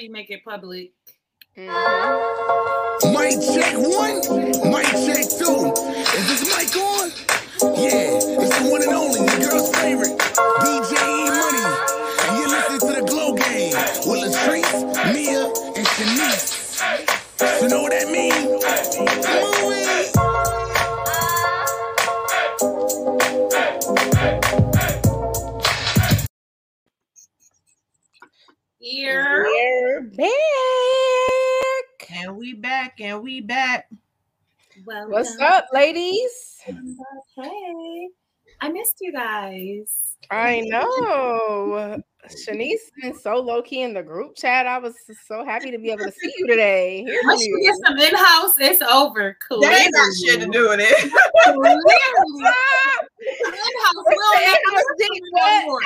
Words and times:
Make 0.00 0.30
it 0.30 0.44
public. 0.44 0.92
Mm-hmm. 1.56 3.12
Mic 3.12 3.40
check 3.50 3.74
one, 3.74 4.20
mic 4.70 4.86
check 4.86 5.26
two. 5.26 5.74
Is 6.14 6.24
this 6.30 6.46
mic 6.46 6.70
on? 6.76 7.10
Yeah, 7.74 8.14
it's 8.14 8.54
the 8.60 8.68
one 8.70 8.82
and 8.82 8.92
only, 8.92 9.18
the 9.18 9.38
girl's 9.42 9.74
favorite, 9.76 10.16
DJ 10.62 11.02
E 11.02 11.30
Money. 11.34 11.66
And 12.22 12.38
you're 12.38 12.46
listening 12.48 12.78
to 12.78 12.94
the 13.00 13.06
Glow 13.10 13.34
Gang 13.34 13.74
with 14.06 14.22
Latrice, 14.22 14.86
Mia, 15.12 15.50
and 15.74 15.86
Shenise. 15.88 16.78
You 17.60 17.66
know 17.68 17.82
what 17.82 17.90
that 17.90 18.06
means? 18.08 18.62
Here. 28.90 29.44
We're 29.44 30.00
back. 30.16 30.32
And 32.10 32.38
we 32.38 32.54
back 32.54 32.98
and 33.02 33.22
we 33.22 33.42
back. 33.42 33.90
Welcome. 34.86 35.12
What's 35.12 35.38
up, 35.40 35.66
ladies? 35.74 36.56
Hey, 36.64 38.08
I 38.62 38.70
missed 38.70 38.96
you 39.02 39.12
guys. 39.12 40.16
I 40.30 40.60
know. 40.64 42.02
Shenise 42.26 42.90
been 43.00 43.14
so 43.18 43.36
low 43.36 43.62
key 43.62 43.82
in 43.82 43.94
the 43.94 44.02
group 44.02 44.36
chat. 44.36 44.66
I 44.66 44.78
was 44.78 44.94
so 45.26 45.44
happy 45.44 45.70
to 45.70 45.78
be 45.78 45.90
able 45.90 46.04
to 46.04 46.12
see 46.12 46.32
you 46.36 46.46
today. 46.48 47.04
Hear 47.04 47.20
Once 47.24 47.40
you 47.46 47.58
you. 47.58 47.62
get 47.64 47.76
some 47.86 47.98
in 47.98 48.14
house, 48.14 48.52
it's 48.58 48.82
over. 48.82 49.36
Cool. 49.48 49.60
That 49.60 49.72
ain't 49.80 49.94
got 49.94 50.08
shit 50.24 50.40
to 50.40 50.46
do 50.50 50.68
with 50.68 50.80
it. 50.82 51.12
In-house, 53.48 54.04
we'll 54.06 54.40
never 54.44 54.94
Did 54.98 55.08
see 55.12 55.20
what? 55.30 55.62
no 55.62 55.66
more. 55.66 55.80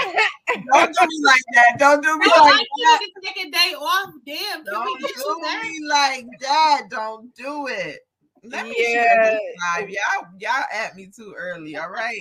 Don't 0.72 0.94
do 0.94 1.06
me 1.06 1.20
like 1.24 1.42
that. 1.54 1.78
Don't 1.78 2.02
do 2.02 2.18
me 2.18 2.26
No, 2.26 2.42
like 2.42 2.52
can't 2.54 2.68
that. 2.84 3.00
take 3.22 3.46
a 3.46 3.50
day 3.50 3.74
off. 3.78 4.10
Damn, 4.26 4.64
Don't 4.64 5.00
do 5.00 5.06
me 5.24 5.88
like 5.88 6.26
that. 6.40 6.82
Don't 6.90 7.34
do 7.34 7.66
it. 7.68 8.00
Let 8.44 8.64
me 8.66 8.74
share 8.92 9.04
Yeah. 9.04 9.30
this 9.30 9.40
live. 9.76 9.90
Y'all, 9.90 10.26
y'all 10.38 10.64
at 10.72 10.96
me 10.96 11.06
too 11.14 11.34
early. 11.36 11.76
All 11.76 11.90
right. 11.90 12.18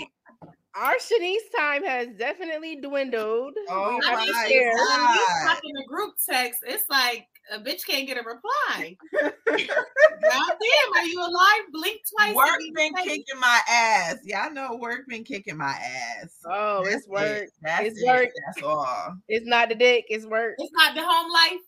Our 0.75 0.95
Shenise 0.95 1.49
time 1.57 1.83
has 1.83 2.07
definitely 2.17 2.77
dwindled. 2.77 3.53
Oh 3.69 3.97
We 3.99 4.05
have 4.05 4.25
to 4.25 4.31
my 4.31 4.47
share. 4.47 4.73
when 4.73 4.85
God. 4.87 5.09
we 5.11 5.49
talk 5.49 5.59
in 5.65 5.73
the 5.75 5.83
group 5.87 6.13
text, 6.29 6.61
it's 6.65 6.85
like 6.89 7.27
a 7.51 7.59
bitch 7.59 7.85
can't 7.85 8.07
get 8.07 8.17
a 8.17 8.21
reply. 8.23 8.95
Goddamn, 9.51 10.93
are 10.95 11.05
you 11.05 11.19
alive? 11.19 11.61
Blink 11.73 11.99
twice. 12.15 12.35
Work 12.35 12.59
been 12.73 12.95
safe. 12.95 13.05
kicking 13.05 13.39
my 13.39 13.59
ass. 13.69 14.17
Y'all 14.23 14.51
know 14.53 14.75
work 14.77 15.01
been 15.07 15.23
kicking 15.25 15.57
my 15.57 15.73
ass. 15.73 16.37
Oh, 16.45 16.83
That's 16.83 16.97
it's 16.97 17.07
work. 17.07 17.43
it. 17.43 17.49
That's 17.61 17.85
It's 17.87 18.01
it. 18.01 18.07
work. 18.07 18.29
That's 18.45 18.65
all. 18.65 19.15
It's 19.27 19.45
not 19.45 19.69
the 19.69 19.75
dick, 19.75 20.05
it's 20.09 20.25
work. 20.25 20.55
It's 20.57 20.71
not 20.73 20.95
the 20.95 21.01
home 21.03 21.31
life. 21.31 21.59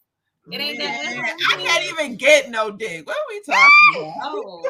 It 0.51 0.59
ain't 0.59 0.77
that 0.79 1.15
Man, 1.15 1.23
I 1.23 1.63
can't 1.63 1.85
even 1.85 2.17
get 2.17 2.49
no 2.49 2.69
dick. 2.69 3.07
What 3.07 3.15
are 3.15 3.29
we 3.29 3.41
talking 3.41 3.69
about? 3.95 4.13
Oh. 4.23 4.63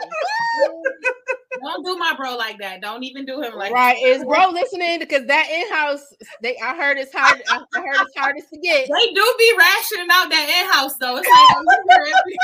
Don't 1.64 1.86
do 1.86 1.98
my 1.98 2.14
bro 2.16 2.36
like 2.36 2.60
that. 2.60 2.82
Don't 2.82 3.04
even 3.04 3.26
do 3.26 3.42
him 3.42 3.56
like 3.56 3.72
that. 3.72 3.76
right. 3.76 4.04
Is 4.04 4.24
bro 4.24 4.50
listening? 4.50 5.00
Because 5.00 5.26
that 5.28 5.48
in-house, 5.50 6.14
they 6.42 6.58
I 6.64 6.76
heard 6.76 6.98
it's 6.98 7.14
hard. 7.14 7.42
I 7.50 7.64
I 7.74 7.80
heard 7.80 8.06
it's 8.06 8.18
hardest 8.18 8.50
to 8.50 8.60
get. 8.60 8.88
They 8.88 9.14
do 9.14 9.36
be 9.40 9.54
rationing 9.58 10.08
out 10.12 10.30
that 10.30 10.62
in-house 10.62 10.96
though. 11.00 11.18
It's 11.18 11.28
like 11.28 11.58
oh, 11.58 12.20
you, 12.28 12.38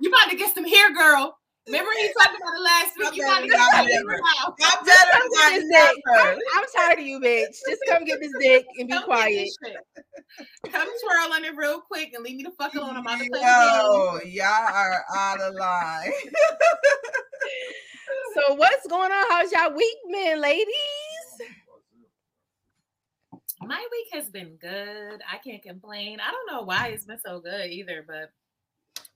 you 0.00 0.10
about 0.10 0.30
to 0.30 0.36
get 0.36 0.54
some 0.54 0.64
hair, 0.66 0.94
girl. 0.94 1.36
Remember 1.68 1.90
he 1.98 2.08
talked 2.18 2.34
about 2.40 2.54
it 2.56 2.62
last 2.62 2.96
week. 2.98 3.14
You 3.14 3.22
about 3.24 3.40
to 3.40 3.48
get 3.48 3.58
some 3.58 3.86
hair 3.86 4.02
now. 4.04 4.54
Y'all 4.58 4.84
better 4.84 5.10
Come 5.12 5.28
not 5.30 5.52
this 5.52 5.68
dick. 5.68 5.96
I'm, 6.08 6.38
I'm 6.56 6.64
tired 6.74 6.98
of 6.98 7.06
you, 7.06 7.20
bitch. 7.20 7.56
Just 7.68 7.82
come 7.86 8.04
get 8.04 8.20
this 8.20 8.32
dick 8.40 8.66
and 8.78 8.88
be 8.88 8.94
Come 8.94 9.04
quiet. 9.04 9.48
Come 10.72 10.88
twirl 10.88 11.32
on 11.32 11.44
it 11.44 11.54
real 11.56 11.80
quick 11.80 12.12
and 12.14 12.24
leave 12.24 12.36
me 12.36 12.42
the 12.42 12.50
fuck 12.52 12.74
alone. 12.74 12.96
I'm 12.96 13.02
about 13.02 13.18
to 13.18 13.28
play 13.30 13.40
the 13.40 13.44
Yo, 13.44 14.18
y'all 14.24 14.46
are 14.48 15.04
out 15.14 15.40
of 15.40 15.54
line. 15.54 16.12
So 18.34 18.54
what's 18.54 18.86
going 18.86 19.10
on? 19.10 19.26
How's 19.28 19.52
y'all 19.52 19.74
week 19.74 19.96
been, 20.10 20.40
ladies? 20.40 20.66
My 23.62 23.84
week 23.90 24.08
has 24.12 24.30
been 24.30 24.56
good. 24.60 25.20
I 25.30 25.38
can't 25.38 25.62
complain. 25.62 26.18
I 26.20 26.30
don't 26.30 26.46
know 26.50 26.62
why 26.62 26.88
it's 26.88 27.04
been 27.04 27.18
so 27.24 27.40
good 27.40 27.70
either, 27.70 28.04
but 28.06 28.30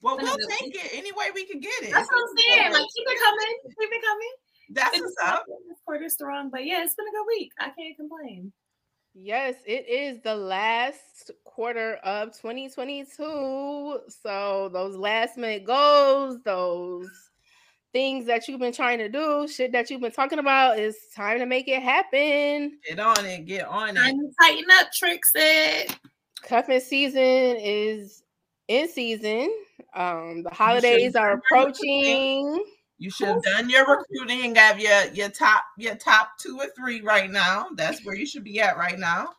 Well, 0.03 0.19
we'll 0.21 0.37
good 0.37 0.49
take 0.59 0.75
it 0.75 0.91
any 0.95 1.13
way 1.13 1.27
we 1.35 1.45
can 1.47 1.61
get 1.61 1.73
it. 1.83 1.93
that's 1.93 2.09
what 2.11 2.21
I'm 2.29 2.37
saying. 2.37 2.73
Like 2.73 2.83
keep 2.95 3.07
it 3.09 3.19
coming. 3.23 3.57
Keep 3.79 3.91
it 3.93 4.03
coming. 4.05 4.33
That's 4.71 4.97
It's 4.97 5.03
what's 5.03 5.17
up. 5.33 5.45
this 5.47 5.79
quarter 5.85 6.09
strong, 6.09 6.51
but 6.51 6.65
yeah, 6.65 6.83
it's 6.83 6.95
been 6.95 7.07
a 7.07 7.11
good 7.11 7.27
week. 7.29 7.53
I 7.59 7.71
can't 7.71 7.97
complain. 7.97 8.53
Yes, 9.15 9.57
it 9.67 9.87
is 9.89 10.21
the 10.23 10.35
last 10.35 11.31
quarter 11.45 11.97
of 11.97 12.29
2022. 12.33 14.01
So 14.23 14.71
those 14.73 14.97
last 14.97 15.37
minute 15.37 15.65
goals, 15.65 16.39
those 16.45 17.11
things 17.93 18.25
that 18.27 18.49
you've 18.49 18.61
been 18.61 18.73
trying 18.73 18.97
to 18.99 19.11
do, 19.11 19.47
shit 19.47 19.71
that 19.73 19.91
you've 19.91 20.01
been 20.01 20.13
talking 20.13 20.39
about, 20.39 20.79
is 20.79 20.97
time 21.15 21.39
to 21.41 21.47
make 21.47 21.69
it 21.69 21.83
happen. 21.83 22.79
Get 22.89 22.99
on 22.99 23.27
it. 23.27 23.45
Get 23.45 23.67
on 23.67 23.95
Time 23.95 24.15
it. 24.19 24.23
to 24.23 24.33
tighten 24.41 24.65
up, 24.81 24.89
Trixie. 24.97 25.95
Cuffing 26.43 26.81
season 26.81 27.21
is 27.61 28.22
in 28.69 28.89
season. 28.89 29.53
Um, 29.95 30.43
the 30.43 30.51
holidays 30.51 31.15
are 31.17 31.37
done 31.37 31.43
your 31.51 31.67
recruiting. 31.67 32.49
approaching. 32.49 32.65
You 32.99 33.11
should 33.11 33.29
have 33.29 33.43
done 33.43 33.69
your 33.69 33.85
recruiting. 33.87 34.55
Have 34.55 34.79
your 34.79 35.13
your 35.13 35.29
top 35.29 35.65
your 35.77 35.97
top 35.97 36.39
two 36.39 36.59
or 36.59 36.67
three 36.77 37.01
right 37.01 37.31
now. 37.31 37.67
That's 37.75 38.05
where 38.05 38.15
you 38.15 38.27
should 38.27 38.45
be 38.45 38.61
at 38.61 38.77
right 38.77 38.99
now. 38.99 39.31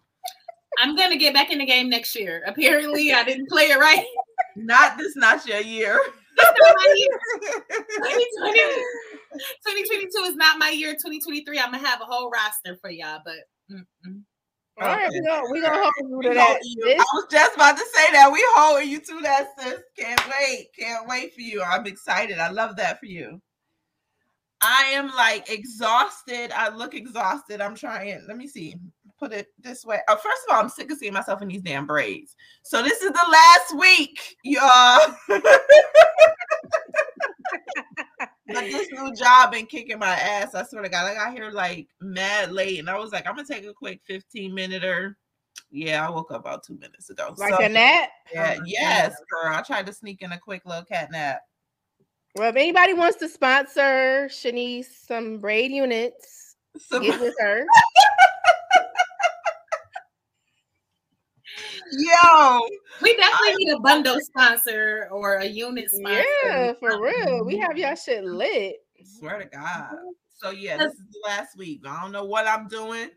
I'm 0.79 0.95
gonna 0.95 1.17
get 1.17 1.33
back 1.33 1.51
in 1.51 1.59
the 1.59 1.65
game 1.65 1.89
next 1.89 2.15
year. 2.15 2.43
Apparently, 2.45 3.13
I 3.13 3.23
didn't 3.23 3.47
play 3.49 3.63
it 3.65 3.79
right. 3.79 4.05
Not 4.55 4.97
this. 4.97 5.15
Not 5.15 5.45
your 5.45 5.61
year. 5.61 5.99
It's 6.35 6.59
not 6.61 6.75
my 6.75 6.93
year. 6.97 7.19
2020 7.71 8.59
2022 9.33 10.17
is 10.25 10.35
not 10.35 10.59
my 10.59 10.69
year. 10.69 10.93
2023, 10.93 11.59
I'm 11.59 11.71
gonna 11.71 11.87
have 11.87 12.01
a 12.01 12.05
whole 12.05 12.29
roster 12.29 12.75
for 12.81 12.89
y'all, 12.89 13.19
but 13.23 13.35
mm-mm. 13.71 14.21
All 14.81 14.87
right, 14.87 15.07
Okay. 15.07 15.19
we 15.21 15.25
gonna 15.27 15.51
we 15.51 15.61
gonna 15.61 15.81
hold 15.81 16.09
you 16.09 16.29
to 16.29 16.33
that. 16.33 16.59
you- 16.63 16.91
I 16.91 17.05
was 17.13 17.25
just 17.29 17.55
about 17.55 17.77
to 17.77 17.85
say 17.93 18.11
that. 18.13 18.31
We 18.31 18.43
holding 18.55 18.89
you 18.89 18.99
to 18.99 19.19
that, 19.21 19.49
sis. 19.59 19.79
Can't 19.97 20.21
wait. 20.27 20.69
Can't 20.77 21.07
wait 21.07 21.33
for 21.33 21.41
you. 21.41 21.61
I'm 21.61 21.85
excited. 21.85 22.39
I 22.39 22.49
love 22.49 22.75
that 22.77 22.99
for 22.99 23.05
you. 23.05 23.39
I 24.61 24.85
am 24.93 25.13
like 25.15 25.49
exhausted. 25.49 26.51
I 26.53 26.69
look 26.69 26.93
exhausted. 26.95 27.61
I'm 27.61 27.75
trying. 27.75 28.25
Let 28.27 28.37
me 28.37 28.47
see. 28.47 28.75
Put 29.19 29.31
it 29.33 29.47
this 29.59 29.85
way. 29.85 29.99
Uh, 30.07 30.15
first 30.15 30.41
of 30.49 30.55
all, 30.55 30.61
I'm 30.61 30.69
sick 30.69 30.91
of 30.91 30.97
seeing 30.97 31.13
myself 31.13 31.41
in 31.41 31.49
these 31.49 31.61
damn 31.61 31.85
braids. 31.85 32.35
So 32.63 32.81
this 32.81 33.01
is 33.01 33.11
the 33.11 33.27
last 33.31 33.77
week, 33.77 34.37
y'all. 34.43 35.15
but 38.53 38.63
this 38.69 38.87
new 38.91 39.13
job 39.15 39.51
been 39.51 39.65
kicking 39.65 39.99
my 39.99 40.07
ass. 40.07 40.55
I 40.55 40.63
swear 40.63 40.83
to 40.83 40.89
God, 40.89 41.05
I 41.05 41.13
got 41.15 41.33
here 41.33 41.51
like 41.51 41.87
mad 42.01 42.51
late, 42.51 42.79
and 42.79 42.89
I 42.89 42.97
was 42.97 43.11
like, 43.11 43.27
I'm 43.27 43.35
gonna 43.35 43.47
take 43.47 43.65
a 43.65 43.73
quick 43.73 44.01
15 44.05 44.53
minute 44.53 44.83
or 44.83 45.17
yeah, 45.71 46.07
I 46.07 46.11
woke 46.11 46.31
up 46.31 46.41
about 46.41 46.63
two 46.63 46.77
minutes 46.77 47.09
ago. 47.09 47.33
like 47.37 47.55
So, 47.55 47.65
a 47.65 47.69
nap. 47.69 48.09
yeah, 48.31 48.57
oh 48.59 48.63
yes, 48.65 49.15
girl. 49.29 49.53
I 49.53 49.61
tried 49.61 49.87
to 49.87 49.93
sneak 49.93 50.21
in 50.21 50.31
a 50.31 50.39
quick 50.39 50.63
little 50.65 50.85
cat 50.85 51.11
nap. 51.11 51.41
Well, 52.35 52.49
if 52.49 52.55
anybody 52.55 52.93
wants 52.93 53.17
to 53.19 53.29
sponsor 53.29 54.27
Shenise 54.29 54.85
some 55.05 55.39
braid 55.39 55.71
units, 55.71 56.55
So, 56.77 56.99
get 56.99 57.19
with 57.19 57.35
her. 57.39 57.65
yo, 61.91 62.59
we 63.01 63.15
definitely 63.17 63.65
need 63.65 63.73
a 63.73 63.79
bundle 63.79 64.19
sponsor 64.21 65.07
or 65.11 65.35
a 65.37 65.45
unit 65.45 65.89
sponsor. 65.89 66.25
Yeah, 66.43 66.73
for 66.79 67.01
real. 67.01 67.45
We 67.45 67.57
have 67.57 67.77
y'all 67.77 67.95
shit 67.95 68.23
lit. 68.23 68.77
swear 69.03 69.39
to 69.39 69.45
God. 69.45 69.63
Mm-hmm. 69.63 70.09
So 70.35 70.49
yeah, 70.51 70.77
this 70.77 70.93
is 70.93 71.05
the 71.11 71.19
last 71.25 71.57
week. 71.57 71.81
I 71.87 72.01
don't 72.01 72.11
know 72.11 72.25
what 72.25 72.47
I'm 72.47 72.67
doing. 72.67 73.09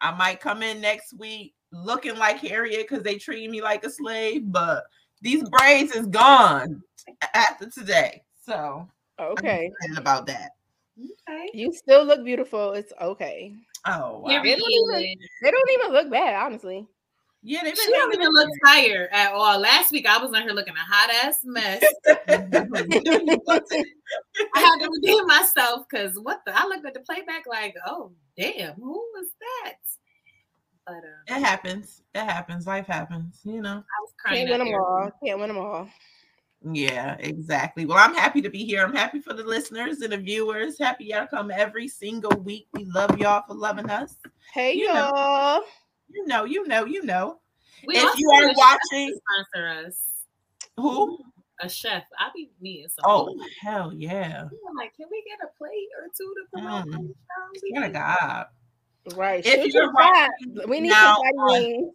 I 0.00 0.12
might 0.12 0.40
come 0.40 0.62
in 0.62 0.80
next 0.80 1.14
week 1.18 1.54
looking 1.72 2.16
like 2.16 2.38
Harriet 2.38 2.88
because 2.88 3.02
they 3.02 3.16
treat 3.16 3.50
me 3.50 3.60
like 3.60 3.84
a 3.84 3.90
slave, 3.90 4.42
but 4.46 4.84
these 5.20 5.48
braids 5.48 5.94
is 5.94 6.06
gone 6.06 6.82
after 7.34 7.68
today. 7.68 8.22
So 8.44 8.88
I'm 9.18 9.36
Okay. 9.36 9.70
about 9.96 10.26
that. 10.26 10.50
Okay. 10.98 11.50
You 11.54 11.72
still 11.72 12.04
look 12.04 12.24
beautiful. 12.24 12.72
It's 12.72 12.92
okay. 13.00 13.54
Oh 13.86 14.20
wow. 14.20 14.28
Period. 14.28 14.44
They 14.44 14.56
don't 14.56 14.72
even, 14.72 15.18
they 15.42 15.50
don't 15.50 15.70
even 15.72 15.92
look 15.92 16.10
bad, 16.10 16.34
honestly. 16.34 16.86
Yeah, 17.42 17.60
they've 17.64 17.74
been 17.74 17.84
She 17.86 17.92
don't 17.92 18.14
even 18.14 18.28
look 18.32 18.50
tired 18.64 19.08
at 19.12 19.32
all. 19.32 19.58
Last 19.58 19.92
week 19.92 20.06
I 20.06 20.18
was 20.18 20.34
on 20.34 20.42
here 20.42 20.52
looking 20.52 20.74
a 20.74 20.78
hot 20.78 21.10
ass 21.24 21.38
mess. 21.44 21.82
I 24.54 24.58
had 24.58 24.78
to 24.80 24.90
redeem 24.90 25.26
myself 25.26 25.86
because 25.88 26.18
what 26.20 26.42
the 26.44 26.52
I 26.54 26.66
looked 26.66 26.84
at 26.84 26.92
the 26.92 27.00
playback 27.00 27.44
like, 27.48 27.74
oh 27.86 28.12
damn, 28.36 28.74
who 28.74 28.92
was 28.92 29.28
that? 29.40 29.76
But 30.86 30.96
uh, 30.96 31.36
It 31.36 31.42
happens. 31.42 32.02
It 32.14 32.24
happens. 32.24 32.66
Life 32.66 32.86
happens. 32.86 33.40
You 33.44 33.62
know. 33.62 33.78
I 33.78 34.00
was 34.02 34.12
crying. 34.18 34.46
Can't 34.46 34.58
win 34.58 34.72
them 34.72 34.80
all. 34.80 35.10
Can't 35.24 35.38
win 35.38 35.48
them 35.48 35.58
all. 35.58 35.88
Yeah, 36.72 37.16
exactly. 37.20 37.86
Well, 37.86 37.96
I'm 37.96 38.14
happy 38.14 38.42
to 38.42 38.50
be 38.50 38.66
here. 38.66 38.84
I'm 38.84 38.94
happy 38.94 39.18
for 39.18 39.32
the 39.32 39.44
listeners 39.44 40.02
and 40.02 40.12
the 40.12 40.18
viewers. 40.18 40.78
Happy 40.78 41.06
y'all 41.06 41.26
come 41.26 41.50
every 41.50 41.88
single 41.88 42.38
week. 42.42 42.66
We 42.74 42.84
love 42.84 43.18
y'all 43.18 43.44
for 43.48 43.54
loving 43.54 43.88
us. 43.88 44.16
Hey 44.52 44.74
You 44.74 44.92
know. 44.92 45.62
Y'all. 46.14 46.26
Know, 46.26 46.44
you 46.44 46.66
know, 46.66 46.84
you 46.84 47.02
know. 47.04 47.40
We 47.86 47.96
If 47.96 48.18
you 48.18 48.30
are 48.30 48.40
need 48.46 48.50
a 48.52 48.54
chef 48.54 48.56
watching- 48.56 49.18
sponsor 49.52 49.68
us. 49.86 50.04
Who? 50.76 51.18
A 51.62 51.68
chef. 51.68 52.04
I'll 52.18 52.32
be 52.34 52.50
needing 52.60 52.88
some. 52.88 53.04
Oh 53.04 53.38
hell 53.60 53.92
yeah! 53.92 54.44
I'm 54.68 54.76
like, 54.76 54.96
can 54.96 55.06
we 55.10 55.22
get 55.28 55.38
a 55.46 55.56
plate 55.58 55.88
or 55.98 56.08
two 56.16 56.34
to 56.34 56.44
promote 56.52 56.86
Mm. 56.86 56.94
on 56.98 57.06
the 57.08 57.14
show? 57.14 57.60
We 57.62 57.70
Swear 57.70 57.80
to 57.82 57.88
need- 57.88 57.92
God. 57.94 58.46
Right. 59.14 59.44
If 59.46 59.52
Shoot 59.52 59.74
you're 59.74 59.82
your 59.84 59.92
shot. 59.92 60.30
watching 60.42 60.68
We 60.70 60.80
need 60.80 60.88
now 60.90 61.16
some 61.16 61.22
on- 61.38 61.52
wings. 61.52 61.94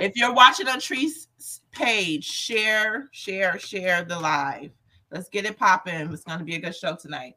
If 0.00 0.16
you're 0.16 0.32
watching 0.34 0.68
on 0.68 0.80
Tree's 0.80 1.28
page, 1.70 2.24
share, 2.24 3.08
share, 3.12 3.58
share 3.58 4.04
the 4.04 4.18
live. 4.18 4.70
Let's 5.10 5.28
get 5.28 5.44
it 5.46 5.56
popping. 5.56 6.12
It's 6.12 6.24
gonna 6.24 6.44
be 6.44 6.56
a 6.56 6.60
good 6.60 6.74
show 6.74 6.96
tonight. 6.96 7.34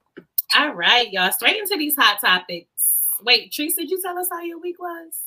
All 0.55 0.73
right, 0.73 1.11
y'all. 1.11 1.31
Straight 1.31 1.57
into 1.57 1.77
these 1.77 1.95
hot 1.95 2.19
topics. 2.21 3.03
Wait, 3.23 3.51
Treese, 3.51 3.75
did 3.75 3.89
you 3.89 4.01
tell 4.01 4.17
us 4.17 4.27
how 4.31 4.41
your 4.41 4.59
week 4.59 4.79
was? 4.79 5.24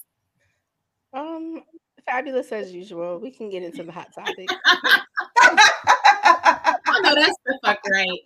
Um, 1.12 1.62
fabulous 2.04 2.52
as 2.52 2.72
usual. 2.72 3.18
We 3.18 3.30
can 3.30 3.50
get 3.50 3.62
into 3.62 3.82
the 3.82 3.92
hot 3.92 4.08
topic. 4.14 4.48
I 5.40 7.00
know 7.02 7.14
that's 7.14 7.36
the 7.46 7.58
fuck 7.64 7.78
right. 7.90 8.20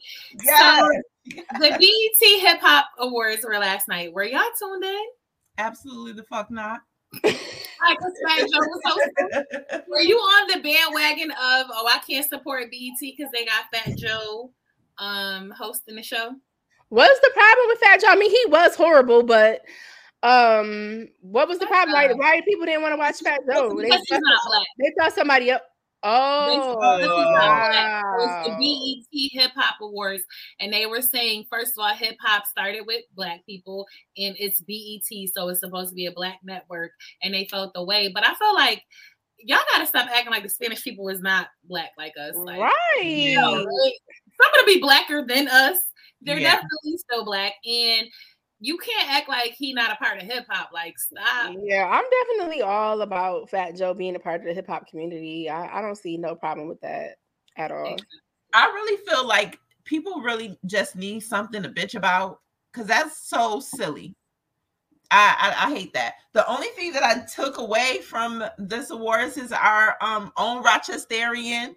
yes, 0.45 0.89
The 1.27 1.71
BET 1.71 2.41
Hip 2.41 2.61
Hop 2.61 2.87
Awards 2.99 3.45
were 3.45 3.59
last 3.59 3.89
night. 3.89 4.13
Were 4.13 4.25
y'all 4.25 4.43
tuned 4.59 4.85
in? 4.85 5.05
absolutely 5.59 6.13
the 6.13 6.23
fuck 6.25 6.51
not. 6.51 6.81
Like, 7.23 7.99
'cause 7.99 8.13
Fat 8.27 8.39
Joe 8.39 8.47
was 8.59 8.81
hosting. 8.87 9.83
Were 9.89 10.01
you 10.01 10.17
on 10.17 10.47
the 10.49 10.61
bandwagon 10.63 11.31
of 11.33 11.67
oh 11.71 11.87
I 11.93 11.99
can't 12.07 12.27
support 12.29 12.71
BET 12.71 12.99
because 13.01 13.31
they 13.33 13.45
got 13.45 13.67
Fat 13.73 13.97
Joe 13.99 14.51
um 14.99 15.51
hosting 15.51 15.97
the 15.97 16.03
show? 16.03 16.35
What's 16.89 17.21
the 17.21 17.31
problem 17.35 17.67
with 17.69 17.79
Fat 17.81 18.01
Joe? 18.01 18.07
I 18.11 18.17
mean, 18.17 18.31
he 18.31 18.45
was 18.51 18.75
horrible, 18.77 19.23
but 19.23 19.61
um, 20.23 21.09
what 21.21 21.49
was 21.49 21.59
the 21.59 21.67
problem? 21.67 21.95
Why, 21.95 22.13
why 22.13 22.41
people 22.47 22.67
didn't 22.67 22.83
want 22.83 22.93
to 22.93 22.99
watch 22.99 23.19
Fat 23.19 23.41
Joe? 23.51 23.77
They, 23.77 23.89
he's 23.91 24.09
thought, 24.09 24.21
not 24.23 24.41
black. 24.47 24.67
they 24.79 24.93
thought 24.99 25.13
somebody 25.15 25.51
else. 25.51 25.63
Oh, 26.05 26.77
Because 26.77 27.01
he's 27.01 27.09
not 27.09 27.71
black. 27.71 28.03
It 28.03 28.19
was 28.19 28.27
wow. 28.27 28.59
the 28.59 29.05
BET 29.13 29.41
Hip 29.41 29.51
Hop 29.55 29.77
Awards, 29.81 30.23
and 30.61 30.73
they 30.73 30.87
were 30.87 31.01
saying 31.01 31.45
first 31.49 31.73
of 31.73 31.83
all, 31.85 31.95
hip 31.95 32.17
hop 32.21 32.45
started 32.47 32.83
with 32.87 33.03
black 33.15 33.47
people, 33.47 33.87
and 34.17 34.35
it's 34.39 34.61
BET, 34.63 35.29
so 35.33 35.49
it's 35.49 35.61
supposed 35.61 35.91
to 35.91 35.95
be 35.95 36.07
a 36.07 36.13
black 36.13 36.41
network, 36.43 36.91
and 37.23 37.33
they 37.33 37.47
felt 37.51 37.73
the 37.75 37.85
way. 37.85 38.11
But 38.13 38.27
I 38.27 38.35
feel 38.35 38.55
like 38.55 38.83
y'all 39.39 39.61
gotta 39.73 39.87
stop 39.87 40.09
acting 40.11 40.33
like 40.33 40.43
the 40.43 40.49
Spanish 40.49 40.83
people 40.83 41.09
is 41.09 41.21
not 41.21 41.49
black 41.65 41.91
like 41.97 42.15
us. 42.21 42.35
Like, 42.35 42.59
right. 42.61 43.03
you 43.05 43.41
know, 43.41 43.53
like, 43.53 43.95
some 44.41 44.51
of 44.61 44.67
them 44.67 44.75
be 44.75 44.81
blacker 44.81 45.25
than 45.27 45.47
us. 45.49 45.77
They're 46.21 46.39
Yeah. 46.39 46.55
definitely 46.55 46.99
still 46.99 47.25
black, 47.25 47.55
and 47.65 48.09
you 48.63 48.79
can't 48.79 49.11
act 49.11 49.29
like 49.29 49.55
he 49.55 49.73
not 49.73 49.91
a 49.91 49.97
part 49.97 50.19
of 50.19 50.23
hip 50.23 50.47
hop. 50.49 50.71
Like, 50.73 50.97
stop. 50.97 51.53
Yeah, 51.61 51.85
I'm 51.85 52.05
definitely 52.29 52.63
all 52.63 53.03
about 53.03 53.51
Fat 53.51 53.77
Joe 53.77 53.93
being 53.93 54.15
a 54.15 54.21
part 54.21 54.41
of 54.41 54.47
the 54.47 54.55
hip 54.55 54.69
hop 54.69 54.87
community. 54.87 55.51
I, 55.51 55.79
I 55.79 55.83
don't 55.83 55.99
see 55.99 56.17
no 56.17 56.37
problem 56.37 56.69
with 56.69 56.81
that 56.83 57.17
at 57.57 57.73
all. 57.73 57.97
I 58.55 58.67
really 58.67 59.05
feel 59.05 59.27
like 59.27 59.59
people 59.83 60.21
really 60.21 60.57
just 60.65 60.95
need 60.95 61.25
something 61.25 61.61
to 61.61 61.69
bitch 61.69 61.97
about 61.97 62.39
because 62.73 62.87
that's 62.87 63.29
so 63.29 63.59
silly. 63.59 64.15
I, 65.11 65.55
I 65.59 65.67
I 65.67 65.75
hate 65.75 65.93
that. 65.95 66.15
The 66.33 66.49
only 66.49 66.69
thing 66.69 66.93
that 66.93 67.03
I 67.03 67.27
took 67.27 67.59
away 67.59 67.99
from 67.99 68.45
this 68.59 68.91
awards 68.91 69.39
is 69.39 69.51
our 69.51 69.97
um 70.01 70.33
own 70.37 70.63
Rochesterian 70.63 71.75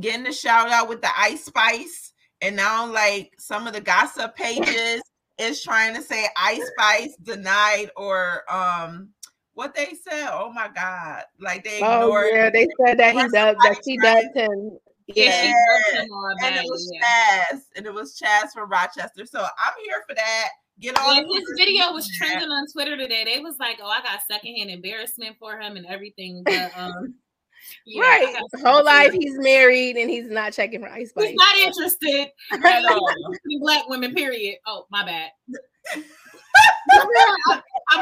getting 0.00 0.26
a 0.26 0.32
shout 0.32 0.70
out 0.70 0.88
with 0.88 1.02
the 1.02 1.08
Ice 1.16 1.44
Spice, 1.44 2.12
and 2.40 2.56
now 2.56 2.84
like 2.84 3.32
some 3.38 3.68
of 3.68 3.74
the 3.74 3.80
gossip 3.80 4.34
pages 4.34 5.02
is 5.38 5.62
trying 5.62 5.94
to 5.94 6.02
say 6.02 6.26
Ice 6.40 6.62
Spice 6.76 7.16
denied 7.22 7.90
or 7.96 8.42
um 8.52 9.10
what 9.54 9.74
they 9.74 9.94
said. 10.08 10.28
Oh 10.32 10.52
my 10.52 10.68
god, 10.74 11.22
like 11.40 11.64
they 11.64 11.80
Oh 11.82 12.02
ignored. 12.02 12.28
yeah, 12.32 12.50
they 12.50 12.68
said 12.84 12.98
that 12.98 13.14
he 13.14 13.22
does 13.22 13.32
dubbed 13.32 13.58
that 13.60 13.62
somebody 13.62 13.80
she 13.84 13.96
trying- 13.98 14.22
dubbed 14.34 14.36
him. 14.36 14.78
Yeah, 15.08 15.24
Yeah, 15.24 15.40
she 15.42 15.48
Yeah. 15.48 15.54
broke 16.02 16.02
him 16.02 16.44
and 16.44 16.56
it 16.56 16.64
was 16.68 16.90
yeah. 16.92 17.44
Chaz, 17.52 17.60
and 17.76 17.86
it 17.86 17.94
was 17.94 18.18
Chaz 18.20 18.50
from 18.52 18.68
Rochester. 18.68 19.24
So 19.24 19.40
I'm 19.40 19.72
here 19.84 20.02
for 20.08 20.14
that. 20.16 20.48
Get 20.80 20.98
on. 20.98 21.16
Yeah, 21.16 21.38
his 21.38 21.52
video 21.56 21.92
was 21.92 22.10
trending 22.18 22.50
on 22.50 22.66
Twitter 22.72 22.96
today. 22.98 23.24
They 23.24 23.40
was 23.40 23.56
like, 23.58 23.78
"Oh, 23.82 23.88
I 23.88 24.02
got 24.02 24.20
secondhand 24.30 24.68
embarrassment 24.70 25.36
for 25.38 25.58
him 25.58 25.76
and 25.76 25.86
everything." 25.86 26.42
But 26.44 26.70
um, 26.76 27.14
yeah, 27.86 28.02
right. 28.02 28.32
got 28.32 28.42
His 28.52 28.62
whole 28.62 28.84
life 28.84 29.12
he's 29.12 29.38
married 29.38 29.96
and 29.96 30.10
he's 30.10 30.28
not 30.28 30.52
checking 30.52 30.80
for 30.80 30.88
Ice 30.88 31.10
Spice. 31.10 31.28
he's 31.28 31.36
not 31.36 31.56
interested 31.56 32.28
At 32.52 32.84
all. 32.92 33.08
in 33.50 33.60
black 33.60 33.88
women. 33.88 34.12
Period. 34.12 34.56
Oh, 34.66 34.86
my 34.90 35.04
bad. 35.04 35.30
I'm 35.94 36.02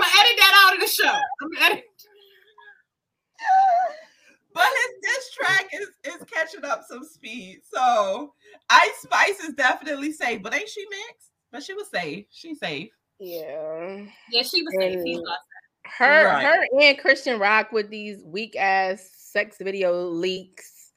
gonna 0.01 0.07
edit 0.19 0.39
that 0.39 0.67
out 0.67 0.75
of 0.75 0.81
the 0.81 0.87
show. 0.87 1.07
I'm 1.07 1.53
gonna 1.53 1.67
edit. 1.67 1.85
But 4.55 4.67
his 4.67 5.11
diss 5.11 5.35
track 5.35 5.67
is 5.75 5.89
is 6.05 6.25
catching 6.31 6.65
up 6.65 6.85
some 6.89 7.05
speed. 7.05 7.61
So 7.71 8.33
Ice 8.71 8.99
Spice 9.03 9.41
is 9.41 9.55
definitely 9.55 10.13
safe, 10.13 10.43
but 10.43 10.55
ain't 10.55 10.69
she 10.69 10.85
mixed? 10.89 11.31
But 11.51 11.63
she 11.65 11.75
was 11.75 11.89
safe. 11.89 12.27
She's 12.31 12.61
safe. 12.61 12.91
Yeah. 13.19 14.05
Yeah, 14.31 14.43
she 14.43 14.63
was 14.63 14.75
safe. 14.79 15.01
He 15.05 15.17
lost. 15.17 15.41
Her 15.87 16.27
Right. 16.27 16.43
her 16.45 16.69
and 16.81 16.99
Christian 16.99 17.39
Rock 17.39 17.71
with 17.73 17.91
these 17.91 18.23
weak 18.25 18.57
ass 18.57 19.11
sex 19.17 19.59
video 19.61 20.09
leaks 20.09 20.93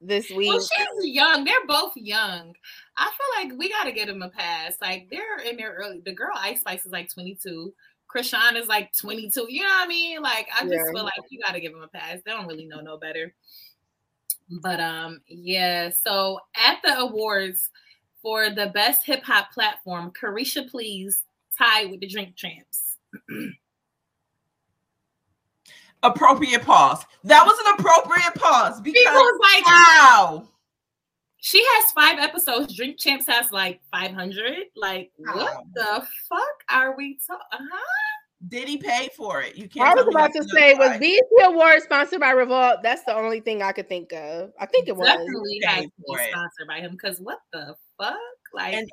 this 0.00 0.30
week. 0.30 0.48
Well, 0.48 0.60
she's 0.60 1.14
young. 1.14 1.44
They're 1.44 1.66
both 1.66 1.92
young. 1.96 2.54
I 2.96 3.04
feel 3.10 3.50
like 3.50 3.58
we 3.58 3.68
gotta 3.68 3.92
get 3.92 4.06
them 4.08 4.22
a 4.22 4.30
pass. 4.30 4.76
Like 4.80 5.08
they're 5.10 5.38
in 5.38 5.56
their 5.56 5.72
early. 5.74 6.00
The 6.04 6.12
girl 6.14 6.32
Ice 6.36 6.60
Spice 6.60 6.86
is 6.86 6.92
like 6.92 7.12
22. 7.12 7.72
Krishan 8.12 8.56
is 8.56 8.66
like 8.66 8.90
22. 8.98 9.46
You 9.48 9.62
know 9.62 9.68
what 9.68 9.84
I 9.84 9.88
mean? 9.88 10.22
Like 10.22 10.48
I 10.56 10.62
just 10.62 10.72
Yeah. 10.74 10.92
feel 10.92 11.04
like 11.04 11.12
you 11.28 11.38
gotta 11.44 11.60
give 11.60 11.72
them 11.72 11.82
a 11.82 11.88
pass. 11.88 12.18
They 12.24 12.32
don't 12.32 12.46
really 12.46 12.66
know 12.66 12.80
no 12.80 12.96
better. 12.96 13.34
But 14.62 14.80
um, 14.80 15.20
yeah. 15.28 15.90
So 15.90 16.40
at 16.56 16.78
the 16.82 16.98
awards 16.98 17.70
for 18.22 18.50
the 18.50 18.66
best 18.68 19.06
hip 19.06 19.22
hop 19.22 19.52
platform, 19.52 20.10
Caresha 20.12 20.68
Please 20.68 21.24
tied 21.56 21.90
with 21.90 22.00
the 22.00 22.08
Drink 22.08 22.36
Champs. 22.36 22.89
Appropriate 26.02 26.62
pause. 26.62 27.04
That 27.24 27.44
was 27.44 27.58
an 27.66 27.74
appropriate 27.78 28.34
pause 28.34 28.80
People 28.80 28.92
because 29.04 29.14
was 29.14 29.40
like, 29.54 29.66
wow. 29.66 30.48
she 31.36 31.62
has 31.62 31.92
five 31.92 32.18
episodes. 32.18 32.74
Drink 32.74 32.98
Champs 32.98 33.26
has 33.26 33.52
like 33.52 33.80
500. 33.92 34.54
Like, 34.76 35.10
what 35.18 35.36
Wow. 35.36 35.62
the 35.74 36.06
fuck 36.28 36.64
are 36.70 36.96
we 36.96 37.18
talking? 37.26 37.66
Huh? 37.70 37.84
Did 38.48 38.66
he 38.68 38.78
pay 38.78 39.10
for 39.14 39.42
it? 39.42 39.56
You 39.56 39.68
can't. 39.68 39.90
I 39.90 39.94
was 40.02 40.08
about 40.08 40.32
to 40.32 40.42
say, 40.44 40.72
was 40.72 40.88
right. 40.88 41.00
BET 41.00 41.20
Award 41.48 41.82
sponsored 41.82 42.20
by 42.20 42.30
Revolt? 42.30 42.76
That's 42.82 43.04
the 43.04 43.14
only 43.14 43.40
thing 43.40 43.62
I 43.62 43.72
could 43.72 43.86
think 43.86 44.14
of. 44.14 44.52
I 44.58 44.64
think 44.64 44.88
it 44.88 44.96
was. 44.96 45.06
Definitely 45.06 45.60
has 45.66 45.82
to 45.84 45.88
be 45.88 45.92
for 46.06 46.18
it. 46.18 46.30
sponsored 46.30 46.66
by 46.66 46.80
him. 46.80 46.92
Because 46.92 47.20
what 47.20 47.40
the 47.52 47.74
fuck? 48.00 48.16
Like, 48.52 48.74
And- 48.74 48.90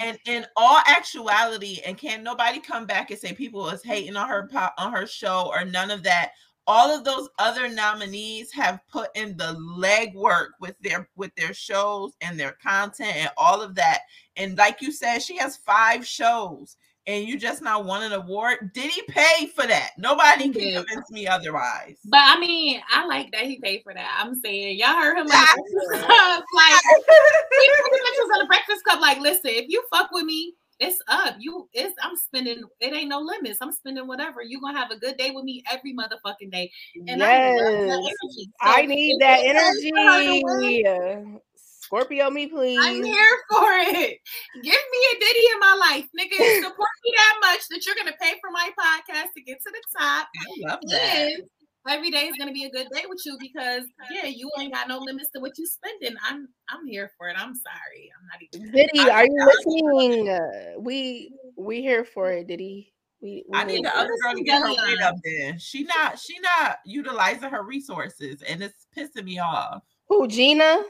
And 0.00 0.18
in 0.26 0.46
all 0.56 0.78
actuality, 0.86 1.80
and 1.84 1.96
can 1.98 2.22
nobody 2.22 2.60
come 2.60 2.86
back 2.86 3.10
and 3.10 3.18
say 3.18 3.32
people 3.32 3.60
was 3.62 3.82
hating 3.82 4.16
on 4.16 4.28
her 4.28 4.48
po- 4.50 4.70
on 4.78 4.92
her 4.92 5.06
show 5.06 5.50
or 5.52 5.64
none 5.64 5.90
of 5.90 6.02
that? 6.04 6.32
All 6.66 6.90
of 6.90 7.02
those 7.04 7.28
other 7.38 7.68
nominees 7.68 8.52
have 8.52 8.80
put 8.88 9.10
in 9.16 9.36
the 9.38 9.54
legwork 9.54 10.50
with 10.60 10.76
their 10.80 11.08
with 11.16 11.34
their 11.34 11.54
shows 11.54 12.12
and 12.20 12.38
their 12.38 12.52
content 12.52 13.16
and 13.16 13.30
all 13.38 13.62
of 13.62 13.74
that. 13.76 14.02
And 14.36 14.56
like 14.58 14.82
you 14.82 14.92
said, 14.92 15.20
she 15.22 15.36
has 15.38 15.56
five 15.56 16.06
shows, 16.06 16.76
and 17.08 17.26
you 17.26 17.38
just 17.38 17.62
not 17.62 17.86
won 17.86 18.02
an 18.02 18.12
award. 18.12 18.70
Did 18.74 18.90
he 18.90 19.02
pay 19.08 19.46
for 19.56 19.66
that? 19.66 19.92
Nobody 19.98 20.44
He 20.44 20.50
can 20.52 20.60
did. 20.62 20.86
convince 20.86 21.10
me 21.10 21.26
otherwise. 21.26 21.98
but 22.04 22.20
I 22.22 22.38
mean, 22.38 22.80
I 22.92 23.06
like 23.06 23.32
that 23.32 23.42
he 23.44 23.58
paid 23.58 23.80
for 23.82 23.94
that. 23.94 24.16
I'm 24.20 24.34
saying, 24.34 24.78
y'all 24.78 24.88
heard 24.94 25.16
him 25.16 25.26
on 25.26 25.30
Yeah. 25.30 25.46
the 25.56 25.82
Breakfast 25.96 26.44
Like, 26.54 26.82
he 26.84 27.66
pretty 27.66 28.02
much 28.04 28.16
was 28.18 28.30
on 28.34 28.38
the 28.40 28.46
Breakfast 28.46 28.84
Club. 28.84 29.00
Like, 29.00 29.18
listen, 29.20 29.50
if 29.50 29.64
you 29.68 29.82
fuck 29.90 30.10
with 30.12 30.24
me, 30.26 30.54
it's 30.80 30.98
up. 31.08 31.34
You, 31.40 31.68
it's. 31.72 31.94
I'm 32.02 32.14
spending. 32.16 32.62
It 32.80 32.92
ain't 32.92 33.08
no 33.08 33.18
limits. 33.20 33.58
I'm 33.60 33.72
spending 33.72 34.06
whatever. 34.06 34.42
You 34.42 34.60
gonna 34.60 34.78
have 34.78 34.92
a 34.92 34.98
good 34.98 35.16
day 35.16 35.32
with 35.32 35.44
me 35.44 35.64
every 35.68 35.92
motherfucking 35.94 36.52
day. 36.52 36.70
And 37.08 37.20
I 37.22 37.26
love 37.26 37.74
that 37.86 37.98
yes. 38.04 38.14
energy. 38.22 38.50
I 38.60 38.82
So, 38.82 38.86
need 38.86 39.20
that 39.20 39.40
it 39.40 39.56
pays 39.56 39.88
for 39.88 40.02
her 40.12 40.22
to 40.24 40.40
win, 40.42 40.82
energy. 40.84 41.40
Scorpio 41.88 42.28
me, 42.28 42.46
please. 42.46 42.78
I'm 42.82 43.02
here 43.02 43.38
for 43.50 43.64
it. 43.64 44.18
Give 44.62 44.64
me 44.64 45.00
a 45.10 45.18
Diddy 45.18 45.44
in 45.54 45.58
my 45.58 45.88
life, 45.90 46.04
nigga. 46.12 46.36
Support 46.62 46.88
me 47.02 47.12
that 47.16 47.38
much 47.40 47.60
that 47.70 47.86
you're 47.86 47.94
gonna 47.96 48.14
pay 48.20 48.34
for 48.42 48.50
my 48.50 48.68
podcast 48.78 49.32
to 49.34 49.42
get 49.42 49.56
to 49.66 49.72
the 49.72 49.98
top. 49.98 50.28
I 50.36 50.68
love 50.68 50.80
that. 50.88 51.30
And 51.32 51.42
every 51.88 52.10
day 52.10 52.26
is 52.26 52.36
gonna 52.38 52.52
be 52.52 52.64
a 52.64 52.70
good 52.70 52.88
day 52.92 53.04
with 53.08 53.22
you 53.24 53.38
because 53.40 53.84
yeah, 54.10 54.26
you 54.26 54.50
ain't 54.60 54.74
got 54.74 54.86
no 54.86 54.98
limits 54.98 55.30
to 55.30 55.40
what 55.40 55.56
you 55.56 55.66
spending. 55.66 56.14
I'm 56.22 56.48
I'm 56.68 56.86
here 56.86 57.10
for 57.16 57.30
it. 57.30 57.36
I'm 57.38 57.54
sorry. 57.54 58.10
I'm 58.20 58.26
not 58.26 58.42
even 58.52 58.70
Diddy, 58.70 59.10
I- 59.10 59.20
are 59.20 59.24
you 59.24 59.46
listening? 59.46 60.28
Uh, 60.28 60.80
we 60.80 61.32
we 61.56 61.80
here 61.80 62.04
for 62.04 62.30
it, 62.32 62.48
Diddy. 62.48 62.92
We, 63.22 63.44
we 63.48 63.58
I 63.58 63.64
need 63.64 63.82
the 63.82 63.96
other 63.96 64.12
girl 64.22 64.34
to 64.34 64.42
get 64.44 64.60
her 64.60 64.68
weight 64.68 65.00
up 65.00 65.14
there. 65.24 65.58
She 65.58 65.84
not 65.84 66.18
she 66.18 66.38
not 66.40 66.80
utilizing 66.84 67.48
her 67.48 67.62
resources, 67.62 68.42
and 68.46 68.62
it's 68.62 68.86
pissing 68.94 69.24
me 69.24 69.38
off. 69.38 69.82
Who 70.08 70.28
Gina? 70.28 70.82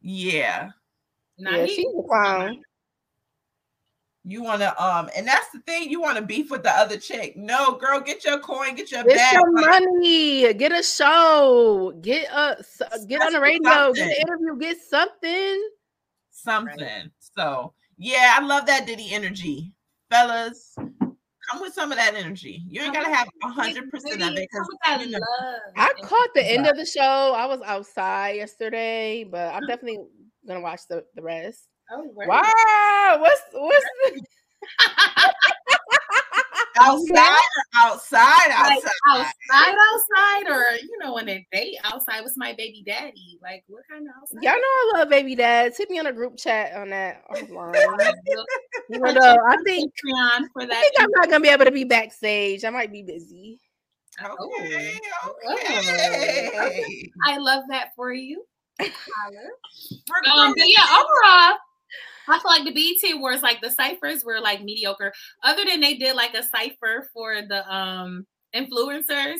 Yeah, 0.00 0.70
yeah, 1.36 1.64
he- 1.66 1.74
she's 1.74 1.86
a 1.86 2.02
clown. 2.06 2.62
You 4.24 4.42
want 4.42 4.60
to 4.60 4.84
um, 4.84 5.08
and 5.16 5.26
that's 5.26 5.48
the 5.52 5.60
thing. 5.60 5.90
You 5.90 6.02
want 6.02 6.18
to 6.18 6.22
beef 6.22 6.50
with 6.50 6.62
the 6.62 6.70
other 6.70 6.98
chick. 6.98 7.34
No, 7.36 7.72
girl, 7.76 7.98
get 7.98 8.24
your 8.26 8.38
coin, 8.40 8.74
get 8.74 8.90
your 8.92 9.02
Get 9.04 9.16
bag. 9.16 9.32
your 9.34 9.52
like, 9.54 9.82
money. 9.82 10.52
Get 10.52 10.70
a 10.72 10.82
show. 10.82 11.94
Get 12.02 12.28
a 12.30 12.56
get 13.06 13.22
on 13.22 13.32
the 13.32 13.40
radio. 13.40 13.92
Get 13.94 14.08
an 14.08 14.16
interview. 14.20 14.56
Get 14.58 14.76
something. 14.82 15.68
something. 16.30 17.10
So 17.18 17.72
yeah, 17.96 18.36
I 18.38 18.44
love 18.44 18.66
that 18.66 18.86
Diddy 18.86 19.08
energy, 19.12 19.72
fellas. 20.10 20.76
Come 21.50 21.60
with 21.60 21.72
some 21.72 21.92
of 21.92 21.98
that 21.98 22.14
energy. 22.14 22.62
You 22.68 22.82
ain't 22.82 22.94
Come 22.94 23.04
gotta 23.04 23.14
have 23.14 23.28
a 23.42 23.48
hundred 23.48 23.90
percent 23.90 24.22
of 24.22 24.36
it 24.36 24.48
Come 24.52 24.62
because 24.62 24.68
with 24.68 24.78
that 24.84 25.00
you 25.00 25.10
know, 25.10 25.18
love. 25.18 25.60
I 25.76 25.92
caught 26.02 26.28
the 26.34 26.44
end 26.44 26.66
of 26.66 26.76
the 26.76 26.84
show. 26.84 27.34
I 27.36 27.46
was 27.46 27.60
outside 27.62 28.36
yesterday, 28.36 29.24
but 29.24 29.54
I'm 29.54 29.64
oh. 29.64 29.66
definitely 29.66 30.00
gonna 30.46 30.60
watch 30.60 30.82
the, 30.88 31.04
the 31.14 31.22
rest. 31.22 31.68
Oh. 31.90 32.04
Wow, 32.14 33.16
what's 33.20 33.42
what's 33.52 33.86
outside 36.80 37.36
or 37.56 37.64
outside, 37.76 38.48
like 38.48 38.82
outside. 39.10 39.26
outside, 39.50 39.74
outside, 39.92 40.50
or 40.50 40.64
you 40.82 40.98
know, 41.00 41.16
on 41.18 41.28
a 41.28 41.46
date 41.52 41.76
outside 41.84 42.22
with 42.22 42.34
my 42.36 42.52
baby 42.54 42.82
daddy. 42.86 43.38
Like, 43.42 43.64
what 43.68 43.82
kind 43.90 44.06
of 44.08 44.14
outside? 44.20 44.42
y'all 44.42 44.52
know 44.54 44.60
I 44.60 44.92
love 44.98 45.08
baby 45.10 45.34
dads. 45.34 45.76
Hit 45.78 45.90
me 45.90 45.98
on 45.98 46.06
a 46.06 46.12
group 46.12 46.36
chat 46.36 46.74
on 46.74 46.90
that 46.90 47.22
offline. 47.30 47.72
We'll 47.74 48.44
You 48.90 48.98
know, 49.14 49.36
I 49.48 49.56
think 49.64 49.92
Patreon 50.04 50.46
for 50.52 50.62
I 50.62 50.66
think 50.66 50.92
I'm 50.98 51.10
not 51.16 51.30
gonna 51.30 51.40
be 51.40 51.48
able 51.48 51.64
to 51.64 51.70
be 51.72 51.84
backstage. 51.84 52.64
I 52.64 52.70
might 52.70 52.92
be 52.92 53.02
busy. 53.02 53.58
Okay, 54.20 54.98
Oh. 55.46 55.54
okay. 55.54 57.10
I 57.26 57.36
love 57.38 57.64
that 57.68 57.90
for 57.94 58.12
you. 58.12 58.44
Holler. 58.80 59.50
We're 60.08 60.32
Um, 60.32 60.54
but 60.56 60.66
yeah, 60.66 60.82
overall, 60.90 61.58
I 62.28 62.38
feel 62.40 62.50
like 62.50 62.64
the 62.64 62.72
BET 62.72 63.12
Awards, 63.14 63.42
like 63.42 63.60
the 63.60 63.70
ciphers 63.70 64.24
were 64.24 64.40
like 64.40 64.62
mediocre. 64.62 65.12
Other 65.42 65.64
than 65.64 65.80
they 65.80 65.94
did 65.94 66.14
like 66.16 66.34
a 66.34 66.42
cipher 66.42 67.08
for 67.12 67.42
the 67.42 67.68
um 67.74 68.26
influencers, 68.54 69.38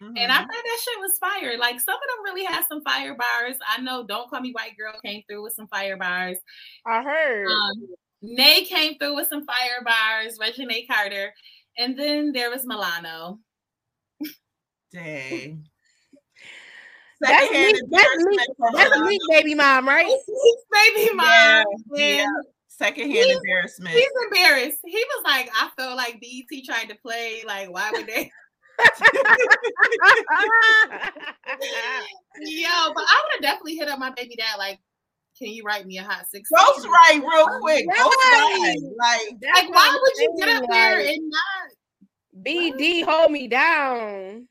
and 0.00 0.18
I 0.32 0.36
Mhm. 0.36 0.46
thought 0.46 0.48
that 0.48 0.80
shit 0.84 1.00
was 1.00 1.18
fire. 1.18 1.56
Like 1.58 1.80
some 1.80 1.94
of 1.94 2.00
them 2.00 2.24
really 2.24 2.44
had 2.44 2.64
some 2.68 2.82
fire 2.82 3.14
bars. 3.14 3.56
I 3.66 3.80
know 3.80 4.04
Don't 4.04 4.28
Call 4.30 4.40
Me 4.40 4.52
White 4.52 4.76
Girl 4.76 4.94
came 5.04 5.22
through 5.28 5.42
with 5.42 5.54
some 5.54 5.68
fire 5.68 5.96
bars. 5.96 6.38
I 6.86 7.02
heard. 7.02 7.48
Um, 7.48 7.88
Nay 8.22 8.64
came 8.64 8.98
through 8.98 9.16
with 9.16 9.28
some 9.28 9.44
fire 9.46 9.82
bars, 9.84 10.38
Regina 10.38 10.74
Carter, 10.86 11.32
and 11.78 11.98
then 11.98 12.32
there 12.32 12.50
was 12.50 12.66
Milano. 12.66 13.40
Dang. 14.92 15.64
That's 17.20 17.42
Secondhand 17.48 17.72
me. 17.72 17.80
That's 17.90 18.24
me. 18.24 18.38
That's 18.74 19.00
me, 19.00 19.18
baby 19.28 19.54
mom, 19.54 19.86
right? 19.88 20.06
Baby 20.72 21.14
mom. 21.14 21.26
Yeah, 21.26 21.64
yeah. 21.94 22.26
Secondhand 22.68 23.30
embarrassment. 23.30 23.94
He's 23.94 24.08
embarrassed. 24.24 24.78
He 24.84 25.04
was 25.16 25.24
like, 25.24 25.50
I 25.54 25.68
felt 25.76 25.96
like 25.96 26.20
BET 26.20 26.64
tried 26.64 26.88
to 26.88 26.94
play. 26.96 27.42
Like, 27.46 27.70
why 27.70 27.90
would 27.92 28.06
they? 28.06 28.30
Yo, 32.40 32.92
but 32.94 33.04
I 33.04 33.22
would 33.22 33.32
have 33.34 33.42
definitely 33.42 33.76
hit 33.76 33.88
up 33.88 33.98
my 33.98 34.10
baby 34.10 34.34
dad. 34.36 34.56
Like, 34.56 34.78
can 35.38 35.48
you 35.48 35.62
write 35.64 35.86
me 35.86 35.98
a 35.98 36.02
hot 36.02 36.26
six? 36.30 36.48
Ghost 36.48 36.86
right 36.86 37.20
real 37.22 37.60
quick. 37.60 37.86
Ghost 37.86 38.16
Right. 38.32 38.58
right. 38.60 38.78
Like 38.98 39.40
That's 39.40 39.60
Like, 39.68 39.74
why 39.74 39.98
would 40.00 40.12
you 40.16 40.34
get 40.38 40.48
up 40.48 40.56
saying, 40.58 40.70
there 40.70 40.98
like, 40.98 41.08
and 41.08 41.30
not? 41.30 42.44
BD 42.44 43.04
hold 43.04 43.32
me 43.32 43.48
down. 43.48 44.48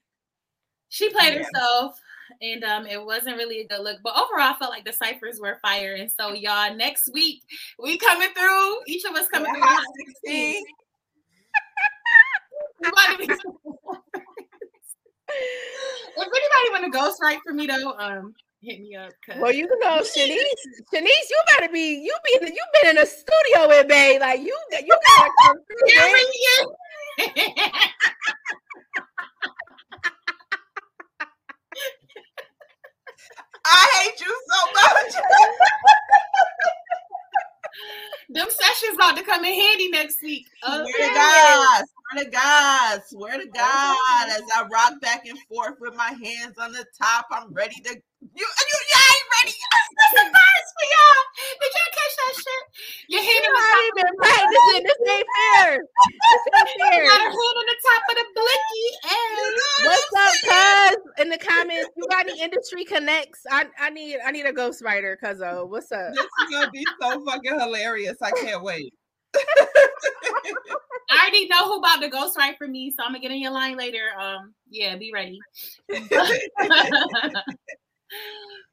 She 0.89 1.09
played 1.09 1.33
Yeah. 1.33 1.43
herself, 1.43 1.99
and 2.41 2.63
um, 2.63 2.85
it 2.85 3.03
wasn't 3.03 3.37
really 3.37 3.61
a 3.61 3.67
good 3.67 3.81
look. 3.81 3.97
But 4.03 4.13
overall, 4.15 4.53
I 4.53 4.55
felt 4.59 4.71
like 4.71 4.85
the 4.85 4.93
ciphers 4.93 5.39
were 5.41 5.59
fire. 5.61 5.95
And 5.95 6.11
so, 6.11 6.33
y'all, 6.33 6.73
next 6.75 7.09
week 7.13 7.41
we 7.77 7.97
coming 7.97 8.29
through. 8.33 8.77
Each 8.87 9.03
of 9.05 9.15
us 9.15 9.27
coming 9.27 9.51
through. 9.53 9.61
hot 9.61 9.77
hot 9.85 9.85
16. 10.25 10.63
We 12.81 12.87
about 12.87 13.07
to 13.11 13.17
be- 13.17 13.25
if 13.33 13.37
anybody 16.17 16.69
want 16.71 16.83
to 16.93 16.97
ghostwrite 16.97 17.39
for 17.45 17.53
me 17.53 17.67
though, 17.67 17.91
um, 17.97 18.33
hit 18.61 18.79
me 18.79 18.95
up. 18.95 19.11
Well, 19.37 19.51
you 19.51 19.67
know, 19.81 19.99
Shenise, 20.01 20.37
Shenise, 20.93 21.05
you 21.29 21.41
better 21.57 21.71
be 21.73 21.95
you 22.01 22.15
be 22.23 22.39
you 22.47 22.63
been 22.81 22.91
in 22.91 23.03
a 23.03 23.05
studio 23.05 23.67
with 23.67 23.87
Bay. 23.89 24.17
Like 24.17 24.39
you 24.39 24.57
you 24.71 24.97
gotta 25.17 25.31
come 25.43 25.57
through, 25.57 25.87
Yeah, 25.93 26.03
babe. 26.03 26.13
really, 26.13 26.37
yeah. 27.45 27.87
I 33.71 34.03
hate 34.03 34.19
you 34.19 34.33
so 34.49 34.59
much. 34.73 35.13
Them 38.29 38.47
sessions 38.49 38.95
about 38.95 39.17
to 39.17 39.23
come 39.23 39.43
in 39.43 39.53
handy 39.53 39.89
next 39.89 40.21
week. 40.21 40.45
Swear 40.63 40.81
Okay. 40.85 41.07
to 41.09 41.13
God, 41.15 41.83
swear 41.85 42.23
to 42.23 42.29
God, 42.29 43.01
swear 43.07 43.37
to 43.39 43.47
God. 43.47 44.29
As 44.29 44.43
I 44.55 44.67
rock 44.71 45.01
back 45.01 45.25
and 45.25 45.37
forth 45.49 45.75
with 45.79 45.95
my 45.95 46.13
hands 46.23 46.57
on 46.59 46.71
the 46.71 46.85
top, 47.01 47.25
I'm 47.31 47.51
ready 47.53 47.75
to. 47.75 47.89
You, 47.89 47.97
you, 48.35 48.45
you 48.45 48.45
ain't 48.45 49.27
ready. 49.41 49.57
That's 49.71 50.13
the 50.13 50.29
first 50.29 50.69
for 50.77 50.85
y'all. 50.93 51.23
Did 51.57 51.71
y'all 51.73 51.88
that 52.29 52.35
shit? 52.37 52.63
Your 53.09 53.21
hand 53.21 53.41
You 53.41 53.49
on 53.49 53.53
the 53.53 53.59
not 53.59 53.73
top. 53.73 53.85
even 53.89 54.09
practicing. 54.17 54.83
This 54.83 54.99
ain't 55.09 55.27
fair. 55.37 55.69
This 55.79 56.43
ain't 56.55 56.69
You 56.69 56.85
fair. 56.91 57.03
got 57.05 57.21
her 57.21 57.29
hand 57.29 57.57
on 57.57 57.65
the 57.65 57.79
top 57.81 58.03
of 58.09 58.15
the 58.15 58.25
blicky. 58.35 58.87
Hey. 59.03 59.49
What's 59.85 60.11
up, 60.17 60.35
cuz? 60.45 60.97
In 61.23 61.29
the 61.29 61.37
comments, 61.37 61.89
you 61.95 62.05
got 62.09 62.27
any 62.27 62.41
industry 62.41 62.85
connects? 62.85 63.41
I, 63.49 63.65
I 63.79 63.89
need 63.89 64.17
I 64.25 64.31
need 64.31 64.45
a 64.45 64.53
ghostwriter, 64.53 65.17
cuz 65.19 65.41
oh, 65.41 65.65
what's 65.65 65.91
up? 65.91 66.13
This 66.13 66.25
is 66.25 66.51
gonna 66.51 66.69
be 66.71 66.85
so 67.01 67.23
fucking 67.25 67.59
hilarious. 67.59 68.17
I 68.21 68.31
can't 68.31 68.61
wait. 68.63 68.93
I 71.11 71.21
already 71.23 71.47
know 71.47 71.65
who 71.65 71.77
about 71.79 72.01
to 72.01 72.09
ghostwrite 72.09 72.57
for 72.57 72.67
me, 72.67 72.91
so 72.91 73.03
I'm 73.03 73.09
gonna 73.11 73.19
get 73.19 73.31
in 73.31 73.41
your 73.41 73.51
line 73.51 73.77
later. 73.77 74.11
Um, 74.19 74.53
yeah, 74.69 74.95
be 74.95 75.11
ready. 75.13 75.39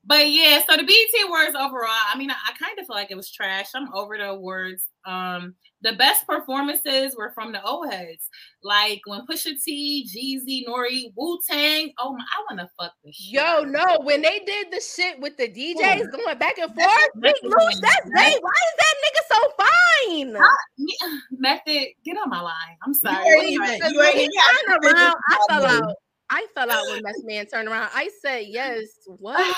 but 0.04 0.30
yeah, 0.30 0.62
so 0.68 0.76
the 0.76 0.84
BET 0.84 1.26
awards 1.26 1.54
overall, 1.56 1.88
I 2.12 2.16
mean, 2.16 2.30
I, 2.30 2.34
I 2.34 2.52
kind 2.58 2.78
of 2.78 2.86
feel 2.86 2.96
like 2.96 3.10
it 3.10 3.16
was 3.16 3.30
trash. 3.30 3.70
I'm 3.74 3.92
over 3.94 4.16
the 4.16 4.30
awards. 4.30 4.84
Um, 5.04 5.54
the 5.82 5.92
best 5.92 6.26
performances 6.26 7.14
were 7.16 7.30
from 7.34 7.52
the 7.52 7.62
old 7.62 7.92
heads, 7.92 8.28
like 8.64 9.00
when 9.06 9.26
Pusha 9.26 9.52
T, 9.62 10.08
Jeezy, 10.08 10.66
Nore, 10.66 10.88
Wu 11.16 11.38
Tang. 11.48 11.92
Oh 11.98 12.12
my, 12.12 12.24
I 12.24 12.42
want 12.54 12.60
to 12.60 12.68
fuck 12.80 12.92
this 13.04 13.14
shit. 13.14 13.34
Yo, 13.34 13.62
no, 13.62 13.98
when 14.02 14.22
they 14.22 14.40
did 14.40 14.68
the 14.72 14.80
shit 14.80 15.20
with 15.20 15.36
the 15.36 15.48
DJs 15.48 16.10
going 16.10 16.38
back 16.38 16.58
and 16.58 16.72
forth, 16.74 16.76
That's- 16.76 17.10
Big 17.20 17.34
Louch, 17.44 17.74
that's 17.80 18.10
that's- 18.14 18.38
Why 18.40 18.50
is 18.50 18.76
that 18.78 18.94
nigga 19.04 19.22
so 19.28 19.52
fine? 19.58 20.32
Me- 20.78 20.98
Method, 21.38 21.86
get 22.04 22.16
on 22.16 22.30
my 22.30 22.40
line. 22.40 22.76
I'm 22.84 22.90
You 22.92 22.94
sorry. 22.94 23.28
ain't 23.28 23.48
even. 23.50 23.92
You 23.92 24.02
ain't 24.02 24.16
even 24.16 24.30
He 24.30 24.36
have 24.38 24.56
turned 24.66 24.82
to 24.82 24.88
finish 24.88 25.02
around. 25.02 25.14
I 25.28 25.38
fell 25.48 25.66
out. 25.88 25.94
I 26.30 26.46
fell 26.54 26.70
out 26.70 26.84
when 26.88 27.02
Mess 27.02 27.14
Man 27.24 27.46
turned 27.46 27.68
around. 27.68 27.90
I 27.94 28.10
said 28.22 28.44
yes. 28.48 28.86
What? 29.06 29.56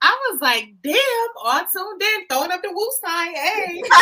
I 0.00 0.16
was 0.30 0.40
like, 0.40 0.68
damn, 0.84 0.96
all 1.44 1.60
tuned 1.74 2.00
in, 2.00 2.26
throwing 2.30 2.52
up 2.52 2.62
the 2.62 2.70
woo 2.72 2.88
sign. 3.04 3.34
Hey. 3.34 3.82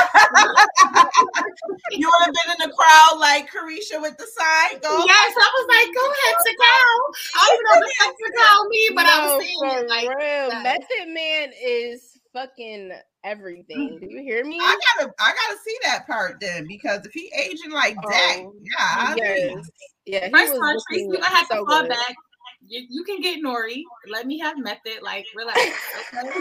You 1.93 2.11
would 2.11 2.27
have 2.27 2.35
been 2.35 2.53
in 2.65 2.69
the 2.69 2.75
crowd 2.77 3.19
like 3.19 3.51
Caresha 3.51 4.01
with 4.03 4.17
the 4.19 4.27
sign. 4.27 4.81
Go. 4.81 5.05
Yes, 5.07 5.35
I 5.37 5.51
was 5.57 5.67
like, 5.69 5.95
go 5.95 6.05
ahead, 6.05 6.35
Takao. 6.47 6.97
I 7.35 7.49
don't 7.49 7.65
know 7.65 7.87
if 7.87 7.93
that's 8.01 8.19
Takao 8.21 8.69
me, 8.69 8.89
but 8.95 9.07
I 9.07 9.27
No, 9.27 9.37
was 9.37 9.45
saying 9.45 9.59
for 9.61 9.79
it 9.85 9.89
like 9.89 10.09
real. 10.09 10.51
that. 10.51 10.63
Method 10.63 11.15
Man 11.15 11.53
is 11.63 12.19
fucking 12.33 12.93
everything. 13.25 13.79
Mm-hmm. 13.95 14.07
Do 14.07 14.13
you 14.15 14.23
hear 14.23 14.45
me? 14.45 14.59
I 14.61 14.79
gotta, 14.99 15.13
I 15.19 15.33
gotta 15.33 15.59
see 15.65 15.77
that 15.85 16.07
part 16.07 16.39
then 16.41 16.67
because 16.67 17.07
if 17.07 17.13
he 17.13 17.33
aging 17.39 17.73
like 17.73 17.97
that, 17.97 18.37
Oh, 18.41 18.53
yeah, 18.61 18.71
I 18.79 19.15
yes. 19.17 19.71
Agree. 20.07 20.19
Yeah, 20.19 20.27
he 20.27 20.33
First 20.33 20.53
was 20.53 20.61
time, 20.61 20.77
Tracy, 20.89 21.05
looking 21.07 21.15
you 21.15 21.21
gonna 21.21 21.35
have 21.37 21.47
so 21.49 21.55
to 21.65 21.65
fall 21.67 21.83
good. 21.83 21.89
back. 21.91 22.15
You, 22.67 22.87
you 22.89 23.05
can 23.05 23.21
get 23.21 23.41
Nore. 23.43 23.69
Let 24.09 24.27
me 24.27 24.39
have 24.39 24.59
method. 24.59 25.03
Like, 25.03 25.27
relax. 25.35 25.59
Okay. 25.59 25.73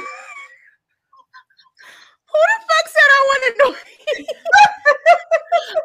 Who 2.35 2.41
the 2.41 2.59
fuck 2.67 2.87
said 2.87 3.09
I 3.09 3.21
want 3.27 3.43
to 3.45 3.51
know? 3.59 3.71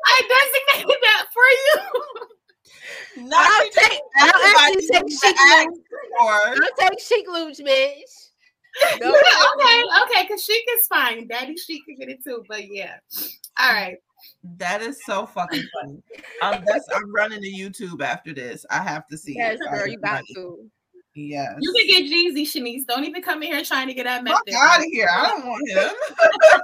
I 0.07 0.23
designated 0.29 1.01
that 1.03 1.27
for 1.33 1.49
you. 1.65 3.29
Not 3.29 3.47
I'll 3.47 3.61
to 3.61 3.65
just 3.75 3.91
take. 3.91 4.01
I'll 4.17 4.57
actually 4.57 4.87
take 4.89 5.05
needs 5.05 5.21
Chic 5.21 5.37
to 5.37 5.43
ask 5.43 5.69
Luch. 5.69 5.75
for. 6.19 6.65
I'll 6.65 6.89
take 6.89 7.01
Sheek 7.01 7.27
Louch, 7.29 7.59
bitch. 7.59 8.13
No, 9.01 9.09
okay, 9.11 9.83
okay, 10.05 10.23
because 10.23 10.45
Sheek 10.45 10.65
is 10.79 10.87
fine. 10.87 11.27
Daddy 11.27 11.57
Sheek 11.57 11.85
can 11.85 11.97
get 11.97 12.09
it 12.09 12.23
too. 12.25 12.45
But 12.49 12.69
yeah. 12.73 12.99
All 13.59 13.73
right. 13.73 13.97
That 14.59 14.83
is 14.83 14.99
so 15.05 15.27
fucking 15.27 15.63
funny. 15.81 16.03
Um, 16.43 16.65
that's 16.67 16.87
I'm 16.95 17.13
running 17.15 17.43
to 17.43 17.51
YouTube 17.51 18.01
after 18.03 18.33
this. 18.33 18.65
I 18.71 18.79
have 18.83 19.07
to 19.09 19.19
see. 19.19 19.35
Yes, 19.37 19.59
it. 19.61 19.71
girl, 19.71 19.87
you 19.87 19.99
got 19.99 20.21
Everybody. 20.21 20.35
to. 20.35 20.71
Yes. 21.15 21.55
You 21.61 21.73
can 21.79 21.87
get 21.87 22.05
Jeezy, 22.11 22.47
Shenise. 22.47 22.87
Don't 22.87 23.05
even 23.05 23.21
come 23.23 23.43
in 23.43 23.53
here 23.53 23.63
trying 23.63 23.89
to 23.89 23.95
get 23.95 24.05
that 24.05 24.27
Fuck 24.27 24.47
method. 24.47 24.59
out 24.59 24.79
of 24.81 24.87
here. 24.87 25.09
I 25.13 25.29
don't 25.29 25.47
want 25.47 25.69
him. 25.71 25.91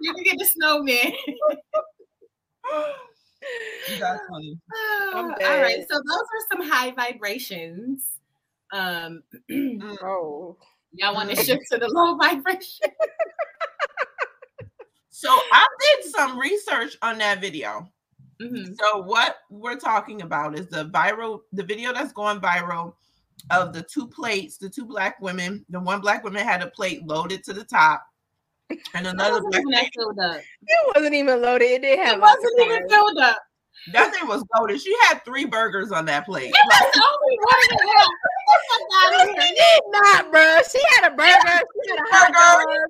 You 0.00 0.14
can 0.14 0.24
get 0.24 0.38
the 0.38 0.44
snowman. 0.46 1.12
That's 4.00 4.20
funny. 4.30 4.58
all 5.14 5.28
right. 5.28 5.38
dead. 5.38 5.86
So 5.90 5.96
those 5.96 6.02
are 6.08 6.46
some 6.50 6.62
high 6.70 6.90
vibrations. 6.92 8.18
Um, 8.72 9.22
Oh, 10.02 10.56
y'all 10.92 11.14
want 11.14 11.30
to 11.30 11.36
shift 11.36 11.62
to 11.72 11.78
the 11.78 11.88
low 11.88 12.16
vibration? 12.16 12.90
So 15.16 15.28
I 15.30 15.64
did 16.02 16.10
some 16.10 16.36
research 16.36 16.96
on 17.00 17.18
that 17.18 17.40
video. 17.40 17.88
Mhm. 18.42 18.76
So 18.76 18.98
what 19.02 19.36
we're 19.48 19.78
talking 19.78 20.22
about 20.22 20.58
is 20.58 20.66
the 20.66 20.86
viral, 20.86 21.42
the 21.52 21.62
video 21.62 21.92
that's 21.92 22.12
going 22.12 22.40
viral 22.40 22.94
of 23.50 23.72
the 23.72 23.82
two 23.84 24.08
plates, 24.08 24.58
the 24.58 24.68
two 24.68 24.84
black 24.84 25.20
women. 25.20 25.64
The 25.68 25.78
one 25.78 26.00
black 26.00 26.24
woman 26.24 26.44
had 26.44 26.62
a 26.62 26.66
plate 26.66 27.06
loaded 27.06 27.44
to 27.44 27.52
the 27.52 27.62
top, 27.62 28.04
and 28.70 29.06
It 29.06 29.10
another 29.10 29.40
wasn't 29.40 29.64
black 29.66 29.82
even 29.84 29.90
filled 29.94 30.18
up. 30.18 30.40
It 30.66 30.96
wasn't 30.96 31.14
even 31.14 31.40
loaded. 31.40 31.66
It 31.70 31.82
didn't 31.82 32.04
have 32.06 32.16
It 32.16 32.20
wasn't 32.20 32.60
even 32.60 32.76
avocado. 32.78 32.88
filled 32.94 33.18
up. 33.18 33.38
that 33.92 34.12
thing 34.12 34.26
was 34.26 34.42
loaded. 34.58 34.80
She 34.82 34.96
had 35.08 35.24
three 35.24 35.44
burgers 35.44 35.92
on 35.92 36.06
that 36.06 36.26
plate. 36.26 36.50
It 36.52 36.66
was 36.66 37.02
only 37.06 37.38
one 37.38 37.62
and 37.70 37.80
a 37.80 37.98
half. 37.98 38.08
Get 38.08 38.48
the 38.50 38.58
fuck 38.66 38.82
out 38.98 39.14
of 39.14 39.28
She 39.28 39.46
here. 39.46 39.54
did 39.54 39.82
not, 39.90 40.30
bro. 40.32 40.58
She 40.72 40.80
had 40.96 41.12
a 41.12 41.14
burger. 41.14 41.62
She 41.84 41.90
had 41.90 41.98
a 42.00 42.16
hot 42.16 42.32
Burger. 42.66 42.88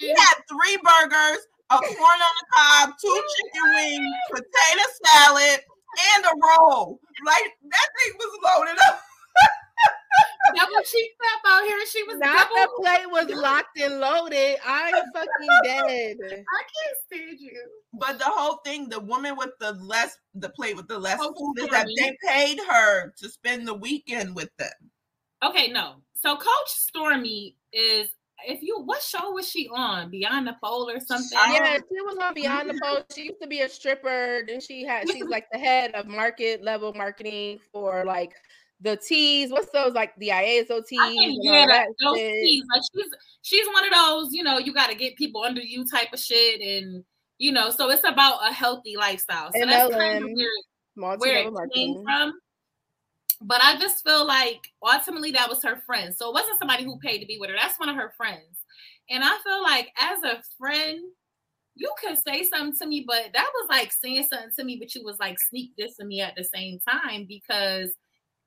She 0.00 0.08
had 0.08 0.34
three 0.48 0.76
burgers, 0.78 1.38
a 1.70 1.76
corn 1.78 2.20
on 2.20 2.34
the 2.40 2.46
cob, 2.54 2.90
two 3.00 3.22
chicken 3.36 3.74
wings, 3.74 4.14
potato 4.30 4.84
salad, 5.04 5.60
and 6.14 6.24
a 6.24 6.32
roll. 6.60 7.00
Like 7.24 7.44
that 7.70 7.88
thing 7.98 8.14
was 8.18 8.38
loaded 8.44 8.78
up. 8.88 9.00
Double 10.56 10.80
cheek 10.82 11.10
up 11.34 11.40
out 11.46 11.64
here. 11.64 11.78
She 11.86 12.02
was 12.04 12.18
Not 12.18 12.48
double. 12.48 12.54
the 12.56 12.82
plate 12.82 13.10
was 13.10 13.28
locked 13.42 13.78
and 13.78 14.00
loaded. 14.00 14.56
I'm 14.66 14.94
fucking 15.14 15.60
dead. 15.64 16.16
I 16.22 16.62
can't 16.62 16.96
stand 17.06 17.38
you. 17.38 17.60
But 17.92 18.18
the 18.18 18.24
whole 18.24 18.56
thing, 18.64 18.88
the 18.88 19.00
woman 19.00 19.36
with 19.36 19.50
the 19.60 19.72
less, 19.72 20.16
the 20.34 20.48
plate 20.50 20.76
with 20.76 20.88
the 20.88 20.98
less 20.98 21.18
Oh, 21.20 21.34
food, 21.38 21.62
is 21.64 21.68
that 21.70 21.86
Stormy. 21.88 21.94
they 21.96 22.16
paid 22.26 22.58
her 22.66 23.12
to 23.18 23.28
spend 23.28 23.68
the 23.68 23.74
weekend 23.74 24.34
with 24.34 24.48
them. 24.58 24.70
Okay, 25.44 25.70
no. 25.70 25.96
So 26.14 26.34
Coach 26.36 26.68
Stormy 26.68 27.56
is 27.72 28.08
if 28.46 28.62
you 28.62 28.80
what 28.84 29.02
show 29.02 29.30
was 29.32 29.48
she 29.48 29.68
on? 29.68 30.10
Beyond 30.10 30.46
the 30.46 30.56
Pole 30.62 30.90
or 30.90 31.00
something? 31.00 31.38
Um, 31.38 31.52
yeah, 31.52 31.76
she 31.76 32.00
was 32.02 32.18
on 32.22 32.34
Beyond 32.34 32.70
the 32.70 32.80
Post. 32.82 33.14
She 33.14 33.24
used 33.24 33.40
to 33.42 33.48
be 33.48 33.60
a 33.60 33.68
stripper. 33.68 34.42
Then 34.46 34.60
she 34.60 34.84
had 34.84 35.08
she's 35.10 35.24
like 35.24 35.46
the 35.52 35.58
head 35.58 35.94
of 35.94 36.06
market 36.06 36.62
level 36.62 36.92
marketing 36.94 37.58
for 37.72 38.04
like 38.04 38.32
the 38.80 38.96
teas. 38.96 39.50
What's 39.50 39.70
those 39.70 39.92
like 39.92 40.14
the 40.18 40.28
IASO 40.28 40.86
teas? 40.86 41.00
I 41.00 41.08
think 41.08 41.22
and 41.22 41.44
yeah, 41.44 41.66
that, 41.66 41.86
that 41.86 41.94
those 42.00 42.18
shit. 42.18 42.34
teas. 42.42 42.64
Like 42.72 42.82
she's 42.94 43.10
she's 43.42 43.66
one 43.68 43.84
of 43.84 43.92
those, 43.92 44.32
you 44.32 44.42
know, 44.42 44.58
you 44.58 44.72
got 44.72 44.90
to 44.90 44.96
get 44.96 45.16
people 45.16 45.42
under 45.42 45.60
you 45.60 45.84
type 45.84 46.12
of 46.12 46.20
shit, 46.20 46.60
and 46.60 47.04
you 47.38 47.52
know, 47.52 47.70
so 47.70 47.90
it's 47.90 48.06
about 48.06 48.38
a 48.48 48.52
healthy 48.52 48.96
lifestyle. 48.96 49.50
So 49.52 49.66
that's 49.66 49.94
kind 49.94 50.24
of 50.24 50.30
where 50.30 50.48
where 50.94 51.44
Multi-level 51.44 51.58
it 51.58 51.74
came 51.74 52.02
from. 52.04 52.32
But 53.40 53.62
I 53.62 53.78
just 53.78 54.02
feel 54.04 54.26
like 54.26 54.60
ultimately 54.82 55.30
that 55.32 55.48
was 55.48 55.62
her 55.62 55.76
friend. 55.86 56.14
So 56.14 56.28
it 56.28 56.34
wasn't 56.34 56.58
somebody 56.58 56.84
who 56.84 56.98
paid 56.98 57.20
to 57.20 57.26
be 57.26 57.38
with 57.38 57.50
her. 57.50 57.56
That's 57.56 57.78
one 57.78 57.88
of 57.88 57.96
her 57.96 58.12
friends. 58.16 58.64
And 59.10 59.22
I 59.24 59.38
feel 59.44 59.62
like 59.62 59.88
as 59.98 60.22
a 60.24 60.42
friend, 60.58 61.00
you 61.76 61.92
could 62.02 62.18
say 62.18 62.42
something 62.42 62.76
to 62.78 62.86
me, 62.86 63.04
but 63.06 63.26
that 63.32 63.48
was 63.54 63.68
like 63.70 63.92
saying 63.92 64.26
something 64.28 64.50
to 64.58 64.64
me, 64.64 64.76
but 64.78 64.94
you 64.94 65.04
was 65.04 65.18
like 65.20 65.38
sneak 65.38 65.70
dissing 65.78 66.08
me 66.08 66.20
at 66.20 66.34
the 66.36 66.44
same 66.44 66.80
time 66.80 67.24
because 67.28 67.90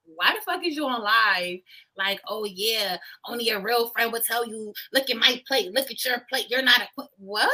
why 0.04 0.34
the 0.34 0.42
fuck 0.46 0.66
is 0.66 0.76
you 0.76 0.86
on 0.86 1.02
live? 1.02 1.60
Like, 1.98 2.20
oh 2.28 2.46
yeah, 2.46 2.98
only 3.28 3.50
a 3.50 3.60
real 3.60 3.90
friend 3.90 4.12
would 4.12 4.24
tell 4.24 4.46
you, 4.46 4.74
look 4.94 5.10
at 5.10 5.18
my 5.18 5.42
plate, 5.48 5.72
look 5.74 5.90
at 5.90 6.04
your 6.04 6.26
plate. 6.30 6.48
You're 6.50 6.62
not 6.62 6.82
a 6.82 6.88
qu-" 6.98 7.08
what? 7.18 7.50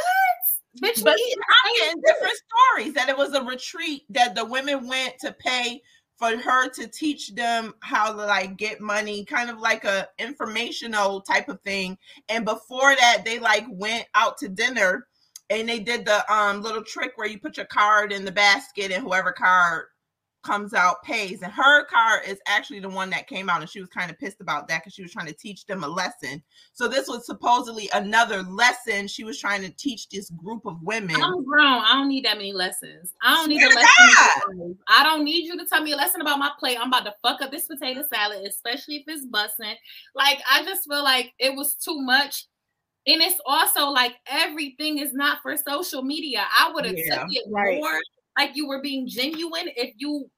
Bitch, 0.82 1.02
But 1.02 1.14
I'm 1.14 1.74
getting 1.76 2.02
different 2.06 2.34
stories 2.46 2.94
that 2.94 3.08
it 3.08 3.16
was 3.16 3.32
a 3.34 3.42
retreat 3.42 4.02
that 4.10 4.34
the 4.34 4.44
women 4.44 4.86
went 4.86 5.14
to 5.20 5.32
pay 5.32 5.80
for 6.18 6.36
her 6.36 6.68
to 6.70 6.88
teach 6.88 7.34
them 7.34 7.74
how 7.80 8.12
to 8.12 8.18
like 8.18 8.56
get 8.56 8.80
money, 8.80 9.24
kind 9.24 9.50
of 9.50 9.58
like 9.58 9.84
a 9.84 10.08
informational 10.18 11.20
type 11.20 11.48
of 11.48 11.60
thing. 11.62 11.96
And 12.28 12.44
before 12.44 12.94
that, 12.96 13.22
they 13.24 13.38
like 13.38 13.64
went 13.70 14.06
out 14.14 14.36
to 14.38 14.48
dinner 14.48 15.06
and 15.50 15.68
they 15.68 15.78
did 15.78 16.04
the 16.04 16.32
um 16.32 16.62
little 16.62 16.82
trick 16.82 17.12
where 17.16 17.28
you 17.28 17.38
put 17.38 17.56
your 17.56 17.66
card 17.66 18.12
in 18.12 18.24
the 18.24 18.32
basket 18.32 18.90
and 18.90 19.02
whoever 19.02 19.32
card 19.32 19.86
comes 20.48 20.72
out 20.72 21.02
pays 21.02 21.42
and 21.42 21.52
her 21.52 21.84
car 21.84 22.22
is 22.26 22.38
actually 22.46 22.80
the 22.80 22.88
one 22.88 23.10
that 23.10 23.26
came 23.26 23.50
out 23.50 23.60
and 23.60 23.68
she 23.68 23.80
was 23.80 23.88
kind 23.90 24.10
of 24.10 24.18
pissed 24.18 24.40
about 24.40 24.66
that 24.66 24.80
because 24.80 24.94
she 24.94 25.02
was 25.02 25.12
trying 25.12 25.26
to 25.26 25.34
teach 25.34 25.66
them 25.66 25.84
a 25.84 25.88
lesson 25.88 26.42
so 26.72 26.88
this 26.88 27.06
was 27.06 27.26
supposedly 27.26 27.90
another 27.92 28.42
lesson 28.42 29.06
she 29.06 29.24
was 29.24 29.38
trying 29.38 29.60
to 29.60 29.70
teach 29.76 30.08
this 30.08 30.30
group 30.30 30.64
of 30.64 30.80
women 30.82 31.16
I'm 31.20 31.44
grown. 31.44 31.82
I 31.84 31.94
don't 31.94 32.08
need 32.08 32.24
that 32.24 32.36
many 32.36 32.52
lessons. 32.52 33.12
I 33.22 33.34
don't 33.34 33.48
need 33.48 33.62
a 33.62 33.70
Swear 33.70 33.70
to 33.70 33.74
lesson. 33.74 34.78
I 34.88 35.02
don't 35.02 35.24
need 35.24 35.44
you 35.44 35.56
to 35.58 35.66
tell 35.66 35.82
me 35.82 35.92
a 35.92 35.96
lesson 35.96 36.20
about 36.20 36.38
my 36.38 36.50
plate. 36.58 36.78
I'm 36.80 36.88
about 36.88 37.04
to 37.04 37.14
fuck 37.22 37.42
up 37.42 37.50
this 37.50 37.66
potato 37.66 38.02
salad, 38.12 38.46
especially 38.46 38.96
if 38.96 39.04
it's 39.06 39.26
busting. 39.26 39.74
Like 40.14 40.38
I 40.50 40.62
just 40.64 40.88
feel 40.88 41.02
like 41.02 41.32
it 41.38 41.54
was 41.54 41.74
too 41.74 42.00
much. 42.00 42.46
And 43.06 43.22
it's 43.22 43.40
also 43.46 43.88
like 43.90 44.14
everything 44.26 44.98
is 44.98 45.12
not 45.14 45.38
for 45.42 45.56
social 45.56 46.02
media. 46.02 46.44
I 46.58 46.72
would 46.72 46.84
have 46.84 46.96
Yeah, 46.96 47.16
took 47.16 47.28
it 47.30 47.44
right. 47.50 47.80
more 47.80 48.00
like 48.38 48.50
you 48.54 48.68
were 48.68 48.80
being 48.80 49.08
genuine 49.08 49.68
if 49.76 49.94
you 49.96 50.30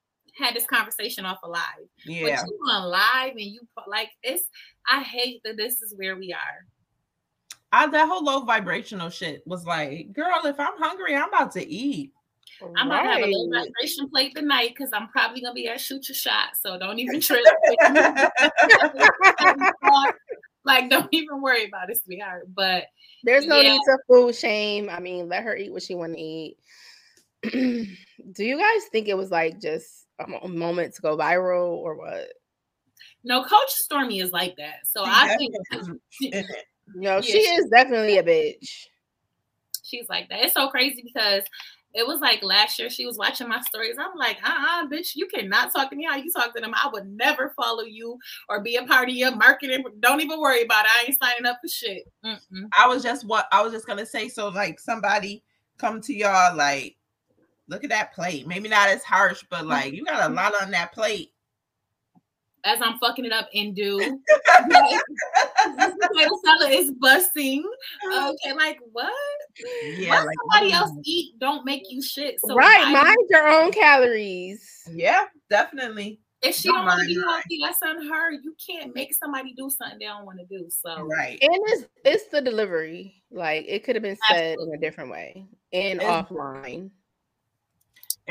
had 0.43 0.55
this 0.55 0.67
conversation 0.67 1.25
off 1.25 1.39
of 1.43 1.51
live. 1.51 1.63
yeah 2.05 2.43
But 2.43 2.49
you 2.49 2.59
on 2.71 2.91
live 2.91 3.33
and 3.33 3.41
you 3.41 3.61
like 3.87 4.11
it's. 4.23 4.45
I 4.89 5.03
hate 5.03 5.41
that 5.45 5.57
this 5.57 5.83
is 5.83 5.95
where 5.97 6.17
we 6.17 6.33
are. 6.33 6.67
I, 7.73 7.87
that 7.87 8.09
whole 8.09 8.25
low 8.25 8.41
vibrational 8.45 9.11
shit 9.11 9.47
was 9.47 9.65
like 9.65 10.13
girl 10.13 10.41
if 10.45 10.59
i'm 10.59 10.77
hungry 10.77 11.15
i'm 11.15 11.29
about 11.29 11.53
to 11.53 11.65
eat 11.65 12.13
I'm 12.77 12.87
about 12.89 13.03
to 13.03 13.09
have 13.09 13.23
a 13.23 13.27
low 13.27 13.51
Right. 13.51 13.67
vibration 13.67 14.11
plate 14.11 14.35
tonight 14.35 14.75
because 14.77 14.91
I'm 14.93 15.09
probably 15.09 15.41
gonna 15.41 15.55
be 15.55 15.69
at 15.69 15.81
shoot 15.81 16.09
your 16.09 16.15
shot. 16.15 16.51
So 16.61 16.79
don't 16.79 16.99
even 16.99 17.21
trip. 17.23 17.41
like, 20.65 20.91
don't 20.91 21.09
even 21.13 21.41
worry 21.41 21.65
about 21.67 21.91
it, 21.91 22.03
sweetheart. 22.05 22.49
But 22.55 22.85
There's 23.25 23.47
no 23.47 23.61
Yeah. 23.61 23.73
need 23.73 23.81
to 23.85 23.99
food 24.09 24.35
shame. 24.35 24.91
I 24.91 25.01
mean, 25.01 25.29
let 25.29 25.45
her 25.45 25.57
eat 25.57 25.73
what 25.73 25.83
she 25.83 25.95
want 25.95 26.15
to 26.15 26.21
eat. 26.21 26.59
Do 27.43 28.45
you 28.45 28.59
guys 28.59 28.85
think 28.93 29.09
it 29.09 29.17
was 29.17 29.31
like 29.31 29.61
just 29.61 30.00
a 30.43 30.49
moment 30.49 30.95
to 30.95 31.03
go 31.03 31.17
viral 31.17 31.69
or 31.69 31.97
what? 31.97 32.29
no, 33.25 33.43
Coach 33.45 33.71
Stormy 33.71 34.21
is 34.21 34.33
like 34.33 34.57
that. 34.57 34.87
So 34.87 35.03
I 35.07 35.37
think 35.37 35.55
No, 36.95 37.17
Yeah, 37.17 37.21
she 37.21 37.33
she- 37.33 37.39
is 37.39 37.69
definitely 37.71 38.19
a 38.19 38.23
bitch. 38.23 38.87
she's 39.83 40.09
like 40.09 40.29
that. 40.29 40.41
It's 40.45 40.55
so 40.55 40.69
crazy 40.69 41.03
because 41.05 41.43
it 41.93 42.07
was 42.07 42.21
like 42.21 42.41
last 42.43 42.79
year 42.79 42.89
she 42.89 43.05
was 43.05 43.19
watching 43.19 43.49
my 43.49 43.61
stories. 43.63 43.97
I'm 43.99 44.17
like, 44.17 44.37
uh-uh, 44.45 44.87
bitch, 44.87 45.17
you 45.17 45.27
cannot 45.27 45.73
talk 45.73 45.91
to 45.91 45.97
me 45.97 46.05
how 46.09 46.17
you 46.17 46.31
talk 46.31 46.55
to 46.55 46.61
them. 46.61 46.73
I 46.75 46.89
would 46.93 47.09
never 47.09 47.53
follow 47.57 47.83
you 47.83 48.17
or 48.49 48.63
be 48.63 48.77
a 48.77 48.85
part 48.85 49.09
of 49.09 49.15
your 49.15 49.35
marketing. 49.35 49.85
Don't 50.01 50.21
even 50.21 50.41
worry 50.41 50.63
about 50.63 50.85
it. 50.85 50.91
I 50.93 51.05
ain't 51.09 51.19
signing 51.21 51.47
up 51.47 51.59
for 51.63 51.69
shit. 51.69 52.05
Mm-mm. 52.25 52.69
i 52.79 52.87
was 52.87 53.03
just 53.03 53.27
what 53.27 53.47
i 53.51 53.61
was 53.63 53.73
just 53.73 53.87
gonna 53.87 54.07
say 54.07 54.29
so 54.29 54.49
like 54.49 54.79
somebody 54.79 55.43
come 55.79 56.01
to 56.03 56.15
y'all 56.15 56.55
like 56.57 56.97
look 57.71 57.85
at 57.85 57.91
that 57.91 58.13
plate 58.13 58.47
maybe 58.47 58.69
not 58.69 58.89
as 58.89 59.03
harsh 59.05 59.43
but 59.49 59.61
mm-hmm. 59.61 59.69
like 59.69 59.93
you 59.93 60.05
got 60.05 60.21
a 60.21 60.25
mm-hmm. 60.25 60.35
lot 60.35 60.53
on 60.63 60.71
that 60.71 60.93
plate 60.93 61.33
As 62.65 62.83
I'm 62.83 62.99
fucking 62.99 63.25
it 63.25 63.33
up 63.33 63.49
and 63.55 63.75
do. 63.75 63.97
potato 65.65 66.39
salad 66.45 66.73
is 66.73 66.91
busting. 67.01 67.65
Okay, 68.13 68.53
like 68.53 68.79
what? 68.93 69.13
yeah 69.97 70.11
What 70.11 70.27
like 70.27 70.37
somebody 70.53 70.73
else 70.73 70.91
mm-hmm. 70.91 71.01
eat 71.05 71.39
don't 71.39 71.65
make 71.65 71.85
you 71.89 72.03
shit. 72.03 72.39
So 72.45 72.55
right, 72.55 72.93
why- 72.93 73.03
mind 73.03 73.17
your 73.31 73.49
own 73.49 73.73
calories. 73.73 74.83
yeah 74.93 75.25
definitely 75.49 76.21
if 76.43 76.57
she 76.57 76.69
don't 76.69 76.79
don't 76.79 76.87
want 76.87 77.01
to 77.03 77.07
be 77.07 77.21
healthy, 77.21 77.59
that's 77.63 77.83
on 77.83 78.09
her. 78.09 78.33
You 78.33 78.55
can't 78.67 78.95
make 78.95 79.13
somebody 79.15 79.53
do 79.53 79.69
something 79.69 79.99
they 79.99 80.07
don't 80.07 80.25
want 80.25 80.39
to 80.39 80.47
do. 80.47 80.69
So 80.71 81.03
right 81.03 81.39
And 81.41 81.61
it's 81.67 81.87
it's 82.05 82.29
the 82.29 82.41
delivery. 82.41 83.23
Like 83.31 83.67
it 83.69 83.85
could 83.85 83.97
have 83.97 84.03
been 84.03 84.17
said 84.29 84.57
in 84.59 84.75
a 84.75 84.79
different 84.79 85.11
way 85.11 85.47
and 85.73 86.01
It's- 86.01 86.27
offline. 86.27 86.91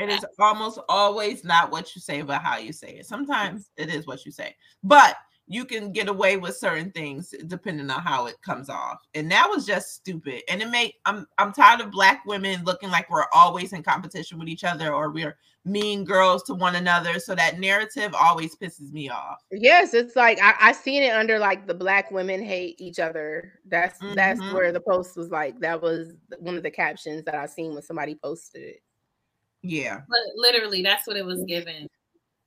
It 0.00 0.08
is 0.10 0.24
almost 0.38 0.78
always 0.88 1.44
not 1.44 1.70
what 1.70 1.94
you 1.94 2.00
say, 2.00 2.22
but 2.22 2.42
how 2.42 2.58
you 2.58 2.72
say 2.72 2.96
it. 2.96 3.06
Sometimes 3.06 3.70
it 3.76 3.88
is 3.88 4.06
what 4.06 4.24
you 4.24 4.32
say, 4.32 4.56
but 4.82 5.16
you 5.50 5.64
can 5.64 5.90
get 5.90 6.08
away 6.08 6.36
with 6.36 6.56
certain 6.56 6.92
things 6.92 7.34
depending 7.48 7.90
on 7.90 8.00
how 8.00 8.26
it 8.26 8.40
comes 8.40 8.68
off. 8.70 9.00
And 9.14 9.28
that 9.32 9.48
was 9.50 9.66
just 9.66 9.94
stupid. 9.94 10.42
And 10.48 10.62
it 10.62 10.70
made 10.70 10.92
I'm 11.06 11.26
I'm 11.38 11.52
tired 11.52 11.80
of 11.80 11.90
black 11.90 12.24
women 12.24 12.62
looking 12.64 12.88
like 12.88 13.10
we're 13.10 13.26
always 13.34 13.72
in 13.72 13.82
competition 13.82 14.38
with 14.38 14.46
each 14.48 14.62
other 14.62 14.94
or 14.94 15.10
we're 15.10 15.36
mean 15.64 16.04
girls 16.04 16.44
to 16.44 16.54
one 16.54 16.76
another. 16.76 17.18
So 17.18 17.34
that 17.34 17.58
narrative 17.58 18.14
always 18.14 18.54
pisses 18.56 18.92
me 18.92 19.08
off. 19.10 19.38
Yes, 19.50 19.92
it's 19.92 20.14
like 20.14 20.38
I, 20.40 20.54
I 20.60 20.72
seen 20.72 21.02
it 21.02 21.14
under 21.14 21.40
like 21.40 21.66
the 21.66 21.74
black 21.74 22.12
women 22.12 22.40
hate 22.40 22.80
each 22.80 23.00
other. 23.00 23.54
That's 23.66 23.98
that's 24.14 24.40
Mhm. 24.40 24.54
where 24.54 24.70
the 24.70 24.80
post 24.80 25.16
was 25.16 25.30
like 25.30 25.58
that 25.60 25.82
was 25.82 26.12
one 26.38 26.56
of 26.56 26.62
the 26.62 26.70
captions 26.70 27.24
that 27.24 27.34
I 27.34 27.46
seen 27.46 27.74
when 27.74 27.82
somebody 27.82 28.14
posted 28.14 28.62
it. 28.62 28.82
Yeah. 29.62 30.00
but 30.08 30.18
literally 30.36 30.82
that's 30.82 31.06
what 31.06 31.16
it 31.16 31.24
was 31.24 31.42
given. 31.44 31.86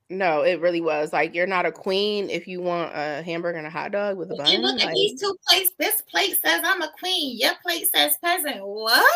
No, 0.09 0.41
it 0.41 0.59
really 0.59 0.81
was 0.81 1.11
like 1.13 1.33
you're 1.33 1.47
not 1.47 1.65
a 1.65 1.71
queen 1.71 2.29
if 2.29 2.47
you 2.47 2.61
want 2.61 2.91
a 2.93 3.23
hamburger 3.23 3.57
and 3.57 3.65
a 3.67 3.69
hot 3.69 3.91
dog 3.91 4.17
with 4.17 4.29
a 4.31 4.35
If 4.41 4.49
you 4.49 4.57
bun. 4.59 4.61
look 4.73 4.81
at 4.81 4.85
like- 4.87 4.93
these 4.95 5.19
two 5.19 5.35
plates, 5.47 5.71
this 5.79 6.01
plate 6.03 6.37
says 6.43 6.61
I'm 6.63 6.81
a 6.81 6.91
queen, 6.99 7.37
your 7.39 7.53
plate 7.63 7.87
says 7.95 8.17
peasant. 8.23 8.65
What? 8.65 9.11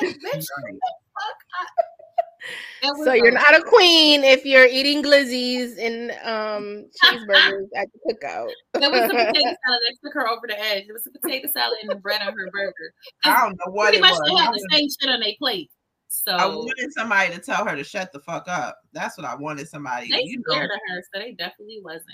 Like, 0.00 0.10
bitch, 0.10 0.16
what 0.22 0.34
the 0.34 0.78
fuck? 1.14 1.36
I- 1.58 1.66
It 2.82 2.86
was 2.96 3.04
So 3.04 3.12
you're 3.12 3.32
not 3.32 3.54
a 3.54 3.62
queen 3.62 4.24
if 4.24 4.46
you're 4.46 4.64
eating 4.64 5.02
glizzies 5.02 5.76
and 5.78 6.10
um 6.24 6.86
cheeseburgers 7.04 7.66
at 7.76 7.86
the 7.92 8.14
cookout. 8.14 8.48
It 8.76 8.90
was 8.90 9.02
the 9.10 9.14
potato 9.14 9.34
salad 9.66 9.80
that 9.84 9.96
took 10.02 10.14
her 10.14 10.26
over 10.26 10.46
the 10.48 10.58
edge. 10.58 10.84
It 10.88 10.92
was 10.94 11.04
the 11.04 11.10
potato 11.20 11.48
salad 11.52 11.76
and 11.82 11.90
the 11.90 11.96
bread 11.96 12.22
on 12.22 12.32
her 12.32 12.50
burger. 12.50 12.94
I 13.24 13.40
don't 13.42 13.52
know 13.58 13.72
what 13.72 13.88
Pretty 13.88 13.98
it 13.98 14.00
much 14.00 14.12
was. 14.12 14.22
they 14.26 14.42
had 14.42 14.54
the 14.54 14.68
same 14.72 14.88
shit 14.88 15.10
on 15.12 15.20
their 15.20 15.34
plate. 15.38 15.70
So 16.12 16.32
I 16.32 16.44
wanted 16.46 16.92
somebody 16.92 17.32
to 17.32 17.40
tell 17.40 17.64
her 17.64 17.76
to 17.76 17.84
shut 17.84 18.12
the 18.12 18.18
fuck 18.18 18.48
up. 18.48 18.78
That's 18.92 19.16
what 19.16 19.24
I 19.24 19.36
wanted 19.36 19.68
somebody. 19.68 20.10
they 20.10 20.22
you 20.24 20.38
know, 20.38 20.54
scared 20.54 20.70
of 20.72 20.80
her, 20.88 21.02
so 21.14 21.20
they 21.20 21.32
definitely 21.32 21.80
wasn't. 21.84 22.06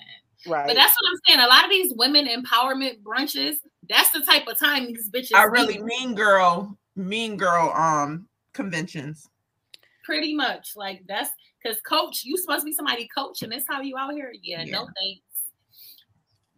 right. 0.47 0.67
But 0.67 0.75
that's 0.75 0.95
what 1.01 1.11
I'm 1.11 1.19
saying. 1.27 1.41
A 1.41 1.49
lot 1.49 1.65
of 1.65 1.71
these 1.71 1.95
women 1.97 2.27
empowerment 2.27 3.03
brunches, 3.03 3.55
that's 3.89 4.11
the 4.11 4.21
type 4.21 4.47
of 4.49 4.59
time 4.59 4.87
these 4.89 5.11
bitches 5.11 5.35
I 5.35 5.45
really 5.45 5.75
need. 5.79 5.85
mean 5.85 6.15
girl, 6.15 6.77
mean 6.95 7.39
girl 7.39 7.71
um 7.75 8.29
conventions. 8.53 9.31
pretty 10.05 10.35
much 10.35 10.73
like 10.77 11.03
that's 11.09 11.31
because 11.63 11.81
coach, 11.81 12.23
you 12.23 12.37
supposed 12.37 12.61
to 12.61 12.65
be 12.67 12.73
somebody 12.73 13.09
coach, 13.17 13.41
and 13.43 13.51
that's 13.51 13.65
how 13.67 13.81
you 13.81 13.97
out 13.97 14.13
here. 14.13 14.31
Yeah, 14.43 14.63
no 14.65 14.81
thanks. 14.85 15.23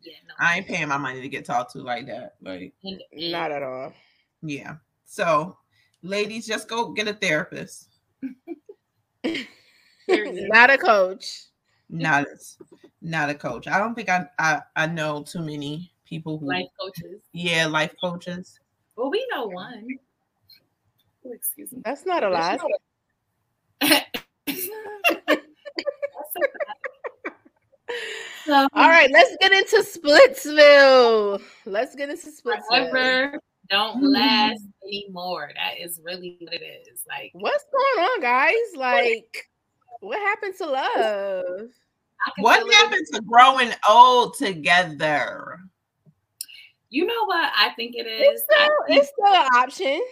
Yeah, 0.03 0.14
no. 0.27 0.35
I 0.40 0.57
ain't 0.57 0.66
paying 0.66 0.88
my 0.88 0.98
money 0.98 1.20
to 1.20 1.29
get 1.29 1.44
talked 1.44 1.72
to 1.72 1.83
like 1.83 2.07
that. 2.09 2.35
Like, 2.42 2.72
And- 2.83 3.01
and- 3.12 3.33
not 3.33 3.53
at 3.53 3.62
all. 3.62 3.92
yeah. 4.42 4.77
So, 5.05 5.57
ladies, 6.02 6.46
just 6.46 6.68
go 6.68 6.92
get 6.92 7.08
a 7.08 7.14
therapist. 7.14 7.88
Not 10.08 10.70
a 10.70 10.78
coach. 10.78 11.44
Not 11.90 12.26
not 13.00 13.30
a 13.30 13.34
coach. 13.34 13.66
I 13.66 13.78
don't 13.78 13.94
think 13.94 14.08
I 14.08 14.26
I, 14.38 14.61
I 14.76 14.87
know 14.87 15.22
too 15.22 15.40
many 15.40 15.92
people 16.06 16.38
who 16.38 16.48
life 16.48 16.66
coaches. 16.80 17.22
yeah 17.32 17.66
life 17.66 17.94
coaches. 18.00 18.58
Well, 18.96 19.11
we 19.11 19.26
know 19.30 19.46
one. 19.46 19.87
Oh, 21.24 21.32
excuse 21.32 21.72
me. 21.72 21.80
That's 21.84 22.04
not 22.04 22.24
a 22.24 22.28
lie. 22.28 22.58
so, 28.44 28.68
All 28.72 28.88
right, 28.88 29.11
let's 29.11 29.37
get 29.40 29.52
into 29.52 29.82
Splitsville. 29.82 31.40
Let's 31.64 31.94
get 31.94 32.11
into 32.11 32.26
Splitsville. 32.28 32.90
forever 32.90 33.40
don't 33.70 34.02
Mhm. 34.02 34.12
last 34.12 34.64
anymore. 34.85 35.52
That 35.54 35.78
is 35.78 36.00
really 36.02 36.37
what 36.40 36.54
it 36.54 36.88
is. 36.90 37.04
Like, 37.07 37.31
What's 37.35 37.64
going 37.64 38.09
on, 38.09 38.20
guys? 38.20 38.54
Like, 38.74 39.48
what 40.00 40.18
happened 40.18 40.57
to 40.57 40.66
love? 40.66 41.70
What 42.38 42.74
happened 42.74 43.07
to 43.12 43.20
growing 43.22 43.72
old 43.88 44.37
together? 44.37 45.59
You 46.90 47.07
know 47.07 47.24
what 47.26 47.52
I 47.57 47.70
think 47.76 47.94
it 47.96 48.07
It's 48.07 48.42
still, 48.42 48.68
think, 48.87 49.00
it's 49.00 49.09
still 49.09 49.35
an 49.35 49.48
option. 49.54 50.02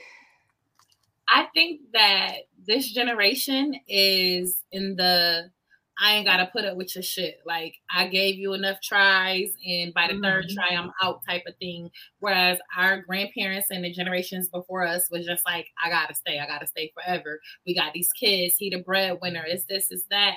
I 1.29 1.45
think 1.55 1.81
that 1.93 2.43
this 2.67 2.93
generation 2.93 3.75
is 3.89 4.59
in 4.73 4.95
the 4.97 5.51
I 5.99 6.15
ain't 6.15 6.27
gotta 6.27 6.51
put 6.53 6.65
up 6.65 6.77
with 6.77 6.95
your 6.95 7.03
shit. 7.03 7.41
Like 7.47 7.77
I 7.91 8.09
gave 8.09 8.37
you 8.37 8.53
enough 8.53 8.81
tries, 8.83 9.53
and 9.67 9.95
by 9.95 10.09
the 10.09 10.21
third 10.21 10.47
Mhm. 10.47 10.55
try, 10.55 10.69
I'm 10.77 10.93
out 11.03 11.25
type 11.27 11.45
of 11.47 11.57
thing. 11.57 11.91
Whereas 12.19 12.59
our 12.77 13.01
grandparents 13.03 13.71
and 13.71 13.85
the 13.85 13.93
generations 13.93 14.49
before 14.49 14.87
us 14.87 15.11
was 15.11 15.25
just 15.25 15.45
like, 15.47 15.69
I 15.83 15.89
gotta 15.89 16.15
stay, 16.15 16.39
I 16.39 16.47
gotta 16.47 16.67
stay 16.67 16.93
forever. 16.95 17.41
We 17.67 17.75
got 17.75 17.93
these 17.95 18.13
kids, 18.13 18.57
he 18.59 18.71
the 18.71 18.83
breadwinner, 18.83 19.45
it's 19.47 19.65
this, 19.65 19.91
it's 19.91 20.05
that. 20.11 20.37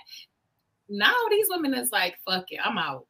Now 0.88 1.15
these 1.30 1.48
women 1.50 1.74
is 1.74 1.91
like, 1.91 2.17
fuck 2.26 2.45
it, 2.52 2.60
I'm 2.63 2.78
out. 2.78 3.06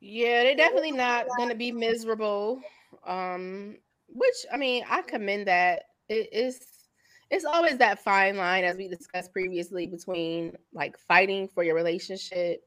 Yeah, 0.00 0.42
they're 0.42 0.56
definitely 0.56 0.92
not 0.92 1.26
gonna 1.36 1.54
be 1.54 1.72
miserable. 1.72 2.62
Um, 3.04 3.78
which 4.08 4.34
I 4.52 4.56
mean, 4.56 4.84
I 4.88 5.02
commend 5.02 5.48
that. 5.48 5.84
It 6.08 6.32
is 6.32 6.60
it's 7.34 7.44
always 7.44 7.78
that 7.78 7.98
fine 7.98 8.36
line 8.36 8.62
as 8.62 8.76
we 8.76 8.86
discussed 8.86 9.32
previously 9.32 9.88
between 9.88 10.56
like 10.72 10.96
fighting 10.96 11.48
for 11.48 11.64
your 11.64 11.74
relationship 11.74 12.64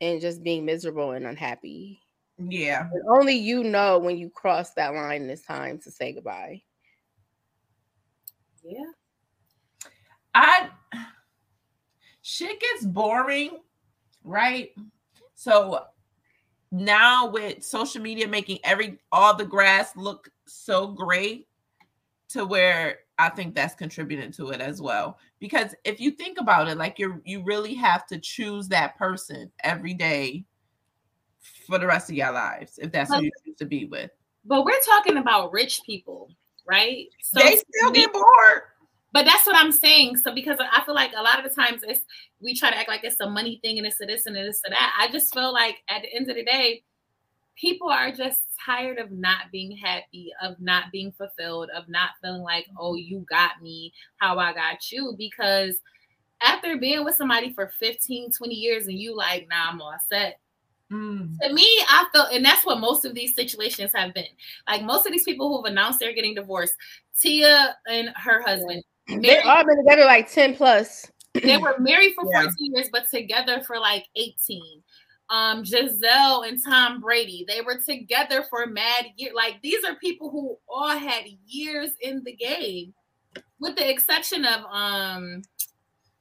and 0.00 0.20
just 0.20 0.44
being 0.44 0.64
miserable 0.64 1.10
and 1.10 1.26
unhappy. 1.26 2.00
Yeah. 2.38 2.86
And 2.92 3.02
only 3.08 3.34
you 3.34 3.64
know 3.64 3.98
when 3.98 4.16
you 4.16 4.30
cross 4.30 4.74
that 4.74 4.94
line 4.94 5.22
and 5.22 5.30
it's 5.30 5.42
time 5.42 5.80
to 5.80 5.90
say 5.90 6.12
goodbye. 6.12 6.62
Yeah. 8.62 8.92
I 10.36 10.68
shit 12.22 12.60
gets 12.60 12.84
boring, 12.86 13.58
right? 14.22 14.70
So 15.34 15.80
now 16.70 17.26
with 17.26 17.64
social 17.64 18.02
media 18.02 18.28
making 18.28 18.60
every 18.62 18.98
all 19.10 19.34
the 19.34 19.44
grass 19.44 19.96
look 19.96 20.30
so 20.46 20.86
great 20.86 21.48
to 22.28 22.44
where 22.44 22.98
I 23.18 23.28
think 23.28 23.54
that's 23.54 23.74
contributing 23.74 24.32
to 24.32 24.50
it 24.50 24.60
as 24.60 24.80
well. 24.80 25.18
Because 25.38 25.74
if 25.84 26.00
you 26.00 26.10
think 26.10 26.38
about 26.40 26.68
it, 26.68 26.76
like 26.76 26.98
you're 26.98 27.20
you 27.24 27.42
really 27.44 27.74
have 27.74 28.06
to 28.08 28.18
choose 28.18 28.68
that 28.68 28.96
person 28.96 29.50
every 29.62 29.94
day 29.94 30.44
for 31.66 31.78
the 31.78 31.86
rest 31.86 32.10
of 32.10 32.16
your 32.16 32.32
lives 32.32 32.78
if 32.78 32.90
that's 32.90 33.12
who 33.12 33.22
you 33.22 33.30
choose 33.44 33.56
to 33.56 33.66
be 33.66 33.84
with. 33.84 34.10
But 34.44 34.64
we're 34.64 34.80
talking 34.80 35.18
about 35.18 35.52
rich 35.52 35.80
people, 35.86 36.28
right? 36.68 37.06
So 37.22 37.40
they 37.40 37.56
still 37.56 37.90
get 37.92 38.12
bored. 38.12 38.62
But 39.12 39.24
that's 39.24 39.46
what 39.46 39.54
I'm 39.54 39.70
saying. 39.70 40.16
So 40.16 40.34
because 40.34 40.58
I 40.58 40.84
feel 40.84 40.94
like 40.94 41.12
a 41.16 41.22
lot 41.22 41.38
of 41.38 41.48
the 41.48 41.54
times 41.54 41.82
it's 41.86 42.00
we 42.40 42.54
try 42.54 42.70
to 42.70 42.76
act 42.76 42.88
like 42.88 43.04
it's 43.04 43.20
a 43.20 43.30
money 43.30 43.60
thing 43.62 43.78
and 43.78 43.86
it's 43.86 44.00
a 44.00 44.06
this 44.06 44.26
and 44.26 44.34
this 44.34 44.60
and 44.64 44.74
that. 44.74 44.92
I 44.98 45.10
just 45.12 45.32
feel 45.32 45.52
like 45.52 45.76
at 45.88 46.02
the 46.02 46.12
end 46.12 46.28
of 46.28 46.36
the 46.36 46.44
day, 46.44 46.82
people 47.56 47.88
are 47.88 48.10
just 48.10 48.42
tired 48.64 48.98
of 48.98 49.10
not 49.10 49.50
being 49.52 49.76
happy, 49.76 50.32
of 50.42 50.60
not 50.60 50.84
being 50.92 51.12
fulfilled, 51.12 51.70
of 51.76 51.88
not 51.88 52.10
feeling 52.22 52.42
like, 52.42 52.66
oh, 52.78 52.94
you 52.94 53.24
got 53.28 53.62
me, 53.62 53.92
how 54.16 54.38
I 54.38 54.52
got 54.52 54.90
you. 54.90 55.14
Because 55.16 55.76
after 56.42 56.76
being 56.76 57.04
with 57.04 57.14
somebody 57.14 57.52
for 57.52 57.70
15, 57.78 58.32
20 58.32 58.54
years 58.54 58.86
and 58.86 58.98
you 58.98 59.16
like, 59.16 59.46
nah, 59.48 59.70
I'm 59.70 59.80
all 59.80 59.94
set. 60.10 60.40
Mm. 60.92 61.36
To 61.42 61.52
me, 61.52 61.62
I 61.88 62.06
felt, 62.12 62.32
and 62.32 62.44
that's 62.44 62.64
what 62.66 62.78
most 62.78 63.04
of 63.04 63.14
these 63.14 63.34
situations 63.34 63.90
have 63.94 64.14
been. 64.14 64.24
Like 64.68 64.82
most 64.82 65.06
of 65.06 65.12
these 65.12 65.24
people 65.24 65.54
who've 65.56 65.70
announced 65.70 65.98
they're 66.00 66.12
getting 66.12 66.34
divorced, 66.34 66.74
Tia 67.18 67.76
and 67.88 68.10
her 68.16 68.42
husband, 68.42 68.82
They've 69.06 69.44
all 69.44 69.64
been 69.64 69.76
together 69.84 70.04
like 70.04 70.30
10 70.30 70.56
plus. 70.56 71.10
they 71.34 71.56
were 71.58 71.76
married 71.78 72.14
for 72.14 72.24
Yeah. 72.32 72.42
14 72.42 72.52
years, 72.74 72.88
but 72.92 73.10
together 73.10 73.62
for 73.66 73.78
like 73.78 74.06
18. 74.16 74.82
Um, 75.34 75.64
Gisele 75.64 76.42
and 76.42 76.62
Tom 76.62 77.00
Brady, 77.00 77.44
they 77.48 77.60
were 77.60 77.80
together 77.80 78.44
for 78.48 78.62
a 78.62 78.68
mad 78.68 79.06
year. 79.16 79.32
Like 79.34 79.60
these 79.62 79.84
are 79.84 79.96
people 79.96 80.30
who 80.30 80.56
all 80.68 80.96
had 80.96 81.24
years 81.46 81.90
in 82.00 82.22
the 82.24 82.32
game, 82.32 82.94
with 83.58 83.74
the 83.74 83.88
exception 83.88 84.44
of 84.44 84.60
um 84.70 85.42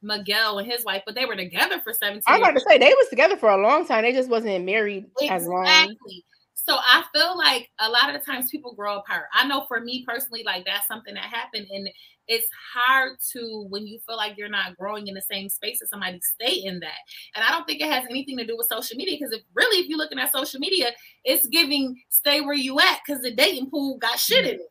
Miguel 0.01 0.59
and 0.59 0.69
his 0.69 0.83
wife, 0.83 1.03
but 1.05 1.15
they 1.15 1.25
were 1.25 1.35
together 1.35 1.79
for 1.83 1.93
17 1.93 2.23
I 2.27 2.33
was 2.33 2.39
about 2.39 2.53
years. 2.53 2.63
to 2.63 2.69
say 2.69 2.77
they 2.77 2.93
was 2.93 3.07
together 3.09 3.37
for 3.37 3.49
a 3.49 3.61
long 3.61 3.85
time. 3.85 4.03
They 4.03 4.13
just 4.13 4.29
wasn't 4.29 4.65
married 4.65 5.05
as 5.29 5.47
long. 5.47 5.63
Exactly. 5.63 6.25
So 6.55 6.77
I 6.77 7.03
feel 7.13 7.37
like 7.37 7.69
a 7.79 7.89
lot 7.89 8.13
of 8.13 8.19
the 8.19 8.25
times 8.25 8.49
people 8.49 8.73
grow 8.73 8.97
apart. 8.99 9.25
I 9.33 9.45
know 9.47 9.65
for 9.67 9.81
me 9.81 10.05
personally, 10.07 10.43
like 10.45 10.65
that's 10.65 10.87
something 10.87 11.13
that 11.13 11.25
happened, 11.25 11.67
and 11.69 11.87
it's 12.27 12.47
hard 12.73 13.17
to 13.31 13.65
when 13.69 13.85
you 13.85 13.99
feel 14.05 14.15
like 14.15 14.37
you're 14.37 14.49
not 14.49 14.77
growing 14.77 15.07
in 15.07 15.13
the 15.13 15.21
same 15.21 15.49
space 15.49 15.81
as 15.81 15.89
somebody 15.89 16.19
stay 16.21 16.61
in 16.63 16.79
that. 16.79 16.99
And 17.35 17.43
I 17.43 17.51
don't 17.51 17.65
think 17.65 17.81
it 17.81 17.91
has 17.91 18.05
anything 18.09 18.37
to 18.37 18.45
do 18.45 18.57
with 18.57 18.67
social 18.67 18.95
media 18.95 19.17
because 19.19 19.33
if 19.33 19.41
really 19.53 19.81
if 19.81 19.87
you're 19.87 19.97
looking 19.97 20.19
at 20.19 20.31
social 20.31 20.59
media, 20.59 20.91
it's 21.25 21.47
giving 21.47 22.01
stay 22.09 22.41
where 22.41 22.53
you 22.53 22.79
at 22.79 22.99
because 23.05 23.21
the 23.21 23.31
dating 23.31 23.69
pool 23.69 23.97
got 23.97 24.19
shit 24.19 24.45
in 24.45 24.55
it. 24.55 24.69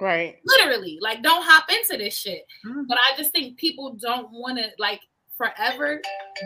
Right. 0.00 0.36
Literally, 0.44 0.98
like 1.00 1.22
don't 1.22 1.44
hop 1.44 1.70
into 1.70 2.02
this 2.02 2.16
shit. 2.16 2.46
Mhm. 2.66 2.86
But 2.88 2.98
I 2.98 3.16
just 3.16 3.32
think 3.32 3.56
people 3.56 3.96
don't 4.00 4.30
want 4.30 4.58
to 4.58 4.66
like 4.78 5.00
forever 5.36 6.00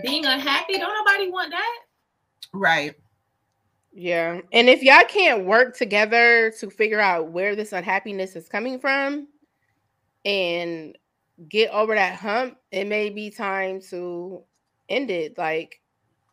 being 0.04 0.24
unhappy. 0.24 0.74
Don't 0.74 1.06
nobody 1.06 1.30
want 1.30 1.50
that. 1.50 1.78
Right. 2.52 2.94
Yeah. 3.92 4.40
And 4.52 4.68
if 4.68 4.82
y'all 4.82 5.04
can't 5.08 5.44
work 5.44 5.76
together 5.76 6.52
to 6.60 6.70
figure 6.70 7.00
out 7.00 7.32
where 7.32 7.56
this 7.56 7.72
unhappiness 7.72 8.36
is 8.36 8.48
coming 8.48 8.78
from 8.78 9.26
and 10.24 10.96
get 11.48 11.70
over 11.70 11.94
that 11.94 12.16
hump, 12.18 12.58
it 12.70 12.86
may 12.86 13.10
be 13.10 13.30
time 13.30 13.80
to 13.90 14.42
end 14.88 15.10
it. 15.10 15.38
Like 15.38 15.80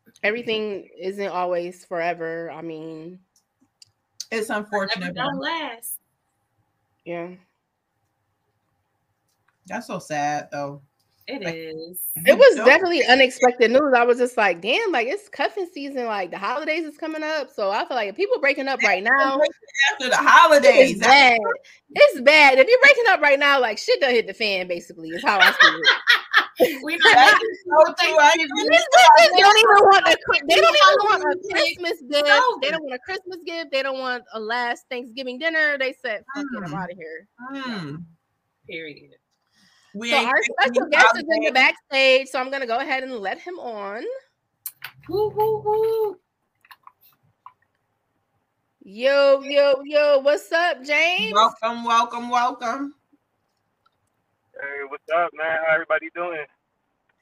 mm-hmm. 0.02 0.12
everything 0.24 0.90
isn't 1.00 1.28
always 1.28 1.86
forever. 1.86 2.52
I 2.52 2.62
mean, 2.62 3.20
It's 4.32 4.50
unfortunate. 4.50 5.14
but 5.14 5.16
don't 5.16 5.40
last. 5.40 6.00
yeah. 7.06 7.30
That's 9.68 9.88
so 9.88 10.00
sad 10.00 10.50
though. 10.52 10.82
It 11.28 11.42
Like- 11.42 11.56
is. 11.56 12.02
It 12.28 12.38
was 12.38 12.56
Don't- 12.56 12.68
definitely 12.68 13.04
unexpected 13.04 13.72
news. 13.72 13.94
I 13.96 14.04
was 14.04 14.20
just 14.20 14.38
like, 14.38 14.62
damn, 14.62 14.92
like 14.92 15.08
it's 15.08 15.28
cuffing 15.28 15.68
season, 15.74 16.06
like 16.06 16.30
the 16.30 16.38
holidays 16.38 16.86
is 16.86 16.98
coming 16.98 17.24
up. 17.24 17.50
So 17.52 17.72
I 17.72 17.84
feel 17.88 17.98
like 17.98 18.10
if 18.10 18.16
people 18.16 18.40
breaking 18.40 18.68
up 18.68 18.80
right 18.84 19.02
now, 19.04 19.40
After 19.94 20.10
the 20.10 20.16
holidays, 20.18 20.92
it's 20.92 21.00
bad. 21.00 21.40
It's 21.96 22.22
bad. 22.22 22.60
If 22.60 22.68
you're 22.68 22.80
breaking 22.82 23.06
up 23.10 23.22
right 23.22 23.40
now, 23.40 23.60
like 23.60 23.80
shit 23.80 24.00
done 24.02 24.12
hit 24.12 24.28
the 24.28 24.36
fan, 24.36 24.68
basically, 24.68 25.10
is 25.10 25.24
how 25.24 25.40
I 25.40 25.52
see 25.52 25.58
it. 25.62 26.80
We're 26.84 26.98
not 27.00 27.14
That's 27.16 27.34
making 27.34 27.56
so 27.66 27.94
true. 28.06 28.18
I 28.20 28.30
Thanksgiving. 28.38 28.72
These 28.72 28.80
bitches 28.80 29.40
don't 29.40 29.58
even 29.58 29.86
want 29.86 30.08
a 30.08 30.18
they 30.48 30.56
don't 30.56 30.78
even 30.78 31.06
want 31.10 31.24
a 31.24 31.54
Christmas 31.54 32.02
gift. 32.10 32.28
No. 32.28 32.60
They 32.62 32.70
don't 32.70 32.84
want 32.84 32.94
a 32.96 33.00
Christmas 33.00 33.38
gift. 33.46 33.72
They 33.72 33.82
don't 33.84 34.00
want 34.00 34.24
a 34.34 34.40
last 34.40 34.86
Thanksgiving 34.92 35.40
dinner. 35.40 35.78
They 35.80 35.94
said, 36.02 36.24
fuck 36.36 36.46
it, 36.56 36.64
I'm 36.64 36.72
Mm. 36.72 36.82
out 36.82 36.92
of 36.92 36.98
here. 36.98 37.28
Mm. 37.52 38.06
Period. 38.70 39.16
We 39.96 40.12
So 40.12 40.18
our 40.18 40.42
special 40.60 40.90
guest 40.90 41.16
is 41.16 41.24
in 41.24 41.44
the 41.46 41.52
backstage, 41.54 42.28
so 42.28 42.38
I'm 42.38 42.52
gonna 42.52 42.68
go 42.68 42.80
ahead 42.80 43.04
and 43.04 43.14
let 43.14 43.40
him 43.40 43.58
on. 43.60 44.04
Woo, 45.08 45.30
woo, 45.30 45.62
woo. 45.64 46.20
Yo, 48.84 49.42
yo, 49.42 49.82
yo, 49.86 50.20
what's 50.20 50.52
up, 50.52 50.84
James? 50.84 51.32
Welcome, 51.34 51.86
welcome, 51.86 52.30
welcome. 52.30 52.94
Hey, 54.54 54.84
what's 54.90 55.04
up, 55.16 55.32
man? 55.34 55.60
How 55.66 55.76
everybody 55.76 56.10
doing? 56.14 56.46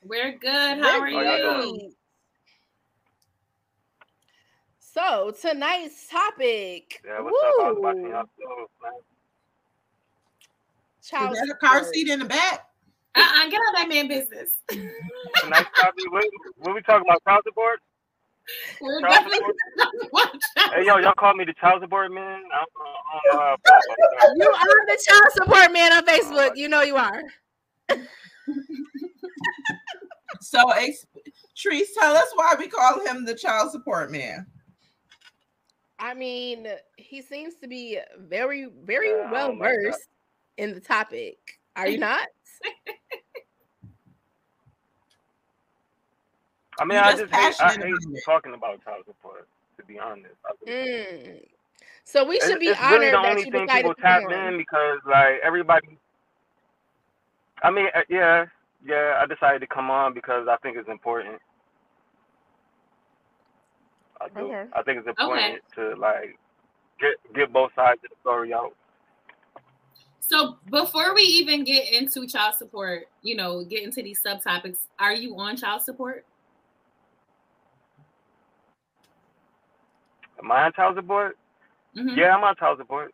We're 0.03 0.35
good. 0.39 0.79
How 0.79 0.99
are 0.99 1.01
We're 1.01 1.23
How 1.25 1.37
y'all 1.37 1.65
you? 1.65 1.93
So 4.79 5.31
tonight's 5.39 6.07
topic. 6.07 7.03
Yeah, 7.05 7.21
what's 7.21 7.37
up? 7.37 7.65
I 7.65 7.71
was 7.71 7.77
watching 7.79 8.07
y'all 8.07 8.25
show, 8.39 8.67
man. 8.81 8.93
Child 11.03 11.35
Is 11.35 11.49
a 11.49 11.55
car 11.55 11.83
seat 11.91 12.07
in 12.07 12.19
the 12.19 12.25
back? 12.25 12.65
Uh-uh, 13.15 13.49
get 13.49 13.57
on 13.59 13.73
that 13.75 13.89
man 13.89 14.07
business. 14.07 14.51
Tonight's 14.69 15.69
topic, 15.79 16.11
what, 16.11 16.25
what 16.57 16.73
we 16.73 16.81
talking 16.81 17.05
about? 17.07 17.23
Child 17.27 17.41
support? 17.45 17.79
We're 18.81 19.01
Child 19.01 19.13
definitely 19.13 19.39
support? 20.01 20.29
Hey, 20.75 20.85
yo, 20.85 20.97
y'all 20.97 21.13
call 21.13 21.35
me 21.35 21.45
the 21.45 21.53
child 21.53 21.81
support 21.81 22.11
man? 22.11 22.41
I 22.53 22.57
don't, 22.57 22.71
I 22.81 23.19
don't 23.23 23.35
know 23.35 23.39
how 23.39 23.53
I 23.53 23.55
feel 23.55 23.75
about 23.75 24.19
that. 24.19 24.35
You 24.37 24.49
are 24.49 24.85
the 24.87 25.03
child 25.07 25.31
support 25.33 25.71
man 25.71 25.93
on 25.93 26.03
oh, 26.07 26.11
Facebook. 26.11 26.51
You 26.55 26.69
know 26.69 26.81
you 26.81 26.95
are. 26.97 27.21
So, 30.41 30.71
ex- 30.71 31.05
Treese, 31.55 31.93
tell 31.97 32.15
us 32.15 32.29
why 32.35 32.55
we 32.57 32.67
call 32.67 33.05
him 33.05 33.25
the 33.25 33.33
child 33.33 33.71
support 33.71 34.11
man. 34.11 34.45
I 35.99 36.13
mean, 36.13 36.67
he 36.97 37.21
seems 37.21 37.55
to 37.55 37.67
be 37.67 37.99
very, 38.19 38.67
very 38.83 39.09
Yeah, 39.11 39.31
well 39.31 39.49
don't 39.49 39.59
like 39.59 39.69
that. 39.69 39.83
versed 39.91 40.09
in 40.57 40.73
the 40.73 40.79
topic. 40.79 41.37
Are 41.75 41.87
you 41.87 41.97
not? 41.97 42.27
I 46.79 46.85
mean, 46.85 46.97
You 46.97 47.03
I 47.03 47.11
just 47.11 47.23
just 47.23 47.33
hate, 47.33 47.55
I 47.59 47.67
passionate 47.67 47.87
hate 47.87 47.95
about 48.07 48.19
talking 48.25 48.53
about 48.53 48.83
child 48.83 49.03
support, 49.05 49.47
to 49.77 49.85
be 49.85 49.99
honest. 49.99 50.33
Mm. 50.67 51.45
So 52.03 52.25
we 52.25 52.37
It's, 52.37 52.47
should 52.47 52.59
be 52.59 52.67
it's 52.67 52.79
honored 52.81 52.99
really 52.99 53.11
the 53.11 53.17
that 53.17 53.29
only 53.29 53.45
you 53.45 53.51
thing 53.51 53.67
people 53.67 53.93
tap 53.95 54.23
in 54.31 54.57
because, 54.57 54.99
like, 55.05 55.39
everybody. 55.43 55.97
I 57.61 57.69
mean, 57.71 57.87
uh, 57.95 58.01
yeah, 58.09 58.45
yeah, 58.85 59.19
I 59.21 59.25
decided 59.27 59.59
to 59.59 59.67
come 59.67 59.89
on 59.89 60.13
because 60.13 60.47
I 60.49 60.57
think 60.57 60.77
it's 60.77 60.89
important. 60.89 61.39
I 64.19 64.27
do. 64.29 64.45
Okay. 64.45 64.65
I 64.73 64.83
think 64.83 64.99
it's 64.99 65.07
important 65.07 65.61
to 65.75 65.95
like 65.95 66.37
get 66.99 67.15
get 67.35 67.53
both 67.53 67.71
sides 67.75 68.01
of 68.03 68.09
the 68.09 68.15
story 68.21 68.53
out. 68.53 68.73
So 70.25 70.57
before 70.71 71.13
we 71.13 71.21
even 71.21 71.65
get 71.65 71.91
into 71.91 72.25
child 72.25 72.55
support, 72.55 73.07
you 73.23 73.35
know, 73.35 73.65
get 73.65 73.83
into 73.83 74.01
these 74.01 74.21
subtopics, 74.25 74.77
are 74.97 75.13
you 75.13 75.37
on 75.37 75.57
child 75.57 75.81
support? 75.81 76.25
Am 80.41 80.49
I 80.49 80.63
on 80.65 80.73
child 80.73 80.95
support? 80.95 81.37
Mhm. 81.95 82.15
Yeah, 82.17 82.35
I'm 82.35 82.43
on 82.43 82.55
child 82.55 82.77
support. 82.77 83.13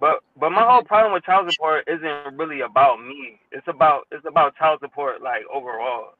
But 0.00 0.20
but 0.36 0.50
my 0.50 0.62
whole 0.62 0.82
problem 0.82 1.12
with 1.12 1.24
child 1.24 1.52
support 1.52 1.84
isn't 1.86 2.36
really 2.38 2.60
about 2.62 3.02
me. 3.04 3.38
It's 3.52 3.68
about 3.68 4.06
it's 4.10 4.24
about 4.26 4.56
child 4.56 4.80
support 4.80 5.20
like 5.20 5.42
overall. 5.52 6.14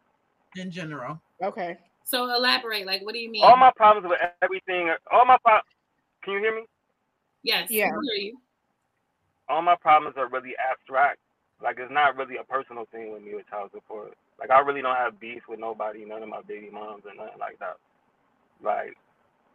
In 0.56 0.70
general, 0.70 1.20
Okay. 1.42 1.78
So 2.04 2.24
elaborate. 2.24 2.84
Like, 2.84 3.02
what 3.02 3.14
do 3.14 3.20
you 3.20 3.30
mean? 3.30 3.42
All 3.44 3.56
my 3.56 3.70
problems 3.74 4.06
with 4.08 4.20
everything 4.42 4.90
all 5.10 5.24
my 5.24 5.38
pro- 5.42 5.60
Can 6.22 6.34
you 6.34 6.40
hear 6.40 6.54
me? 6.54 6.66
yes. 7.42 7.70
Yeah. 7.70 7.86
I 7.86 7.88
hear 7.88 8.22
you. 8.26 8.40
All 9.50 9.62
my 9.62 9.76
problems 9.76 10.16
are 10.16 10.28
really 10.28 10.54
abstract. 10.56 11.18
Like 11.62 11.76
it's 11.78 11.92
not 11.92 12.16
really 12.16 12.36
a 12.36 12.44
personal 12.44 12.86
thing 12.92 13.12
with 13.12 13.22
me 13.22 13.34
with 13.34 13.48
child 13.50 13.70
support. 13.74 14.14
Like 14.38 14.50
I 14.50 14.60
really 14.60 14.80
don't 14.80 14.96
have 14.96 15.20
beef 15.20 15.42
with 15.48 15.58
nobody, 15.58 16.04
none 16.04 16.22
of 16.22 16.28
my 16.28 16.40
baby 16.46 16.70
moms 16.72 17.02
or 17.04 17.14
nothing 17.14 17.38
like 17.38 17.58
that. 17.58 17.76
Like 18.64 18.96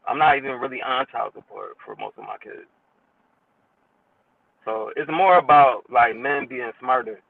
I'm 0.07 0.19
not 0.19 0.37
even 0.37 0.59
really 0.59 0.81
on 0.81 1.05
child 1.11 1.33
support 1.33 1.77
for 1.83 1.95
most 1.95 2.17
of 2.17 2.25
my 2.25 2.37
kids. 2.43 2.67
So 4.65 4.91
it's 4.95 5.09
more 5.11 5.37
about 5.37 5.83
like 5.91 6.15
men 6.15 6.45
being 6.47 6.71
smarter. 6.79 7.21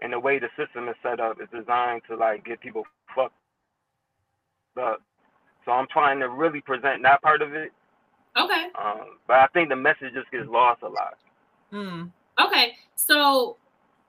And 0.00 0.12
the 0.12 0.20
way 0.20 0.38
the 0.38 0.48
system 0.56 0.88
is 0.88 0.94
set 1.02 1.18
up 1.18 1.38
is 1.42 1.48
designed 1.52 2.02
to 2.08 2.16
like 2.16 2.44
get 2.44 2.60
people 2.60 2.84
fucked 3.14 3.34
up. 4.80 5.02
So 5.64 5.72
I'm 5.72 5.88
trying 5.90 6.20
to 6.20 6.28
really 6.28 6.60
present 6.60 7.02
that 7.02 7.20
part 7.20 7.42
of 7.42 7.52
it. 7.54 7.72
Okay. 8.36 8.68
Um, 8.80 9.18
but 9.26 9.38
I 9.38 9.48
think 9.52 9.68
the 9.68 9.76
message 9.76 10.14
just 10.14 10.30
gets 10.30 10.48
lost 10.48 10.82
a 10.82 10.88
lot. 10.88 11.18
Hmm. 11.70 12.04
Okay. 12.40 12.74
So, 12.94 13.56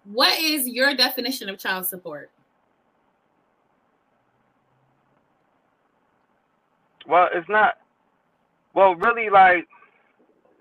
what 0.05 0.39
is 0.39 0.67
your 0.67 0.95
definition 0.95 1.49
of 1.49 1.57
child 1.59 1.85
support? 1.85 2.31
Well, 7.07 7.29
it's 7.33 7.49
not. 7.49 7.75
Well, 8.73 8.95
really, 8.95 9.29
like 9.29 9.67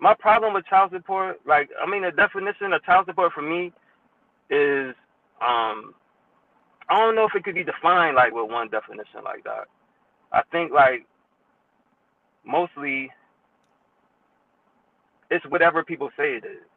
my 0.01 0.15
problem 0.15 0.55
with 0.55 0.67
child 0.67 0.91
support, 0.93 1.41
like 1.47 1.69
I 1.81 1.89
mean, 1.89 2.03
the 2.03 2.11
definition 2.11 2.73
of 2.73 2.83
child 2.85 3.07
support 3.07 3.33
for 3.33 3.43
me 3.43 3.73
is, 4.51 4.95
um, 5.41 5.95
I 6.89 6.99
don't 6.99 7.15
know 7.15 7.27
if 7.27 7.35
it 7.35 7.45
could 7.45 7.55
be 7.55 7.65
defined 7.65 8.17
like 8.17 8.33
with 8.33 8.51
one 8.51 8.69
definition 8.69 9.23
like 9.25 9.45
that. 9.45 9.69
I 10.33 10.43
think 10.51 10.73
like 10.73 11.07
mostly 12.45 13.11
it's 15.31 15.45
whatever 15.47 15.85
people 15.85 16.11
say 16.17 16.37
it 16.37 16.45
is. 16.45 16.68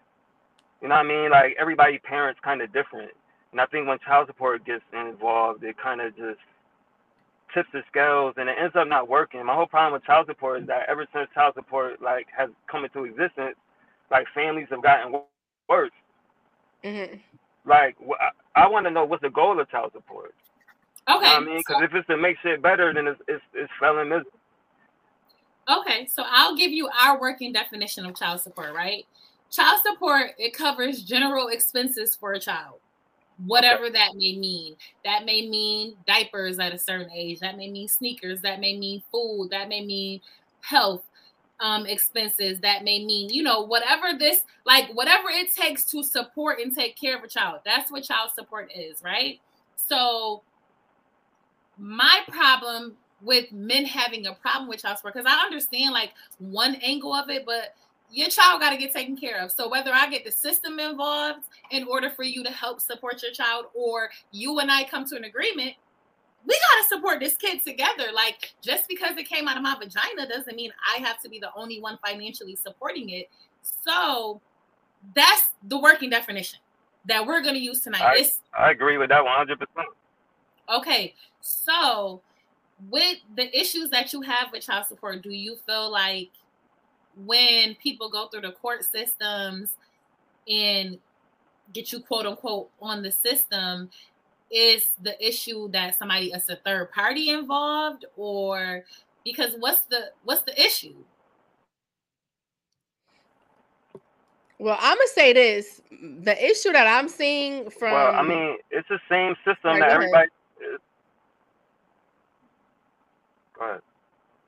You 0.82 0.88
know 0.90 0.96
what 0.96 1.06
I 1.06 1.10
mean? 1.10 1.32
Like 1.32 1.56
everybody 1.60 2.00
parents 2.00 2.40
kind 2.44 2.62
of 2.62 2.74
different, 2.74 3.12
and 3.52 3.62
I 3.62 3.66
think 3.68 3.88
when 3.88 4.00
child 4.00 4.28
support 4.28 4.66
gets 4.66 4.84
involved, 4.94 5.64
it 5.64 5.76
kind 5.82 6.02
of 6.02 6.16
just 6.16 6.40
tips 7.54 7.70
the 7.74 7.82
scales 7.90 8.34
and 8.38 8.50
it 8.50 8.56
ends 8.60 8.76
up 8.76 8.88
not 8.88 9.10
working. 9.10 9.46
My 9.46 9.56
whole 9.56 9.68
problem 9.68 9.94
with 9.94 10.06
child 10.06 10.28
support 10.28 10.62
is 10.62 10.68
that 10.68 10.88
ever 10.90 11.06
since 11.14 11.30
child 11.34 11.54
support 11.56 12.02
like 12.02 12.28
has 12.38 12.50
come 12.72 12.86
into 12.86 13.06
existence, 13.06 13.56
like 14.10 14.26
families 14.34 14.68
have 14.72 14.84
gotten 14.84 15.12
wo- 15.12 15.26
worse. 15.70 15.92
hmm 16.84 17.16
Like 17.66 17.98
I, 18.56 18.64
I 18.64 18.68
want 18.68 18.86
to 18.88 18.92
know 18.92 19.06
what's 19.06 19.22
the 19.24 19.30
goal 19.30 19.60
of 19.60 19.70
child 19.70 19.92
support. 19.94 20.34
Okay. 21.10 21.18
You 21.18 21.22
know 21.22 21.28
I 21.38 21.46
mean? 21.46 21.58
Because 21.60 21.84
if 21.84 21.94
it's 21.94 22.08
to 22.08 22.18
make 22.18 22.38
shit 22.44 22.62
better, 22.62 22.94
then 22.94 23.08
it's 23.08 23.22
it's, 23.28 23.44
it's 23.54 23.72
felon 23.80 24.10
misery. 24.10 24.26
Okay, 25.70 26.08
so 26.08 26.24
I'll 26.30 26.56
give 26.58 26.72
you 26.72 26.90
our 27.02 27.20
working 27.20 27.54
definition 27.54 28.06
of 28.06 28.16
child 28.16 28.42
support, 28.42 28.74
right? 28.74 29.06
Child 29.52 29.82
support 29.86 30.32
it 30.38 30.54
covers 30.54 31.04
general 31.04 31.50
expenses 31.50 32.16
for 32.16 32.34
a 32.34 32.40
child. 32.40 32.80
Whatever 33.46 33.90
that 33.90 34.16
may 34.16 34.38
mean. 34.38 34.76
That 35.04 35.26
may 35.26 35.48
mean 35.48 35.96
diapers 36.08 36.60
at 36.60 36.74
a 36.74 36.78
certain 36.78 37.12
age. 37.12 37.40
That 37.40 37.58
may 37.58 37.70
mean 37.70 37.88
sneakers. 37.88 38.42
That 38.42 38.60
may 38.60 38.78
mean 38.78 39.04
food. 39.12 39.50
That 39.52 39.68
may 39.68 39.86
mean 39.86 40.22
health 40.62 41.04
um 41.60 41.86
expenses. 41.86 42.60
That 42.62 42.84
may 42.84 43.04
mean, 43.04 43.30
you 43.30 43.44
know, 43.44 43.62
whatever 43.62 44.18
this 44.18 44.42
like 44.66 44.90
whatever 44.94 45.30
it 45.30 45.54
takes 45.54 45.86
to 45.86 46.04
support 46.04 46.60
and 46.60 46.74
take 46.74 46.96
care 46.96 47.18
of 47.18 47.24
a 47.24 47.28
child. 47.28 47.60
That's 47.66 47.92
what 47.92 48.04
child 48.04 48.32
support 48.34 48.72
is, 48.76 49.04
right? 49.04 49.40
So 49.76 50.44
my 51.78 52.22
problem 52.30 52.96
with 53.22 53.52
men 53.52 53.86
having 53.86 54.28
a 54.28 54.34
problem 54.34 54.70
with 54.70 54.82
child 54.82 54.98
support 54.98 55.16
because 55.16 55.32
I 55.32 55.44
understand 55.44 55.94
like 55.94 56.12
one 56.40 56.76
angle 56.76 57.14
of 57.14 57.30
it, 57.30 57.46
but 57.46 57.76
your 58.12 58.28
child 58.30 58.60
got 58.60 58.72
to 58.72 58.78
get 58.78 58.94
taken 58.94 59.16
care 59.16 59.40
of. 59.42 59.52
So 59.52 59.70
whether 59.70 59.92
I 59.94 60.10
get 60.10 60.26
the 60.26 60.32
system 60.32 60.80
involved 60.80 61.46
in 61.72 61.88
order 61.88 62.10
for 62.10 62.24
you 62.24 62.44
to 62.44 62.52
help 62.52 62.82
support 62.82 63.22
your 63.24 63.32
child, 63.32 63.66
or 63.74 64.10
you 64.32 64.60
and 64.60 64.70
I 64.72 64.84
come 64.84 65.06
to 65.06 65.16
an 65.16 65.24
agreement, 65.24 65.74
we 66.46 66.54
got 66.56 66.82
to 66.82 66.88
support 66.90 67.20
this 67.20 67.38
kid 67.38 67.64
together. 67.64 68.08
Like 68.14 68.54
just 68.62 68.88
because 68.90 69.16
it 69.18 69.30
came 69.30 69.48
out 69.48 69.58
of 69.58 69.64
my 69.64 69.76
vagina 69.80 70.28
doesn't 70.28 70.56
mean 70.56 70.72
I 70.94 70.98
have 71.00 71.22
to 71.22 71.30
be 71.30 71.40
the 71.40 71.50
only 71.56 71.80
one 71.80 71.98
financially 72.06 72.56
supporting 72.56 73.10
it. 73.12 73.30
So 73.62 74.42
that's 75.16 75.44
the 75.64 75.80
working 75.80 76.10
definition 76.10 76.60
that 77.06 77.26
we're 77.26 77.42
going 77.42 77.56
to 77.56 77.62
use 77.62 77.80
tonight. 77.80 78.02
I- 78.02 78.16
It's 78.18 78.42
I 78.58 78.72
agree 78.72 78.98
with 78.98 79.10
that 79.10 79.24
one 79.24 79.36
hundred 79.36 79.60
percent. 79.60 79.88
Okay, 80.70 81.14
so 81.42 82.22
with 82.90 83.18
the 83.36 83.58
issues 83.58 83.90
that 83.92 84.12
you 84.14 84.22
have 84.22 84.52
with 84.52 84.66
child 84.66 84.86
support, 84.88 85.22
do 85.22 85.30
you 85.32 85.56
feel 85.68 85.92
like 85.92 86.30
when 87.26 87.76
people 87.76 88.10
go 88.10 88.28
through 88.28 88.42
the 88.42 88.52
court 88.54 88.84
systems 88.84 89.72
and 90.50 90.98
get 91.74 91.92
you 91.92 92.00
quote 92.02 92.26
unquote 92.26 92.70
on 92.82 93.02
the 93.02 93.12
system, 93.12 93.90
is 94.52 94.90
the 95.02 95.16
issue 95.26 95.70
that 95.70 95.98
somebody 95.98 96.28
is 96.32 96.50
a 96.50 96.58
third 96.58 96.92
party 96.92 97.30
involved, 97.30 98.06
or 98.18 98.84
because 99.24 99.56
what's 99.60 99.82
the 99.82 100.12
what's 100.24 100.42
the 100.42 100.60
issue? 100.62 100.96
Well, 104.60 104.78
I'm 104.80 104.96
gonna 104.98 105.08
say 105.08 105.34
this: 105.34 105.82
the 105.92 106.46
issue 106.46 106.72
that 106.72 106.86
I'm 106.86 107.08
seeing 107.08 107.70
from 107.70 107.94
Well, 107.94 108.14
I 108.16 108.22
mean, 108.24 108.58
it's 108.70 108.88
the 108.90 109.00
same 109.10 109.36
system 109.46 109.72
Right, 109.72 109.80
that 109.80 109.90
go 109.90 110.00
ahead. 110.00 110.04
everybody. 110.04 110.30
Uh, 110.60 110.78
go 113.58 113.66
ahead. 113.66 113.82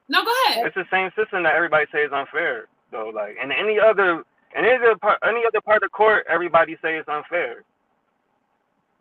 No, 0.09 0.23
go 0.23 0.31
ahead. 0.47 0.65
It's 0.67 0.75
the 0.75 0.85
same 0.91 1.09
system 1.15 1.43
that 1.43 1.55
everybody 1.55 1.85
says 1.91 2.07
is 2.07 2.13
unfair, 2.13 2.67
though. 2.91 3.09
Like, 3.13 3.37
and 3.41 3.51
any 3.51 3.79
other, 3.79 4.23
and 4.55 4.65
any 4.65 4.75
other 4.75 4.97
part, 4.97 5.17
any 5.27 5.41
other 5.47 5.61
part 5.61 5.83
of 5.83 5.91
court, 5.91 6.25
everybody 6.29 6.77
say 6.81 6.95
it's 6.97 7.07
unfair. 7.07 7.63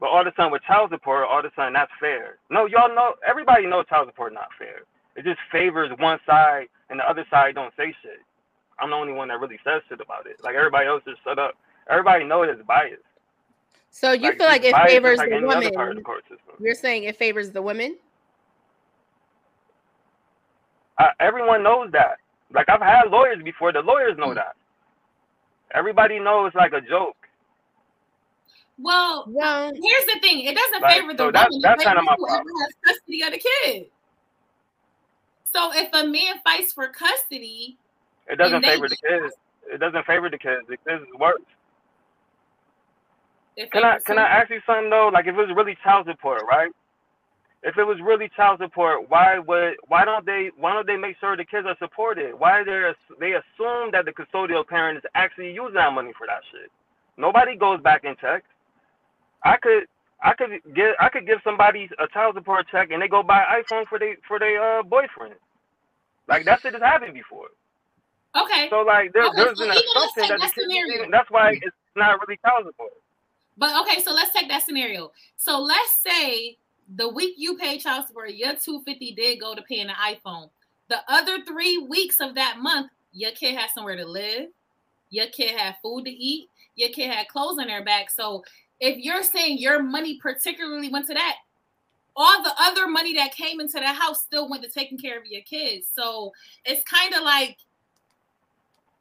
But 0.00 0.08
all 0.10 0.20
of 0.20 0.26
a 0.26 0.32
sudden 0.36 0.50
with 0.50 0.62
child 0.62 0.90
support, 0.90 1.26
all 1.28 1.38
of 1.38 1.44
a 1.44 1.50
sudden 1.54 1.74
that's 1.74 1.92
fair. 2.00 2.38
No, 2.50 2.66
y'all 2.66 2.92
know 2.92 3.14
everybody 3.26 3.66
knows 3.66 3.86
child 3.88 4.08
support 4.08 4.32
not 4.34 4.48
fair. 4.58 4.82
It 5.14 5.24
just 5.24 5.38
favors 5.52 5.90
one 5.98 6.18
side 6.26 6.66
and 6.90 6.98
the 6.98 7.04
other 7.08 7.24
side 7.30 7.54
don't 7.54 7.72
say 7.76 7.94
shit. 8.02 8.18
I'm 8.80 8.90
the 8.90 8.96
only 8.96 9.12
one 9.12 9.28
that 9.28 9.38
really 9.38 9.60
says 9.62 9.80
shit 9.88 10.00
about 10.00 10.26
it. 10.26 10.38
Like 10.42 10.56
everybody 10.56 10.88
else 10.88 11.02
just 11.06 11.22
shut 11.22 11.38
up. 11.38 11.54
Everybody 11.88 12.24
knows 12.24 12.48
it's 12.50 12.66
biased. 12.66 12.98
So 13.90 14.10
you 14.10 14.30
Like, 14.30 14.38
feel 14.38 14.46
like 14.48 14.64
it 14.64 14.74
favors 14.88 15.18
like 15.18 15.28
the 15.28 15.36
any 15.36 15.46
other 15.46 15.70
part 15.70 15.90
of 15.90 15.96
woman. 15.96 15.96
the 15.98 16.02
court. 16.02 16.24
You're 16.58 16.74
saying 16.74 17.04
it 17.04 17.16
favors 17.16 17.50
the 17.52 17.62
women? 17.62 17.96
Uh, 21.02 21.08
everyone 21.20 21.62
knows 21.64 21.90
that. 21.92 22.18
Like 22.54 22.68
I've 22.68 22.80
had 22.80 23.10
lawyers 23.10 23.42
before. 23.42 23.72
The 23.72 23.80
lawyers 23.80 24.16
know 24.18 24.34
that. 24.34 24.54
Everybody 25.74 26.18
knows 26.20 26.48
it's 26.48 26.56
like 26.56 26.72
a 26.72 26.80
joke. 26.80 27.16
Well, 28.78 29.24
Well, 29.28 29.72
here's 29.74 30.06
the 30.06 30.18
thing: 30.20 30.44
it 30.44 30.54
doesn't 30.54 30.82
Like, 30.82 31.00
favor 31.00 31.12
the 31.12 31.18
so 31.18 31.24
woman. 31.26 31.32
that's 31.62 31.82
it 31.82 31.86
kinda 31.86 32.02
my 32.02 32.16
problem. 32.16 32.46
has 32.62 32.74
custody 32.84 33.22
of 33.22 33.32
the 33.32 33.38
kid. 33.38 33.86
So 35.54 35.70
if 35.74 35.90
a 35.92 36.06
man 36.06 36.40
fights 36.44 36.72
for 36.72 36.88
custody, 36.88 37.76
It 38.28 38.36
doesn't 38.36 38.62
favor 38.64 38.88
the 38.88 38.96
kids. 38.96 39.34
It 39.72 39.78
doesn't 39.78 40.04
favor 40.06 40.30
the 40.30 40.38
kids. 40.38 40.66
The 40.68 40.76
kids 40.76 41.02
is 41.02 41.14
worse. 41.18 41.40
it 43.56 43.70
Can 43.72 43.84
I 43.84 43.98
can? 44.00 44.18
I 44.18 44.22
ask 44.26 44.50
you 44.50 44.60
something 44.66 44.90
though? 44.90 45.08
Like 45.12 45.26
if 45.26 45.34
it 45.34 45.38
was 45.38 45.50
really 45.56 45.76
child 45.82 46.06
support, 46.06 46.42
right? 46.48 46.70
If 47.64 47.78
it 47.78 47.84
was 47.84 47.98
really 48.02 48.28
child 48.36 48.60
support, 48.60 49.08
why 49.10 49.38
would 49.38 49.74
why 49.88 50.04
don't 50.04 50.26
they 50.26 50.50
why 50.58 50.72
don't 50.74 50.86
they 50.86 50.96
make 50.96 51.16
sure 51.20 51.36
the 51.36 51.44
kids 51.44 51.66
are 51.66 51.76
supported? 51.78 52.34
Why 52.38 52.64
they 52.64 52.92
they 53.20 53.32
assume 53.34 53.90
that 53.92 54.04
the 54.04 54.12
custodial 54.12 54.66
parent 54.66 54.98
is 54.98 55.04
actually 55.14 55.52
using 55.52 55.74
that 55.74 55.92
money 55.92 56.12
for 56.18 56.26
that 56.26 56.42
shit? 56.52 56.70
Nobody 57.16 57.56
goes 57.56 57.80
back 57.82 58.04
and 58.04 58.18
checks. 58.18 58.46
I 59.44 59.56
could 59.58 59.84
I 60.22 60.34
could 60.34 60.50
give 60.74 60.94
I 61.00 61.08
could 61.08 61.26
give 61.26 61.38
somebody 61.44 61.88
a 61.98 62.08
child 62.08 62.34
support 62.36 62.66
check 62.70 62.90
and 62.92 63.02
they 63.02 63.08
go 63.08 63.22
buy 63.22 63.42
an 63.44 63.62
iPhone 63.64 63.86
for 63.88 63.98
they 63.98 64.16
for 64.28 64.38
their 64.38 64.80
uh, 64.80 64.82
boyfriend. 64.82 65.34
Like 66.28 66.44
that 66.46 66.60
shit 66.62 66.74
has 66.74 66.82
happened 66.82 67.14
before. 67.14 67.48
Okay, 68.36 68.68
So 68.70 68.80
like 68.82 69.12
there, 69.12 69.26
Okay, 69.28 69.36
there's 69.36 69.58
so 69.58 69.64
an 69.64 69.70
assumption 69.70 70.38
that 70.40 70.40
the 70.56 70.62
scenario. 70.62 71.10
that's 71.12 71.30
why 71.30 71.50
it's 71.62 71.76
not 71.96 72.18
really 72.20 72.38
child 72.44 72.64
support. 72.66 72.92
but 73.58 73.70
okay, 73.82 74.00
so 74.02 74.12
let's 74.12 74.32
take 74.32 74.48
that 74.48 74.62
scenario. 74.62 75.12
So 75.36 75.60
let's 75.60 75.94
say 76.02 76.56
the 76.96 77.08
week 77.08 77.34
you 77.36 77.56
pay 77.56 77.78
child 77.78 78.06
support, 78.06 78.34
your 78.34 78.54
two 78.54 78.82
fifty 78.84 79.12
did 79.12 79.40
go 79.40 79.54
to 79.54 79.62
paying 79.62 79.88
the 79.88 79.92
iPhone. 79.92 80.50
The 80.88 80.98
other 81.08 81.42
three 81.44 81.78
weeks 81.78 82.20
of 82.20 82.34
that 82.34 82.58
month, 82.58 82.90
your 83.12 83.30
kid 83.32 83.56
has 83.56 83.72
somewhere 83.72 83.96
to 83.96 84.04
live. 84.04 84.48
Your 85.10 85.26
kid 85.26 85.58
had 85.58 85.76
food 85.82 86.04
to 86.04 86.10
eat. 86.10 86.48
Your 86.74 86.90
kid 86.90 87.10
had 87.10 87.28
clothes 87.28 87.58
on 87.58 87.66
their 87.66 87.84
back. 87.84 88.10
So 88.10 88.44
if 88.80 88.98
you're 88.98 89.22
saying 89.22 89.58
your 89.58 89.82
money 89.82 90.18
particularly 90.20 90.88
went 90.88 91.06
to 91.06 91.14
that, 91.14 91.36
all 92.16 92.42
the 92.42 92.54
other 92.58 92.88
money 92.88 93.14
that 93.14 93.32
came 93.32 93.60
into 93.60 93.78
the 93.78 93.86
house 93.86 94.22
still 94.22 94.48
went 94.48 94.62
to 94.64 94.70
taking 94.70 94.98
care 94.98 95.18
of 95.18 95.26
your 95.26 95.42
kids. 95.42 95.86
So 95.94 96.32
it's 96.64 96.84
kind 96.84 97.14
of 97.14 97.22
like 97.22 97.56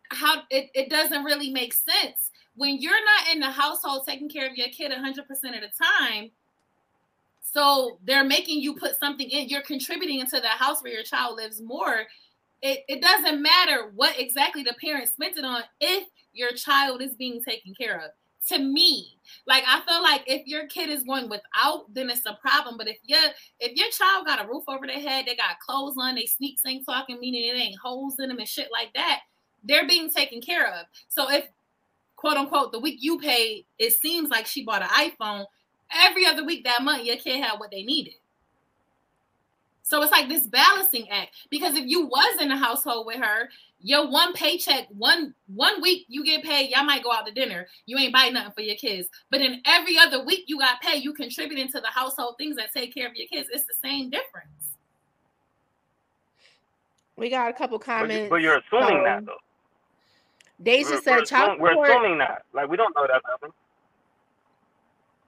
how 0.10 0.44
it, 0.50 0.70
it 0.74 0.90
doesn't 0.90 1.24
really 1.24 1.52
make 1.52 1.74
sense 1.74 2.32
when 2.56 2.82
you're 2.82 2.94
not 2.94 3.34
in 3.34 3.40
the 3.40 3.50
household 3.50 4.06
taking 4.08 4.30
care 4.30 4.48
of 4.48 4.56
your 4.56 4.68
kid 4.70 4.92
100% 4.92 5.20
of 5.20 5.28
the 5.30 5.72
time 5.82 6.32
so 7.52 7.98
they're 8.06 8.24
making 8.24 8.62
you 8.62 8.76
put 8.76 8.98
something 8.98 9.30
in 9.30 9.50
you're 9.50 9.62
contributing 9.62 10.20
into 10.20 10.40
the 10.40 10.48
house 10.48 10.82
where 10.82 10.94
your 10.94 11.04
child 11.04 11.36
lives 11.36 11.62
more. 11.62 12.06
It, 12.62 12.82
it 12.88 13.02
doesn't 13.02 13.42
matter 13.42 13.92
what 13.96 14.20
exactly 14.20 14.64
the 14.64 14.76
parent 14.80 15.10
spent 15.10 15.38
it 15.38 15.44
on 15.44 15.64
if 15.80 16.08
your 16.32 16.52
child 16.52 17.02
is 17.02 17.16
being 17.16 17.42
taken 17.42 17.74
care 17.74 17.98
of. 17.98 18.12
To 18.48 18.58
me 18.58 19.20
like 19.46 19.64
i 19.68 19.82
feel 19.82 20.02
like 20.02 20.24
if 20.26 20.48
your 20.48 20.66
kid 20.66 20.90
is 20.90 21.04
going 21.04 21.30
without 21.30 21.94
then 21.94 22.10
it's 22.10 22.26
a 22.26 22.40
problem. 22.42 22.76
But 22.78 22.88
if 22.88 22.98
your 23.04 23.20
if 23.60 23.76
your 23.76 23.90
child 23.92 24.26
got 24.26 24.44
a 24.44 24.48
roof 24.48 24.64
over 24.68 24.88
their 24.88 25.00
head 25.00 25.26
they 25.28 25.36
got 25.36 25.60
clothes 25.60 25.96
on 26.00 26.16
they 26.16 26.26
sneak 26.26 26.58
ain't 26.66 26.86
talking 26.86 27.20
meaning 27.20 27.44
it 27.44 27.60
ain't 27.60 27.78
holes 27.78 28.16
in 28.20 28.30
them 28.30 28.40
and 28.40 28.48
shit 28.48 28.70
like 28.72 28.94
that 28.96 29.20
they're 29.64 29.88
being 29.88 30.10
taken 30.10 30.42
care 30.42 30.68
of. 30.68 30.86
So 31.08 31.30
if 31.30 31.46
quote 32.16 32.38
unquote 32.38 32.72
the 32.72 32.80
week 32.80 32.98
you 33.00 33.20
paid 33.20 33.66
it 33.78 33.94
seems 33.94 34.30
like 34.30 34.48
she 34.48 34.64
bought 34.64 34.82
an 34.82 35.10
iphone 35.10 35.46
every 35.94 36.26
other 36.26 36.46
week 36.46 36.64
that 36.64 36.84
month 36.84 37.06
your 37.06 37.18
kid 37.18 37.44
had 37.44 37.60
what 37.60 37.72
they 37.72 37.84
needed 37.84 38.14
so 39.84 40.02
it's 40.02 40.12
like 40.12 40.30
this 40.30 40.48
balancing 40.48 41.10
act 41.10 41.32
because 41.50 41.76
if 41.76 41.86
you 41.86 42.06
was 42.06 42.42
in 42.42 42.50
the 42.50 42.56
household 42.56 43.06
with 43.06 43.18
her 43.18 43.50
your 43.82 44.10
one 44.10 44.34
paycheck 44.34 44.88
one 44.90 45.34
one 45.48 45.82
week 45.82 46.06
you 46.08 46.24
get 46.24 46.44
paid 46.44 46.70
y'all 46.70 46.84
might 46.84 47.04
go 47.04 47.12
out 47.12 47.26
to 47.26 47.34
dinner 47.34 47.68
you 47.86 47.98
ain't 47.98 48.14
buy 48.14 48.30
nothing 48.30 48.52
for 48.54 48.62
your 48.62 48.76
kids 48.76 49.10
but 49.30 49.42
in 49.42 49.62
every 49.66 49.98
other 49.98 50.24
week 50.24 50.44
you 50.48 50.60
got 50.60 50.80
paid 50.82 51.04
you 51.04 51.14
contributing 51.14 51.68
to 51.68 51.82
the 51.82 51.88
household 51.88 52.36
things 52.38 52.56
that 52.56 52.72
take 52.74 52.94
care 52.94 53.08
of 53.08 53.16
your 53.16 53.28
kids 53.28 53.50
it's 53.52 53.66
the 53.66 53.76
same 53.84 54.10
difference 54.10 54.62
we 57.22 57.30
got 57.30 57.50
a 57.50 57.54
couple 57.54 57.78
comments. 57.78 58.30
but 58.32 58.42
you're 58.42 58.58
assuming 58.58 58.98
Um, 58.98 59.04
that 59.04 59.26
though. 59.28 59.38
Deja 60.64 60.90
We're, 60.90 60.96
we're, 60.96 61.02
said 61.02 61.26
child 61.26 61.52
assuming, 61.52 61.78
we're 61.78 61.86
assuming 61.86 62.18
that. 62.18 62.44
Like 62.52 62.68
we 62.68 62.78
don't 62.78 62.96
know 62.96 63.06
that 63.06 63.22
happened. 63.30 63.54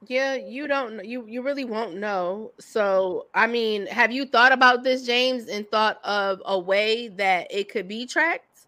Yeah, 0.07 0.35
you 0.35 0.67
don't 0.67 1.03
you 1.05 1.25
you 1.27 1.41
really 1.41 1.65
won't 1.65 1.95
know. 1.95 2.51
Mm. 2.57 2.63
So, 2.63 3.27
I 3.33 3.47
mean, 3.47 3.85
have 3.87 4.11
you 4.11 4.25
thought 4.25 4.51
about 4.51 4.83
this, 4.83 5.05
James, 5.05 5.47
and 5.47 5.67
thought 5.69 5.99
of 6.03 6.41
a 6.45 6.57
way 6.57 7.09
that 7.09 7.47
it 7.51 7.69
could 7.69 7.87
be 7.87 8.05
tracked 8.05 8.67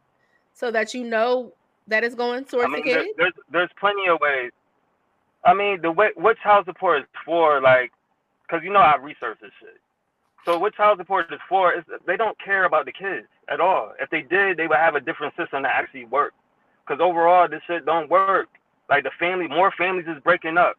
so 0.54 0.71
that 0.71 0.93
you 0.93 1.04
know 1.04 1.54
that 1.88 2.04
it's 2.04 2.15
going 2.15 2.45
towards 2.45 2.65
I 2.65 2.76
mean, 2.76 2.86
the 2.86 2.91
there, 2.91 3.04
kid? 3.04 3.15
there's 3.17 3.34
there's 3.52 3.69
plenty 3.80 4.08
of 4.08 4.19
ways. 4.19 4.52
I 5.43 5.54
mean, 5.54 5.82
the 5.82 5.91
way 5.91 6.10
what 6.15 6.38
child 6.41 6.65
support 6.65 7.02
is 7.02 7.08
for, 7.24 7.62
like, 7.62 7.91
because 8.48 8.63
you 8.63 8.71
know 8.71 8.80
I 8.80 8.95
research 8.98 9.38
this 9.41 9.52
shit. 9.60 9.80
So 10.45 10.60
what 10.60 10.76
child 10.76 11.00
support 11.00 11.34
is 11.34 11.39
for 11.50 11.74
is 11.74 11.84
they 12.06 12.17
don't 12.17 12.38
care 12.39 12.65
about 12.65 12.86
the 12.86 12.91
kids 12.91 13.28
at 13.50 13.60
all. 13.60 13.93
If 14.00 14.10
they 14.12 14.21
did, 14.21 14.58
they 14.58 14.67
would 14.67 14.78
have 14.78 14.95
a 14.95 15.02
different 15.02 15.36
system 15.36 15.63
that 15.63 15.71
actually 15.74 16.06
worked. 16.06 16.38
Because 16.86 17.02
overall, 17.02 17.48
this 17.48 17.62
shit 17.65 17.86
don't 17.86 18.10
work. 18.10 18.48
Like 18.88 19.04
the 19.04 19.12
family, 19.19 19.48
more 19.48 19.74
families 19.76 20.06
is 20.08 20.21
breaking 20.24 20.58
up. 20.58 20.78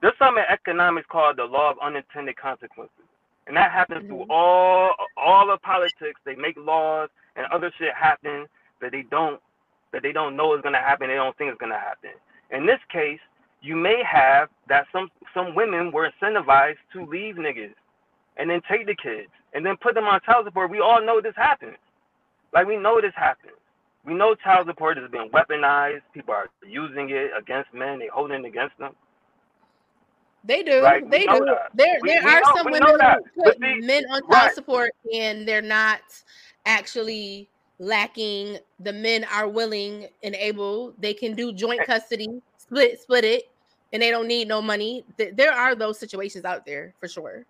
There's 0.00 0.16
something 0.18 0.44
in 0.46 0.52
economics 0.52 1.08
called 1.10 1.36
the 1.38 1.44
law 1.44 1.70
of 1.70 1.78
unintended 1.80 2.36
consequences, 2.36 3.04
and 3.46 3.56
that 3.56 3.72
happens 3.72 4.06
through 4.06 4.26
Mhm. 4.26 4.30
all 4.30 4.94
all 5.16 5.50
of 5.50 5.62
politics. 5.62 6.20
They 6.24 6.36
make 6.36 6.56
laws 6.56 7.10
and 7.36 7.46
other 7.46 7.70
shit 7.72 7.94
happen 7.94 8.48
that 8.80 8.92
they 8.92 9.02
don't 9.02 9.42
that 9.92 10.02
they 10.02 10.12
don't 10.12 10.36
know 10.36 10.54
is 10.54 10.62
gonna 10.62 10.80
happen. 10.80 11.08
They 11.08 11.16
don't 11.16 11.36
think 11.36 11.52
is 11.52 11.58
gonna 11.58 11.78
happen. 11.78 12.12
In 12.50 12.66
this 12.66 12.80
case, 12.90 13.20
you 13.62 13.76
may 13.76 14.02
have 14.04 14.50
that 14.68 14.86
some 14.92 15.10
some 15.34 15.54
women 15.54 15.92
were 15.92 16.10
incentivized 16.10 16.78
to 16.92 17.04
leave 17.06 17.36
niggas 17.36 17.74
and 18.36 18.50
then 18.50 18.60
take 18.62 18.86
the 18.86 18.94
kids 18.96 19.30
and 19.54 19.66
then 19.66 19.76
put 19.78 19.94
them 19.94 20.06
on 20.06 20.20
child 20.20 20.46
support. 20.46 20.70
We 20.70 20.80
all 20.80 21.00
know 21.02 21.20
this 21.20 21.36
happens. 21.36 21.78
Like 22.52 22.66
we 22.66 22.76
know 22.76 23.00
this 23.00 23.14
happens. 23.16 23.56
We 24.04 24.14
know 24.14 24.34
child 24.36 24.66
support 24.68 24.96
has 24.98 25.10
been 25.10 25.30
weaponized. 25.30 26.02
People 26.14 26.34
are 26.34 26.48
using 26.66 27.10
it 27.10 27.32
against 27.36 27.74
men. 27.74 27.98
They 27.98 28.08
holding 28.08 28.44
it 28.44 28.48
against 28.48 28.78
them. 28.78 28.94
They 30.44 30.62
do. 30.62 30.82
Right, 30.82 31.08
They 31.10 31.26
do. 31.26 31.44
that. 31.44 31.70
There 31.74 31.98
We- 32.02 32.08
there 32.10 32.22
we 32.24 32.30
are 32.30 32.40
know- 32.40 32.52
some 32.56 32.66
women 32.70 32.82
who 33.34 33.42
put 33.42 33.58
see- 33.60 33.80
men 33.80 34.04
on 34.10 34.20
child 34.22 34.30
right. 34.32 34.54
support 34.54 34.92
and 35.12 35.46
they're 35.46 35.60
not 35.62 36.00
actually 36.64 37.48
lacking. 37.78 38.58
The 38.80 38.92
men 38.92 39.24
are 39.24 39.48
willing 39.48 40.08
and 40.22 40.34
able. 40.34 40.94
They 40.98 41.12
can 41.14 41.34
do 41.34 41.52
joint 41.52 41.80
eh. 41.80 41.84
custody, 41.84 42.40
split 42.56 43.00
split 43.00 43.24
it, 43.24 43.50
and 43.92 44.00
they 44.02 44.10
don't 44.10 44.26
need 44.28 44.48
no 44.48 44.62
money. 44.62 45.04
There 45.16 45.52
are 45.52 45.74
those 45.74 45.98
situations 45.98 46.44
out 46.44 46.64
there 46.64 46.94
for 47.00 47.08
sure. 47.08 47.44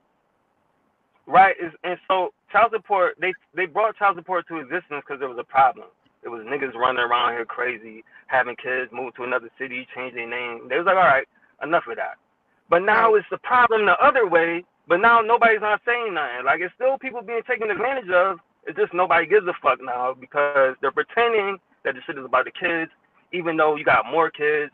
Right, 1.27 1.55
and 1.85 1.99
so 2.09 2.33
child 2.51 2.73
support 2.73 3.17
they 3.21 3.35
they 3.55 3.67
brought 3.67 3.97
child 3.97 4.17
support 4.17 4.49
to 4.49 4.57
existence 4.57 5.03
because 5.07 5.21
there 5.21 5.29
was 5.29 5.39
a 5.39 5.45
problem. 5.45 5.89
It 6.23 6.29
was 6.31 6.43
niggas 6.47 6.75
running 6.75 7.03
around 7.03 7.35
here 7.35 7.45
crazy, 7.45 8.03
having 8.29 8.57
kids 8.57 8.91
move 8.93 9.15
to 9.17 9.25
another 9.25 9.51
city, 9.59 9.87
change 9.95 10.15
their 10.15 10.27
name. 10.29 10.69
They 10.69 10.77
was 10.79 10.87
like, 10.87 10.97
all 10.97 11.03
right, 11.03 11.29
enough 11.63 11.85
of 11.87 11.97
that. 11.97 12.17
But 12.69 12.83
now 12.83 13.13
Right. 13.13 13.21
it's 13.21 13.31
the 13.31 13.39
problem 13.39 13.87
the 13.87 13.99
other 14.03 14.27
way. 14.27 14.65
But 14.87 15.01
now 15.01 15.21
nobody's 15.21 15.61
not 15.61 15.83
saying 15.85 16.15
nothing. 16.15 16.45
Like 16.45 16.61
it's 16.61 16.75
still 16.75 16.99
people 16.99 17.23
being 17.23 17.43
taken 17.47 17.71
advantage 17.71 18.11
of. 18.11 18.41
It's 18.67 18.79
just 18.79 18.95
nobody 18.95 19.27
gives 19.27 19.47
a 19.47 19.55
fuck 19.63 19.81
now 19.83 20.15
because 20.19 20.77
they're 20.81 20.91
pretending 20.93 21.59
that 21.85 21.95
the 21.95 22.01
shit 22.07 22.19
is 22.19 22.25
about 22.25 22.45
the 22.47 22.51
kids, 22.51 22.91
even 23.33 23.57
though 23.57 23.77
you 23.77 23.85
got 23.85 24.07
more 24.11 24.31
kids 24.31 24.73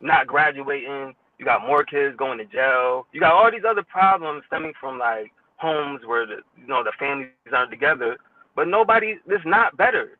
not 0.00 0.26
graduating, 0.26 1.14
you 1.38 1.44
got 1.44 1.66
more 1.66 1.84
kids 1.84 2.16
going 2.16 2.38
to 2.38 2.44
jail, 2.44 3.06
you 3.12 3.20
got 3.20 3.32
all 3.32 3.50
these 3.50 3.64
other 3.68 3.82
problems 3.82 4.42
stemming 4.46 4.72
from 4.80 4.98
like 4.98 5.32
homes 5.56 6.00
where 6.06 6.26
the 6.26 6.36
you 6.60 6.66
know 6.66 6.82
the 6.84 6.92
families 6.98 7.30
aren't 7.52 7.70
together, 7.70 8.16
but 8.54 8.68
nobody 8.68 9.16
it's 9.26 9.44
not 9.46 9.76
better. 9.76 10.18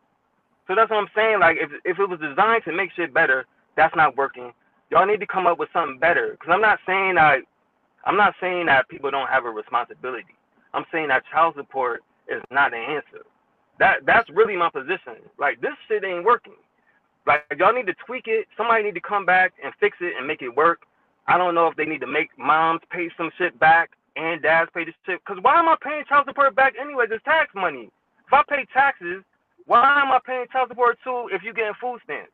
So 0.66 0.74
that's 0.74 0.90
what 0.90 0.98
I'm 0.98 1.08
saying. 1.14 1.40
Like 1.40 1.58
if 1.60 1.70
if 1.84 1.98
it 1.98 2.08
was 2.08 2.20
designed 2.20 2.64
to 2.64 2.72
make 2.72 2.90
shit 2.92 3.12
better, 3.12 3.46
that's 3.76 3.94
not 3.96 4.16
working. 4.16 4.52
Y'all 4.90 5.06
need 5.06 5.20
to 5.20 5.26
come 5.26 5.46
up 5.46 5.58
with 5.58 5.68
something 5.72 5.98
better. 5.98 6.36
Cause 6.40 6.50
I'm 6.52 6.60
not 6.60 6.78
saying 6.86 7.16
that 7.16 7.40
I'm 8.04 8.16
not 8.16 8.34
saying 8.40 8.66
that 8.66 8.88
people 8.88 9.10
don't 9.10 9.28
have 9.28 9.44
a 9.44 9.50
responsibility. 9.50 10.34
I'm 10.74 10.84
saying 10.92 11.08
that 11.08 11.24
child 11.30 11.54
support 11.56 12.02
is 12.28 12.42
not 12.50 12.70
the 12.70 12.76
answer. 12.76 13.24
That 13.78 14.06
that's 14.06 14.28
really 14.30 14.56
my 14.56 14.70
position. 14.70 15.26
Like 15.38 15.60
this 15.60 15.72
shit 15.88 16.04
ain't 16.04 16.24
working. 16.24 16.54
Like 17.26 17.42
y'all 17.58 17.74
need 17.74 17.86
to 17.86 17.94
tweak 18.06 18.24
it. 18.26 18.46
Somebody 18.56 18.84
need 18.84 18.94
to 18.94 19.00
come 19.00 19.26
back 19.26 19.52
and 19.62 19.72
fix 19.80 19.96
it 20.00 20.14
and 20.16 20.26
make 20.26 20.42
it 20.42 20.54
work. 20.54 20.82
I 21.26 21.36
don't 21.36 21.54
know 21.54 21.66
if 21.66 21.76
they 21.76 21.84
need 21.84 22.00
to 22.02 22.06
make 22.06 22.28
moms 22.38 22.80
pay 22.90 23.10
some 23.16 23.30
shit 23.36 23.58
back 23.58 23.90
and 24.14 24.40
dads 24.40 24.70
pay 24.72 24.84
the 24.84 24.92
shit. 25.04 25.24
Cause 25.24 25.38
why 25.42 25.58
am 25.58 25.68
I 25.68 25.76
paying 25.82 26.04
child 26.08 26.26
support 26.28 26.54
back 26.54 26.74
anyways? 26.80 27.08
It's 27.10 27.24
tax 27.24 27.50
money. 27.54 27.90
If 28.26 28.32
I 28.32 28.42
pay 28.48 28.66
taxes, 28.72 29.22
why 29.66 30.00
am 30.00 30.12
I 30.12 30.20
paying 30.24 30.46
child 30.52 30.68
support 30.68 30.98
too 31.02 31.28
if 31.32 31.42
you 31.42 31.52
getting 31.52 31.74
food 31.80 31.98
stamps? 32.04 32.30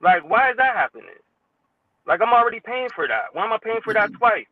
Like, 0.00 0.28
why 0.28 0.50
is 0.50 0.56
that 0.58 0.76
happening? 0.76 1.22
Like, 2.06 2.20
I'm 2.20 2.32
already 2.32 2.60
paying 2.60 2.88
for 2.94 3.08
that. 3.08 3.26
Why 3.32 3.44
am 3.44 3.52
I 3.52 3.58
paying 3.62 3.80
for 3.82 3.94
that 3.94 4.10
mm-hmm. 4.10 4.18
twice? 4.18 4.46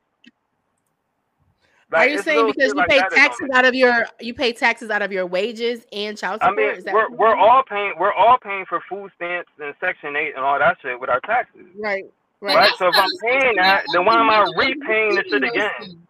Are 1.95 2.09
you 2.09 2.23
saying 2.23 2.47
because 2.47 2.73
you 2.73 2.75
like 2.75 2.89
pay 2.89 2.99
that 2.99 3.11
that 3.11 3.17
don't 3.17 3.19
taxes 3.19 3.49
out 3.53 3.65
of 3.65 3.75
your 3.75 4.07
you 4.21 4.35
pay 4.35 4.53
taxes 4.53 4.91
out 4.91 5.03
of 5.03 5.13
your 5.13 5.27
wages 5.27 5.85
and 5.93 6.17
child 6.17 6.41
support? 6.41 6.59
I 6.59 6.77
mean, 6.77 6.83
we're 6.87 7.11
we're 7.11 7.37
all 7.37 7.63
paying 7.63 7.95
we're 7.99 8.13
all 8.13 8.39
paying 8.39 8.65
for 8.67 8.81
food 8.89 9.11
stamps 9.17 9.51
and 9.61 9.75
Section 9.81 10.17
Eight 10.17 10.33
and 10.35 10.45
all 10.45 10.59
that 10.59 10.79
shit 10.81 10.99
with 10.99 11.11
our 11.11 11.21
taxes, 11.21 11.67
right, 11.79 12.05
right. 12.41 12.57
right? 12.57 12.73
So 12.79 12.89
if 12.89 12.95
I'm 12.97 13.11
paying 13.23 13.57
that, 13.57 13.85
then 13.93 14.05
why 14.05 14.21
am 14.21 14.31
I 14.31 14.41
Every 14.41 14.55
woman 14.55 14.71
is 14.71 14.77
repaying 14.81 15.15
the 15.17 15.25
shit 15.29 15.45
again? 15.45 16.07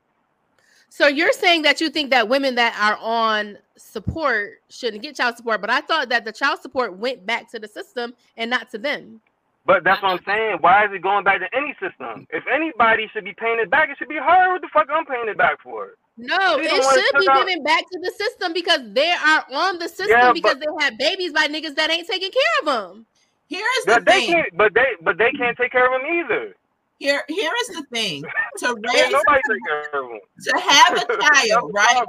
So 0.88 1.07
you're 1.07 1.32
saying 1.32 1.62
that 1.62 1.80
you 1.80 1.88
think 1.88 2.11
that 2.11 2.28
women 2.28 2.55
that 2.57 2.76
are 2.78 2.99
on 3.01 3.57
support 3.76 4.61
shouldn't 4.68 5.03
get 5.03 5.16
child 5.16 5.36
support, 5.36 5.61
but 5.61 5.70
I 5.70 5.80
thought 5.80 6.11
that 6.11 6.24
the 6.24 6.32
child 6.32 6.61
support 6.61 6.97
went 6.97 7.24
back 7.24 7.51
to 7.53 7.59
the 7.59 7.66
system 7.66 8.14
and 8.36 8.51
not 8.51 8.70
to 8.72 8.78
them. 8.78 9.20
But 9.65 9.85
that's 9.85 10.03
what 10.03 10.11
I'm 10.13 10.21
saying. 10.27 10.59
Why 10.61 10.85
is 10.87 10.91
it 10.93 11.03
going 11.03 11.23
back 11.25 11.39
to 11.41 11.47
any 11.57 11.73
system? 11.81 12.27
If 12.31 12.43
anybody 12.53 13.09
should 13.13 13.25
be 13.25 13.33
paying 13.35 13.61
it 13.61 13.71
back, 13.71 13.91
it 13.91 13.97
should 13.99 14.09
be 14.09 14.17
her. 14.17 14.53
What 14.53 14.61
the 14.61 14.69
fuck 14.73 14.89
I'm 14.93 15.07
paying 15.07 15.29
it 15.29 15.39
back 15.39 15.63
for? 15.63 15.95
No, 16.19 16.59
She 16.61 16.67
it 16.67 16.83
should 16.83 17.21
be 17.21 17.29
out- 17.29 17.47
given 17.47 17.63
back 17.63 17.85
to 17.93 17.99
the 18.03 18.11
system 18.19 18.53
because 18.53 18.81
they 18.93 19.13
are 19.13 19.47
on 19.53 19.79
the 19.79 19.89
system 19.89 20.09
Yeah, 20.11 20.33
because 20.33 20.57
but- 20.57 20.61
they 20.79 20.85
have 20.85 20.99
babies 20.99 21.33
by 21.33 21.47
niggas 21.47 21.77
that 21.77 21.91
ain't 21.91 22.09
taking 22.09 22.33
care 22.33 22.55
of 22.61 22.67
them. 22.67 23.07
Here's 23.49 23.85
the 23.87 24.03
they 24.05 24.27
thing. 24.27 24.33
can't. 24.33 24.57
But 24.57 24.75
they. 24.75 24.87
But 25.01 25.19
they 25.19 25.31
can't 25.33 25.57
take 25.57 25.73
care 25.73 25.87
of 25.95 26.01
them 26.01 26.11
either. 26.11 26.55
Here, 26.99 27.23
here 27.29 27.51
is 27.63 27.69
the 27.77 27.83
thing. 27.93 28.23
To 28.59 28.67
raise 28.95 29.11
nobody 29.11 29.43
take 29.49 29.59
care 29.69 30.01
of 30.03 30.09
them. 30.09 30.21
to 30.45 30.61
have 30.61 30.93
a 31.03 31.07
child, 31.51 31.71
right? 31.75 32.05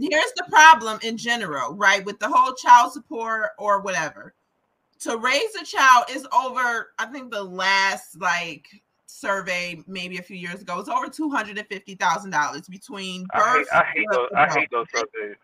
Here's 0.00 0.32
the 0.36 0.44
problem 0.50 0.98
in 1.02 1.16
general, 1.16 1.74
right? 1.74 2.04
With 2.04 2.18
the 2.20 2.28
whole 2.28 2.54
child 2.54 2.92
support 2.92 3.50
or 3.58 3.80
whatever. 3.80 4.34
To 5.00 5.16
raise 5.16 5.54
a 5.60 5.64
child 5.64 6.06
is 6.10 6.26
over, 6.32 6.90
I 6.98 7.06
think 7.06 7.30
the 7.32 7.42
last 7.42 8.20
like 8.20 8.68
survey, 9.06 9.82
maybe 9.86 10.18
a 10.18 10.22
few 10.22 10.36
years 10.36 10.60
ago, 10.60 10.78
it's 10.78 10.88
over 10.90 11.08
two 11.08 11.30
hundred 11.30 11.58
and 11.58 11.66
fifty 11.68 11.94
thousand 11.94 12.30
dollars 12.30 12.68
between 12.68 13.26
I 13.32 13.38
hate. 13.38 13.58
birth. 13.58 13.68
I 13.72 13.84
hate 13.94 14.06
to 14.10 14.16
those. 14.16 14.28
I 14.36 14.58
hate 14.58 14.68
those 14.70 14.86
surveys. 14.94 15.36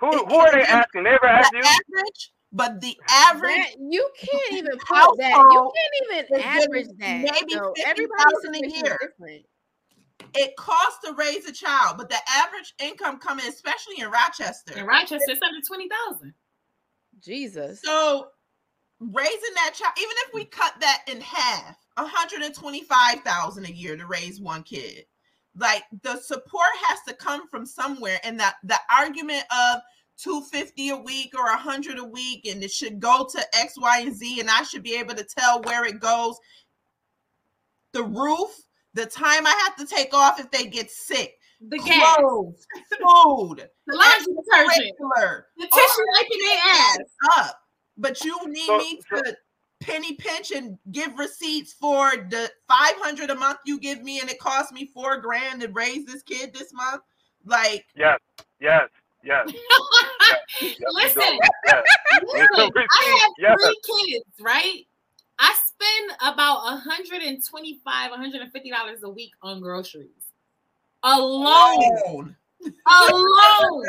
Who? 0.00 0.12
It- 0.12 0.28
Who 0.28 0.36
are 0.36 0.52
they 0.52 0.62
asking? 0.62 1.04
They 1.04 1.10
ever 1.10 1.26
ask 1.26 1.52
you? 1.52 1.60
average, 1.64 2.32
but 2.52 2.80
the 2.80 2.94
average 3.08 3.56
That, 3.56 3.70
you 3.78 4.08
can't 4.18 4.52
even 4.52 4.72
put 4.78 5.16
that. 5.18 5.32
You 5.32 5.72
can't 5.74 6.26
even 6.28 6.42
average 6.42 6.86
that. 6.98 7.22
maybe 7.22 7.52
So 7.54 7.72
50,000 7.74 7.84
everybody's 7.86 8.36
a 8.36 8.40
situation 8.52 8.64
is 8.64 8.82
year. 8.82 8.98
different. 9.00 9.46
it 10.34 10.56
costs 10.56 10.98
to 11.06 11.14
raise 11.14 11.46
a 11.48 11.52
child, 11.52 11.96
but 11.96 12.10
the 12.10 12.18
average 12.28 12.74
income 12.82 13.18
coming, 13.18 13.46
especially 13.48 14.00
in 14.00 14.10
Rochester. 14.10 14.78
In 14.78 14.84
Rochester, 14.84 15.16
it's 15.28 15.40
under 15.42 15.60
twenty 15.66 15.88
thousand. 15.88 16.34
Jesus. 17.20 17.80
So 17.82 18.28
raising 19.00 19.54
that 19.54 19.74
child, 19.74 19.94
even 19.98 20.14
if 20.26 20.34
we 20.34 20.44
cut 20.44 20.74
that 20.80 21.02
in 21.08 21.20
half, 21.20 21.76
125,000 21.94 23.64
a 23.64 23.70
year 23.70 23.96
to 23.96 24.06
raise 24.06 24.40
one 24.40 24.62
kid. 24.62 25.04
Like 25.56 25.84
the 26.02 26.18
support 26.20 26.68
has 26.86 27.00
to 27.08 27.14
come 27.14 27.48
from 27.48 27.66
somewhere. 27.66 28.20
And 28.24 28.38
that 28.40 28.56
the 28.64 28.78
argument 28.96 29.44
of 29.50 29.80
250 30.18 30.90
a 30.90 30.96
week 30.96 31.32
or 31.36 31.44
100 31.44 31.98
a 31.98 32.04
week 32.04 32.46
and 32.46 32.62
it 32.62 32.70
should 32.70 33.00
go 33.00 33.26
to 33.30 33.56
X, 33.56 33.74
Y, 33.78 34.00
and 34.00 34.14
Z, 34.14 34.40
and 34.40 34.50
I 34.50 34.62
should 34.62 34.82
be 34.82 34.96
able 34.96 35.14
to 35.14 35.24
tell 35.24 35.62
where 35.62 35.84
it 35.84 36.00
goes. 36.00 36.36
The 37.92 38.02
roof, 38.04 38.50
the 38.94 39.06
time 39.06 39.46
I 39.46 39.54
have 39.66 39.76
to 39.76 39.94
take 39.94 40.12
off 40.12 40.38
if 40.40 40.50
they 40.50 40.66
get 40.66 40.90
sick, 40.90 41.34
The 41.60 41.78
gas, 41.78 42.16
clothes, 42.16 42.66
food, 42.90 43.68
the 43.86 43.96
laundry 43.96 44.34
detergent, 44.34 44.96
the 45.56 45.66
tissue 45.66 46.04
wiping 46.14 46.38
their 46.46 46.58
ass. 46.66 46.98
up. 47.38 47.60
But 47.98 48.24
you 48.24 48.38
need 48.48 48.66
So- 48.66 48.78
me 48.78 49.00
so- 49.10 49.22
to 49.22 49.36
penny 49.80 50.14
pinch 50.14 50.50
and 50.50 50.76
give 50.90 51.16
receipts 51.18 51.72
for 51.72 52.10
the 52.16 52.50
500 52.66 53.30
a 53.30 53.34
month 53.36 53.58
you 53.64 53.78
give 53.78 54.02
me 54.02 54.18
and 54.20 54.28
it 54.28 54.40
cost 54.40 54.72
me 54.72 54.86
four 54.92 55.18
grand 55.18 55.60
to 55.60 55.68
raise 55.68 56.04
this 56.04 56.22
kid 56.22 56.52
this 56.52 56.72
month. 56.72 57.02
Like, 57.44 57.86
Yes. 57.94 58.18
Yes. 58.60 58.88
Yes. 59.22 59.48
yes 59.52 60.62
you 60.62 60.86
Listen, 60.92 61.22
do. 61.22 61.38
Yes. 61.66 61.84
listen, 62.22 62.72
I 62.90 63.20
have 63.20 63.32
Yes. 63.38 63.56
three 63.62 64.12
kids, 64.12 64.24
right? 64.40 64.86
I 65.38 65.56
spend 65.66 66.12
about 66.34 66.64
125 66.64 68.10
$150 68.10 69.02
a 69.04 69.08
week 69.08 69.30
on 69.42 69.60
groceries 69.60 70.32
alone. 71.04 71.46
alone. 71.46 72.36
Alone. 72.64 73.84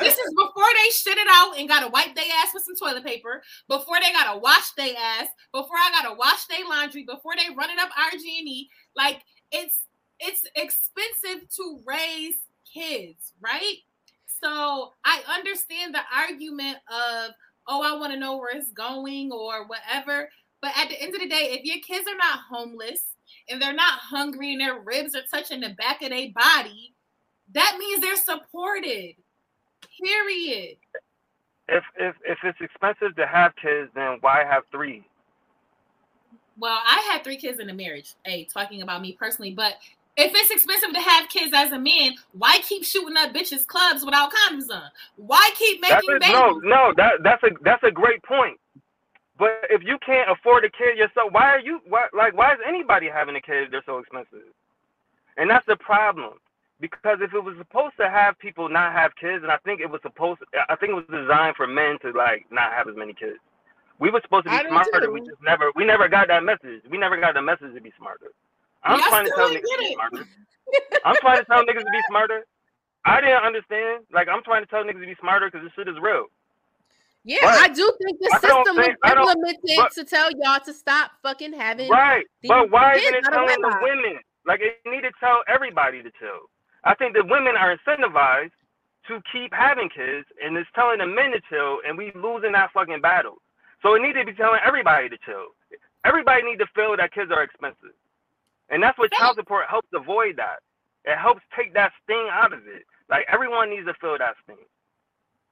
this 0.00 0.16
is 0.16 0.34
before 0.34 0.70
they 0.74 0.90
shit 0.90 1.18
it 1.18 1.28
out 1.30 1.58
and 1.58 1.68
gotta 1.68 1.88
wipe 1.88 2.14
their 2.14 2.24
ass 2.42 2.52
with 2.54 2.64
some 2.64 2.76
toilet 2.76 3.04
paper, 3.04 3.42
before 3.68 3.96
they 4.00 4.12
gotta 4.12 4.38
wash 4.38 4.70
their 4.76 4.94
ass, 4.98 5.28
before 5.52 5.76
I 5.76 5.90
gotta 5.90 6.16
wash 6.16 6.46
their 6.46 6.66
laundry, 6.68 7.04
before 7.04 7.32
they 7.36 7.54
run 7.54 7.70
it 7.70 7.78
up 7.78 7.90
RG&E. 7.90 8.68
Like 8.96 9.22
it's 9.50 9.80
it's 10.20 10.46
expensive 10.54 11.48
to 11.56 11.80
raise 11.86 12.36
kids, 12.72 13.32
right? 13.40 13.76
So 14.42 14.92
I 15.04 15.22
understand 15.36 15.94
the 15.94 16.00
argument 16.14 16.76
of, 16.88 17.32
oh, 17.66 17.82
I 17.82 17.98
want 17.98 18.12
to 18.12 18.18
know 18.18 18.36
where 18.36 18.56
it's 18.56 18.72
going 18.72 19.32
or 19.32 19.66
whatever. 19.66 20.28
But 20.60 20.72
at 20.76 20.88
the 20.88 21.00
end 21.00 21.14
of 21.14 21.20
the 21.20 21.28
day, 21.28 21.58
if 21.58 21.64
your 21.64 21.78
kids 21.86 22.08
are 22.08 22.16
not 22.16 22.40
homeless 22.50 23.16
and 23.48 23.60
they're 23.60 23.72
not 23.74 23.98
hungry 24.00 24.52
and 24.52 24.60
their 24.60 24.80
ribs 24.80 25.14
are 25.14 25.22
touching 25.30 25.60
the 25.60 25.70
back 25.70 26.02
of 26.02 26.10
their 26.10 26.28
body, 26.34 26.93
that 27.54 27.76
means 27.78 28.00
they're 28.00 28.16
supported. 28.16 29.14
Period. 30.02 30.76
If 31.68 31.84
if 31.96 32.14
if 32.24 32.38
it's 32.44 32.60
expensive 32.60 33.16
to 33.16 33.26
have 33.26 33.54
kids, 33.56 33.90
then 33.94 34.18
why 34.20 34.44
have 34.44 34.64
three? 34.70 35.04
Well, 36.58 36.78
I 36.86 37.08
had 37.10 37.24
three 37.24 37.36
kids 37.36 37.58
in 37.58 37.70
a 37.70 37.74
marriage. 37.74 38.14
Hey, 38.24 38.46
talking 38.52 38.82
about 38.82 39.02
me 39.02 39.12
personally, 39.12 39.52
but 39.52 39.74
if 40.16 40.32
it's 40.34 40.50
expensive 40.50 40.92
to 40.92 41.00
have 41.00 41.28
kids 41.28 41.52
as 41.54 41.72
a 41.72 41.78
man, 41.78 42.14
why 42.32 42.58
keep 42.62 42.84
shooting 42.84 43.16
up 43.16 43.32
bitches 43.32 43.66
clubs 43.66 44.04
without 44.04 44.30
condoms 44.32 44.70
on? 44.70 44.90
Why 45.16 45.50
keep 45.54 45.80
making 45.80 46.18
babies? 46.20 46.32
no, 46.32 46.60
no. 46.62 46.92
That 46.96 47.22
that's 47.22 47.42
a 47.42 47.50
that's 47.62 47.82
a 47.82 47.90
great 47.90 48.22
point. 48.22 48.58
But 49.36 49.62
if 49.70 49.82
you 49.82 49.98
can't 50.04 50.30
afford 50.30 50.64
a 50.64 50.70
kid 50.70 50.96
yourself, 50.96 51.32
why 51.32 51.50
are 51.50 51.60
you 51.60 51.80
why 51.88 52.06
like 52.12 52.36
why 52.36 52.52
is 52.52 52.58
anybody 52.66 53.08
having 53.08 53.34
a 53.36 53.40
kid 53.40 53.64
if 53.64 53.70
they're 53.70 53.82
so 53.86 53.98
expensive? 53.98 54.52
And 55.36 55.50
that's 55.50 55.66
the 55.66 55.76
problem. 55.76 56.34
Because 56.80 57.18
if 57.20 57.32
it 57.32 57.42
was 57.42 57.54
supposed 57.58 57.94
to 58.00 58.10
have 58.10 58.38
people 58.38 58.68
not 58.68 58.92
have 58.92 59.14
kids, 59.16 59.42
and 59.42 59.52
I 59.52 59.58
think 59.64 59.80
it 59.80 59.88
was 59.88 60.00
supposed, 60.02 60.40
to, 60.40 60.46
I 60.68 60.76
think 60.76 60.90
it 60.90 60.94
was 60.94 61.06
designed 61.10 61.56
for 61.56 61.66
men 61.66 61.98
to 62.02 62.10
like 62.10 62.46
not 62.50 62.72
have 62.72 62.88
as 62.88 62.96
many 62.96 63.14
kids. 63.14 63.38
We 64.00 64.10
were 64.10 64.20
supposed 64.24 64.46
to 64.46 64.50
be 64.50 64.68
smarter. 64.68 65.10
We 65.12 65.20
just 65.20 65.40
never, 65.42 65.70
we 65.76 65.84
never 65.84 66.08
got 66.08 66.28
that 66.28 66.42
message. 66.42 66.82
We 66.90 66.98
never 66.98 67.16
got 67.16 67.34
the 67.34 67.42
message 67.42 67.74
to 67.74 67.80
be 67.80 67.92
smarter. 67.96 68.32
I'm 68.82 68.98
Y'all 68.98 69.08
trying 69.08 69.24
to 69.26 69.32
tell 69.36 69.48
niggas 69.48 69.62
to 69.62 69.78
be 69.78 69.94
smarter. 69.94 70.26
I'm 71.04 71.16
trying 71.16 71.38
to 71.38 71.44
tell 71.44 71.62
niggas 71.62 71.86
to 71.86 71.92
be 71.92 72.02
smarter. 72.08 72.44
I 73.04 73.20
didn't 73.20 73.44
understand. 73.44 74.04
Like 74.12 74.28
I'm 74.28 74.42
trying 74.42 74.64
to 74.64 74.66
tell 74.66 74.82
niggas 74.82 75.00
to 75.00 75.06
be 75.06 75.16
smarter 75.20 75.48
because 75.50 75.64
this 75.64 75.72
shit 75.76 75.88
is 75.88 75.96
real. 76.02 76.26
Yeah, 77.24 77.38
But 77.40 77.54
I 77.54 77.68
do 77.68 77.96
think 78.02 78.18
the 78.20 78.30
system 78.42 78.76
was 78.76 78.84
think- 78.84 78.98
I 79.02 79.12
implemented 79.12 79.76
but- 79.76 79.92
to 79.92 80.04
tell 80.04 80.28
y'all 80.42 80.60
to 80.64 80.74
stop 80.74 81.12
fucking 81.22 81.54
having 81.54 81.88
Right. 81.88 82.26
But 82.46 82.70
why 82.70 82.96
isn't 82.96 83.14
it 83.14 83.24
telling 83.24 83.60
the 83.62 83.78
women? 83.80 84.18
Like 84.46 84.60
it 84.60 84.80
need 84.84 85.02
to 85.02 85.12
tell 85.20 85.42
everybody 85.48 86.02
to 86.02 86.10
chill. 86.20 86.50
I 86.84 86.94
think 86.94 87.14
that 87.14 87.26
women 87.28 87.54
are 87.56 87.76
incentivized 87.76 88.52
to 89.08 89.20
keep 89.32 89.52
having 89.52 89.88
kids, 89.88 90.26
and 90.42 90.56
it's 90.56 90.68
telling 90.74 90.98
the 90.98 91.06
men 91.06 91.32
to 91.32 91.40
chill, 91.50 91.78
and 91.86 91.96
we 91.96 92.12
losing 92.14 92.52
that 92.52 92.72
fucking 92.72 93.00
battle. 93.00 93.36
So 93.82 93.94
it 93.94 94.00
need 94.02 94.14
to 94.14 94.24
be 94.24 94.32
telling 94.32 94.60
everybody 94.64 95.08
to 95.08 95.18
chill. 95.24 95.52
Everybody 96.04 96.42
need 96.42 96.58
to 96.58 96.66
feel 96.74 96.96
that 96.96 97.12
kids 97.12 97.30
are 97.30 97.42
expensive, 97.42 97.96
and 98.70 98.82
that's 98.82 98.98
what 98.98 99.12
child 99.12 99.36
support 99.36 99.66
helps 99.68 99.88
avoid 99.94 100.36
that. 100.36 100.60
It 101.04 101.18
helps 101.18 101.42
take 101.56 101.74
that 101.74 101.92
sting 102.02 102.28
out 102.32 102.52
of 102.52 102.60
it. 102.66 102.84
Like 103.10 103.26
everyone 103.30 103.68
needs 103.70 103.86
to 103.86 103.94
feel 104.00 104.16
that 104.18 104.34
sting. 104.44 104.56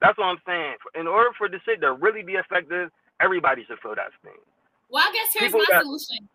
That's 0.01 0.17
what 0.17 0.25
I'm 0.25 0.41
saying. 0.45 0.75
In 0.99 1.07
order 1.07 1.29
for 1.37 1.47
this 1.47 1.61
shit 1.65 1.81
to 1.81 1.93
really 1.93 2.23
be 2.23 2.33
effective, 2.33 2.89
everybody 3.21 3.63
should 3.67 3.79
feel 3.79 3.93
that 3.95 4.09
sting. 4.21 4.33
Well, 4.89 5.03
I 5.07 5.11
guess 5.13 5.33
here's 5.33 5.51
People 5.53 5.59
my 5.69 5.77
got- 5.77 5.83
solution. 5.83 6.29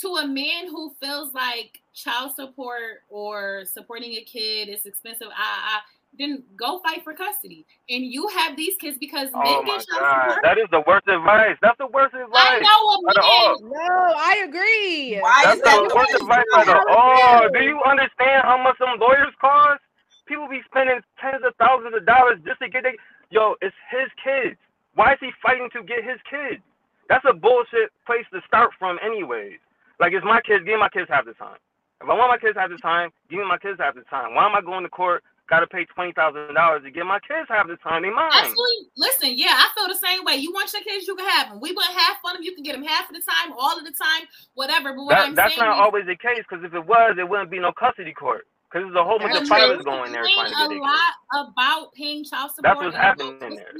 To 0.00 0.08
a 0.16 0.26
man 0.26 0.68
who 0.68 0.92
feels 1.00 1.32
like 1.34 1.80
child 1.94 2.34
support 2.34 3.02
or 3.08 3.64
supporting 3.66 4.12
a 4.14 4.22
kid 4.24 4.68
is 4.68 4.86
expensive, 4.86 5.28
I, 5.36 5.78
I 5.78 5.80
then 6.18 6.44
go 6.56 6.80
fight 6.80 7.02
for 7.04 7.12
custody. 7.14 7.66
And 7.88 8.04
you 8.04 8.28
have 8.28 8.56
these 8.56 8.76
kids 8.78 8.98
because 8.98 9.28
oh 9.34 9.42
men 9.42 9.58
Oh 9.58 9.62
my 9.62 9.78
get 9.78 9.86
child 9.86 10.00
god, 10.00 10.22
support. 10.30 10.42
that 10.42 10.58
is 10.58 10.66
the 10.70 10.82
worst 10.86 11.08
advice. 11.08 11.56
That's 11.62 11.78
the 11.78 11.86
worst 11.88 12.14
advice. 12.14 12.30
I 12.38 12.60
know 12.60 13.10
Out 13.10 13.18
of 13.18 13.24
all. 13.24 13.56
a 13.56 13.62
man. 13.62 13.70
No, 13.72 14.14
I 14.16 14.44
agree. 14.48 15.18
Why 15.20 15.42
That's 15.44 15.56
is 15.58 15.62
that 15.62 15.82
the 15.82 15.88
the 15.88 15.94
worst 15.94 16.12
worst 16.12 16.22
advice 16.22 16.46
advice? 16.52 16.68
ever. 16.68 16.80
Oh, 16.90 17.48
do 17.52 17.60
you 17.62 17.80
understand 17.86 18.42
how 18.44 18.58
much 18.62 18.78
some 18.78 18.98
lawyers 18.98 19.34
cost? 19.40 19.82
People 20.26 20.48
be 20.48 20.60
spending 20.66 21.00
tens 21.20 21.42
of 21.46 21.54
thousands 21.56 21.94
of 21.94 22.06
dollars 22.06 22.38
just 22.46 22.60
to 22.60 22.68
get 22.68 22.82
their 22.84 22.94
yo, 23.30 23.54
it's 23.62 23.76
his 23.90 24.10
kids. 24.22 24.58
Why 24.94 25.14
is 25.14 25.18
he 25.20 25.30
fighting 25.42 25.68
to 25.74 25.82
get 25.82 26.02
his 26.04 26.18
kids? 26.30 26.62
That's 27.08 27.24
a 27.28 27.34
bullshit 27.34 27.90
place 28.06 28.24
to 28.32 28.40
start 28.46 28.70
from 28.78 28.98
anyways. 29.04 29.58
Like 30.00 30.12
it's 30.12 30.24
my 30.24 30.40
kids. 30.40 30.64
Give 30.64 30.78
my 30.78 30.88
kids 30.88 31.08
half 31.08 31.24
the 31.24 31.34
time. 31.34 31.58
If 32.02 32.08
I 32.08 32.14
want 32.14 32.28
my 32.30 32.38
kids 32.38 32.58
half 32.58 32.70
the 32.70 32.76
time, 32.78 33.10
give 33.30 33.38
me 33.38 33.46
my 33.46 33.58
kids 33.58 33.78
half 33.80 33.94
the 33.94 34.02
time. 34.10 34.34
Why 34.34 34.44
am 34.46 34.54
I 34.54 34.60
going 34.60 34.82
to 34.84 34.90
court? 34.90 35.22
Got 35.48 35.60
to 35.60 35.66
pay 35.68 35.84
twenty 35.84 36.12
thousand 36.12 36.54
dollars 36.54 36.82
to 36.84 36.90
get 36.90 37.04
my 37.04 37.20
kids 37.20 37.46
half 37.52 37.68
the 37.68 37.76
time. 37.76 38.00
They 38.02 38.08
mine. 38.10 38.32
Absolutely. 38.32 38.88
Listen, 38.96 39.30
yeah, 39.36 39.52
I 39.60 39.68
feel 39.76 39.88
the 39.88 40.00
same 40.00 40.24
way. 40.24 40.36
You 40.40 40.52
want 40.52 40.72
your 40.72 40.82
kids, 40.82 41.06
you 41.06 41.14
can 41.14 41.28
have 41.28 41.50
them. 41.50 41.60
We 41.60 41.72
want 41.72 41.92
half 41.92 42.16
of 42.24 42.32
them. 42.32 42.42
You 42.42 42.54
can 42.54 42.64
get 42.64 42.72
them 42.72 42.84
half 42.84 43.08
of 43.10 43.14
the 43.14 43.20
time, 43.20 43.52
all 43.52 43.76
of 43.76 43.84
the 43.84 43.92
time, 43.92 44.24
whatever. 44.54 44.94
But 44.96 45.04
what 45.04 45.10
That, 45.10 45.18
I'm 45.20 45.24
saying. 45.26 45.34
that's 45.36 45.58
not 45.58 45.76
is, 45.76 45.82
always 45.84 46.06
the 46.06 46.16
case. 46.16 46.40
Because 46.48 46.64
if 46.64 46.72
it 46.72 46.84
was, 46.86 47.12
there 47.16 47.26
wouldn't 47.26 47.50
be 47.50 47.60
no 47.60 47.72
custody 47.76 48.12
court. 48.14 48.48
Because 48.72 48.88
there's 48.88 48.96
a 48.96 49.04
whole 49.04 49.18
bunch 49.20 49.36
of 49.36 49.46
That's 49.46 49.52
fathers 49.52 49.84
going 49.84 50.12
there 50.12 50.24
trying 50.24 50.48
to 50.48 50.56
get 50.56 50.64
a 50.64 50.68
their 50.68 50.80
kids. 50.80 50.88
lot 50.88 51.52
about 51.52 51.92
paying 51.92 52.24
child 52.24 52.50
support. 52.56 52.64
That's 52.64 52.80
what's 52.80 52.96
happening 52.96 53.38
there. 53.38 53.72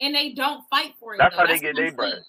And 0.00 0.14
they 0.14 0.32
don't 0.36 0.62
fight 0.68 0.92
for 1.00 1.14
it. 1.14 1.18
That's 1.18 1.34
though. 1.34 1.42
how 1.42 1.48
they 1.48 1.58
get 1.58 1.74
their 1.74 1.90
bread. 1.90 2.20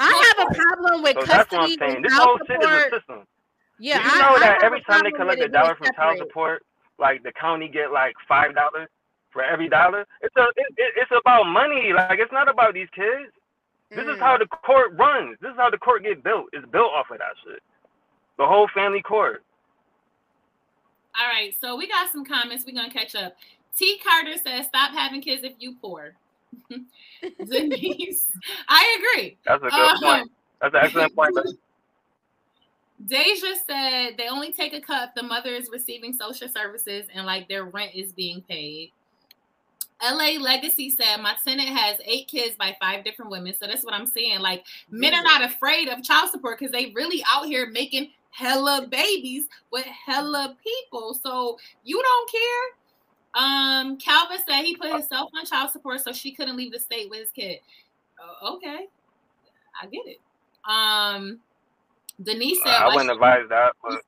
Saying. 0.00 0.12
I 0.12 0.34
have 0.38 0.48
a 0.50 0.54
problem 0.54 1.02
with 1.02 1.16
So 1.20 1.26
that's 1.26 1.50
what 1.52 1.60
I'm 1.60 1.66
custody 1.68 1.76
saying. 1.78 1.96
and 1.96 2.04
This 2.04 2.12
whole 2.14 2.38
child 2.38 2.46
shit 2.48 2.60
is 2.60 2.66
a 2.66 2.68
support. 2.68 2.92
system. 2.92 3.26
Yeah, 3.78 3.98
Do 3.98 4.04
you 4.04 4.10
I, 4.14 4.18
know 4.18 4.36
I 4.36 4.38
that 4.40 4.62
every 4.62 4.82
time 4.82 5.02
they 5.04 5.10
collect 5.10 5.40
a 5.42 5.48
dollar 5.48 5.74
from 5.76 5.86
child 5.94 6.16
separate. 6.16 6.18
support, 6.28 6.62
like 6.98 7.22
the 7.22 7.32
county 7.32 7.68
get 7.68 7.90
like 7.92 8.14
five 8.28 8.54
dollars 8.54 8.88
for 9.32 9.42
every 9.42 9.68
dollar? 9.68 10.06
It's 10.22 10.34
a 10.36 10.44
it, 10.56 10.66
it, 10.76 10.92
it's 10.96 11.10
about 11.10 11.44
money. 11.46 11.92
Like 11.92 12.18
it's 12.20 12.32
not 12.32 12.48
about 12.48 12.74
these 12.74 12.88
kids. 12.94 13.32
This 13.90 14.04
is 14.06 14.16
Mm. 14.16 14.20
how 14.20 14.38
the 14.38 14.46
court 14.46 14.92
runs. 14.94 15.36
This 15.40 15.50
is 15.52 15.56
how 15.56 15.70
the 15.70 15.78
court 15.78 16.02
get 16.02 16.22
built. 16.24 16.46
It's 16.52 16.66
built 16.70 16.92
off 16.92 17.10
of 17.10 17.18
that 17.18 17.34
shit. 17.44 17.62
The 18.38 18.46
whole 18.46 18.68
family 18.74 19.02
court. 19.02 19.42
All 21.20 21.28
right, 21.28 21.54
so 21.60 21.76
we 21.76 21.86
got 21.86 22.10
some 22.10 22.24
comments. 22.24 22.64
We're 22.66 22.74
gonna 22.74 22.92
catch 22.92 23.14
up. 23.14 23.36
T. 23.76 23.98
Carter 23.98 24.36
says, 24.36 24.66
"Stop 24.66 24.90
having 24.92 25.20
kids 25.20 25.44
if 25.44 25.52
you 25.58 25.74
poor." 25.80 26.14
Denise, 27.46 28.26
I 28.68 28.98
agree. 28.98 29.36
That's 29.46 29.62
a 29.62 29.68
good 29.68 29.72
Um, 29.74 29.98
point. 30.02 30.32
That's 30.60 30.74
an 30.74 30.80
excellent 30.82 31.14
point. 31.16 31.34
but- 31.34 31.46
Deja 33.06 33.54
said 33.66 34.16
they 34.16 34.28
only 34.28 34.52
take 34.52 34.72
a 34.72 34.80
cut 34.80 35.10
the 35.14 35.22
mother 35.22 35.50
is 35.50 35.68
receiving 35.70 36.12
social 36.14 36.48
services 36.48 37.06
and 37.12 37.26
like 37.26 37.48
their 37.48 37.64
rent 37.64 37.90
is 37.94 38.12
being 38.12 38.40
paid. 38.42 38.92
LA 40.02 40.38
Legacy 40.40 40.90
said 40.90 41.18
my 41.18 41.34
tenant 41.44 41.68
has 41.68 41.98
eight 42.04 42.28
kids 42.28 42.56
by 42.56 42.76
five 42.80 43.04
different 43.04 43.30
women. 43.30 43.52
So 43.54 43.66
that's 43.66 43.84
what 43.84 43.94
I'm 43.94 44.06
saying. 44.06 44.40
Like 44.40 44.64
men 44.90 45.12
are 45.14 45.22
not 45.22 45.42
afraid 45.42 45.88
of 45.88 46.02
child 46.02 46.30
support 46.30 46.58
because 46.58 46.72
they 46.72 46.92
really 46.94 47.22
out 47.30 47.46
here 47.46 47.68
making 47.70 48.10
hella 48.30 48.86
babies 48.90 49.46
with 49.70 49.84
hella 49.84 50.56
people. 50.62 51.18
So 51.22 51.58
you 51.84 52.00
don't 52.02 52.30
care. 52.30 52.40
Um, 53.34 53.96
Calvin 53.98 54.38
said 54.46 54.62
he 54.62 54.76
put 54.76 54.92
himself 54.92 55.30
on 55.36 55.44
child 55.44 55.70
support 55.70 56.00
so 56.00 56.12
she 56.12 56.32
couldn't 56.32 56.56
leave 56.56 56.72
the 56.72 56.78
state 56.78 57.10
with 57.10 57.20
his 57.20 57.30
kid. 57.30 57.58
Oh, 58.20 58.56
okay, 58.56 58.86
I 59.80 59.86
get 59.86 60.06
it. 60.06 60.20
Um, 60.64 61.40
Denise 62.22 62.62
said 62.62 62.72
I 62.72 62.94
wouldn't 62.94 63.10
advise 63.10 63.48
that, 63.48 63.72
but 63.82 64.00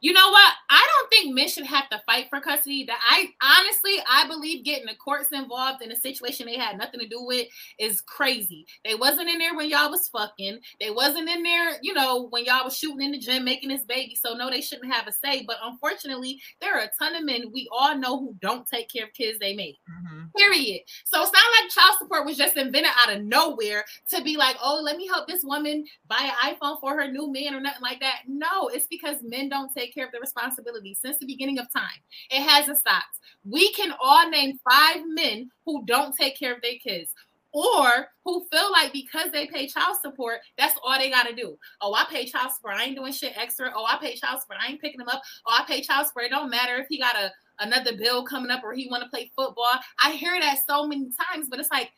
you 0.00 0.12
know 0.12 0.30
what? 0.30 0.52
I 0.68 0.86
don't 0.86 1.10
think 1.10 1.34
men 1.34 1.48
should 1.48 1.66
have 1.66 1.88
to 1.88 2.02
fight 2.04 2.26
for 2.28 2.40
custody. 2.40 2.84
That 2.84 2.98
I 3.02 3.32
honestly, 3.42 3.94
I 4.10 4.28
believe 4.28 4.64
getting 4.64 4.86
the 4.86 4.94
courts 4.94 5.32
involved 5.32 5.82
in 5.82 5.90
a 5.90 5.96
situation 5.96 6.46
they 6.46 6.56
had 6.58 6.76
nothing 6.76 7.00
to 7.00 7.08
do 7.08 7.24
with 7.24 7.46
is 7.78 8.00
crazy. 8.02 8.66
They 8.84 8.94
wasn't 8.94 9.30
in 9.30 9.38
there 9.38 9.54
when 9.56 9.70
y'all 9.70 9.90
was 9.90 10.08
fucking. 10.08 10.58
They 10.80 10.90
wasn't 10.90 11.28
in 11.28 11.42
there, 11.42 11.78
you 11.82 11.94
know, 11.94 12.28
when 12.28 12.44
y'all 12.44 12.64
was 12.64 12.76
shooting 12.76 13.02
in 13.06 13.12
the 13.12 13.18
gym 13.18 13.44
making 13.44 13.70
this 13.70 13.84
baby. 13.84 14.14
So 14.14 14.34
no, 14.34 14.50
they 14.50 14.60
shouldn't 14.60 14.92
have 14.92 15.06
a 15.06 15.12
say. 15.12 15.44
But 15.46 15.56
unfortunately, 15.62 16.40
there 16.60 16.76
are 16.76 16.84
a 16.84 16.90
ton 16.98 17.16
of 17.16 17.24
men 17.24 17.50
we 17.52 17.68
all 17.72 17.96
know 17.96 18.18
who 18.18 18.36
don't 18.40 18.68
take 18.68 18.90
care 18.90 19.04
of 19.04 19.12
kids 19.14 19.38
they 19.38 19.54
make. 19.54 19.78
Mhm. 19.88 20.30
Period. 20.36 20.82
So 21.04 21.22
it's 21.22 21.32
not 21.32 21.42
like 21.60 21.70
child 21.70 21.98
support 21.98 22.26
was 22.26 22.36
just 22.36 22.56
invented 22.56 22.92
out 22.96 23.14
of 23.16 23.22
nowhere 23.22 23.84
to 24.10 24.22
be 24.22 24.36
like, 24.36 24.56
oh, 24.62 24.80
let 24.82 24.96
me 24.98 25.06
help 25.06 25.26
this 25.26 25.42
woman 25.42 25.86
buy 26.06 26.18
an 26.20 26.54
iPhone 26.54 26.78
for 26.80 26.94
her 26.94 27.10
new 27.10 27.32
man 27.32 27.54
or 27.54 27.60
nothing 27.60 27.82
like 27.82 28.00
that. 28.00 28.22
No, 28.26 28.68
it's 28.68 28.86
because 28.86 29.16
men 29.22 29.48
don't 29.48 29.72
take 29.72 29.85
care 29.94 30.06
of 30.06 30.12
their 30.12 30.20
responsibility 30.20 30.94
since 30.94 31.18
the 31.18 31.26
beginning 31.26 31.58
of 31.58 31.72
time. 31.72 32.00
It 32.30 32.42
hasn't 32.42 32.78
stopped. 32.78 33.20
We 33.44 33.72
can 33.72 33.92
all 34.00 34.28
name 34.28 34.58
five 34.68 35.02
men 35.06 35.50
who 35.64 35.84
don't 35.86 36.14
take 36.14 36.38
care 36.38 36.54
of 36.54 36.62
their 36.62 36.78
kids. 36.82 37.12
Or 37.52 38.08
who 38.24 38.44
feel 38.52 38.70
like 38.70 38.92
because 38.92 39.30
they 39.32 39.46
pay 39.46 39.66
child 39.66 39.96
support, 40.02 40.40
that's 40.58 40.74
all 40.84 40.98
they 40.98 41.08
gotta 41.08 41.34
do. 41.34 41.56
Oh, 41.80 41.94
I 41.94 42.04
pay 42.10 42.26
child 42.26 42.52
support. 42.52 42.74
I 42.74 42.84
ain't 42.84 42.96
doing 42.96 43.12
shit 43.14 43.32
extra. 43.34 43.72
Oh, 43.74 43.86
I 43.88 43.96
pay 43.98 44.14
child 44.14 44.42
support. 44.42 44.58
I 44.62 44.70
ain't 44.70 44.80
picking 44.80 45.00
him 45.00 45.08
up. 45.08 45.22
Oh, 45.46 45.56
I 45.58 45.64
pay 45.66 45.80
child 45.80 46.06
support. 46.06 46.26
It 46.26 46.32
don't 46.32 46.50
matter 46.50 46.76
if 46.76 46.86
he 46.88 46.98
got 46.98 47.16
a 47.16 47.32
another 47.60 47.96
bill 47.96 48.24
coming 48.26 48.50
up 48.50 48.62
or 48.62 48.74
he 48.74 48.88
want 48.90 49.04
to 49.04 49.08
play 49.08 49.30
football. 49.34 49.72
I 50.04 50.12
hear 50.12 50.38
that 50.38 50.58
so 50.68 50.86
many 50.86 51.08
times, 51.32 51.48
but 51.48 51.58
it's 51.58 51.70
like, 51.70 51.92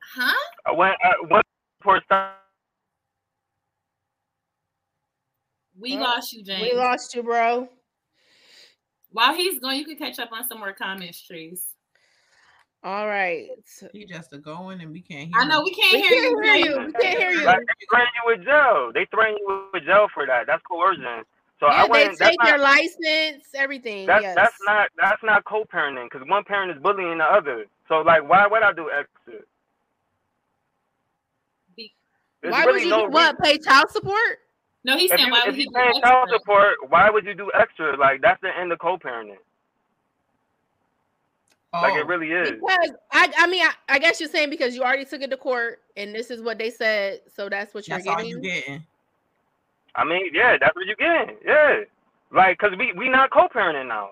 huh? 0.00 0.32
I 0.64 0.72
went 0.72 0.94
I 1.04 1.12
went 1.30 1.44
for 1.82 2.00
stop. 2.06 2.42
We 5.78 5.96
Oh, 5.96 6.00
lost 6.00 6.32
you, 6.32 6.42
James. 6.42 6.62
We 6.62 6.74
lost 6.74 7.14
you, 7.14 7.22
bro. 7.22 7.68
While 9.10 9.34
he's 9.34 9.58
going, 9.60 9.78
you 9.78 9.84
can 9.84 9.96
catch 9.96 10.18
up 10.18 10.32
on 10.32 10.46
some 10.46 10.58
more 10.58 10.72
comments, 10.72 11.22
trees. 11.26 11.66
All 12.82 13.06
right. 13.06 13.48
He 13.92 14.04
just 14.04 14.32
a 14.32 14.38
going 14.38 14.80
and 14.80 14.92
we 14.92 15.00
can't 15.00 15.28
hear. 15.28 15.40
I 15.40 15.46
know 15.46 15.62
we 15.62 15.74
can't 15.74 15.92
We 15.92 16.02
hear 16.02 16.10
you. 16.22 16.40
can't 16.42 16.58
hear 16.58 16.72
you. 16.80 16.86
We 16.86 16.92
can't 16.92 17.18
hear 17.18 17.30
you. 17.30 17.44
Like 17.44 17.58
they 17.58 17.86
threaten 17.90 18.08
you 18.14 18.22
with 18.26 18.44
jail. 18.44 18.90
They 18.94 19.06
threaten 19.10 19.36
you 19.40 19.68
with 19.72 19.84
jail 19.84 20.06
for 20.14 20.26
that. 20.26 20.46
That's 20.46 20.62
coercion. 20.70 21.24
So 21.58 21.66
I 21.66 21.80
Yeah, 21.80 21.82
they 21.82 21.88
wouldn't. 21.88 22.18
That's 22.18 22.36
take 22.36 22.48
your 22.48 22.58
not. 22.58 22.76
license, 22.76 23.44
everything. 23.54 24.06
That's 24.06 24.22
yes. 24.22 24.34
that's 24.36 24.56
not 24.66 24.88
that's 25.00 25.22
not 25.24 25.44
co-parenting 25.46 26.08
because 26.10 26.26
one 26.28 26.44
parent 26.44 26.70
is 26.76 26.82
bullying 26.82 27.18
the 27.18 27.24
other. 27.24 27.64
So 27.88 28.02
like, 28.02 28.28
why 28.28 28.46
would 28.46 28.62
I 28.62 28.72
do 28.72 28.90
extra? 28.90 29.40
There's 32.42 32.52
Why 32.52 32.64
really 32.64 32.72
would 32.72 32.84
you 32.84 32.90
no 32.90 33.06
do 33.06 33.12
what? 33.12 33.42
Pay 33.42 33.58
child 33.58 33.90
support? 33.90 34.38
No, 34.86 34.96
he's 34.96 35.10
If 35.10 35.18
saying 35.18 35.26
you, 35.26 35.32
why 35.32 35.40
if 35.40 35.46
would 35.46 35.54
he 35.56 35.62
you 35.62 35.68
do 35.68 35.74
paying 35.74 36.00
child 36.00 36.22
extra? 36.28 36.38
support, 36.38 36.74
why 36.88 37.10
would 37.10 37.24
you 37.26 37.34
do 37.34 37.50
extra? 37.58 37.96
Like 37.96 38.22
that's 38.22 38.40
the 38.40 38.56
end 38.56 38.70
of 38.72 38.78
co-parenting. 38.78 39.36
Like 41.72 41.94
Oh. 41.94 41.98
it 41.98 42.06
really 42.06 42.30
is. 42.30 42.52
Because 42.52 42.92
I, 43.12 43.30
I 43.36 43.46
mean, 43.48 43.62
I, 43.66 43.72
I 43.88 43.98
guess 43.98 44.20
you're 44.20 44.28
saying 44.28 44.48
because 44.48 44.76
you 44.76 44.82
already 44.82 45.04
took 45.04 45.20
it 45.22 45.28
to 45.30 45.36
court 45.36 45.80
and 45.96 46.14
this 46.14 46.30
is 46.30 46.40
what 46.40 46.56
they 46.56 46.70
said, 46.70 47.20
so 47.34 47.48
that's 47.48 47.74
what 47.74 47.86
you're 47.88 47.98
That's 47.98 48.08
all 48.08 48.14
getting. 48.16 48.30
you 48.30 48.40
getting. 48.40 48.84
I 49.96 50.04
mean, 50.04 50.30
yeah, 50.32 50.56
that's 50.58 50.74
what 50.76 50.86
you're 50.86 50.94
getting. 50.96 51.36
Yeah, 51.44 51.80
like 52.32 52.58
because 52.60 52.78
we 52.78 52.92
we 52.92 53.08
not 53.08 53.30
co-parenting 53.32 53.88
now. 53.88 54.10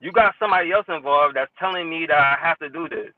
You 0.00 0.12
got 0.12 0.34
somebody 0.38 0.70
else 0.70 0.86
involved 0.88 1.34
that's 1.36 1.50
telling 1.58 1.90
me 1.90 2.06
that 2.06 2.18
I 2.18 2.36
have 2.40 2.58
to 2.60 2.68
do 2.68 2.88
this. 2.88 3.10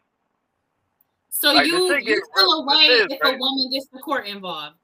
So 1.30 1.52
Like, 1.52 1.66
you 1.66 1.92
you 1.94 2.00
get 2.00 2.04
feel 2.06 2.22
real- 2.36 2.62
away 2.62 2.88
this 2.88 3.00
is 3.02 3.06
if 3.10 3.18
a 3.22 3.36
woman 3.36 3.70
gets 3.70 3.86
the 3.88 3.98
court 3.98 4.26
involved. 4.26 4.76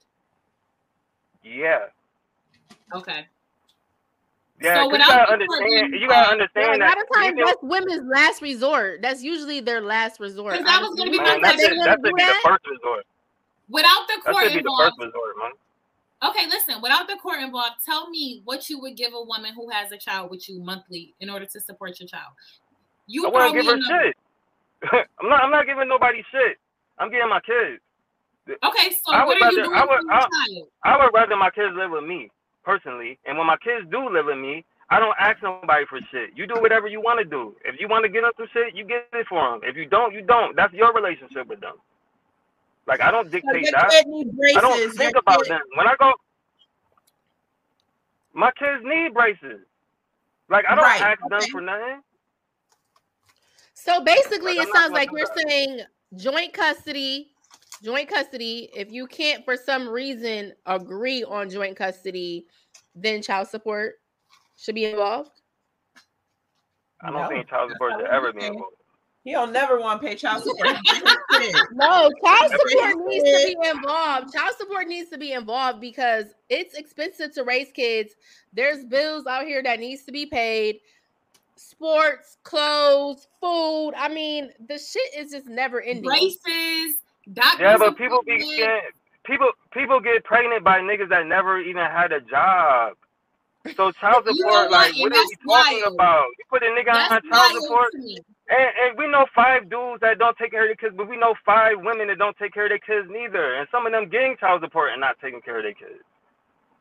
Yeah, 1.43 1.87
Okay. 2.95 3.27
yeah. 4.61 4.75
So 4.75 4.81
'cause 4.81 4.85
you 4.87 4.93
without 4.93 5.09
gotta 5.09 5.37
the 5.39 5.47
court 5.47 5.63
understand. 5.63 5.95
You 6.01 6.09
gotta 6.09 6.33
involved- 6.33 6.51
Yeah, 6.57 6.77
a 6.77 6.89
lot 6.89 7.01
of 7.01 7.09
times 7.15 7.39
that's 7.45 7.63
women's 7.63 8.05
last 8.13 8.43
resort. 8.43 9.01
That's 9.03 9.23
usually 9.23 9.61
their 9.61 9.81
last 9.81 10.21
resort. 10.21 10.53
Because 10.53 10.67
that 10.67 10.81
was 10.83 10.95
gonna 10.99 11.11
be 11.11 11.17
my 11.19 11.25
Man, 11.25 11.41
that's 11.43 11.57
They 11.57 11.65
it. 11.71 11.77
wanna 11.79 11.91
That's 11.91 12.03
do 12.03 12.11
to 12.11 12.15
be 12.15 12.25
the 12.25 12.35
first 12.43 12.67
resort. 12.67 13.07
Without 13.69 14.07
the 14.09 14.15
That 14.25 14.33
court 14.33 14.45
should 14.45 14.55
be 14.55 14.63
the 14.63 14.77
first 14.79 14.99
resort, 14.99 15.39
man. 15.39 15.53
okay, 16.31 16.47
listen. 16.49 16.83
Without 16.83 17.07
the 17.09 17.17
court 17.17 17.41
involved, 17.41 17.77
tell 17.87 18.11
me 18.11 18.43
what 18.45 18.69
you 18.69 18.79
would 18.81 18.97
give 18.97 19.15
a 19.15 19.23
woman 19.23 19.55
who 19.55 19.71
has 19.71 19.93
a 19.93 19.97
child 19.99 20.31
with 20.31 20.49
you 20.49 20.61
monthly 20.61 21.15
in 21.21 21.31
order 21.31 21.47
to 21.47 21.61
support 21.61 21.99
your 22.01 22.09
child. 22.09 22.33
You 23.07 23.27
I 23.27 23.31
wouldn't 23.31 23.55
give 23.55 23.67
her 23.67 23.81
shit. 23.81 24.17
I'm 25.21 25.29
not. 25.29 25.43
I'm 25.45 25.51
not 25.51 25.67
giving 25.67 25.89
nobody 25.89 26.23
shit. 26.31 26.59
I'm 26.99 27.11
getting 27.11 27.29
my 27.29 27.41
kids. 27.41 27.81
Okay, 28.63 28.91
so 28.91 29.13
I 29.13 29.25
what 29.25 29.29
would 29.29 29.43
are 29.43 29.53
you 29.53 29.59
rather- 29.59 29.69
doing 29.69 29.79
I 29.79 29.85
would- 29.85 30.11
I- 30.11 30.93
I 30.93 31.05
would 31.05 31.15
rather 31.15 31.37
my 31.37 31.51
kids 31.51 31.75
live 31.75 31.91
with 31.91 32.05
me 32.05 32.31
personally. 32.65 33.19
And 33.25 33.37
when 33.39 33.47
my 33.47 33.57
kids 33.59 33.87
do 33.91 34.09
live 34.09 34.27
with 34.27 34.39
me, 34.39 34.65
I 34.91 34.99
don't 34.99 35.15
ask 35.21 35.41
nobody 35.43 35.85
for 35.87 36.01
shit. 36.11 36.37
You 36.37 36.47
do 36.47 36.61
whatever 36.61 36.89
you 36.89 37.01
want 37.01 37.19
to 37.21 37.25
do. 37.25 37.55
If 37.65 37.79
you 37.81 37.87
want 37.89 38.03
to 38.05 38.09
get 38.09 38.23
them 38.23 38.33
some 38.37 38.49
shit, 38.53 38.75
you 38.75 38.85
get 38.85 39.07
it 39.13 39.27
for 39.29 39.51
them. 39.51 39.61
If 39.63 39.77
you 39.77 39.87
don't, 39.87 40.13
you 40.15 40.23
don't. 40.23 40.57
That's 40.57 40.73
your 40.75 40.93
relationship 40.93 41.47
with 41.47 41.61
them. 41.61 41.77
Like 42.87 43.01
I 43.01 43.11
don't 43.13 43.31
dictate 43.31 43.63
your 43.63 43.71
that. 43.73 44.05
braces. 44.35 44.57
I 44.57 44.61
don't 44.61 44.91
think 44.97 45.17
about 45.17 45.43
kid- 45.45 45.53
them. 45.53 45.61
When 45.77 45.87
I 45.87 45.95
go, 45.97 46.13
my 48.33 48.51
kids 48.53 48.83
need 48.85 49.15
braces. 49.15 49.61
Like 50.49 50.65
I 50.67 50.75
don't 50.75 50.83
Right, 50.85 51.01
ask 51.01 51.21
them 51.29 51.43
for 51.53 51.61
nothing. 51.61 52.03
So 53.75 54.03
basically, 54.03 54.57
Like, 54.59 54.69
it 54.69 54.75
sounds 54.75 54.93
like 54.93 55.09
you're 55.13 55.27
saying 55.37 55.83
joint 56.17 56.53
custody, 56.53 57.31
joint 57.83 58.09
custody. 58.09 58.71
If 58.75 58.91
you 58.93 59.07
can't, 59.07 59.45
for 59.45 59.57
some 59.57 59.89
reason, 59.89 60.53
agree 60.67 61.25
on 61.25 61.51
joint 61.51 61.77
custody, 61.77 62.47
then 62.95 63.23
child 63.23 63.49
support 63.49 63.95
should 64.57 64.75
be 64.75 64.85
involved. 64.87 65.31
I 67.03 67.11
don't 67.11 67.23
No, 67.23 67.29
think 67.29 67.49
child 67.49 67.71
support 67.73 67.93
should 67.99 68.07
ever 68.11 68.27
he's 68.27 68.35
be 68.35 68.41
saying. 68.43 68.55
involved. 68.55 68.75
He'll 69.23 69.47
never 69.47 69.79
want 69.79 70.01
to 70.01 70.09
pay 70.09 70.15
child 70.15 70.43
support. 70.45 70.77
He's 70.83 70.97
his 70.97 71.17
kid. 71.33 71.55
No, 71.73 72.11
child 72.25 72.53
support 72.53 73.07
needs 73.07 73.25
to 73.25 73.55
be 73.63 73.69
involved. 73.69 74.33
Child 74.33 74.55
support 74.57 74.89
needs 74.89 75.11
to 75.11 75.19
be 75.19 75.33
involved 75.33 75.79
because 75.81 76.27
it's 76.49 76.75
expensive 76.75 77.33
to 77.35 77.45
raise 77.45 77.71
kids. 77.73 78.15
There's 78.55 78.85
bills 78.87 79.27
out 79.27 79.45
here 79.45 79.63
that 79.63 79.79
needs 79.79 80.05
to 80.05 80.13
be 80.13 80.25
paid. 80.25 80.81
Sports, 81.57 82.39
clothes, 82.45 83.27
food. 83.43 83.93
I 83.95 84.09
mean, 84.09 84.51
the 84.67 84.79
shit 84.79 85.15
is 85.15 85.33
just 85.33 85.47
never 85.49 85.83
ending. 85.83 86.05
Braces, 86.05 86.97
doctors. 87.35 87.61
Yeah, 87.61 87.79
but 87.79 87.97
people 87.97 88.23
be 88.27 88.37
appointments. 88.37 88.57
getting 88.57 88.81
people 89.25 89.49
people 89.73 90.01
get 90.01 90.25
pregnant 90.25 90.65
by 90.65 90.81
niggas 90.81 91.11
that 91.11 91.27
never 91.27 91.61
even 91.61 91.85
had 91.85 92.13
a 92.13 92.21
job. 92.23 92.95
So 93.77 93.93
child 94.01 94.25
support, 94.27 94.71
like, 94.71 94.95
what 94.99 95.13
are 95.13 95.17
that's 95.17 95.31
we 95.31 95.37
talking 95.47 95.83
wild. 95.85 95.95
about? 95.95 96.27
You 96.39 96.45
put 96.51 96.63
a 96.63 96.67
nigga 96.67 96.93
That's 96.93 97.13
on 97.13 97.23
child 97.31 97.53
support, 97.63 97.95
and, 98.51 98.71
and 98.83 98.99
we 98.99 99.09
know 99.09 99.27
five 99.35 99.71
dudes 99.71 100.01
that 100.03 100.19
don't 100.19 100.37
take 100.39 100.53
care 100.53 100.65
of 100.65 100.69
their 100.69 100.77
kids, 100.77 100.95
but 100.97 101.09
we 101.09 101.17
know 101.19 101.35
five 101.47 101.77
women 101.79 102.09
that 102.09 102.19
don't 102.19 102.37
take 102.39 102.55
care 102.55 102.67
of 102.67 102.71
their 102.71 102.81
kids 102.81 103.09
neither, 103.11 103.57
and 103.57 103.69
some 103.71 103.87
of 103.87 103.93
them 103.93 104.09
getting 104.11 104.37
child 104.41 104.63
support 104.63 104.93
and 104.93 105.01
not 105.01 105.17
taking 105.23 105.41
care 105.43 105.59
of 105.59 105.65
their 105.65 105.75
kids. 105.75 106.03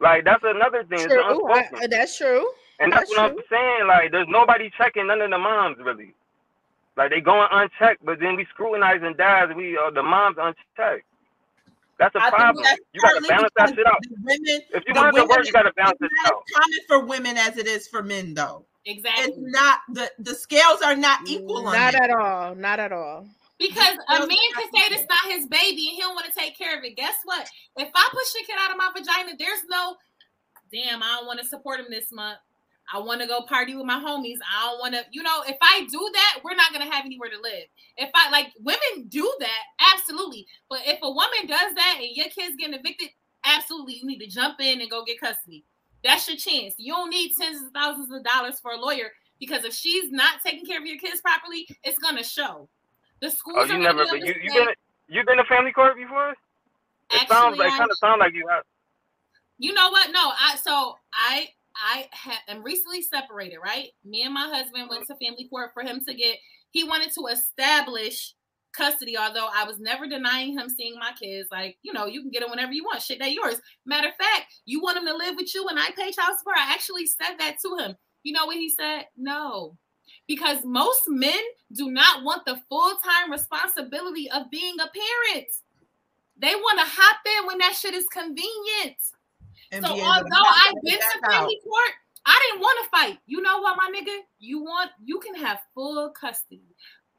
Like 0.02 0.26
that's 0.26 0.44
another 0.46 0.84
thing. 0.86 1.00
It's 1.02 1.14
True. 1.14 1.24
I- 1.82 1.88
that's 1.88 2.18
true. 2.18 2.48
And 2.80 2.92
that's, 2.94 3.10
That's 3.10 3.12
what 3.12 3.32
I'm 3.32 3.38
saying. 3.52 3.88
Like, 3.88 4.12
there's 4.12 4.28
nobody 4.30 4.72
checking 4.78 5.08
none 5.08 5.22
of 5.22 5.30
the 5.32 5.38
moms 5.38 5.78
really. 5.84 6.14
Like 6.98 7.12
they 7.12 7.22
going 7.22 7.48
unchecked, 7.52 8.04
but 8.06 8.20
then 8.20 8.36
we 8.36 8.46
scrutinizing 8.46 9.16
dads. 9.18 9.52
We 9.56 9.78
uh, 9.78 9.92
the 9.92 10.04
moms 10.04 10.38
unchecked. 10.40 11.06
That's 11.98 12.16
a 12.16 12.20
I 12.22 12.30
problem. 12.30 12.64
that's 12.64 12.80
You 12.94 13.02
gotta 13.02 13.22
balance 13.28 13.52
that 13.58 13.70
shit 13.76 13.86
out. 13.86 14.00
Women, 14.24 14.62
If 14.74 14.84
you 14.88 14.94
want 14.96 15.16
it 15.18 15.22
to 15.22 15.28
work, 15.28 15.46
you 15.46 15.52
gotta 15.52 15.74
balance 15.74 15.98
it 16.02 16.10
out. 16.26 16.34
as 16.48 16.54
common 16.56 16.80
for 16.88 17.06
women 17.06 17.38
as 17.38 17.58
it 17.58 17.68
is 17.68 17.88
for 17.88 18.02
men, 18.04 18.34
though. 18.34 18.66
Exactly. 18.86 19.26
It's 19.26 19.38
not 19.38 19.80
the 19.90 20.10
the 20.20 20.34
scales 20.34 20.82
are 20.82 20.96
not 20.96 21.28
equal 21.28 21.58
on 21.68 21.74
Not 21.76 21.94
that. 21.94 22.04
at 22.04 22.10
all. 22.12 22.56
Not 22.56 22.80
at 22.80 22.92
all. 22.92 23.28
Because 23.60 23.98
a 24.16 24.20
man 24.20 24.30
can 24.56 24.72
say 24.74 24.90
that's 24.96 25.06
not 25.10 25.32
his 25.34 25.46
baby 25.48 25.90
and 25.90 25.96
he 25.96 26.00
don't 26.00 26.16
want 26.16 26.26
to 26.28 26.32
take 26.32 26.58
care 26.58 26.78
of 26.78 26.84
it. 26.86 26.96
Guess 26.96 27.16
what? 27.26 27.46
If 27.76 27.90
I 27.94 28.10
push 28.12 28.32
the 28.32 28.44
kid 28.48 28.56
out 28.58 28.72
of 28.72 28.78
my 28.78 28.90
vagina, 28.96 29.36
there's 29.38 29.64
no 29.70 29.98
damn, 30.72 31.04
I 31.04 31.18
don't 31.18 31.28
want 31.28 31.42
to 31.42 31.46
support 31.46 31.82
him 31.82 31.88
this 31.90 32.12
month. 32.14 32.38
I 32.92 33.00
want 33.00 33.22
to 33.22 33.28
go 33.28 33.42
party 33.42 33.76
with 33.76 33.86
my 33.86 34.00
homies. 34.00 34.38
I 34.50 34.66
don't 34.66 34.80
want 34.80 34.94
to, 34.96 35.04
you 35.12 35.22
know, 35.22 35.44
if 35.48 35.58
I 35.62 35.88
do 35.92 36.10
that, 36.14 36.40
we're 36.44 36.56
not 36.56 36.74
gonna 36.74 36.92
have 36.92 37.06
anywhere 37.06 37.30
to 37.30 37.40
live. 37.40 37.66
If 37.98 38.10
I 38.16 38.30
like 38.32 38.48
women 38.60 39.08
do 39.10 39.32
that, 39.40 39.94
absolutely. 39.96 40.48
But 40.70 40.80
if 40.86 41.00
a 41.04 41.10
woman 41.12 41.46
does 41.48 41.76
that 41.76 41.98
and 42.00 42.10
your 42.16 42.28
kid's 42.30 42.56
getting 42.58 42.74
evicted, 42.74 43.10
absolutely, 43.46 43.96
you 43.96 44.06
need 44.06 44.20
to 44.20 44.28
jump 44.28 44.60
in 44.60 44.82
and 44.82 44.90
go 44.90 45.04
get 45.06 45.20
custody. 45.20 45.64
That's 46.04 46.28
your 46.28 46.38
chance. 46.38 46.76
You 46.78 46.94
don't 46.94 47.10
need 47.10 47.34
tens 47.40 47.62
of 47.62 47.72
thousands 47.74 48.12
of 48.12 48.24
dollars 48.24 48.60
for 48.60 48.72
a 48.72 48.78
lawyer 48.78 49.12
because 49.40 49.66
if 49.66 49.74
she's 49.74 50.12
not 50.12 50.42
taking 50.46 50.66
care 50.66 50.80
of 50.80 50.86
your 50.86 50.98
kids 50.98 51.22
properly, 51.22 51.68
it's 51.84 52.00
gonna 52.00 52.24
show. 52.24 52.70
The 53.22 53.30
schools 53.30 53.58
Oh, 53.60 53.64
you 53.64 53.84
gonna 53.84 53.84
never. 53.84 54.16
You 54.16 54.34
you 54.42 54.54
been 54.54 54.68
you 55.10 55.26
been 55.26 55.38
to 55.38 55.44
family 55.46 55.72
court 55.74 55.96
before? 55.98 56.32
It 57.12 57.28
sounds 57.28 57.54
Actually, 57.54 57.58
like 57.60 57.74
I- 57.74 57.78
kind 57.78 57.92
of 57.92 57.98
sound 57.98 58.20
like 58.20 58.34
you 58.34 58.48
have. 58.48 58.64
You 59.58 59.74
know 59.74 59.90
what? 59.90 60.12
No, 60.12 60.32
I 60.40 60.56
so 60.56 60.96
I 61.14 61.50
I 61.84 62.08
ha- 62.12 62.42
am 62.48 62.64
recently 62.64 63.02
separated, 63.02 63.58
right? 63.64 63.90
Me 64.04 64.24
and 64.24 64.34
my 64.34 64.50
husband 64.52 64.90
went 64.90 65.08
to 65.08 65.16
family 65.16 65.48
court 65.50 65.72
for 65.74 65.84
him 65.84 66.02
to 66.08 66.14
get 66.14 66.38
he 66.72 66.84
wanted 66.84 67.12
to 67.14 67.28
establish 67.28 68.36
custody, 68.74 69.18
although 69.18 69.48
I 69.54 69.64
was 69.64 69.80
never 69.80 70.08
denying 70.08 70.58
him 70.58 70.70
seeing 70.70 70.96
my 71.00 71.12
kids. 71.20 71.50
Like, 71.52 71.78
you 71.82 71.94
know, 71.94 72.06
you 72.06 72.22
can 72.22 72.32
get 72.32 72.42
them 72.42 72.52
whenever 72.52 72.72
you 72.72 72.84
want. 72.84 73.02
Shit, 73.02 73.20
they 73.20 73.30
yours. 73.30 73.60
Matter 73.86 74.10
of 74.10 74.16
fact, 74.16 74.46
you 74.66 74.82
want 74.82 74.98
him 74.98 75.06
to 75.06 75.16
live 75.16 75.36
with 75.36 75.54
you 75.54 75.68
and 75.68 75.80
I 75.80 75.90
pay 75.96 76.12
child 76.12 76.38
support. 76.38 76.58
I 76.58 76.74
actually 76.74 77.08
said 77.08 77.38
that 77.40 77.58
to 77.66 77.84
him. 77.84 77.96
You 78.24 78.34
know 78.34 78.46
what 78.46 78.58
he 78.58 78.70
said? 78.70 79.06
No. 79.18 79.78
Because 80.28 80.64
most 80.64 81.02
men 81.08 81.40
do 81.74 81.90
not 81.90 82.24
want 82.24 82.46
the 82.46 82.60
full-time 82.70 83.32
responsibility 83.32 84.30
of 84.30 84.52
being 84.52 84.76
a 84.76 84.90
parent. 84.90 85.48
They 86.38 86.56
want 86.56 86.80
to 86.80 86.86
hop 86.88 87.18
in 87.26 87.48
when 87.48 87.58
that 87.60 87.76
shit 87.76 87.94
is 87.94 88.08
convenient. 88.08 88.98
And 89.72 89.86
So 89.86 89.94
be 89.94 90.00
able 90.02 90.10
to 90.10 90.18
although 90.18 90.50
I've 90.50 90.82
been 90.84 90.98
to 91.00 91.20
out. 91.26 91.32
family 91.32 91.60
court, 91.64 91.92
I 92.26 92.40
didn't 92.50 92.62
want 92.62 92.80
to 92.84 92.90
fight. 92.90 93.20
You 93.26 93.42
know 93.42 93.60
what, 93.60 93.78
my 93.78 93.92
nigga? 93.96 94.20
You 94.40 94.62
want 94.62 94.92
you 95.04 95.20
can 95.20 95.36
have 95.36 95.60
full 95.74 96.10
custody. 96.12 96.62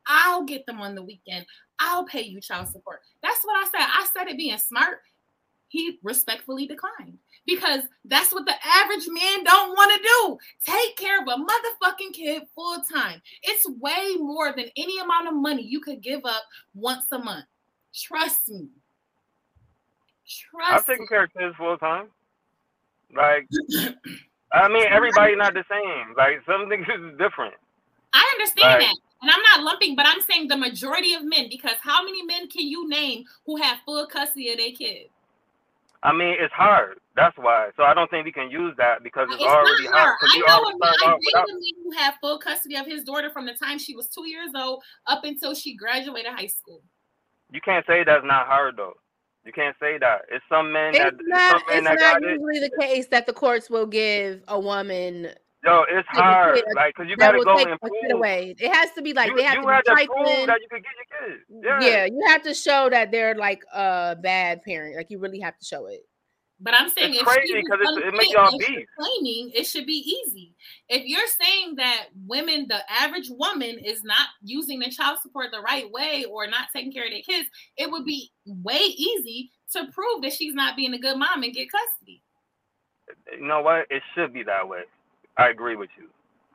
I'll 0.07 0.45
get 0.45 0.67
them 0.67 0.81
on 0.81 0.95
the 0.95 1.03
weekend. 1.03 1.47
I'll 1.79 2.05
pay 2.05 2.23
you 2.23 2.41
child 2.41 2.69
support. 2.69 3.01
That's 3.23 3.43
what 3.45 3.57
I 3.57 3.65
said. 3.71 3.87
I 3.87 4.09
said 4.13 4.29
it 4.29 4.37
being 4.37 4.59
smart. 4.59 4.99
He 5.69 5.99
respectfully 6.03 6.67
declined 6.67 7.19
because 7.47 7.83
that's 8.05 8.33
what 8.33 8.45
the 8.45 8.55
average 8.67 9.07
man 9.09 9.45
don't 9.45 9.71
want 9.71 9.93
to 9.93 10.03
do. 10.03 10.39
Take 10.73 10.97
care 10.97 11.21
of 11.23 11.29
a 11.29 11.37
motherfucking 11.37 12.13
kid 12.13 12.43
full 12.57 12.83
time. 12.93 13.23
It's 13.45 13.69
way 13.79 14.17
more 14.19 14.53
than 14.53 14.67
any 14.77 14.99
amount 14.99 15.29
of 15.29 15.35
money 15.35 15.63
you 15.63 15.81
could 15.81 16.03
give 16.03 16.25
up 16.25 16.43
once 16.75 17.07
a 17.13 17.19
month. 17.21 17.45
Trust 17.95 18.49
me. 18.49 18.69
Trust. 20.27 20.73
I've 20.73 20.85
Trust 20.87 20.89
me. 20.89 20.95
taken 20.95 21.07
care 21.07 21.25
of 21.25 21.33
kids 21.33 21.55
full 21.57 21.79
time. 21.79 22.09
Like, 23.15 23.47
I 24.53 24.69
mean, 24.69 24.87
everybody 24.91 25.37
not 25.37 25.55
the 25.55 25.65
same. 25.71 26.15
Like, 26.17 26.43
some 26.47 26.69
things 26.69 26.87
is 26.89 27.19
different. 27.19 27.55
I 28.13 28.29
understand 28.39 28.75
Right. 28.75 28.81
that. 28.81 28.97
And 29.23 29.31
I'm 29.31 29.43
not 29.43 29.65
lumping, 29.65 29.97
but 29.97 30.07
I'm 30.07 30.21
saying 30.23 30.49
the 30.49 30.57
majority 30.57 31.13
of 31.13 31.23
men, 31.25 31.49
because 31.51 31.77
how 31.83 32.03
many 32.03 32.23
men 32.25 32.49
can 32.49 32.67
you 32.67 32.89
name 32.89 33.25
who 33.45 33.57
have 33.57 33.79
full 33.85 34.07
custody 34.07 34.51
of 34.51 34.59
their 34.59 34.73
kids? 34.73 35.11
I 36.03 36.13
mean, 36.15 36.37
it's 36.41 36.55
hard. 36.55 36.99
That's 37.15 37.37
why. 37.37 37.69
So 37.77 37.83
I 37.83 37.93
don't 37.93 38.11
think 38.11 38.25
we 38.25 38.33
can 38.33 38.51
use 38.51 38.75
that 38.79 39.03
because 39.03 39.29
it's, 39.31 39.43
It's 39.43 39.53
already 39.53 39.87
hard. 39.87 40.17
I 40.23 40.37
you 40.37 40.47
know 40.47 40.55
already 40.55 40.77
a 40.77 40.79
man, 40.79 40.95
I 41.05 41.19
without. 41.27 41.49
a 41.51 41.53
man 41.53 41.85
who 41.85 41.91
had 41.93 42.15
full 42.23 42.39
custody 42.39 42.77
of 42.77 42.87
his 42.87 43.05
daughter 43.05 43.29
from 43.31 43.45
the 43.45 43.53
time 43.53 43.79
she 43.79 43.95
was 43.95 44.09
two 44.09 44.27
years 44.27 44.51
old 44.55 44.83
up 45.07 45.25
until 45.25 45.55
she 45.55 45.77
graduated 45.77 46.33
high 46.33 46.47
school. 46.47 46.81
You 47.53 47.61
can't 47.61 47.85
say 47.87 48.05
that's 48.05 48.25
not 48.25 48.47
hard 48.47 48.79
though. 48.79 48.95
You 49.45 49.53
can't 49.53 49.75
say 49.81 49.99
that. 49.99 50.23
It's 50.31 50.45
some 50.51 50.71
men 50.73 50.91
It's 50.95 50.99
that 50.99 51.15
not. 51.23 51.51
some 51.53 51.63
men 51.69 51.79
It's 51.79 51.89
that 51.89 51.99
not 51.99 52.21
got 52.21 52.23
it. 52.25 52.41
usually 52.41 52.59
the 52.61 52.71
case 52.81 53.07
that 53.09 53.27
the 53.27 53.33
courts 53.33 53.71
will 53.71 53.87
give 53.87 54.43
a 54.49 54.59
woman 54.61 55.29
Yo, 55.63 55.85
it's 55.91 56.09
take 56.09 56.19
a 56.19 56.23
hard. 56.23 56.63
Like, 56.75 56.95
cause 56.95 57.07
you 57.09 57.17
gotta 57.17 57.43
go 57.45 57.57
take 57.57 57.69
and 57.69 57.79
prove. 57.81 57.93
away. 58.13 58.55
It 58.59 58.73
has 58.73 58.93
to 58.93 59.03
be 59.03 59.13
like 59.13 59.29
you 59.31 59.37
they 59.37 59.43
have 59.43 59.61
to 59.63 59.69
had 59.69 59.83
be 59.85 60.07
to 60.07 60.07
prove 60.07 60.47
that 60.47 60.59
you 60.61 60.69
could 60.71 60.83
get 60.83 60.93
your 60.97 61.37
kids. 61.37 61.43
Yeah. 61.63 61.81
Yeah, 61.81 62.05
you 62.07 62.23
have 62.29 62.43
to 62.45 62.55
show 62.55 62.89
that 62.91 63.11
they're 63.11 63.35
like 63.35 63.63
a 63.75 64.17
bad 64.23 64.63
parent. 64.63 64.97
Like 64.97 65.11
you 65.11 65.19
really 65.19 65.41
have 65.41 65.59
to 65.59 65.65
show 65.65 65.87
it. 65.87 66.01
But 66.63 66.75
I'm 66.79 66.91
saying 66.91 67.15
It's 67.15 67.23
crazy 67.23 67.55
because 67.55 67.79
was 67.79 67.89
'cause 67.89 67.97
it 67.99 68.13
make 68.13 68.29
unfit 68.29 68.31
y'all 68.33 68.49
and 68.53 68.63
she's 68.63 68.77
beef. 68.77 68.89
claiming 68.99 69.51
it 69.55 69.65
should 69.67 69.87
be 69.87 70.21
easy. 70.27 70.55
If 70.91 71.07
you're 71.07 71.27
saying 71.41 71.77
that 71.77 72.09
women, 72.27 72.67
the 72.69 72.81
average 72.93 73.31
woman, 73.31 73.79
is 73.79 74.05
not 74.05 74.29
using 74.43 74.79
the 74.79 74.91
child 74.91 75.21
support 75.23 75.53
the 75.53 75.61
right 75.63 75.91
way 75.91 76.27
or 76.27 76.47
not 76.47 76.69
taking 76.75 76.93
care 76.93 77.05
of 77.07 77.11
their 77.13 77.23
kids, 77.23 77.49
it 77.79 77.91
would 77.91 78.05
be 78.05 78.31
way 78.45 78.77
easy 78.79 79.51
to 79.73 79.87
prove 79.93 80.21
that 80.23 80.35
she's 80.35 80.53
not 80.55 80.77
being 80.77 80.93
a 80.93 80.99
good 80.99 81.17
mom 81.17 81.43
and 81.43 81.55
get 81.55 81.69
custody. 81.73 82.23
You 83.33 83.47
know 83.47 83.63
what? 83.63 83.87
It 83.91 84.03
should 84.15 84.33
be 84.35 84.43
that 84.43 84.69
way. 84.69 84.83
I 85.39 85.49
agree 85.49 85.77
with 85.77 85.91
you. 85.99 86.09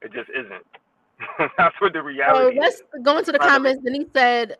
It 0.03 0.13
just 0.13 0.29
isn't. 0.29 1.49
That's 1.57 1.75
what 1.81 1.93
the 1.93 1.99
So 1.99 2.03
reality 2.05 2.59
let's 2.59 2.75
is. 2.77 2.83
go 3.01 3.17
into 3.17 3.31
the 3.31 3.39
By 3.39 3.45
the 3.45 3.49
way- 3.49 3.55
comments. 3.73 3.83
Denise 3.83 4.07
said 4.13 4.57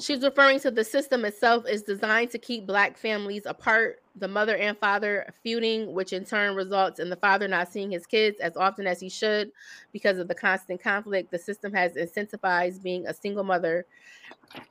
she's 0.00 0.22
referring 0.22 0.60
to 0.60 0.70
the 0.70 0.84
system 0.84 1.24
itself 1.24 1.64
is 1.68 1.82
designed 1.82 2.30
to 2.30 2.38
keep 2.38 2.66
black 2.66 2.96
families 2.96 3.46
apart, 3.46 4.00
the 4.18 4.28
mother 4.28 4.56
and 4.56 4.76
father 4.78 5.32
feuding, 5.42 5.92
which 5.92 6.12
in 6.12 6.24
turn 6.24 6.54
results 6.54 7.00
in 7.00 7.10
the 7.10 7.16
father 7.16 7.46
not 7.46 7.72
seeing 7.72 7.90
his 7.90 8.06
kids 8.06 8.40
as 8.40 8.56
often 8.56 8.86
as 8.86 9.00
he 9.00 9.08
should 9.08 9.50
because 9.92 10.18
of 10.18 10.28
the 10.28 10.34
constant 10.34 10.82
conflict. 10.82 11.30
The 11.30 11.38
system 11.38 11.72
has 11.74 11.92
incentivized 11.92 12.82
being 12.82 13.06
a 13.06 13.14
single 13.14 13.44
mother, 13.44 13.86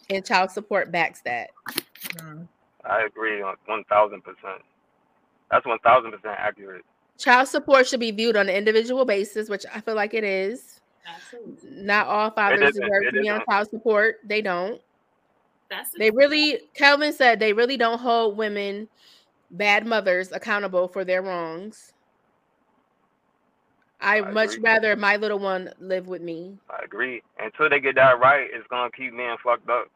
and 0.09 0.25
child 0.25 0.51
support 0.51 0.91
backs 0.91 1.21
that. 1.21 1.49
Mm. 2.15 2.47
I 2.83 3.03
agree 3.05 3.41
on 3.41 3.55
one 3.65 3.83
thousand 3.85 4.23
percent. 4.23 4.61
That's 5.51 5.65
one 5.65 5.79
thousand 5.79 6.11
percent 6.11 6.35
accurate. 6.37 6.85
Child 7.17 7.47
support 7.47 7.87
should 7.87 7.99
be 7.99 8.11
viewed 8.11 8.35
on 8.35 8.49
an 8.49 8.55
individual 8.55 9.05
basis, 9.05 9.49
which 9.49 9.65
I 9.73 9.79
feel 9.79 9.95
like 9.95 10.13
it 10.13 10.23
is. 10.23 10.81
Absolutely. 11.07 11.69
Not 11.71 12.07
all 12.07 12.31
fathers 12.31 12.73
deserve 12.73 13.13
to 13.13 13.21
be 13.21 13.29
on 13.29 13.43
child 13.49 13.69
support. 13.69 14.17
They 14.25 14.41
don't. 14.41 14.81
That's 15.69 15.91
They 15.97 16.11
really, 16.11 16.59
Kelvin 16.73 17.13
said, 17.13 17.39
they 17.39 17.53
really 17.53 17.77
don't 17.77 17.99
hold 17.99 18.37
women, 18.37 18.87
bad 19.51 19.85
mothers, 19.85 20.31
accountable 20.31 20.87
for 20.87 21.03
their 21.03 21.21
wrongs. 21.21 21.93
I, 24.01 24.17
I 24.17 24.31
much 24.31 24.55
agree. 24.55 24.63
rather 24.63 24.95
my 24.95 25.15
little 25.15 25.39
one 25.39 25.71
live 25.79 26.07
with 26.07 26.21
me. 26.21 26.57
I 26.69 26.83
agree. 26.83 27.21
Until 27.39 27.69
they 27.69 27.79
get 27.79 27.95
that 27.95 28.19
right, 28.19 28.47
it's 28.51 28.67
gonna 28.69 28.91
keep 28.91 29.15
being 29.15 29.35
fucked 29.43 29.69
up. 29.69 29.87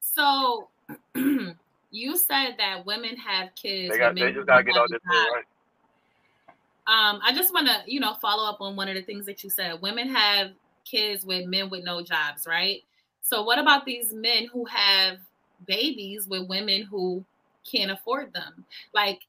So 0.00 0.68
you 1.90 2.16
said 2.16 2.54
that 2.58 2.84
women 2.86 3.16
have 3.16 3.54
kids. 3.54 3.92
They 3.92 3.98
got. 3.98 4.14
They 4.14 4.22
men 4.22 4.34
just 4.34 4.46
don't 4.46 4.64
gotta 4.64 4.64
get 4.64 4.76
all 4.76 4.86
this 4.88 5.00
shit 5.00 5.32
right. 5.34 5.44
Um, 6.86 7.20
I 7.24 7.32
just 7.32 7.54
want 7.54 7.68
to, 7.68 7.82
you 7.86 8.00
know, 8.00 8.14
follow 8.14 8.48
up 8.48 8.60
on 8.60 8.74
one 8.74 8.88
of 8.88 8.96
the 8.96 9.02
things 9.02 9.24
that 9.26 9.44
you 9.44 9.50
said. 9.50 9.80
Women 9.80 10.08
have 10.08 10.50
kids 10.84 11.24
with 11.24 11.46
men 11.46 11.70
with 11.70 11.84
no 11.84 12.02
jobs, 12.02 12.46
right? 12.48 12.82
So 13.22 13.44
what 13.44 13.60
about 13.60 13.84
these 13.84 14.12
men 14.12 14.48
who 14.52 14.64
have 14.64 15.18
babies 15.68 16.26
with 16.26 16.48
women 16.48 16.82
who 16.82 17.24
can't 17.70 17.90
afford 17.90 18.32
them? 18.32 18.64
Like, 18.94 19.20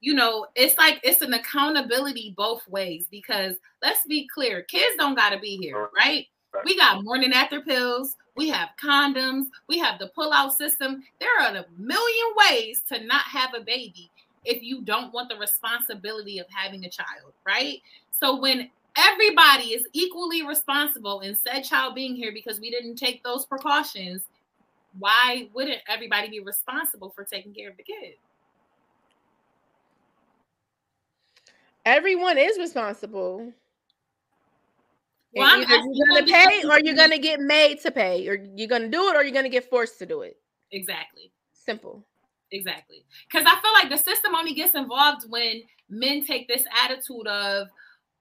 you 0.00 0.14
know, 0.14 0.46
it's 0.54 0.78
like 0.78 1.00
it's 1.02 1.22
an 1.22 1.34
accountability 1.34 2.34
both 2.36 2.66
ways 2.68 3.06
because 3.10 3.56
let's 3.82 4.06
be 4.06 4.28
clear, 4.28 4.62
kids 4.62 4.96
don't 4.98 5.14
got 5.16 5.30
to 5.30 5.38
be 5.38 5.56
here, 5.56 5.88
right? 5.96 6.26
We 6.64 6.76
got 6.76 7.04
morning 7.04 7.32
after 7.32 7.60
pills, 7.60 8.16
we 8.36 8.48
have 8.48 8.70
condoms, 8.82 9.46
we 9.68 9.78
have 9.78 9.98
the 9.98 10.08
pull-out 10.08 10.56
system. 10.56 11.02
There 11.20 11.40
are 11.40 11.48
a 11.48 11.66
million 11.76 12.26
ways 12.36 12.82
to 12.88 13.04
not 13.04 13.24
have 13.24 13.54
a 13.54 13.60
baby 13.60 14.10
if 14.44 14.62
you 14.62 14.82
don't 14.82 15.12
want 15.12 15.28
the 15.28 15.36
responsibility 15.36 16.38
of 16.38 16.46
having 16.48 16.84
a 16.84 16.90
child, 16.90 17.32
right? 17.44 17.82
So 18.10 18.40
when 18.40 18.70
everybody 18.96 19.74
is 19.74 19.86
equally 19.92 20.46
responsible 20.46 21.20
in 21.20 21.34
said 21.34 21.62
child 21.62 21.94
being 21.94 22.14
here 22.14 22.32
because 22.32 22.60
we 22.60 22.70
didn't 22.70 22.96
take 22.96 23.22
those 23.22 23.44
precautions, 23.44 24.22
why 24.98 25.48
wouldn't 25.54 25.80
everybody 25.88 26.28
be 26.28 26.40
responsible 26.40 27.10
for 27.10 27.24
taking 27.24 27.52
care 27.52 27.70
of 27.70 27.76
the 27.76 27.82
kid? 27.82 28.14
Everyone 31.84 32.38
is 32.38 32.58
responsible. 32.58 33.52
Well, 35.34 35.58
you're 35.58 35.66
gonna 35.66 36.26
pay 36.26 36.64
or 36.64 36.80
you're 36.80 36.94
gonna 36.94 37.18
get 37.18 37.40
made 37.40 37.80
to 37.80 37.90
pay, 37.90 38.28
or 38.28 38.34
you're 38.56 38.68
gonna 38.68 38.88
do 38.88 39.08
it 39.08 39.16
or 39.16 39.22
you're 39.22 39.32
gonna 39.32 39.48
get 39.48 39.68
forced 39.68 39.98
to 39.98 40.06
do 40.06 40.22
it. 40.22 40.36
Exactly. 40.72 41.30
Simple. 41.52 42.04
Exactly. 42.50 43.04
Because 43.30 43.46
I 43.46 43.60
feel 43.60 43.72
like 43.72 43.90
the 43.90 43.98
system 43.98 44.34
only 44.34 44.54
gets 44.54 44.74
involved 44.74 45.28
when 45.28 45.62
men 45.90 46.24
take 46.24 46.48
this 46.48 46.64
attitude 46.82 47.26
of, 47.26 47.68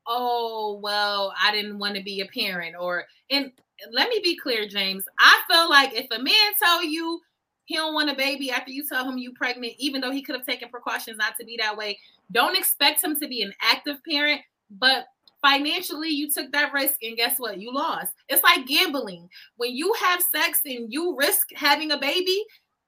oh, 0.05 0.80
well, 0.82 1.34
I 1.41 1.51
didn't 1.51 1.80
want 1.80 1.95
to 1.95 2.03
be 2.03 2.22
a 2.22 2.26
parent. 2.26 2.76
Or, 2.80 3.05
and 3.30 3.51
let 3.91 4.09
me 4.09 4.19
be 4.23 4.38
clear, 4.38 4.67
James. 4.67 5.03
I 5.19 5.41
feel 5.49 5.69
like 5.69 5.93
if 5.93 6.07
a 6.11 6.21
man 6.21 6.53
tell 6.61 6.84
you 6.84 7.21
he 7.65 7.75
don't 7.75 7.93
want 7.93 8.09
a 8.09 8.15
baby 8.15 8.49
after 8.49 8.71
you 8.71 8.88
tell 8.88 9.07
him 9.07 9.17
you 9.17 9.34
pregnant, 9.34 9.73
even 9.78 10.01
though 10.01 10.11
he 10.11 10.21
could 10.21 10.36
have 10.36 10.45
taken 10.45 10.69
precautions 10.69 11.17
not 11.17 11.38
to 11.38 11.45
be 11.45 11.57
that 11.57 11.75
way, 11.75 11.99
don't 12.32 12.57
expect 12.57 13.03
him 13.03 13.19
to 13.19 13.28
be 13.28 13.41
an 13.41 13.53
active 13.61 13.97
parent. 14.09 14.41
But 14.71 15.05
financially, 15.41 16.09
you 16.09 16.32
took 16.32 16.51
that 16.51 16.73
risk, 16.73 16.95
and 17.03 17.17
guess 17.17 17.38
what? 17.38 17.59
You 17.59 17.73
lost. 17.73 18.13
It's 18.30 18.43
like 18.43 18.67
gambling. 18.67 19.30
When 19.57 19.75
you 19.75 19.93
have 19.93 20.23
sex 20.34 20.61
and 20.65 20.91
you 20.91 21.15
risk 21.17 21.47
having 21.55 21.91
a 21.91 21.97
baby, 21.97 22.43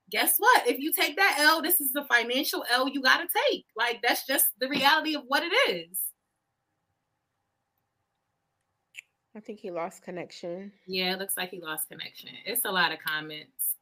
guess 0.10 0.36
what? 0.38 0.68
If 0.68 0.80
you 0.80 0.92
take 0.92 1.16
that 1.18 1.38
L, 1.40 1.62
this 1.62 1.82
is 1.82 1.92
the 1.92 2.06
financial 2.06 2.64
L 2.72 2.88
you 2.88 3.02
got 3.02 3.18
to 3.18 3.28
take. 3.50 3.66
Like 3.76 4.02
that's 4.02 4.26
just 4.26 4.48
the 4.60 4.70
reality 4.70 5.16
of 5.16 5.24
what 5.28 5.44
it 5.44 5.54
is. 5.70 6.00
I 9.40 9.42
think 9.42 9.60
he 9.60 9.72
lost 9.72 10.04
connection. 10.04 10.70
Yeah, 10.86 11.14
it 11.14 11.20
looks 11.20 11.38
like 11.38 11.50
he 11.52 11.62
lost 11.62 11.88
connection. 11.88 12.28
It's 12.46 12.66
a 12.66 12.70
lot 12.70 12.92
of 12.92 13.00
comments. 13.00 13.78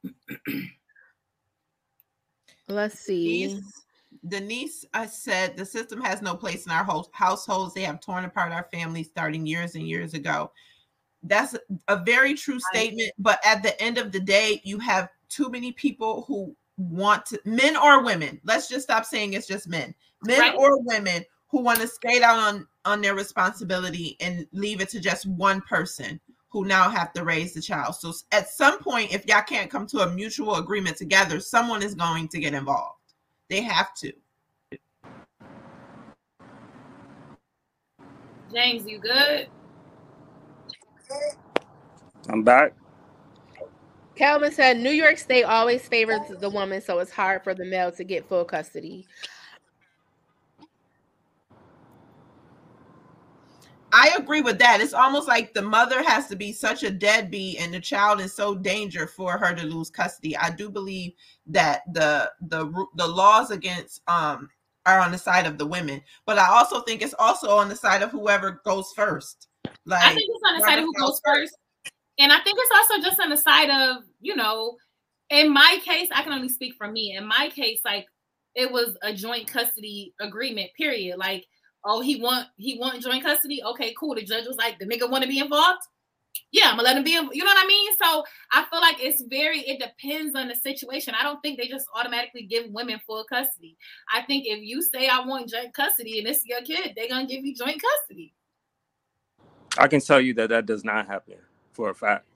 Let's 2.68 3.00
see. 3.00 3.48
Denise, 3.48 3.82
Denise 4.28 4.84
I 4.94 5.06
said 5.06 5.56
the 5.56 5.66
system 5.66 6.00
has 6.00 6.22
no 6.22 6.36
place 6.36 6.64
in 6.64 6.70
our 6.70 6.84
ho- 6.84 7.10
households. 7.10 7.74
They 7.74 7.82
have 7.82 8.00
torn 8.00 8.24
apart 8.24 8.52
our 8.52 8.68
families 8.72 9.08
starting 9.08 9.46
years 9.46 9.74
and 9.74 9.88
years 9.88 10.14
ago. 10.14 10.52
That's 11.24 11.56
a 11.88 11.96
very 11.96 12.34
true 12.34 12.60
statement. 12.72 13.10
But 13.18 13.40
at 13.44 13.64
the 13.64 13.82
end 13.82 13.98
of 13.98 14.12
the 14.12 14.20
day, 14.20 14.60
you 14.62 14.78
have 14.78 15.08
too 15.28 15.50
many 15.50 15.72
people 15.72 16.22
who 16.28 16.54
want 16.76 17.26
to, 17.26 17.40
men 17.44 17.76
or 17.76 18.04
women. 18.04 18.40
Let's 18.44 18.68
just 18.68 18.84
stop 18.84 19.04
saying 19.04 19.32
it's 19.32 19.48
just 19.48 19.66
men, 19.66 19.92
men 20.22 20.38
Right. 20.38 20.54
or 20.56 20.80
women 20.82 21.24
who 21.48 21.62
want 21.62 21.80
to 21.80 21.88
skate 21.88 22.22
out 22.22 22.38
on 22.38 22.68
on 22.88 23.00
their 23.02 23.14
responsibility 23.14 24.16
and 24.20 24.46
leave 24.52 24.80
it 24.80 24.88
to 24.88 25.00
just 25.00 25.26
one 25.26 25.60
person 25.60 26.18
who 26.48 26.64
now 26.64 26.88
have 26.88 27.12
to 27.12 27.24
raise 27.24 27.52
the 27.52 27.60
child. 27.60 27.94
So 27.94 28.12
at 28.32 28.48
some 28.48 28.80
point, 28.80 29.12
if 29.12 29.26
y'all 29.26 29.42
can't 29.42 29.70
come 29.70 29.86
to 29.88 29.98
a 29.98 30.10
mutual 30.10 30.56
agreement 30.56 30.96
together, 30.96 31.38
someone 31.40 31.82
is 31.82 31.94
going 31.94 32.28
to 32.28 32.40
get 32.40 32.54
involved. 32.54 32.96
They 33.50 33.60
have 33.60 33.94
to. 33.96 34.12
James, 38.52 38.86
you 38.86 38.98
good? 38.98 39.48
I'm 42.30 42.42
back. 42.42 42.72
Calvin 44.16 44.50
said 44.50 44.78
New 44.78 44.90
York 44.90 45.18
State 45.18 45.44
always 45.44 45.86
favors 45.86 46.20
the 46.40 46.50
woman, 46.50 46.80
so 46.80 46.98
it's 46.98 47.12
hard 47.12 47.44
for 47.44 47.54
the 47.54 47.64
male 47.64 47.92
to 47.92 48.04
get 48.04 48.28
full 48.28 48.44
custody. 48.44 49.06
I 53.98 54.16
agree 54.16 54.42
with 54.42 54.58
that. 54.60 54.80
It's 54.80 54.94
almost 54.94 55.26
like 55.26 55.52
the 55.52 55.62
mother 55.62 56.04
has 56.04 56.28
to 56.28 56.36
be 56.36 56.52
such 56.52 56.84
a 56.84 56.90
deadbeat 56.90 57.60
and 57.60 57.74
the 57.74 57.80
child 57.80 58.20
is 58.20 58.32
so 58.32 58.54
danger 58.54 59.08
for 59.08 59.36
her 59.36 59.52
to 59.54 59.66
lose 59.66 59.90
custody. 59.90 60.36
I 60.36 60.50
do 60.50 60.70
believe 60.70 61.12
that 61.46 61.82
the 61.92 62.30
the 62.48 62.86
the 62.94 63.06
laws 63.06 63.50
against 63.50 64.02
um 64.08 64.48
are 64.86 65.00
on 65.00 65.10
the 65.10 65.18
side 65.18 65.46
of 65.46 65.58
the 65.58 65.66
women, 65.66 66.00
but 66.26 66.38
I 66.38 66.46
also 66.48 66.80
think 66.82 67.02
it's 67.02 67.14
also 67.18 67.56
on 67.56 67.68
the 67.68 67.76
side 67.76 68.02
of 68.02 68.10
whoever 68.10 68.62
goes 68.64 68.92
first. 68.94 69.48
Like 69.84 70.04
I 70.04 70.14
think 70.14 70.28
it's 70.28 70.42
on 70.48 70.58
the 70.58 70.64
side 70.64 70.78
of 70.78 70.84
who 70.84 70.94
goes 70.94 71.20
first. 71.24 71.58
And 72.20 72.32
I 72.32 72.38
think 72.40 72.58
it's 72.60 72.70
also 72.74 73.02
just 73.02 73.20
on 73.20 73.30
the 73.30 73.36
side 73.36 73.70
of, 73.70 74.04
you 74.20 74.34
know, 74.34 74.76
in 75.30 75.52
my 75.52 75.78
case, 75.84 76.08
I 76.14 76.22
can 76.22 76.32
only 76.32 76.48
speak 76.48 76.74
for 76.76 76.90
me. 76.90 77.16
In 77.16 77.26
my 77.26 77.50
case, 77.54 77.80
like 77.84 78.06
it 78.54 78.70
was 78.70 78.96
a 79.02 79.12
joint 79.12 79.46
custody 79.46 80.14
agreement, 80.20 80.70
period. 80.76 81.18
Like, 81.18 81.46
oh, 81.84 82.00
he 82.00 82.20
want 82.20 82.48
he 82.56 82.78
want 82.78 83.02
joint 83.02 83.22
custody. 83.22 83.62
Okay, 83.62 83.94
cool. 83.98 84.14
The 84.14 84.22
judge 84.22 84.46
was 84.46 84.56
like, 84.56 84.78
the 84.78 84.86
nigga 84.86 85.10
want 85.10 85.22
to 85.22 85.28
be 85.28 85.38
involved. 85.38 85.82
Yeah, 86.52 86.66
I'm 86.66 86.72
gonna 86.76 86.82
let 86.82 86.96
him 86.96 87.04
be. 87.04 87.16
in- 87.16 87.30
You 87.32 87.42
know 87.44 87.50
what 87.50 87.64
I 87.64 87.66
mean? 87.66 87.90
So 88.02 88.24
I 88.52 88.64
feel 88.70 88.80
like 88.80 88.96
it's 89.00 89.22
very. 89.22 89.60
It 89.60 89.80
depends 89.80 90.34
on 90.36 90.48
the 90.48 90.54
situation. 90.54 91.14
I 91.18 91.22
don't 91.22 91.40
think 91.42 91.58
they 91.58 91.68
just 91.68 91.86
automatically 91.94 92.42
give 92.42 92.70
women 92.70 93.00
full 93.06 93.24
custody. 93.24 93.76
I 94.12 94.22
think 94.22 94.44
if 94.46 94.60
you 94.62 94.82
say 94.82 95.08
I 95.08 95.20
want 95.24 95.48
joint 95.48 95.74
custody 95.74 96.18
and 96.18 96.28
it's 96.28 96.44
your 96.46 96.60
kid, 96.62 96.92
they're 96.96 97.08
gonna 97.08 97.26
give 97.26 97.44
you 97.44 97.54
joint 97.54 97.80
custody. 97.82 98.34
I 99.76 99.88
can 99.88 100.00
tell 100.00 100.20
you 100.20 100.34
that 100.34 100.50
that 100.50 100.66
does 100.66 100.84
not 100.84 101.06
happen 101.06 101.36
for 101.72 101.90
a 101.90 101.94
fact. 101.94 102.26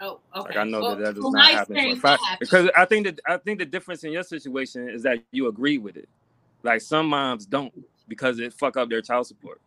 Oh, 0.00 0.20
okay. 0.36 0.48
Like 0.50 0.56
I 0.56 0.64
know 0.64 0.80
Well, 0.80 0.96
that 0.96 1.04
that 1.04 1.14
does 1.14 1.22
from 1.24 1.32
not 1.32 1.50
happen 1.50 1.74
for 1.76 1.92
a 1.92 1.96
fact 1.96 2.22
because 2.40 2.70
I 2.76 2.84
think 2.84 3.06
that 3.06 3.20
I 3.26 3.36
think 3.36 3.58
the 3.58 3.64
difference 3.66 4.04
in 4.04 4.12
your 4.12 4.22
situation 4.22 4.88
is 4.88 5.02
that 5.02 5.18
you 5.32 5.48
agree 5.48 5.78
with 5.78 5.96
it. 5.96 6.08
Like 6.62 6.80
some 6.80 7.08
moms 7.08 7.46
don't 7.46 7.72
because 8.08 8.38
it 8.38 8.52
fuck 8.52 8.76
up 8.76 8.88
their 8.88 9.02
child 9.02 9.26
support. 9.26 9.60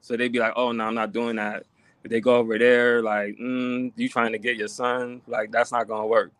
So 0.00 0.16
they'd 0.16 0.32
be 0.32 0.38
like, 0.38 0.52
"Oh 0.56 0.72
no, 0.72 0.84
I'm 0.84 0.94
not 0.94 1.12
doing 1.12 1.36
that." 1.36 1.64
But 2.02 2.10
they 2.10 2.20
go 2.20 2.36
over 2.36 2.58
there 2.58 3.02
like, 3.02 3.36
mm, 3.36 3.92
"You 3.96 4.08
trying 4.08 4.32
to 4.32 4.38
get 4.38 4.56
your 4.56 4.68
son? 4.68 5.22
Like 5.26 5.50
that's 5.50 5.72
not 5.72 5.88
gonna 5.88 6.06
work." 6.06 6.32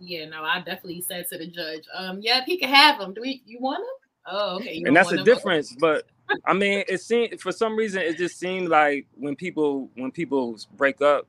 Yeah, 0.00 0.26
no, 0.26 0.42
I 0.42 0.58
definitely 0.58 1.00
said 1.00 1.28
to 1.30 1.38
the 1.38 1.46
judge, 1.46 1.84
um, 1.94 2.20
yeah, 2.20 2.44
he 2.44 2.58
can 2.58 2.68
have 2.68 3.00
him. 3.00 3.14
Do 3.14 3.20
we 3.20 3.42
you 3.46 3.58
want 3.60 3.80
him? 3.80 3.94
Oh, 4.26 4.56
okay. 4.56 4.74
you 4.74 4.86
and 4.86 4.96
that's 4.96 5.10
the 5.10 5.18
him? 5.18 5.24
difference. 5.24 5.74
But 5.78 6.06
I 6.44 6.52
mean, 6.52 6.84
it 6.88 7.00
seemed 7.00 7.40
for 7.40 7.52
some 7.52 7.76
reason 7.76 8.02
it 8.02 8.16
just 8.16 8.38
seemed 8.38 8.68
like 8.68 9.06
when 9.16 9.36
people 9.36 9.90
when 9.94 10.10
people 10.10 10.58
break 10.76 11.00
up, 11.00 11.26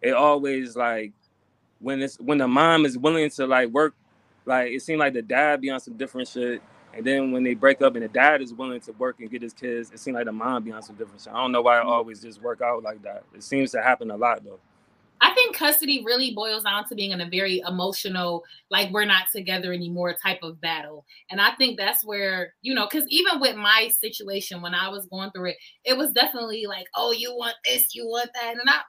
it 0.00 0.12
always 0.12 0.76
like 0.76 1.12
when 1.80 2.00
it's 2.00 2.18
when 2.20 2.38
the 2.38 2.48
mom 2.48 2.84
is 2.84 2.98
willing 2.98 3.28
to 3.30 3.46
like 3.46 3.68
work, 3.70 3.94
like 4.44 4.70
it 4.72 4.82
seemed 4.82 5.00
like 5.00 5.14
the 5.14 5.22
dad 5.22 5.60
be 5.60 5.70
on 5.70 5.80
some 5.80 5.94
different 5.94 6.28
shit. 6.28 6.62
And 6.94 7.04
then 7.04 7.32
when 7.32 7.42
they 7.42 7.54
break 7.54 7.80
up 7.80 7.94
and 7.94 8.04
the 8.04 8.08
dad 8.08 8.42
is 8.42 8.52
willing 8.52 8.80
to 8.80 8.92
work 8.92 9.20
and 9.20 9.30
get 9.30 9.42
his 9.42 9.52
kids, 9.52 9.90
it 9.92 9.98
seems 9.98 10.14
like 10.14 10.26
the 10.26 10.32
mom 10.32 10.64
be 10.64 10.72
on 10.72 10.82
some 10.82 10.96
different 10.96 11.20
shit. 11.20 11.32
I 11.32 11.36
don't 11.36 11.52
know 11.52 11.62
why 11.62 11.78
it 11.78 11.80
mm-hmm. 11.80 11.90
always 11.90 12.20
just 12.20 12.42
work 12.42 12.60
out 12.60 12.82
like 12.82 13.02
that. 13.02 13.24
It 13.34 13.42
seems 13.42 13.70
to 13.72 13.82
happen 13.82 14.10
a 14.10 14.16
lot 14.16 14.44
though. 14.44 14.58
I 15.22 15.32
think 15.34 15.54
custody 15.54 16.02
really 16.04 16.34
boils 16.34 16.64
down 16.64 16.88
to 16.88 16.96
being 16.96 17.12
in 17.12 17.20
a 17.20 17.30
very 17.30 17.60
emotional, 17.60 18.42
like 18.70 18.90
we're 18.90 19.04
not 19.04 19.26
together 19.32 19.72
anymore 19.72 20.16
type 20.20 20.40
of 20.42 20.60
battle. 20.60 21.06
And 21.30 21.40
I 21.40 21.52
think 21.54 21.78
that's 21.78 22.04
where, 22.04 22.54
you 22.60 22.74
know, 22.74 22.88
because 22.90 23.06
even 23.08 23.40
with 23.40 23.54
my 23.54 23.88
situation 24.00 24.60
when 24.60 24.74
I 24.74 24.88
was 24.88 25.06
going 25.06 25.30
through 25.30 25.50
it, 25.50 25.58
it 25.84 25.96
was 25.96 26.10
definitely 26.10 26.66
like, 26.66 26.86
oh, 26.96 27.12
you 27.12 27.32
want 27.36 27.54
this, 27.64 27.94
you 27.94 28.04
want 28.08 28.30
that. 28.34 28.54
And 28.54 28.68
I 28.68 28.80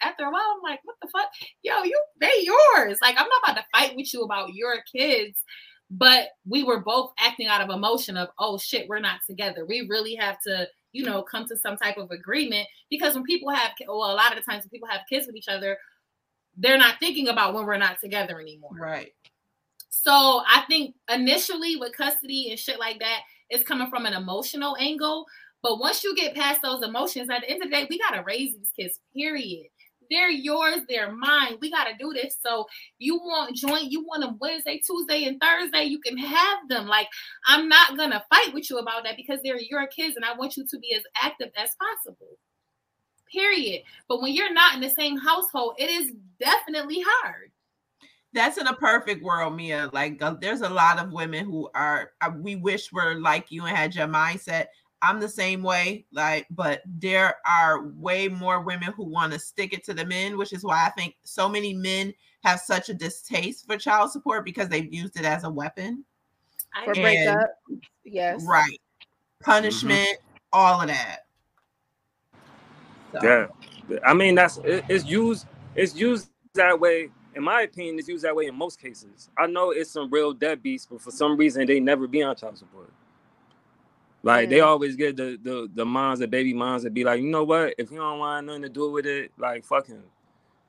after 0.00 0.24
a 0.24 0.30
while, 0.30 0.54
I'm 0.56 0.62
like, 0.62 0.78
what 0.84 0.96
the 1.02 1.08
fuck? 1.08 1.28
Yo, 1.62 1.82
you 1.82 2.00
they 2.20 2.42
yours. 2.42 2.98
Like, 3.02 3.16
I'm 3.18 3.26
not 3.26 3.50
about 3.50 3.60
to 3.60 3.66
fight 3.72 3.96
with 3.96 4.14
you 4.14 4.22
about 4.22 4.54
your 4.54 4.76
kids. 4.94 5.42
But 5.90 6.28
we 6.48 6.62
were 6.62 6.80
both 6.80 7.12
acting 7.18 7.48
out 7.48 7.60
of 7.60 7.70
emotion 7.70 8.16
of, 8.16 8.28
oh 8.38 8.58
shit, 8.58 8.88
we're 8.88 9.00
not 9.00 9.20
together. 9.26 9.66
We 9.66 9.86
really 9.88 10.14
have 10.14 10.40
to 10.42 10.68
you 10.92 11.04
know, 11.04 11.22
come 11.22 11.46
to 11.46 11.56
some 11.56 11.76
type 11.76 11.98
of 11.98 12.10
agreement 12.10 12.66
because 12.88 13.14
when 13.14 13.24
people 13.24 13.50
have, 13.50 13.72
well, 13.86 14.12
a 14.12 14.14
lot 14.14 14.32
of 14.32 14.38
the 14.38 14.50
times 14.50 14.64
when 14.64 14.70
people 14.70 14.88
have 14.88 15.02
kids 15.08 15.26
with 15.26 15.36
each 15.36 15.48
other, 15.48 15.78
they're 16.56 16.78
not 16.78 16.96
thinking 16.98 17.28
about 17.28 17.54
when 17.54 17.64
we're 17.64 17.76
not 17.76 18.00
together 18.00 18.40
anymore. 18.40 18.72
right. 18.78 19.12
So 19.88 20.42
I 20.48 20.62
think 20.68 20.94
initially 21.12 21.76
with 21.76 21.96
custody 21.96 22.48
and 22.50 22.58
shit 22.58 22.78
like 22.78 22.98
that, 23.00 23.20
it's 23.50 23.64
coming 23.64 23.90
from 23.90 24.06
an 24.06 24.14
emotional 24.14 24.76
angle. 24.78 25.26
But 25.62 25.78
once 25.78 26.02
you 26.02 26.14
get 26.16 26.34
past 26.34 26.62
those 26.62 26.82
emotions, 26.82 27.28
at 27.28 27.42
the 27.42 27.50
end 27.50 27.62
of 27.62 27.70
the 27.70 27.76
day, 27.76 27.86
we 27.90 27.98
gotta 27.98 28.22
raise 28.22 28.56
these 28.56 28.72
kids. 28.74 29.00
Period. 29.14 29.66
They're 30.10 30.30
yours. 30.30 30.80
They're 30.88 31.12
mine. 31.12 31.58
We 31.60 31.70
gotta 31.70 31.92
do 31.98 32.12
this. 32.12 32.36
So 32.44 32.66
you 32.98 33.16
want 33.16 33.54
joint? 33.54 33.92
You 33.92 34.04
want 34.04 34.22
them 34.22 34.38
Wednesday, 34.40 34.80
Tuesday, 34.84 35.24
and 35.24 35.40
Thursday? 35.40 35.84
You 35.84 36.00
can 36.00 36.18
have 36.18 36.68
them. 36.68 36.86
Like 36.86 37.08
I'm 37.46 37.68
not 37.68 37.96
gonna 37.96 38.24
fight 38.28 38.52
with 38.52 38.68
you 38.70 38.78
about 38.78 39.04
that 39.04 39.16
because 39.16 39.40
they're 39.42 39.60
your 39.60 39.86
kids, 39.86 40.16
and 40.16 40.24
I 40.24 40.34
want 40.34 40.56
you 40.56 40.66
to 40.66 40.78
be 40.78 40.94
as 40.94 41.02
active 41.22 41.50
as 41.56 41.70
possible. 41.78 42.38
Period. 43.32 43.82
But 44.08 44.20
when 44.20 44.34
you're 44.34 44.52
not 44.52 44.74
in 44.74 44.80
the 44.80 44.90
same 44.90 45.16
household, 45.16 45.74
it 45.78 45.88
is 45.88 46.12
definitely 46.40 47.04
hard. 47.06 47.52
That's 48.32 48.58
in 48.58 48.66
a 48.66 48.74
perfect 48.74 49.24
world, 49.24 49.56
Mia. 49.56 49.90
Like, 49.92 50.22
uh, 50.22 50.34
there's 50.40 50.60
a 50.60 50.68
lot 50.68 51.00
of 51.00 51.12
women 51.12 51.44
who 51.44 51.68
are, 51.74 52.12
uh, 52.20 52.30
we 52.36 52.54
wish 52.56 52.92
were 52.92 53.14
like 53.20 53.50
you 53.50 53.64
and 53.64 53.76
had 53.76 53.94
your 53.94 54.06
mindset. 54.06 54.66
I'm 55.02 55.18
the 55.20 55.28
same 55.28 55.62
way, 55.62 56.04
like, 56.12 56.46
but 56.50 56.82
there 56.86 57.36
are 57.46 57.86
way 57.96 58.28
more 58.28 58.60
women 58.60 58.92
who 58.92 59.04
want 59.04 59.32
to 59.32 59.38
stick 59.38 59.72
it 59.72 59.82
to 59.84 59.94
the 59.94 60.04
men, 60.04 60.36
which 60.36 60.52
is 60.52 60.62
why 60.62 60.84
I 60.86 60.90
think 60.90 61.16
so 61.24 61.48
many 61.48 61.72
men 61.72 62.12
have 62.44 62.60
such 62.60 62.88
a 62.90 62.94
distaste 62.94 63.66
for 63.66 63.76
child 63.78 64.10
support 64.10 64.44
because 64.44 64.68
they've 64.68 64.92
used 64.92 65.18
it 65.18 65.24
as 65.24 65.44
a 65.44 65.50
weapon. 65.50 66.04
I 66.74 66.84
For 66.84 66.92
And- 66.92 67.02
breakup. 67.02 67.50
Yes. 68.04 68.44
Right. 68.46 68.62
Mm-hmm. 68.70 69.50
Punishment, 69.50 70.18
all 70.52 70.82
of 70.82 70.88
that. 70.88 71.20
So, 73.12 73.20
Yeah, 73.22 73.46
I 74.04 74.14
mean 74.14 74.34
that's 74.34 74.58
it, 74.58 74.84
it's 74.88 75.04
used 75.04 75.46
it's 75.74 75.96
used 75.96 76.30
that 76.54 76.78
way 76.78 77.10
in 77.34 77.42
my 77.44 77.62
opinion, 77.62 77.98
it's 77.98 78.08
used 78.08 78.24
that 78.24 78.34
way 78.34 78.46
in 78.46 78.54
most 78.54 78.80
cases. 78.80 79.30
I 79.38 79.46
know 79.46 79.70
it's 79.70 79.90
some 79.90 80.10
real 80.10 80.34
deadbeats, 80.34 80.86
but 80.90 81.00
for 81.00 81.10
some 81.10 81.36
reason 81.36 81.66
they 81.66 81.80
never 81.80 82.06
be 82.06 82.22
on 82.22 82.36
child 82.36 82.58
support. 82.58 82.92
Like 84.22 84.48
they 84.50 84.60
Mm. 84.60 84.66
always 84.66 84.96
get 84.96 85.16
the 85.16 85.38
the 85.42 85.70
the 85.74 85.84
moms, 85.84 86.18
the 86.20 86.28
baby 86.28 86.52
moms, 86.52 86.82
that 86.82 86.92
be 86.94 87.04
like, 87.04 87.20
you 87.22 87.28
know 87.30 87.44
what? 87.44 87.74
If 87.78 87.90
you 87.90 87.98
don't 87.98 88.18
want 88.18 88.46
nothing 88.46 88.62
to 88.62 88.68
do 88.68 88.90
with 88.90 89.06
it, 89.06 89.32
like 89.38 89.64
fuck 89.64 89.86
him, 89.86 90.04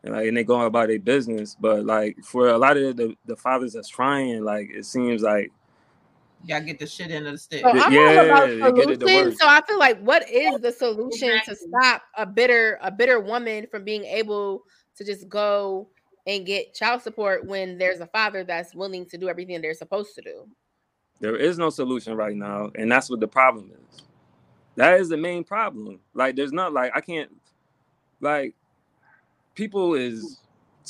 and 0.03 0.13
like 0.13 0.27
and 0.27 0.37
they 0.37 0.43
go 0.43 0.61
about 0.61 0.87
their 0.87 0.99
business. 0.99 1.55
But 1.59 1.85
like 1.85 2.17
for 2.23 2.47
a 2.49 2.57
lot 2.57 2.77
of 2.77 2.95
the 2.95 3.15
the 3.25 3.35
fathers 3.35 3.73
that's 3.73 3.89
trying, 3.89 4.43
like 4.43 4.69
it 4.69 4.85
seems 4.85 5.21
like 5.21 5.51
Y'all 6.45 6.61
get 6.61 6.79
the 6.79 6.87
shit 6.87 7.11
into 7.11 7.31
the 7.31 7.37
stick. 7.37 7.61
So 7.61 7.69
I'm 7.69 7.97
all 7.97 8.17
Yeah, 8.17 8.23
about 8.23 8.49
they 8.49 8.71
get 8.71 8.89
it 8.89 8.99
to 9.01 9.05
solutions. 9.07 9.39
work. 9.39 9.41
So 9.41 9.47
I 9.47 9.61
feel 9.67 9.79
like 9.79 9.99
what 10.01 10.27
is 10.29 10.59
the 10.59 10.71
solution 10.71 11.39
to 11.45 11.55
stop 11.55 12.01
a 12.17 12.25
bitter 12.25 12.79
a 12.81 12.89
bitter 12.91 13.19
woman 13.19 13.67
from 13.69 13.83
being 13.83 14.05
able 14.05 14.63
to 14.97 15.03
just 15.03 15.29
go 15.29 15.89
and 16.25 16.45
get 16.45 16.73
child 16.73 17.01
support 17.01 17.45
when 17.45 17.77
there's 17.77 17.99
a 17.99 18.07
father 18.07 18.43
that's 18.43 18.73
willing 18.73 19.05
to 19.07 19.17
do 19.17 19.29
everything 19.29 19.61
they're 19.61 19.73
supposed 19.73 20.15
to 20.15 20.21
do? 20.21 20.47
There 21.21 21.35
is 21.35 21.57
no 21.57 21.69
solution 21.69 22.15
right 22.17 22.35
now, 22.35 22.71
and 22.75 22.91
that's 22.91 23.09
what 23.09 23.19
the 23.19 23.27
problem 23.27 23.71
is. 23.71 24.01
That 24.75 24.99
is 24.99 25.07
the 25.09 25.17
main 25.17 25.43
problem. 25.43 25.99
Like 26.13 26.35
there's 26.35 26.51
not 26.51 26.73
like 26.73 26.91
I 26.95 27.01
can't 27.01 27.31
like 28.19 28.55
people 29.55 29.93
is 29.93 30.39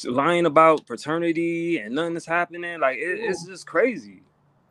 lying 0.06 0.46
about 0.46 0.88
paternity 0.88 1.80
and 1.80 1.94
nothing 1.96 2.16
is 2.16 2.26
happening. 2.26 2.80
Like 2.80 2.98
it, 2.98 3.20
it's 3.20 3.46
just 3.46 3.68
crazy. 3.68 4.24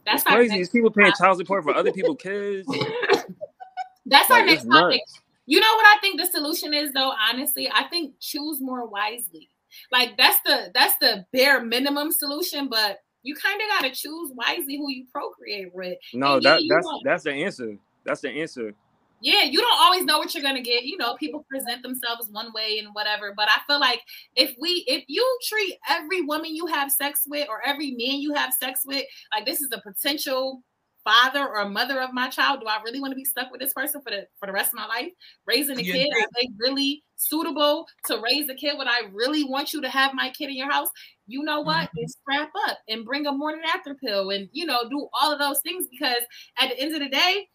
That's 0.06 0.22
it's 0.22 0.30
crazy. 0.30 0.66
people 0.72 0.90
paying 0.90 1.12
child 1.12 1.38
support 1.38 1.62
for 1.62 1.74
other 1.74 1.92
people's 1.92 2.18
kids. 2.20 2.66
That's 4.06 4.30
our 4.30 4.44
next 4.44 4.64
topic. 4.64 5.00
nuts. 5.00 5.20
You 5.46 5.60
know 5.60 5.74
what 5.74 5.86
I 5.86 5.98
think 6.00 6.20
the 6.20 6.26
solution 6.26 6.72
is 6.72 6.92
though, 6.92 7.12
honestly? 7.30 7.70
I 7.72 7.84
think 7.84 8.14
choose 8.20 8.60
more 8.60 8.86
wisely. 8.86 9.50
Like 9.92 10.16
that's 10.16 10.38
the 10.44 10.70
that's 10.74 10.94
the 11.00 11.26
bare 11.32 11.62
minimum 11.62 12.10
solution, 12.10 12.68
but 12.68 13.00
you 13.22 13.34
kind 13.34 13.60
of 13.60 13.68
gotta 13.68 13.94
choose 13.94 14.30
wisely 14.34 14.76
who 14.76 14.90
you 14.90 15.06
procreate 15.12 15.74
with. 15.74 15.98
No, 16.14 16.34
And 16.36 16.42
that 16.44 16.62
you 16.62 16.72
that's 16.74 16.84
won't. 16.86 17.02
that's 17.04 17.24
the 17.24 17.32
answer. 17.32 17.76
That's 18.04 18.20
the 18.22 18.30
answer. 18.30 18.74
Yeah, 19.22 19.42
you 19.42 19.60
don't 19.60 19.78
always 19.80 20.04
know 20.04 20.18
what 20.18 20.32
you're 20.34 20.42
gonna 20.42 20.62
get. 20.62 20.84
You 20.84 20.96
know, 20.96 21.14
people 21.16 21.44
present 21.50 21.82
themselves 21.82 22.28
one 22.30 22.52
way 22.54 22.78
and 22.78 22.88
whatever. 22.94 23.34
But 23.36 23.48
I 23.50 23.58
feel 23.66 23.78
like 23.78 24.00
if 24.34 24.54
we 24.58 24.84
if 24.86 25.04
you 25.08 25.38
treat 25.46 25.76
every 25.88 26.22
woman 26.22 26.56
you 26.56 26.64
have 26.66 26.90
sex 26.90 27.24
with 27.28 27.46
or 27.50 27.60
every 27.66 27.90
man 27.90 28.20
you 28.22 28.32
have 28.34 28.54
sex 28.54 28.80
with, 28.86 29.04
like 29.34 29.44
this 29.44 29.60
is 29.60 29.68
a 29.72 29.80
potential 29.82 30.62
father 31.04 31.46
or 31.46 31.68
mother 31.68 32.00
of 32.00 32.12
my 32.14 32.28
child, 32.30 32.60
do 32.60 32.66
I 32.66 32.80
really 32.82 33.00
want 33.00 33.10
to 33.12 33.16
be 33.16 33.24
stuck 33.24 33.50
with 33.50 33.60
this 33.60 33.74
person 33.74 34.00
for 34.00 34.10
the 34.10 34.26
for 34.38 34.46
the 34.46 34.52
rest 34.52 34.72
of 34.72 34.78
my 34.78 34.86
life? 34.86 35.12
Raising 35.44 35.78
a 35.78 35.82
You 35.82 35.92
kid, 35.92 36.02
think- 36.10 36.14
are 36.14 36.28
they 36.40 36.48
really 36.58 37.02
suitable 37.20 37.86
to 38.06 38.20
raise 38.20 38.48
a 38.48 38.54
kid? 38.54 38.78
Would 38.78 38.88
I 38.88 39.02
really 39.12 39.44
want 39.44 39.72
you 39.72 39.80
to 39.82 39.88
have 39.88 40.14
my 40.14 40.30
kid 40.30 40.48
in 40.48 40.56
your 40.56 40.70
house? 40.70 40.88
You 41.26 41.42
know 41.42 41.60
what? 41.60 41.88
Mm-hmm. 41.88 42.06
Strap 42.06 42.50
up 42.68 42.78
and 42.88 43.04
bring 43.04 43.26
a 43.26 43.32
morning 43.32 43.62
after 43.72 43.94
pill 43.94 44.30
and 44.30 44.48
you 44.52 44.66
know 44.66 44.88
do 44.88 45.08
all 45.20 45.32
of 45.32 45.38
those 45.38 45.60
things 45.60 45.86
because 45.90 46.22
at 46.58 46.70
the 46.70 46.80
end 46.80 46.94
of 46.94 47.00
the 47.00 47.08
day, 47.08 47.48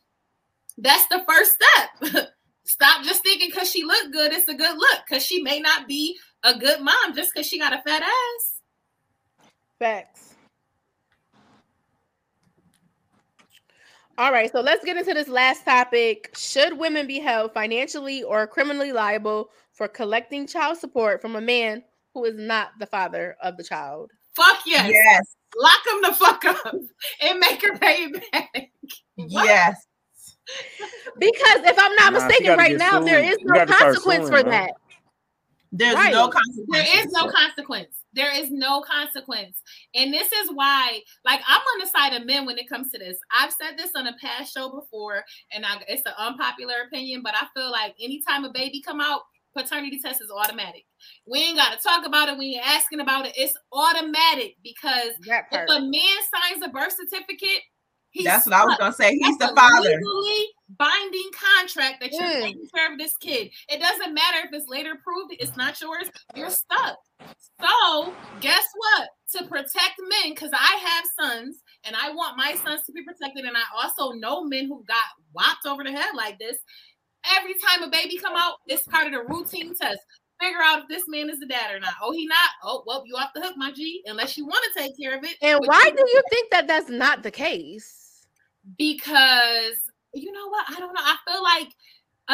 that's 0.77 1.07
the 1.07 1.23
first 1.27 1.57
step. 1.57 2.27
Stop 2.65 3.03
just 3.03 3.21
thinking 3.23 3.49
because 3.49 3.69
she 3.69 3.83
looked 3.83 4.11
good, 4.11 4.33
it's 4.33 4.47
a 4.47 4.53
good 4.53 4.77
look. 4.77 4.99
Because 5.07 5.25
she 5.25 5.41
may 5.41 5.59
not 5.59 5.87
be 5.87 6.17
a 6.43 6.57
good 6.57 6.81
mom 6.81 7.15
just 7.15 7.31
because 7.33 7.47
she 7.47 7.59
got 7.59 7.73
a 7.73 7.81
fat 7.85 8.01
ass. 8.01 8.61
Facts. 9.77 10.34
All 14.17 14.31
right, 14.31 14.49
so 14.51 14.61
let's 14.61 14.85
get 14.85 14.95
into 14.95 15.13
this 15.13 15.27
last 15.27 15.65
topic. 15.65 16.31
Should 16.37 16.77
women 16.77 17.05
be 17.05 17.19
held 17.19 17.53
financially 17.53 18.23
or 18.23 18.47
criminally 18.47 18.91
liable 18.93 19.49
for 19.73 19.87
collecting 19.89 20.47
child 20.47 20.77
support 20.77 21.21
from 21.21 21.35
a 21.35 21.41
man 21.41 21.83
who 22.13 22.23
is 22.23 22.35
not 22.37 22.69
the 22.79 22.85
father 22.85 23.35
of 23.43 23.57
the 23.57 23.63
child? 23.63 24.11
Fuck 24.35 24.59
yes. 24.65 24.89
Yes, 24.91 25.35
Lock 25.57 25.79
him 25.87 26.01
the 26.01 26.13
fuck 26.13 26.45
up 26.45 26.75
and 27.21 27.39
make 27.39 27.61
her 27.65 27.77
pay 27.77 28.07
back. 28.31 28.71
What? 29.15 29.45
yes. 29.45 29.85
Because 31.17 31.61
if 31.63 31.77
I'm 31.79 31.95
not 31.95 32.13
Nah, 32.13 32.19
mistaken, 32.27 32.57
right 32.57 32.77
now 32.77 32.99
there 33.01 33.21
sued. 33.23 33.31
is 33.33 33.37
no 33.43 33.65
consequence 33.65 34.27
suing, 34.27 34.43
for 34.43 34.49
man. 34.49 34.67
that. 34.67 34.71
There's 35.71 35.95
Right. 35.95 36.13
no 36.13 36.29
consequence. 36.29 36.89
is 36.93 37.11
no 37.11 37.29
consequence. 37.29 37.95
There 38.15 38.33
is 38.33 38.49
no 38.51 38.81
consequence. 38.81 39.61
And 39.93 40.13
this 40.13 40.31
is 40.31 40.49
why, 40.53 41.01
like, 41.23 41.41
I'm 41.47 41.61
on 41.61 41.79
the 41.79 41.87
side 41.87 42.13
of 42.13 42.25
men 42.25 42.45
when 42.45 42.57
it 42.57 42.69
comes 42.69 42.91
to 42.91 42.99
this. 42.99 43.17
I've 43.31 43.53
said 43.53 43.77
this 43.77 43.91
on 43.95 44.07
a 44.07 44.15
past 44.21 44.53
show 44.53 44.69
before, 44.69 45.23
and 45.53 45.65
I, 45.65 45.77
it's 45.87 46.05
an 46.05 46.13
unpopular 46.17 46.75
opinion, 46.87 47.21
but 47.23 47.33
I 47.35 47.47
feel 47.53 47.71
like 47.71 47.95
anytime 48.01 48.45
a 48.45 48.51
baby 48.51 48.81
come 48.81 49.01
out, 49.01 49.21
paternity 49.55 49.99
test 50.03 50.21
is 50.21 50.31
automatic. 50.31 50.83
We 51.25 51.39
ain't 51.39 51.57
got 51.57 51.77
to 51.77 51.81
talk 51.81 52.05
about 52.05 52.29
it. 52.29 52.37
We 52.37 52.55
ain't 52.55 52.67
asking 52.67 52.99
about 52.99 53.25
it. 53.25 53.33
It's 53.37 53.57
automatic 53.71 54.55
because 54.63 55.11
if 55.69 55.69
a 55.69 55.81
man 55.81 56.51
signs 56.51 56.63
a 56.63 56.69
birth 56.69 56.93
certificate, 56.93 57.61
he's 58.15 58.25
That's 58.25 58.45
what 58.45 58.55
I 58.55 58.65
was 58.65 58.77
gonna 58.77 58.93
say. 58.93 59.11
He's 59.17 59.37
That's 59.37 59.51
the 59.53 59.61
a 59.61 59.69
father. 59.69 59.89
legally 59.89 60.47
binding 60.77 61.29
contract 61.33 62.01
that 62.01 62.11
you're 62.11 62.21
Mm. 62.23 62.41
taking 62.41 62.67
care 62.73 62.91
of 62.91 62.97
this 62.97 63.15
kid. 63.17 63.51
It 63.69 63.79
doesn't 63.79 64.13
matter 64.13 64.39
if 64.47 64.53
it's 64.53 64.67
later 64.67 64.95
proved 65.03 65.35
it's 65.37 65.55
not 65.57 65.79
yours. 65.81 66.09
You're 66.35 66.49
stuck. 66.49 66.97
So 67.61 68.13
guess 68.41 68.65
what? 68.75 69.09
To 69.33 69.45
protect 69.47 69.99
men, 69.99 70.29
because 70.33 70.51
I 70.53 70.77
have 70.85 71.05
sons 71.19 71.57
and 71.83 71.95
I 71.95 72.09
want 72.11 72.37
my 72.37 72.55
sons 72.55 72.81
to 72.85 72.91
be 72.93 73.03
protected, 73.03 73.45
and 73.45 73.55
I 73.57 73.63
also 73.75 74.11
know 74.13 74.43
men 74.43 74.65
who 74.67 74.83
got 74.87 75.03
whopped 75.33 75.65
over 75.65 75.83
the 75.83 75.91
head 75.91 76.15
like 76.15 76.39
this. 76.39 76.57
Every 77.37 77.55
time 77.67 77.83
a 77.83 77.89
baby 77.89 78.17
come 78.17 78.35
out, 78.35 78.55
it's 78.67 78.87
part 78.87 79.07
of 79.07 79.13
the 79.13 79.23
routine 79.23 79.75
test. 79.75 79.99
Figure 80.41 80.61
out 80.61 80.83
if 80.83 80.87
this 80.89 81.03
man 81.07 81.29
is 81.29 81.39
the 81.39 81.45
dad 81.47 81.73
or 81.73 81.79
not. 81.79 81.93
Oh, 82.01 82.11
he 82.11 82.25
not. 82.27 82.49
Oh, 82.63 82.83
well, 82.85 83.03
you 83.05 83.15
off 83.15 83.31
the 83.33 83.41
hook, 83.41 83.55
my 83.55 83.71
G. 83.71 84.03
Unless 84.05 84.37
you 84.37 84.45
want 84.45 84.63
to 84.73 84.79
take 84.81 84.97
care 84.99 85.17
of 85.17 85.23
it. 85.23 85.35
and 85.41 85.59
why 85.65 85.89
do 85.95 86.03
you 86.13 86.21
think 86.29 86.51
that 86.51 86.67
that's 86.67 86.89
not 86.89 87.23
the 87.23 87.31
case? 87.31 88.04
Because 88.77 89.75
you 90.13 90.31
know 90.31 90.49
what? 90.49 90.65
I 90.69 90.79
don't 90.79 90.93
know. 90.93 91.01
I 91.01 91.17
feel 91.27 91.43
like 91.43 91.73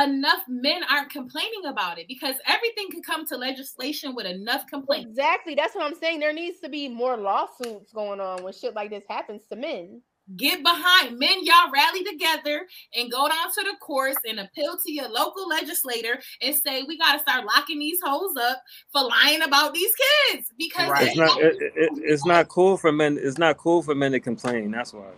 enough 0.08 0.44
men 0.48 0.84
aren't 0.90 1.10
complaining 1.10 1.66
about 1.68 2.00
it 2.00 2.08
because 2.08 2.36
everything 2.48 2.90
could 2.92 3.04
come 3.04 3.26
to 3.28 3.36
legislation 3.36 4.16
with 4.16 4.26
enough 4.26 4.66
complaints. 4.68 5.10
Exactly. 5.10 5.56
That's 5.56 5.76
what 5.76 5.86
I'm 5.86 6.00
saying. 6.00 6.20
There 6.20 6.34
needs 6.34 6.60
to 6.62 6.70
be 6.70 6.88
more 6.88 7.18
lawsuits 7.18 7.92
going 7.92 8.20
on 8.20 8.44
when 8.44 8.54
shit 8.54 8.76
like 8.76 8.90
this 8.90 9.04
happens 9.10 9.42
to 9.50 9.56
men. 9.56 10.02
Get 10.38 10.64
behind 10.64 11.20
men, 11.20 11.44
y'all 11.44 11.72
rally 11.74 12.06
together 12.06 12.66
and 12.96 13.12
go 13.12 13.28
down 13.28 13.52
to 13.54 13.64
the 13.64 13.76
courts 13.82 14.20
and 14.26 14.40
appeal 14.40 14.78
to 14.86 14.92
your 14.92 15.10
local 15.10 15.50
legislator 15.50 16.22
and 16.42 16.56
say 16.56 16.84
we 16.84 16.98
got 16.98 17.14
to 17.14 17.20
start 17.20 17.44
locking 17.46 17.80
these 17.80 18.00
hoes 18.02 18.38
up 18.40 18.62
for 18.94 19.04
lying 19.04 19.42
about 19.42 19.74
these 19.74 19.92
kids 20.30 20.48
because 20.58 20.90
Right. 20.90 21.08
It's 21.08 21.18
not. 21.18 21.42
It, 21.42 21.58
it, 21.60 21.90
it's 21.96 22.26
not 22.26 22.48
cool 22.48 22.78
for 22.78 22.94
men. 22.94 23.20
It's 23.22 23.40
not 23.40 23.58
cool 23.58 23.82
for 23.82 23.94
men 23.94 24.14
to 24.14 24.22
complain. 24.22 24.72
That's 24.72 24.94
why 24.94 25.10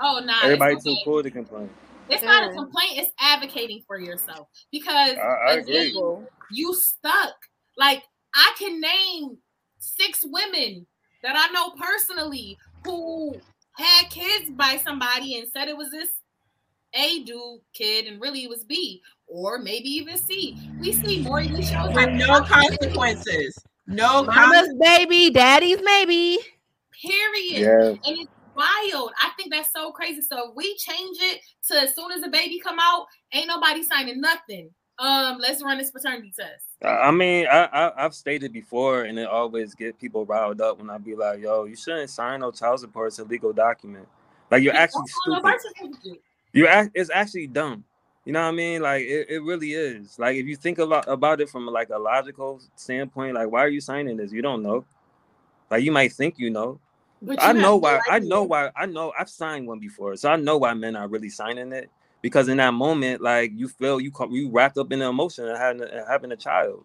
Oh, 0.00 0.20
nah, 0.24 0.42
everybody 0.42 0.74
it's, 0.74 0.84
too 0.84 0.90
okay. 0.90 1.02
cool 1.04 1.22
to 1.22 1.30
complain. 1.30 1.70
it's 2.08 2.22
not 2.22 2.50
a 2.50 2.54
complaint. 2.54 2.92
It's 2.94 3.10
advocating 3.20 3.82
for 3.86 3.98
yourself 3.98 4.48
because 4.70 5.16
I- 5.16 5.50
I 5.50 5.52
again, 5.54 5.86
agree. 5.96 6.26
you 6.52 6.74
stuck. 6.74 7.34
Like 7.76 8.02
I 8.34 8.52
can 8.58 8.80
name 8.80 9.38
six 9.78 10.24
women 10.24 10.86
that 11.22 11.34
I 11.36 11.52
know 11.52 11.70
personally 11.70 12.58
who 12.84 13.34
had 13.72 14.08
kids 14.10 14.50
by 14.50 14.80
somebody 14.84 15.38
and 15.38 15.48
said 15.52 15.68
it 15.68 15.76
was 15.76 15.90
this 15.90 16.10
A 16.94 17.24
dude 17.24 17.60
kid 17.74 18.06
and 18.06 18.20
really 18.20 18.44
it 18.44 18.48
was 18.50 18.64
B 18.64 19.02
or 19.26 19.58
maybe 19.58 19.88
even 19.88 20.16
C. 20.16 20.56
We 20.80 20.92
see 20.92 21.22
more 21.22 21.40
of 21.40 21.48
these 21.54 21.70
shows 21.70 21.94
With 21.94 22.10
no 22.10 22.40
consequences. 22.42 23.58
No 23.86 24.24
Mama's 24.24 24.74
baby, 24.80 25.30
daddy's 25.30 25.78
maybe. 25.82 26.38
Period. 27.02 27.60
Yeah. 27.60 27.88
And 28.10 28.18
it's 28.20 28.30
wild. 28.56 29.12
I 29.22 29.30
think 29.36 29.52
that's 29.52 29.72
so 29.72 29.92
crazy. 29.92 30.22
So 30.22 30.52
we 30.56 30.76
change 30.76 31.18
it 31.20 31.40
to 31.68 31.82
as 31.82 31.94
soon 31.94 32.12
as 32.12 32.22
a 32.22 32.28
baby 32.28 32.58
come 32.58 32.78
out, 32.80 33.06
ain't 33.32 33.48
nobody 33.48 33.82
signing 33.82 34.20
nothing. 34.20 34.70
Um, 34.98 35.38
let's 35.38 35.62
run 35.62 35.76
this 35.76 35.90
paternity 35.90 36.32
test. 36.34 36.64
I 36.82 37.10
mean, 37.10 37.46
I, 37.46 37.64
I 37.64 38.04
I've 38.04 38.14
stated 38.14 38.52
before, 38.52 39.02
and 39.02 39.18
it 39.18 39.28
always 39.28 39.74
get 39.74 39.98
people 39.98 40.24
riled 40.24 40.60
up 40.62 40.78
when 40.78 40.88
I 40.88 40.96
be 40.96 41.14
like, 41.14 41.40
"Yo, 41.40 41.64
you 41.64 41.76
shouldn't 41.76 42.08
sign 42.08 42.40
no 42.40 42.50
child 42.50 42.80
support. 42.80 43.08
It's 43.08 43.18
a 43.18 43.24
legal 43.24 43.52
document. 43.52 44.08
Like 44.50 44.62
you're 44.62 44.74
actually 44.74 45.06
stupid. 45.22 46.18
You 46.52 46.66
act. 46.66 46.92
It's 46.94 47.10
actually 47.12 47.48
dumb. 47.48 47.84
You 48.24 48.32
know 48.32 48.42
what 48.42 48.48
I 48.48 48.52
mean? 48.52 48.82
Like 48.82 49.04
it, 49.04 49.26
it 49.28 49.42
really 49.42 49.72
is. 49.72 50.18
Like 50.18 50.36
if 50.36 50.46
you 50.46 50.56
think 50.56 50.78
about 50.78 51.06
about 51.08 51.40
it 51.40 51.50
from 51.50 51.66
like 51.66 51.90
a 51.90 51.98
logical 51.98 52.60
standpoint, 52.74 53.34
like 53.34 53.50
why 53.50 53.60
are 53.60 53.68
you 53.68 53.80
signing 53.80 54.16
this? 54.16 54.32
You 54.32 54.42
don't 54.42 54.62
know. 54.62 54.84
Like 55.70 55.84
you 55.84 55.92
might 55.92 56.12
think 56.12 56.38
you 56.38 56.50
know. 56.50 56.80
But 57.22 57.42
I 57.42 57.52
know 57.52 57.52
have 57.52 57.56
no 57.56 57.76
why. 57.76 58.00
I 58.08 58.16
idea. 58.16 58.28
know 58.28 58.42
why. 58.44 58.70
I 58.76 58.86
know. 58.86 59.12
I've 59.18 59.30
signed 59.30 59.66
one 59.66 59.78
before, 59.78 60.16
so 60.16 60.30
I 60.30 60.36
know 60.36 60.58
why 60.58 60.74
men 60.74 60.96
are 60.96 61.08
really 61.08 61.30
signing 61.30 61.72
it 61.72 61.90
because 62.22 62.48
in 62.48 62.58
that 62.58 62.74
moment, 62.74 63.22
like 63.22 63.52
you 63.54 63.68
feel 63.68 64.00
you 64.00 64.10
co- 64.10 64.28
you 64.30 64.50
wrapped 64.50 64.78
up 64.78 64.92
in 64.92 64.98
the 64.98 65.06
emotion 65.06 65.48
of 65.48 65.56
having 65.56 65.82
a, 65.82 66.04
having 66.06 66.32
a 66.32 66.36
child. 66.36 66.84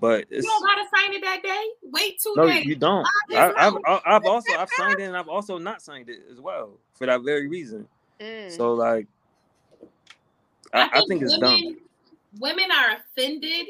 But 0.00 0.26
You 0.30 0.38
it's 0.38 0.46
don't 0.46 0.62
gotta 0.62 0.84
sign 0.94 1.14
it 1.14 1.22
that 1.22 1.42
day. 1.42 1.64
Wait 1.84 2.20
two 2.20 2.34
no, 2.36 2.46
days. 2.46 2.64
you 2.66 2.76
don't. 2.76 3.06
Five 3.30 3.38
I, 3.38 3.48
days 3.48 3.54
I've. 3.86 4.02
I- 4.04 4.16
I've 4.16 4.24
also 4.24 4.54
I've 4.54 4.70
signed 4.70 5.00
it 5.00 5.04
and 5.04 5.16
I've 5.16 5.28
also 5.28 5.58
not 5.58 5.80
signed 5.80 6.08
it 6.10 6.20
as 6.30 6.40
well 6.40 6.78
for 6.94 7.06
that 7.06 7.22
very 7.22 7.48
reason. 7.48 7.86
Mm. 8.20 8.50
So 8.50 8.74
like, 8.74 9.06
I, 10.72 10.88
I 10.92 11.04
think 11.06 11.22
it's 11.22 11.38
dumb. 11.38 11.54
women, 11.54 11.76
Women 12.38 12.70
are 12.70 12.96
offended 12.98 13.68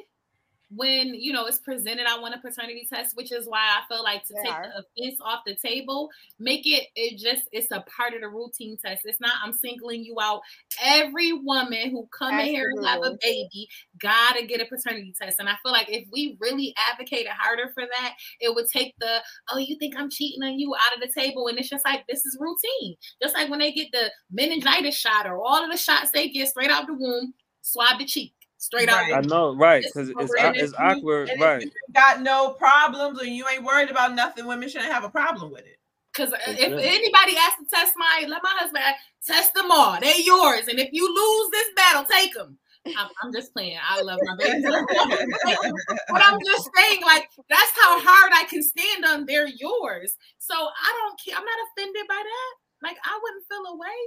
when 0.75 1.15
you 1.15 1.33
know 1.33 1.47
it's 1.47 1.59
presented 1.59 2.07
I 2.07 2.19
want 2.19 2.35
a 2.35 2.39
paternity 2.39 2.87
test, 2.93 3.17
which 3.17 3.33
is 3.33 3.47
why 3.47 3.61
I 3.61 3.83
feel 3.93 4.03
like 4.03 4.25
to 4.25 4.35
They 4.35 4.43
take 4.43 4.53
are. 4.53 4.67
the 4.75 5.05
offense 5.05 5.21
off 5.21 5.41
the 5.47 5.55
table, 5.55 6.11
make 6.39 6.67
it 6.67 6.89
it 6.97 7.19
just 7.19 7.49
it's 7.53 7.71
a 7.71 7.85
part 7.97 8.15
of 8.15 8.21
the 8.21 8.29
routine 8.29 8.77
test. 8.77 9.03
It's 9.05 9.21
not 9.21 9.33
I'm 9.43 9.53
singling 9.53 10.05
you 10.05 10.17
out. 10.21 10.41
Every 10.83 11.33
woman 11.33 11.91
who 11.91 12.09
come 12.17 12.39
in 12.39 12.47
here 12.47 12.71
and 12.75 12.85
have 12.85 13.03
a 13.03 13.17
baby 13.23 13.69
gotta 14.01 14.45
get 14.45 14.61
a 14.61 14.65
paternity 14.65 15.15
test. 15.21 15.39
And 15.39 15.49
I 15.49 15.55
feel 15.63 15.73
like 15.73 15.89
if 15.89 16.07
we 16.11 16.37
really 16.41 16.75
advocated 16.91 17.29
harder 17.29 17.71
for 17.73 17.85
that, 17.85 18.15
it 18.41 18.55
would 18.55 18.67
take 18.67 18.95
the 18.99 19.19
oh 19.53 19.59
you 19.59 19.79
think 19.79 19.95
I'm 19.97 20.11
cheating 20.11 20.43
on 20.43 20.59
you 20.59 20.75
out 20.75 20.97
of 20.97 21.01
the 21.01 21.21
table, 21.21 21.47
and 21.47 21.59
it's 21.59 21.69
just 21.69 21.85
like 21.85 22.05
this 22.09 22.25
is 22.25 22.39
routine. 22.41 22.97
Just 23.23 23.35
like 23.35 23.51
when 23.51 23.61
they 23.61 23.73
get 23.73 23.89
the 23.93 24.11
meningitis 24.33 24.97
shot 24.97 25.27
or 25.27 25.41
all 25.41 25.65
of 25.65 25.71
the 25.71 25.77
shots 25.77 26.11
they 26.13 26.29
get 26.29 26.49
straight 26.49 26.71
out 26.71 26.87
the 26.87 26.95
womb, 26.95 27.35
swab 27.63 27.99
the 27.99 28.05
cheek 28.05 28.33
straight 28.67 28.89
out. 28.89 28.97
Right. 28.97 29.11
the 29.11 29.17
I 29.19 29.21
know, 29.39 29.55
right? 29.55 29.83
Because 29.85 30.09
it's 30.09 30.21
appropriate. 30.21 30.57
it's 30.57 30.73
if 30.73 30.79
you- 30.79 30.85
awkward, 30.85 31.29
and 31.31 31.41
if 31.41 31.45
right? 31.47 31.63
you 31.63 31.71
got 31.95 32.21
no 32.23 32.51
problems 32.51 33.21
or 33.21 33.25
you 33.25 33.47
ain't 33.49 33.65
worried 33.65 33.91
about 33.91 34.15
nothing, 34.15 34.47
women 34.47 34.69
shouldn't 34.69 34.93
have 34.93 35.05
a 35.05 35.09
problem 35.11 35.51
with 35.53 35.65
it. 35.67 35.79
Because 36.13 36.33
uh, 36.33 36.39
if 36.47 36.59
Exactly. 36.59 36.85
anybody 36.89 37.35
has 37.35 37.55
to 37.61 37.67
test 37.73 37.93
my, 37.97 38.25
let 38.29 38.43
my 38.43 38.53
husband 38.55 38.85
test 39.27 39.55
them 39.55 39.71
all. 39.71 39.99
They're 40.01 40.19
yours. 40.21 40.69
And 40.69 40.79
if 40.79 40.89
you 40.93 41.07
lose 41.07 41.51
this 41.51 41.69
battle, 41.77 42.05
take 42.05 42.35
them. 42.35 42.59
I'm, 42.87 43.09
I'm 43.23 43.33
just 43.33 43.53
playing. 43.53 43.79
I 43.83 44.01
love 44.03 44.19
my 44.23 44.37
baby. 44.37 44.63
but 44.63 46.23
I'm 46.23 46.39
just 46.45 46.71
saying, 46.77 47.03
like, 47.03 47.29
that's 47.51 47.73
how 47.83 48.01
hard 48.01 48.33
I 48.35 48.45
can 48.49 48.63
stand 48.63 49.05
on 49.05 49.27
they're 49.27 49.49
yours. 49.49 50.17
So 50.39 50.55
I 50.55 50.93
don't 51.03 51.21
care. 51.21 51.37
I'm 51.37 51.45
not 51.45 51.59
offended 51.73 52.07
by 52.09 52.23
that. 52.23 52.55
Like, 52.87 52.99
I 53.05 53.19
wouldn't 53.21 53.45
feel 53.49 53.75
away. 53.75 53.99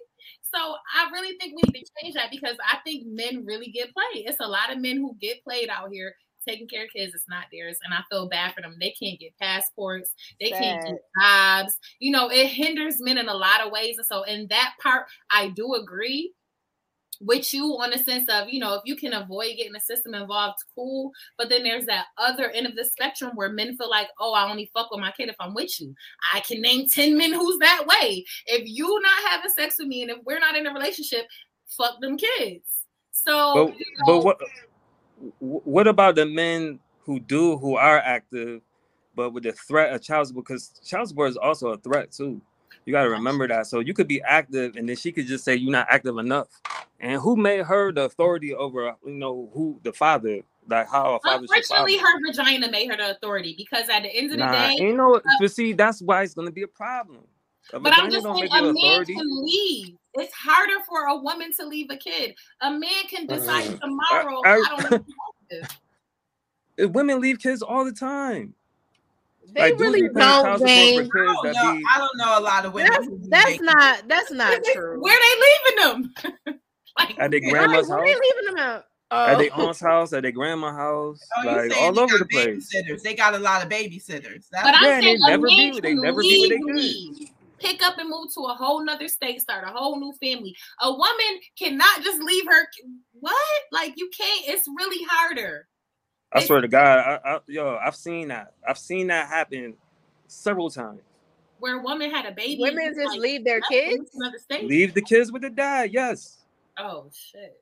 So 0.42 0.76
I 0.96 1.12
really 1.12 1.38
think 1.38 1.54
we 1.56 1.70
need 1.74 1.84
to 1.84 1.92
change 2.02 2.16
that 2.16 2.32
because 2.32 2.56
I 2.66 2.78
think 2.86 3.06
men 3.06 3.46
really 3.46 3.72
get 3.72 3.94
played. 3.94 4.26
It's 4.26 4.40
a 4.40 4.48
lot 4.48 4.72
of 4.72 4.80
men 4.80 4.98
who 4.98 5.18
get 5.20 5.44
played 5.44 5.68
out 5.70 5.92
here 5.92 6.16
taking 6.48 6.70
care 6.70 6.86
of 6.86 6.90
kids. 6.96 7.14
It's 7.14 7.28
not 7.28 7.46
theirs. 7.52 7.78
And 7.84 7.94
I 7.94 8.00
feel 8.10 8.30
bad 8.30 8.54
for 8.54 8.62
them. 8.62 8.78
They 8.80 8.96
can't 8.98 9.20
get 9.20 9.38
passports. 9.42 10.14
They 10.40 10.52
can't 10.52 10.86
get 10.86 10.96
jobs. 11.22 11.78
You 12.00 12.12
know, 12.12 12.30
it 12.32 12.48
hinders 12.48 13.02
men 13.02 13.18
in 13.18 13.28
a 13.28 13.34
lot 13.34 13.62
of 13.66 13.72
ways. 13.74 13.98
And 13.98 14.08
so 14.08 14.24
in 14.24 14.48
that 14.48 14.76
part, 14.82 15.08
I 15.30 15.50
do 15.50 15.74
agree 15.74 16.32
with 17.22 17.54
you 17.54 17.66
on 17.80 17.92
the 17.92 17.98
sense 17.98 18.30
of, 18.30 18.50
you 18.50 18.60
know, 18.60 18.76
if 18.76 18.82
you 18.86 18.96
can 18.96 19.14
avoid 19.14 19.58
getting 19.58 19.74
the 19.74 19.80
system 19.80 20.14
involved, 20.14 20.60
cool. 20.74 21.12
But 21.38 21.50
then 21.50 21.64
there's 21.64 21.86
that 21.86 22.06
other 22.18 22.50
end 22.50 22.68
of 22.68 22.76
the 22.76 22.86
spectrum 22.86 23.32
where 23.36 23.50
men 23.50 23.76
feel 23.78 23.90
like, 23.90 24.08
oh, 24.20 24.34
I 24.34 24.50
only 24.50 24.72
fuck 24.74 24.92
with 24.92 25.02
my 25.02 25.12
kid 25.12 25.30
if 25.30 25.36
I'm 25.40 25.54
with 25.54 25.80
you. 25.82 25.94
I 26.34 26.40
can 26.42 26.62
name 26.62 26.88
10 26.88 27.18
men 27.18 27.34
who's 27.34 27.58
that 27.60 27.86
way. 27.86 28.26
If 28.46 28.64
you 28.66 29.00
not 29.02 29.32
having 29.32 29.52
sex 29.52 29.76
with 29.80 29.88
me 29.88 30.04
and 30.04 30.12
if 30.12 30.18
we're 30.26 30.40
not 30.40 30.56
in 30.56 30.68
a 30.68 30.74
relationship, 30.74 31.26
fuck 31.68 32.00
them 32.00 32.18
kids. 32.18 32.86
So, 33.12 33.66
But 33.68 33.80
you 33.80 33.86
but 34.06 34.20
what 34.24 34.38
what 35.40 35.88
about 35.88 36.16
the 36.16 36.26
men 36.26 36.80
who 37.04 37.20
do 37.20 37.58
who 37.58 37.76
are 37.76 37.98
active, 37.98 38.62
but 39.16 39.32
with 39.32 39.44
the 39.44 39.52
threat 39.52 39.94
of 39.94 40.02
child 40.02 40.28
support? 40.28 40.46
Because 40.46 40.80
child 40.86 41.10
support 41.10 41.30
is 41.30 41.38
also 41.38 41.70
a 41.70 41.78
threat 41.78 42.12
too. 42.12 42.42
You 42.86 42.94
got 42.94 43.04
to 43.04 43.10
remember 43.10 43.48
that. 43.48 43.68
So 43.68 43.80
you 43.82 43.94
could 43.94 44.08
be 44.08 44.22
active, 44.22 44.76
and 44.76 44.88
then 44.88 44.96
she 44.96 45.12
could 45.12 45.28
just 45.28 45.44
say 45.44 45.56
you're 45.56 45.72
not 45.72 45.88
active 45.90 46.18
enough. 46.18 46.48
And 47.00 47.22
who 47.22 47.36
made 47.36 47.64
her 47.64 47.92
the 47.92 48.04
authority 48.04 48.54
over 48.54 48.96
you 49.06 49.14
know 49.14 49.50
who 49.54 49.80
the 49.84 49.94
father? 49.94 50.42
Like 50.68 50.88
how 50.90 51.16
a 51.16 51.20
father 51.20 51.38
unfortunately, 51.44 51.98
her 51.98 52.20
vagina 52.28 52.70
made 52.70 52.90
her 52.90 52.98
the 52.98 53.12
authority 53.12 53.56
because 53.58 53.90
at 53.90 54.04
the 54.04 54.10
end 54.10 54.32
of 54.32 54.38
the 54.38 54.38
Nah, 54.38 54.52
day, 54.52 54.76
you 54.80 54.94
know, 54.96 55.22
but 55.40 55.52
see, 55.52 55.74
that's 55.74 56.02
why 56.02 56.24
it's 56.24 56.34
gonna 56.34 56.52
be 56.52 56.64
a 56.64 56.68
problem. 56.68 57.22
A 57.74 57.80
But 57.80 57.94
I'm 57.96 58.12
just 58.12 58.26
saying, 58.26 58.50
a 58.52 58.62
man 58.62 58.76
authority. 58.76 59.14
can 59.14 59.44
leave. 59.46 59.96
It's 60.16 60.34
harder 60.34 60.84
for 60.88 61.06
a 61.06 61.16
woman 61.16 61.54
to 61.54 61.66
leave 61.66 61.90
a 61.90 61.96
kid. 61.98 62.36
A 62.62 62.72
man 62.72 63.04
can 63.10 63.26
decide 63.28 63.70
Mm. 63.70 63.80
tomorrow. 63.82 64.42
I- 64.44 64.50
I, 64.50 64.54
I- 64.56 64.70
don't 64.70 64.92
want. 64.92 65.06
Uh, 66.82 66.88
Women 66.90 67.20
leave 67.20 67.40
kids 67.40 67.62
all 67.62 67.84
the 67.84 67.92
time. 67.92 68.54
They 69.54 69.62
Like, 69.72 69.80
really 69.80 70.02
be 70.04 70.10
paying 70.10 70.16
child 70.16 70.60
don't, 70.60 70.60
support 70.60 70.68
gang. 70.68 71.10
for 71.12 71.20
I 71.28 71.34
don't 71.34 71.54
know. 71.54 71.72
be 71.74 71.86
I 71.94 71.98
don't 71.98 72.18
know 72.18 72.40
a 72.40 72.42
lot 72.42 72.66
of 72.66 72.74
women. 72.74 72.92
That's 73.30 73.60
that's 73.60 73.62
not 73.62 74.08
that's 74.08 74.32
not 74.32 74.64
true. 74.74 75.02
Where 75.02 75.20
they 75.20 75.36
leaving 75.90 76.14
them? 76.46 76.60
like, 77.00 77.20
at 77.20 77.32
their 77.32 77.40
Right, 77.44 77.52
grandma's 77.52 77.88
where 77.90 77.98
house, 78.00 78.08
they 78.08 78.14
leaving 78.14 78.56
them 78.56 78.58
out? 78.58 78.86
at 79.12 79.36
Oh. 79.36 79.38
their 79.40 79.54
aunt's 79.56 79.80
house, 79.80 80.14
at 80.14 80.22
their 80.22 80.32
grandma's 80.32 80.76
house, 80.76 81.20
Oh, 81.40 81.48
like 81.48 81.72
all 81.78 81.94
they 81.94 82.02
over 82.02 82.18
got 82.18 82.20
the 82.20 82.26
place. 82.26 82.72
Babysitters. 82.74 83.02
They 83.02 83.16
got 83.16 83.34
a 83.34 83.40
lot 83.40 83.64
of 83.64 83.70
babysitters. 83.70 84.46
That's 84.52 84.64
but 84.64 84.76
I'm 84.76 84.84
Yeah, 84.84 84.96
they 84.98 85.02
saying 85.02 85.18
a 85.24 85.30
never 85.30 85.48
be 85.48 85.72
man 85.72 85.82
they 85.82 85.94
never 85.96 86.22
be 86.22 86.48
with 86.62 86.76
leave, 86.76 87.18
their 87.18 87.28
pick 87.60 87.84
up 87.84 87.98
and 87.98 88.08
move 88.10 88.32
to 88.36 88.42
a 88.42 88.54
whole 88.54 88.84
nother 88.86 89.08
state, 89.08 89.42
start 89.42 89.64
a 89.68 89.72
whole 89.72 90.00
new 90.00 90.14
family. 90.22 90.56
A 90.82 90.92
woman 90.92 91.40
cannot 91.58 92.04
just 92.04 92.22
leave 92.22 92.46
her. 92.48 92.68
What? 93.20 93.36
Like 93.72 93.94
you 93.98 94.10
can't. 94.16 94.46
It's 94.48 94.68
really 94.78 95.04
harder. 95.10 95.68
I 96.32 96.38
It's- 96.38 96.48
swear 96.48 96.62
to 96.62 96.68
God, 96.68 97.00
I, 97.00 97.20
I, 97.36 97.40
yo, 97.48 97.78
I've 97.84 97.96
seen 97.96 98.28
that. 98.28 98.54
I've 98.68 98.78
seen 98.78 99.08
that 99.08 99.28
happen 99.28 99.74
several 100.28 100.70
times. 100.70 101.02
Where 101.58 101.80
a 101.80 101.82
woman 101.82 102.12
had 102.12 102.26
a 102.28 102.32
baby. 102.32 102.62
Women 102.62 102.94
just 102.96 103.10
like, 103.10 103.20
leave 103.20 103.44
their 103.44 103.60
left 103.60 103.72
and 103.72 103.98
moved 103.98 104.12
kids. 104.12 104.16
Another 104.16 104.38
state. 104.38 104.66
Leave 104.66 104.94
the 104.94 105.02
kids 105.02 105.32
with 105.32 105.42
the 105.42 105.50
dad. 105.50 105.92
Yes. 105.92 106.39
Oh 106.80 107.10
shit. 107.14 107.58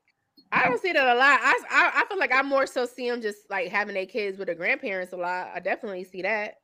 I 0.52 0.64
don't 0.64 0.80
see 0.80 0.92
that 0.92 1.04
a 1.06 1.14
lot. 1.14 1.40
I, 1.42 1.60
I 1.70 2.02
I 2.02 2.04
feel 2.08 2.18
like 2.18 2.32
I 2.32 2.40
more 2.42 2.66
so 2.66 2.86
see 2.86 3.10
them 3.10 3.20
just 3.20 3.38
like 3.50 3.68
having 3.70 3.94
their 3.94 4.06
kids 4.06 4.38
with 4.38 4.46
their 4.46 4.54
grandparents 4.54 5.12
a 5.12 5.16
lot. 5.16 5.50
I 5.54 5.60
definitely 5.60 6.04
see 6.04 6.22
that. 6.22 6.54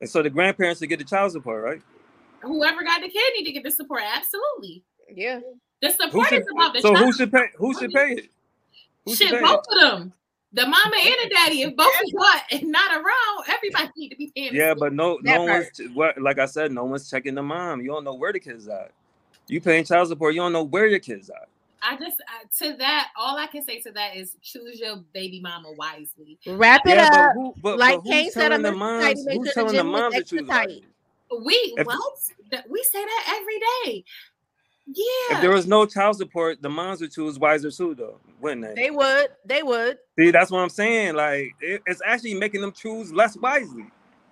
And 0.00 0.08
so 0.08 0.22
the 0.22 0.30
grandparents 0.30 0.80
should 0.80 0.88
get 0.88 0.98
the 0.98 1.04
child 1.04 1.32
support, 1.32 1.62
right? 1.64 1.82
Whoever 2.42 2.82
got 2.84 3.00
the 3.00 3.08
kid 3.08 3.32
need 3.36 3.44
to 3.44 3.52
get 3.52 3.64
the 3.64 3.70
support. 3.70 4.02
Absolutely. 4.04 4.84
Yeah. 5.14 5.40
The 5.82 5.90
support 5.90 6.28
should, 6.28 6.42
is 6.42 6.46
about 6.56 6.74
the 6.74 6.80
so 6.80 6.94
who 6.94 7.02
child. 7.02 7.14
should 7.16 7.32
pay? 7.32 7.46
Who 7.56 7.74
should 7.78 7.92
pay 7.92 8.12
it? 8.12 8.30
Who 9.04 9.14
should 9.14 9.28
Shit, 9.28 9.40
pay 9.40 9.40
both 9.40 9.64
it? 9.70 9.84
of 9.84 9.98
them. 9.98 10.12
The 10.52 10.62
mama 10.62 10.96
and 10.98 11.14
the 11.24 11.28
daddy. 11.34 11.62
If 11.62 11.76
both 11.76 11.88
of 11.88 12.10
what 12.12 12.42
and 12.50 12.70
not 12.70 12.90
around, 12.92 13.44
everybody 13.48 13.90
need 13.96 14.08
to 14.10 14.16
be 14.16 14.32
paying. 14.34 14.54
Yeah, 14.54 14.74
but 14.74 14.92
no, 14.94 15.18
That 15.22 15.38
no 15.38 15.44
one's 15.44 15.80
what. 15.92 16.20
Like 16.20 16.38
I 16.38 16.46
said, 16.46 16.72
no 16.72 16.84
one's 16.84 17.10
checking 17.10 17.34
the 17.34 17.42
mom. 17.42 17.80
You 17.82 17.88
don't 17.88 18.04
know 18.04 18.14
where 18.14 18.32
the 18.32 18.40
kids 18.40 18.68
are. 18.68 18.90
You 19.48 19.60
paying 19.60 19.84
child 19.84 20.08
support. 20.08 20.34
You 20.34 20.40
don't 20.40 20.52
know 20.52 20.62
where 20.62 20.86
your 20.86 20.98
kids 20.98 21.30
are. 21.30 21.46
I 21.88 21.96
just 21.96 22.16
uh, 22.20 22.64
to 22.64 22.76
that. 22.78 23.08
All 23.16 23.36
I 23.36 23.46
can 23.46 23.62
say 23.62 23.80
to 23.82 23.92
that 23.92 24.16
is 24.16 24.34
choose 24.42 24.80
your 24.80 24.96
baby 25.14 25.40
mama 25.40 25.72
wisely. 25.72 26.38
Wrap 26.46 26.82
it 26.86 26.96
Yeah, 26.96 27.04
up. 27.06 27.12
but 27.12 27.32
who? 27.34 27.54
But, 27.62 27.78
like 27.78 28.02
but 28.02 28.10
Kane 28.10 28.30
said 28.30 28.48
telling 28.48 28.54
on 28.54 28.62
the 28.62 28.70
Mr. 28.70 28.78
Moms? 28.78 29.24
make 29.24 29.38
Who's 29.38 29.46
sure 29.46 29.54
telling 29.54 29.72
the 29.72 29.78
gym 29.82 29.92
was 29.92 30.00
moms 30.00 30.14
to 30.16 30.24
choose 30.24 30.48
tight. 30.48 30.68
wisely? 30.68 30.84
We 31.44 31.54
If- 31.76 31.86
what? 31.86 32.12
That- 32.50 32.68
We 32.70 32.82
say 32.92 33.04
that 33.04 33.38
every 33.40 33.58
day. 33.84 34.04
Yeah. 34.88 35.36
If 35.36 35.40
there 35.40 35.50
was 35.50 35.66
no 35.66 35.84
child 35.84 36.16
support, 36.16 36.62
the 36.62 36.68
moms 36.68 37.00
would 37.00 37.12
choose 37.12 37.38
wiser 37.38 37.70
too, 37.72 37.94
though, 37.96 38.20
wouldn't 38.40 38.62
they? 38.62 38.84
They 38.84 38.90
would. 38.90 39.28
They 39.44 39.62
would. 39.64 39.98
See, 40.18 40.30
that's 40.30 40.50
what 40.50 40.60
I'm 40.60 40.68
saying. 40.68 41.14
Like, 41.16 41.54
it, 41.60 41.82
it's 41.86 42.00
actually 42.06 42.34
making 42.34 42.60
them 42.60 42.70
choose 42.72 43.12
less 43.12 43.36
wisely. 43.36 43.86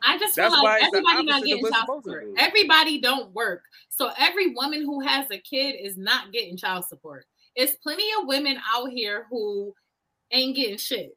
I 0.07 0.19
just 0.19 0.37
That's 0.37 0.55
feel 0.55 0.63
why 0.63 0.79
like 0.81 0.85
everybody 0.85 1.25
not 1.25 1.43
getting 1.45 1.67
child 1.67 2.05
support. 2.05 2.25
Everybody 2.37 3.01
don't 3.01 3.33
work. 3.35 3.63
So 3.89 4.11
every 4.19 4.55
woman 4.55 4.83
who 4.85 5.01
has 5.01 5.29
a 5.31 5.39
kid 5.39 5.77
is 5.81 5.97
not 5.97 6.31
getting 6.31 6.57
child 6.57 6.85
support. 6.85 7.27
It's 7.57 7.75
plenty 7.77 8.07
of 8.21 8.27
women 8.27 8.59
out 8.75 8.91
here 8.91 9.27
who 9.31 9.75
ain't 10.31 10.57
getting 10.57 10.79
shit. 10.79 11.17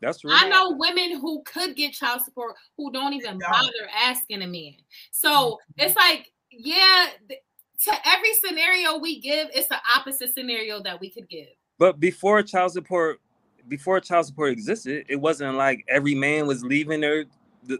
That's 0.00 0.20
true. 0.20 0.30
I 0.32 0.48
know 0.48 0.76
women 0.76 1.18
who 1.20 1.42
could 1.42 1.74
get 1.74 1.92
child 1.92 2.22
support 2.22 2.54
who 2.76 2.92
don't 2.92 3.14
even 3.14 3.38
Don't. 3.38 3.50
bother 3.50 3.88
asking 4.00 4.42
a 4.42 4.46
man. 4.46 4.74
So 5.10 5.28
mm-hmm. 5.30 5.86
it's 5.86 5.96
like, 5.96 6.30
yeah, 6.50 7.06
th- 7.28 7.40
to 7.84 7.92
every 8.06 8.32
scenario 8.34 8.98
we 8.98 9.20
give, 9.20 9.48
it's 9.52 9.68
the 9.68 9.78
opposite 9.96 10.34
scenario 10.34 10.80
that 10.82 11.00
we 11.00 11.10
could 11.10 11.28
give. 11.28 11.48
But 11.78 12.00
before 12.00 12.42
child 12.42 12.72
support, 12.72 13.20
before 13.68 14.00
child 14.00 14.26
support 14.26 14.52
existed, 14.52 15.04
it 15.08 15.16
wasn't 15.16 15.56
like 15.56 15.84
every 15.88 16.14
man 16.14 16.46
was 16.46 16.64
leaving 16.64 17.00
their 17.00 17.24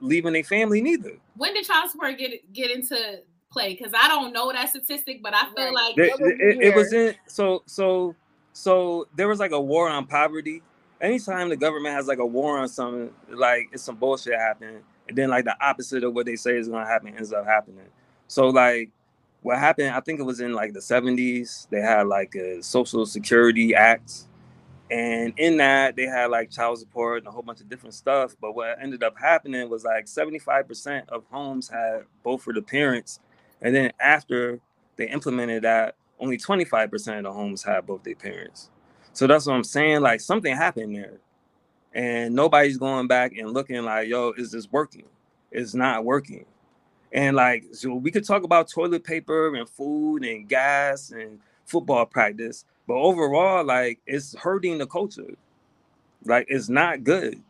leaving 0.00 0.32
their 0.32 0.44
family 0.44 0.80
neither. 0.80 1.16
When 1.36 1.54
did 1.54 1.64
child 1.64 1.90
support 1.90 2.18
get 2.18 2.52
get 2.52 2.70
into 2.70 3.20
play? 3.50 3.74
Because 3.74 3.92
I 3.96 4.08
don't 4.08 4.32
know 4.32 4.52
that 4.52 4.68
statistic, 4.68 5.22
but 5.22 5.34
I 5.34 5.44
feel 5.54 5.64
Right. 5.66 5.72
like 5.74 5.96
There- 5.96 6.10
was 6.10 6.20
it, 6.20 6.38
the 6.38 6.66
it 6.66 6.74
was 6.74 6.92
in 6.92 7.14
so 7.26 7.62
so 7.66 8.14
so 8.52 9.06
there 9.14 9.28
was 9.28 9.38
like 9.38 9.52
a 9.52 9.60
war 9.60 9.88
on 9.88 10.06
poverty. 10.06 10.62
Anytime 11.00 11.48
the 11.48 11.56
government 11.56 11.94
has 11.94 12.06
like 12.08 12.18
a 12.18 12.26
war 12.26 12.58
on 12.58 12.68
something, 12.68 13.12
like 13.30 13.68
it's 13.72 13.82
some 13.84 13.96
bullshit 13.96 14.38
happening, 14.38 14.82
and 15.08 15.16
then 15.16 15.30
like 15.30 15.44
the 15.44 15.56
opposite 15.64 16.02
of 16.04 16.14
what 16.14 16.26
they 16.26 16.36
say 16.36 16.56
is 16.56 16.68
gonna 16.68 16.86
happen 16.86 17.14
ends 17.16 17.32
up 17.32 17.46
happening. 17.46 17.86
So 18.26 18.48
like 18.48 18.90
what 19.42 19.58
happened, 19.58 19.90
I 19.90 20.00
think 20.00 20.18
it 20.18 20.24
was 20.24 20.40
in 20.40 20.52
like 20.52 20.72
the 20.72 20.80
70s, 20.80 21.68
they 21.70 21.80
had 21.80 22.08
like 22.08 22.34
a 22.34 22.60
social 22.62 23.06
security 23.06 23.74
act. 23.74 24.24
And 24.90 25.34
in 25.36 25.58
that, 25.58 25.96
they 25.96 26.06
had 26.06 26.30
like 26.30 26.50
child 26.50 26.78
support 26.78 27.18
and 27.18 27.26
a 27.28 27.30
whole 27.30 27.42
bunch 27.42 27.60
of 27.60 27.68
different 27.68 27.94
stuff. 27.94 28.34
But 28.40 28.56
what 28.56 28.78
ended 28.82 29.02
up 29.04 29.16
happening 29.18 29.68
was 29.68 29.84
like 29.84 30.06
75% 30.06 31.08
of 31.10 31.24
homes 31.30 31.68
had 31.68 32.04
both 32.24 32.46
of 32.48 32.54
the 32.56 32.62
parents. 32.62 33.20
And 33.62 33.74
then 33.74 33.92
after 34.00 34.60
they 34.96 35.08
implemented 35.08 35.64
that, 35.64 35.96
only 36.20 36.36
25% 36.36 37.18
of 37.18 37.24
the 37.24 37.32
homes 37.32 37.62
had 37.62 37.86
both 37.86 38.02
their 38.02 38.14
parents. 38.14 38.70
So 39.12 39.26
that's 39.26 39.46
what 39.46 39.54
I'm 39.54 39.64
saying. 39.64 40.00
Like 40.00 40.20
something 40.20 40.54
happened 40.54 40.94
there. 40.94 41.18
And 41.94 42.34
nobody's 42.34 42.76
going 42.76 43.06
back 43.06 43.36
and 43.36 43.52
looking 43.52 43.82
like, 43.84 44.08
yo, 44.08 44.32
is 44.36 44.52
this 44.52 44.70
working? 44.70 45.06
It's 45.50 45.74
not 45.74 46.04
working. 46.04 46.44
And 47.12 47.34
like, 47.36 47.64
so 47.72 47.94
we 47.94 48.10
could 48.10 48.24
talk 48.26 48.42
about 48.42 48.68
toilet 48.68 49.04
paper 49.04 49.54
and 49.54 49.68
food 49.68 50.24
and 50.24 50.48
gas 50.48 51.10
and 51.10 51.38
football 51.64 52.04
practice, 52.06 52.64
but 52.86 52.94
overall, 52.94 53.64
like, 53.64 54.00
it's 54.06 54.36
hurting 54.36 54.78
the 54.78 54.86
culture. 54.86 55.34
Like 56.24 56.46
it's 56.48 56.68
not 56.68 57.04
good. 57.04 57.40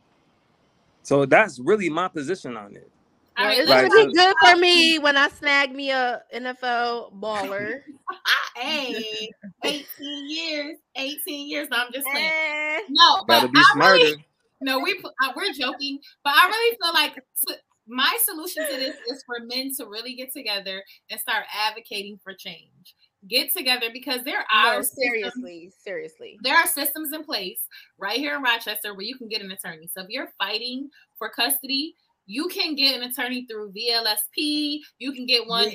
So 1.02 1.26
that's 1.26 1.58
really 1.58 1.88
my 1.88 2.08
position 2.08 2.56
on 2.56 2.76
it. 2.76 2.90
All 3.38 3.44
Well, 3.44 3.48
right, 3.50 3.58
it's 3.60 3.70
Like, 3.70 3.88
gonna 3.90 4.06
be 4.06 4.12
good 4.14 4.34
for 4.44 4.56
me 4.60 4.98
when 4.98 5.16
I 5.16 5.28
snag 5.28 5.72
me 5.74 5.90
a 5.90 6.22
NFL 6.34 7.12
baller. 7.20 7.82
hey, 8.56 9.30
18 9.64 9.84
years, 10.28 10.76
18 10.96 11.48
years. 11.48 11.68
No, 11.70 11.76
I'm 11.78 11.92
just 11.92 12.06
saying. 12.12 12.30
Eh. 12.32 12.80
No, 12.90 13.24
but 13.26 13.40
Gotta 13.40 13.48
be 13.52 13.58
I 13.60 13.64
smarter. 13.74 13.94
really, 13.94 14.26
no, 14.60 14.78
we 14.80 14.94
put- 15.00 15.12
uh, 15.24 15.32
we're 15.36 15.52
joking, 15.52 15.98
but 16.24 16.32
I 16.34 16.46
really 16.48 16.76
feel 16.82 16.92
like 16.92 17.16
s- 17.48 17.56
my 17.86 18.18
solution 18.24 18.66
to 18.66 18.76
this 18.76 18.96
is 19.08 19.22
for 19.24 19.36
men 19.46 19.70
to 19.78 19.86
really 19.86 20.14
get 20.14 20.32
together 20.32 20.82
and 21.10 21.20
start 21.20 21.44
advocating 21.54 22.18
for 22.22 22.34
change. 22.34 22.94
Get 23.28 23.52
together 23.56 23.86
because 23.92 24.22
there 24.24 24.44
are 24.52 24.76
No, 24.76 24.82
systems- 24.82 24.96
seriously, 24.96 25.72
seriously. 25.84 26.38
there 26.42 26.56
are 26.56 26.66
systems 26.66 27.12
in 27.12 27.24
place 27.24 27.60
right 27.98 28.18
here 28.18 28.36
in 28.36 28.42
Rochester 28.42 28.94
where 28.94 29.02
you 29.06 29.16
can 29.16 29.28
get 29.28 29.42
an 29.42 29.50
attorney. 29.52 29.88
So 29.88 30.02
if 30.02 30.08
you're 30.08 30.32
fighting 30.38 30.88
for 31.18 31.28
custody, 31.28 31.94
you 32.28 32.46
can 32.48 32.76
get 32.76 32.94
an 32.94 33.10
attorney 33.10 33.46
through 33.50 33.72
VLSP. 33.72 34.80
You 34.98 35.12
can 35.12 35.26
get 35.26 35.48
one. 35.48 35.66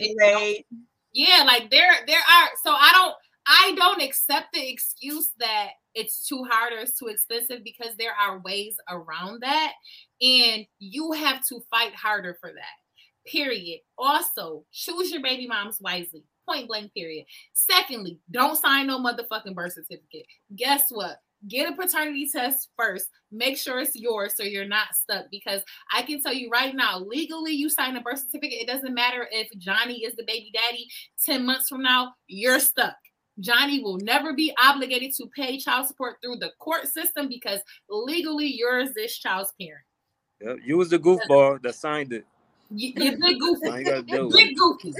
Yeah, 1.11 1.43
like 1.45 1.69
there 1.69 1.91
there 2.07 2.19
are 2.19 2.49
so 2.63 2.71
I 2.71 2.91
don't 2.93 3.15
I 3.45 3.73
don't 3.75 4.01
accept 4.01 4.53
the 4.53 4.71
excuse 4.71 5.31
that 5.39 5.71
it's 5.95 6.27
too 6.27 6.45
hard 6.49 6.73
or 6.73 6.77
it's 6.77 6.97
too 6.97 7.07
expensive 7.07 7.63
because 7.63 7.95
there 7.97 8.13
are 8.13 8.39
ways 8.39 8.77
around 8.89 9.41
that 9.41 9.73
and 10.21 10.65
you 10.79 11.11
have 11.11 11.45
to 11.47 11.61
fight 11.69 11.93
harder 11.95 12.37
for 12.39 12.51
that. 12.51 13.31
Period. 13.31 13.79
Also, 13.97 14.65
choose 14.71 15.11
your 15.11 15.21
baby 15.21 15.47
moms 15.47 15.79
wisely. 15.81 16.23
Point 16.47 16.67
blank 16.67 16.93
period. 16.93 17.25
Secondly, 17.53 18.19
don't 18.29 18.57
sign 18.57 18.87
no 18.87 18.99
motherfucking 18.99 19.55
birth 19.55 19.73
certificate. 19.73 20.25
Guess 20.55 20.83
what? 20.89 21.17
Get 21.47 21.71
a 21.71 21.75
paternity 21.75 22.29
test 22.31 22.69
first. 22.77 23.09
Make 23.31 23.57
sure 23.57 23.79
it's 23.79 23.95
yours 23.95 24.33
so 24.35 24.43
you're 24.43 24.65
not 24.65 24.95
stuck. 24.95 25.25
Because 25.29 25.61
I 25.93 26.03
can 26.03 26.21
tell 26.21 26.33
you 26.33 26.49
right 26.49 26.75
now, 26.75 26.99
legally, 26.99 27.51
you 27.51 27.69
sign 27.69 27.95
a 27.95 28.01
birth 28.01 28.19
certificate. 28.19 28.61
It 28.61 28.67
doesn't 28.67 28.93
matter 28.93 29.27
if 29.31 29.49
Johnny 29.57 30.03
is 30.03 30.15
the 30.15 30.23
baby 30.25 30.51
daddy. 30.53 30.87
10 31.25 31.45
months 31.45 31.69
from 31.69 31.83
now, 31.83 32.13
you're 32.27 32.59
stuck. 32.59 32.95
Johnny 33.39 33.81
will 33.83 33.97
never 33.97 34.33
be 34.33 34.53
obligated 34.63 35.13
to 35.15 35.25
pay 35.35 35.57
child 35.57 35.87
support 35.87 36.17
through 36.21 36.37
the 36.37 36.51
court 36.59 36.87
system 36.87 37.27
because 37.27 37.59
legally 37.89 38.45
you're 38.45 38.87
this 38.93 39.17
child's 39.17 39.51
parent. 39.59 39.83
Yep, 40.41 40.57
You 40.63 40.77
was 40.77 40.89
the 40.89 40.99
goofball 40.99 41.61
that 41.61 41.75
signed 41.75 42.13
it. 42.13 42.25
You, 42.69 42.93
you're 42.95 43.17
big 43.17 43.39
goofy. 43.39 43.69
You 43.79 43.83
gotta 43.83 44.03
deal 44.03 44.27
with 44.27 44.35
Big 44.35 44.57
goofy. 44.57 44.93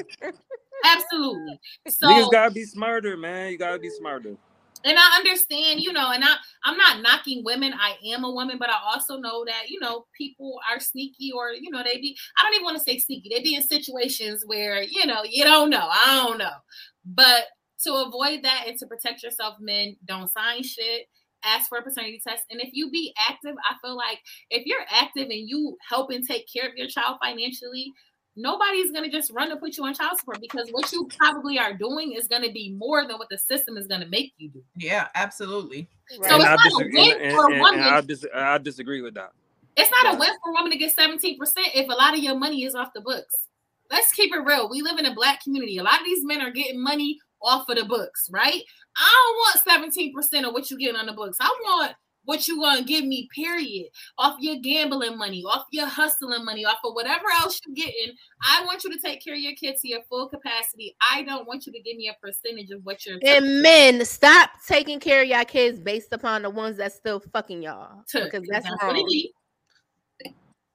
Absolutely. 0.86 1.60
So 1.88 2.08
Niggas 2.08 2.32
gotta 2.32 2.52
be 2.52 2.64
smarter, 2.66 3.18
man. 3.18 3.52
You 3.52 3.58
gotta 3.58 3.80
be 3.80 3.90
smarter. 3.90 4.36
And 4.84 4.98
I 4.98 5.18
understand, 5.18 5.82
you 5.82 5.94
know, 5.94 6.12
and 6.12 6.24
I 6.24 6.36
I'm 6.64 6.78
not 6.78 7.02
knocking 7.02 7.44
women. 7.44 7.74
I 7.74 7.96
am 8.14 8.24
a 8.24 8.32
woman, 8.32 8.58
but 8.60 8.70
I 8.70 8.78
also 8.86 9.18
know 9.18 9.46
that 9.46 9.70
you 9.70 9.80
know 9.80 10.06
people 10.18 10.60
are 10.70 10.80
sneaky, 10.80 11.32
or 11.32 11.52
you 11.52 11.70
know 11.72 11.84
they 11.84 12.00
be. 12.00 12.18
I 12.38 12.44
don't 12.44 12.54
even 12.56 12.66
want 12.66 12.78
to 12.78 12.84
say 12.84 12.98
sneaky. 12.98 13.30
They 13.30 13.42
be 13.42 13.56
in 13.56 13.64
situations 13.64 14.44
where 14.46 14.82
you 14.84 15.06
know 15.06 15.24
you 15.24 15.44
don't 15.44 15.70
know. 15.70 15.88
I 15.90 16.26
don't 16.26 16.38
know, 16.38 16.58
but 17.06 17.46
to 17.84 17.94
avoid 17.94 18.44
that 18.44 18.66
and 18.68 18.78
to 18.80 18.88
protect 18.88 19.24
yourself, 19.24 19.56
men 19.60 19.96
don't 20.06 20.32
sign 20.32 20.64
shit. 20.64 21.08
Ask 21.46 21.68
for 21.68 21.78
a 21.78 21.84
paternity 21.84 22.22
test, 22.26 22.44
and 22.52 22.62
if 22.62 22.70
you 22.72 22.90
be 22.90 23.14
active, 23.30 23.56
I 23.70 23.76
feel 23.86 23.98
like 23.98 24.20
if 24.50 24.66
you're 24.66 24.86
active 24.90 25.24
and 25.24 25.48
you 25.48 25.78
help 25.88 26.10
and 26.10 26.26
take 26.26 26.46
care 26.52 26.68
of 26.68 26.76
your 26.76 26.88
child 26.88 27.18
financially, 27.22 27.92
nobody's 28.36 28.92
gonna 28.92 29.10
just 29.10 29.32
run 29.32 29.50
to 29.50 29.58
put 29.58 29.78
you 29.78 29.86
on 29.86 29.94
child 29.94 30.18
support 30.18 30.40
because 30.42 30.70
what 30.72 30.92
you 30.92 31.08
probably 31.18 31.58
are 31.60 31.74
doing 31.74 32.14
is 32.14 32.28
gonna 32.28 32.52
be 32.52 32.72
more 32.72 33.06
than 33.08 33.18
what 33.18 33.30
the 33.30 33.38
system 33.38 33.78
is 33.78 33.88
gonna 33.88 34.08
make 34.08 34.34
you 34.38 34.50
do. 34.50 34.64
Yeah, 34.76 35.08
absolutely. 35.16 35.88
So 36.10 36.16
and 36.24 36.26
it's 36.26 36.46
I 36.46 36.56
not 36.56 36.60
a 36.60 36.70
disagree. 36.70 37.02
win 37.14 37.22
And, 37.22 37.36
for 37.36 37.48
a 37.52 37.54
and- 37.54 37.66
and. 37.76 37.82
I, 37.84 38.02
dis- 38.02 38.26
I 38.34 38.58
disagree 38.58 39.02
with 39.02 39.14
that. 39.16 39.32
It's 39.76 39.90
not 40.04 40.16
a 40.16 40.20
win 40.20 40.30
for 40.44 40.50
a 40.52 40.54
woman 40.54 40.72
to 40.72 40.78
get 40.78 40.96
17% 40.96 41.38
if 41.74 41.90
a 41.90 41.94
lot 41.94 42.14
of 42.14 42.20
your 42.24 42.38
money 42.38 42.64
is 42.64 42.76
off 42.76 42.90
the 42.94 43.02
books. 43.02 43.48
Let's 43.92 44.12
keep 44.12 44.34
it 44.34 44.40
real. 44.40 44.70
We 44.70 44.82
live 44.82 44.98
in 45.00 45.06
a 45.08 45.14
black 45.16 45.44
community. 45.44 45.78
A 45.78 45.84
lot 45.84 46.00
of 46.00 46.06
these 46.06 46.24
men 46.24 46.42
are 46.42 46.52
getting 46.52 46.82
money 46.82 47.20
off 47.42 47.68
of 47.70 47.78
the 47.78 47.86
books, 47.86 48.30
right? 48.32 48.62
I 48.98 49.54
don't 49.66 49.76
want 49.76 49.86
17% 50.34 50.48
of 50.48 50.54
what 50.54 50.70
you 50.72 50.78
get 50.78 50.96
on 50.96 51.06
the 51.08 51.14
books. 51.14 51.38
I 51.40 51.48
want 51.64 51.94
what 52.26 52.48
you 52.48 52.60
gonna 52.62 52.84
give 52.84 53.04
me, 53.06 53.28
period. 53.36 53.88
Off 54.18 54.38
your 54.40 54.56
gambling 54.58 55.18
money, 55.18 55.44
off 55.44 55.66
your 55.72 55.88
hustling 55.88 56.46
money, 56.46 56.66
off 56.66 56.78
of 56.84 56.94
whatever 56.94 57.26
else 57.40 57.60
you're 57.66 57.76
getting. 57.76 58.14
I 58.42 58.64
want 58.66 58.84
you 58.84 58.92
to 58.92 59.00
take 59.00 59.24
care 59.24 59.34
of 59.34 59.40
your 59.40 59.54
kids 59.56 59.82
to 59.82 59.88
your 59.88 60.02
full 60.10 60.30
capacity. 60.30 60.96
I 61.12 61.24
don't 61.24 61.48
want 61.48 61.66
you 61.66 61.74
to 61.74 61.82
give 61.82 61.98
me 61.98 62.10
a 62.10 62.26
percentage 62.26 62.72
of 62.72 62.82
what 62.84 63.06
you're 63.06 63.20
And 63.26 63.62
men, 63.62 64.06
stop 64.06 64.52
taking 64.68 65.00
care 65.00 65.22
of 65.22 65.28
y'all 65.28 65.46
kids 65.46 65.80
based 65.80 66.14
upon 66.14 66.44
the 66.44 66.50
ones 66.50 66.78
that 66.78 66.94
still 66.94 67.20
fucking 67.20 67.62
y'all. 67.62 68.04
took. 68.08 68.32
Because 68.32 68.48
that's 68.48 68.70
what 68.70 68.96
it 68.96 69.00
wrong. 69.00 69.06
be. 69.08 69.34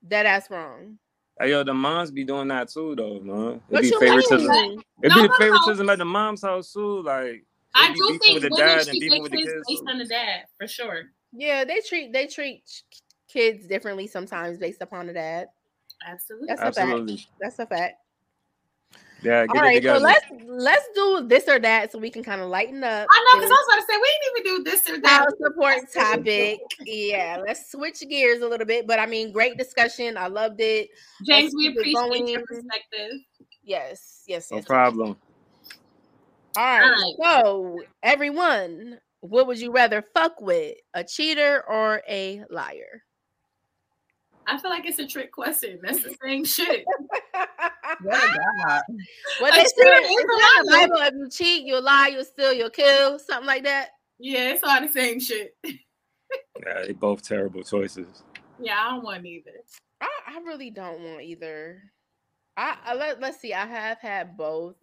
That 0.09 0.27
ass 0.27 0.51
wrong. 0.51 0.99
Hey, 1.41 1.51
yo, 1.51 1.63
the 1.63 1.73
moms 1.75 2.11
be 2.11 2.25
doing 2.25 2.49
that 2.49 2.69
too, 2.69 2.95
though, 2.97 3.21
man. 3.21 3.61
It 3.71 3.73
What 3.73 3.83
be 3.83 3.91
favoritism. 4.01 4.51
mean? 4.51 4.81
It 5.03 5.09
No, 5.09 5.15
be 5.15 5.21
no, 5.23 5.27
no. 5.29 5.35
favoritism 5.39 5.89
at 5.91 5.99
the 5.99 6.05
mom's 6.05 6.43
house 6.43 6.73
too. 6.73 7.03
Like 7.03 7.45
I 7.75 7.89
they 7.89 7.93
be 7.95 7.99
do 8.01 8.07
beefing 8.09 8.19
think 8.21 8.35
with 8.35 8.43
the 8.43 8.49
women 8.51 8.67
dad 8.67 8.89
and 8.89 8.99
treat 8.99 9.23
with 9.23 9.31
the 9.33 9.39
kids 9.39 9.53
kids. 9.53 9.65
based 9.69 9.83
too. 9.83 9.91
on 9.91 9.99
the 9.99 10.05
dad, 10.07 10.45
for 10.59 10.67
sure. 10.67 11.03
Yeah, 11.33 11.64
they 11.64 11.81
treat 11.81 12.12
they 12.12 12.26
treat 12.26 12.62
kids 13.29 13.66
differently 13.66 14.07
sometimes 14.07 14.59
based 14.59 14.83
upon 14.83 15.07
the 15.07 15.12
dad. 15.12 15.49
Absolutely. 16.07 16.49
That's 16.49 16.61
a 16.61 16.64
fact. 16.64 16.79
Absolutely. 16.79 17.26
That's 17.41 17.59
a 17.59 17.66
fact. 17.66 17.95
Yeah, 19.22 19.47
get 19.47 19.57
All 19.57 19.68
it 19.68 19.83
so 19.83 19.99
let's 19.99 20.24
let's 20.47 20.89
do 20.95 21.26
this 21.26 21.49
or 21.49 21.59
that 21.59 21.91
so 21.91 21.99
we 21.99 22.09
can 22.09 22.22
kind 22.22 22.41
of 22.41 22.49
lighten 22.49 22.85
up. 22.85 23.09
I 23.11 23.24
know, 23.24 23.41
because 23.41 23.51
I 23.51 23.55
was 23.55 23.66
about 23.68 23.81
to 23.81 23.93
say 23.93 23.99
we 24.01 24.18
didn't 24.22 24.47
even 24.47 24.64
do 24.64 24.70
this 24.70 24.89
or 24.89 25.01
that. 25.01 25.24
child 25.24 25.35
support 25.43 25.93
topic. 25.93 26.61
Yeah, 26.87 27.39
let's 27.45 27.72
switch 27.72 28.01
gears 28.09 28.43
a 28.43 28.49
little 28.49 28.66
bit. 28.66 28.87
But 28.87 29.01
I 29.01 29.07
mean, 29.07 29.33
great 29.33 29.59
discussion. 29.59 30.16
I 30.16 30.29
loved 30.29 30.61
it. 30.61 30.91
James, 31.24 31.53
we 31.57 31.64
keep 31.64 31.76
it 31.76 31.81
appreciate 31.81 32.29
your 32.29 32.47
perspective. 32.47 33.20
Yes, 33.64 34.22
yes, 34.29 34.51
no 34.53 34.59
yes. 34.59 34.66
problem. 34.66 35.16
All 36.57 36.81
right. 36.81 37.14
So, 37.20 37.83
everyone, 38.03 38.99
what 39.21 39.47
would 39.47 39.61
you 39.61 39.73
rather 39.73 40.05
fuck 40.14 40.41
with, 40.41 40.77
a 40.95 41.05
cheater 41.05 41.64
or 41.69 42.03
a 42.09 42.45
liar? 42.51 43.03
I 44.47 44.59
feel 44.59 44.71
like 44.71 44.87
it's 44.87 44.99
a 44.99 45.07
trick 45.07 45.31
question. 45.33 45.79
That's 45.83 46.03
the 46.03 46.16
same 46.25 46.45
shit. 46.45 46.85
What 48.03 48.25
a 48.25 48.39
God. 48.66 48.83
What 49.41 49.55
A 49.55 49.57
they 49.57 49.64
cheater 49.64 49.73
say 49.77 50.05
is 50.05 50.11
is 50.11 50.16
a 50.16 50.21
in 50.21 50.27
the 50.27 50.73
liar. 50.73 50.89
Bible, 50.89 51.03
if 51.03 51.14
you 51.14 51.31
cheat, 51.31 51.66
you'll 51.66 51.83
lie, 51.83 52.09
you'll 52.09 52.25
steal, 52.25 52.53
you'll 52.53 52.71
kill, 52.71 53.19
something 53.19 53.47
like 53.47 53.64
that. 53.64 53.91
Yeah, 54.19 54.51
it's 54.53 54.64
all 54.64 54.81
the 54.81 54.89
same 54.89 55.21
shit. 55.21 55.55
Yeah, 55.64 56.83
they 56.87 56.93
both 56.93 57.23
terrible 57.23 57.62
choices. 57.62 58.23
Yeah, 58.61 58.79
I 58.81 58.91
don't 58.91 59.05
want 59.05 59.25
either. 59.25 59.53
I, 60.01 60.09
I 60.27 60.39
really 60.41 60.71
don't 60.71 61.01
want 61.03 61.23
either. 61.23 61.83
I, 62.57 62.77
I 62.85 62.95
let, 62.95 63.21
let's 63.21 63.41
see. 63.41 63.55
I 63.55 63.66
have 63.66 63.99
had 64.01 64.37
both. 64.37 64.77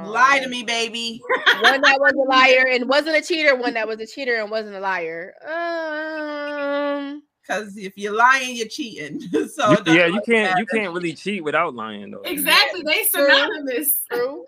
Lie 0.00 0.40
to 0.42 0.48
me, 0.48 0.62
baby. 0.62 1.20
One 1.60 1.80
that 1.80 1.98
was 2.00 2.12
a 2.12 2.28
liar 2.28 2.66
and 2.70 2.88
wasn't 2.88 3.16
a 3.16 3.22
cheater. 3.22 3.56
One 3.56 3.74
that 3.74 3.88
was 3.88 3.98
a 4.00 4.06
cheater 4.06 4.36
and 4.36 4.48
wasn't 4.50 4.76
a 4.76 4.80
liar. 4.80 5.34
Um, 5.42 7.22
Because 7.42 7.76
if 7.76 7.94
you're 7.96 8.14
lying, 8.14 8.54
you're 8.56 8.68
cheating. 8.68 9.20
so 9.48 9.72
You- 9.72 9.92
yeah, 9.94 10.06
you 10.06 10.20
can't 10.24 10.58
you 10.58 10.66
can't 10.66 10.94
really 10.94 11.14
cheat 11.14 11.42
without 11.42 11.74
lying 11.74 12.12
though. 12.12 12.22
Exactly. 12.24 12.82
They 12.82 13.04
synonymous. 13.04 13.98
true. 14.12 14.44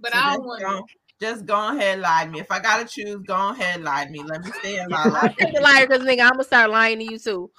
But 0.00 0.12
So 0.12 0.18
I 0.18 0.36
don't 0.36 0.46
want 0.46 0.60
go, 0.62 0.86
just 1.20 1.44
go 1.44 1.68
ahead 1.76 1.94
and 1.94 2.02
lie 2.02 2.24
to 2.24 2.30
me. 2.30 2.40
If 2.40 2.50
I 2.50 2.60
gotta 2.60 2.86
choose, 2.86 3.20
go 3.26 3.50
ahead 3.50 3.76
and 3.76 3.84
lie 3.84 4.04
to 4.06 4.10
me. 4.10 4.22
Let 4.22 4.44
me 4.44 4.50
stay 4.60 4.78
in 4.78 4.88
my 4.88 5.02
I 5.04 5.08
life. 5.08 5.36
take 5.38 5.60
liar 5.60 5.86
because 5.86 6.04
nigga, 6.06 6.22
I'm 6.22 6.30
gonna 6.30 6.44
start 6.44 6.70
lying 6.70 7.00
to 7.00 7.04
you 7.04 7.18
too. 7.18 7.50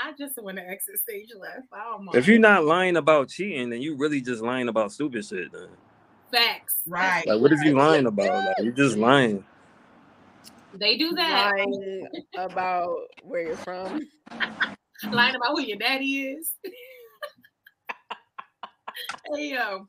I 0.00 0.12
just 0.18 0.40
want 0.42 0.56
to 0.58 0.68
exit 0.68 0.98
stage 0.98 1.28
left. 1.38 1.66
I 1.72 1.84
don't 1.84 2.06
want 2.06 2.16
If 2.16 2.26
you're 2.28 2.38
not 2.38 2.64
lying 2.64 2.96
about 2.96 3.28
cheating, 3.28 3.70
then 3.70 3.80
you 3.82 3.96
really 3.96 4.20
just 4.20 4.42
lying 4.42 4.68
about 4.68 4.92
stupid 4.92 5.24
shit. 5.24 5.52
Then. 5.52 5.68
facts. 6.32 6.76
Right. 6.86 7.26
Like, 7.26 7.40
what 7.40 7.52
is 7.52 7.60
you 7.62 7.76
lying 7.76 8.06
about? 8.06 8.46
Like, 8.46 8.56
you're 8.60 8.72
just 8.72 8.96
lying. 8.96 9.44
They 10.74 10.96
do 10.96 11.12
that. 11.14 11.52
Lying 11.56 12.08
about 12.36 12.94
where 13.22 13.42
you're 13.42 13.56
from. 13.56 14.00
Lying 15.10 15.36
about 15.36 15.50
who 15.52 15.60
your 15.62 15.78
daddy 15.78 16.26
is. 16.28 16.52
hey 19.34 19.52
yo. 19.54 19.86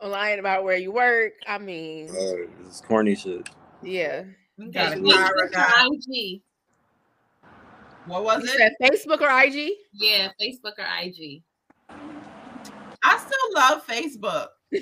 Lying 0.08 0.38
about 0.38 0.62
where 0.64 0.76
you 0.76 0.92
work. 0.92 1.32
I 1.46 1.58
mean, 1.58 2.08
Uh, 2.10 2.46
it's 2.66 2.80
corny 2.80 3.14
shit. 3.16 3.48
yeah. 3.82 4.22
Okay. 4.60 4.70
Got 4.72 4.92
it. 4.98 5.02
Facebook 5.02 5.52
Got 5.52 5.86
or 5.86 5.92
IG. 5.94 6.40
What 8.08 8.24
was 8.24 8.42
You 8.42 8.50
it? 8.50 8.58
said 8.58 8.72
Facebook 8.82 9.20
or 9.20 9.30
IG? 9.44 9.72
Yeah, 9.92 10.30
Facebook 10.40 10.78
or 10.78 10.86
IG. 11.02 11.42
I 13.04 13.18
still 13.18 13.54
love 13.54 13.86
Facebook. 13.86 14.48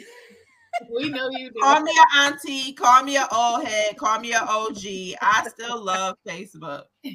We 0.95 1.09
know 1.09 1.31
you 1.31 1.49
do. 1.49 1.61
Call 1.63 1.81
me 1.81 1.91
an 1.97 2.33
auntie, 2.33 2.75
call 2.75 3.03
me 3.03 3.17
an 3.17 3.25
old 3.35 3.65
head, 3.65 3.97
call 3.97 4.21
me 4.21 4.35
an 4.35 4.43
OG. 4.47 5.17
I 5.23 5.49
still 5.49 5.83
love 5.83 6.17
Facebook. 6.27 6.83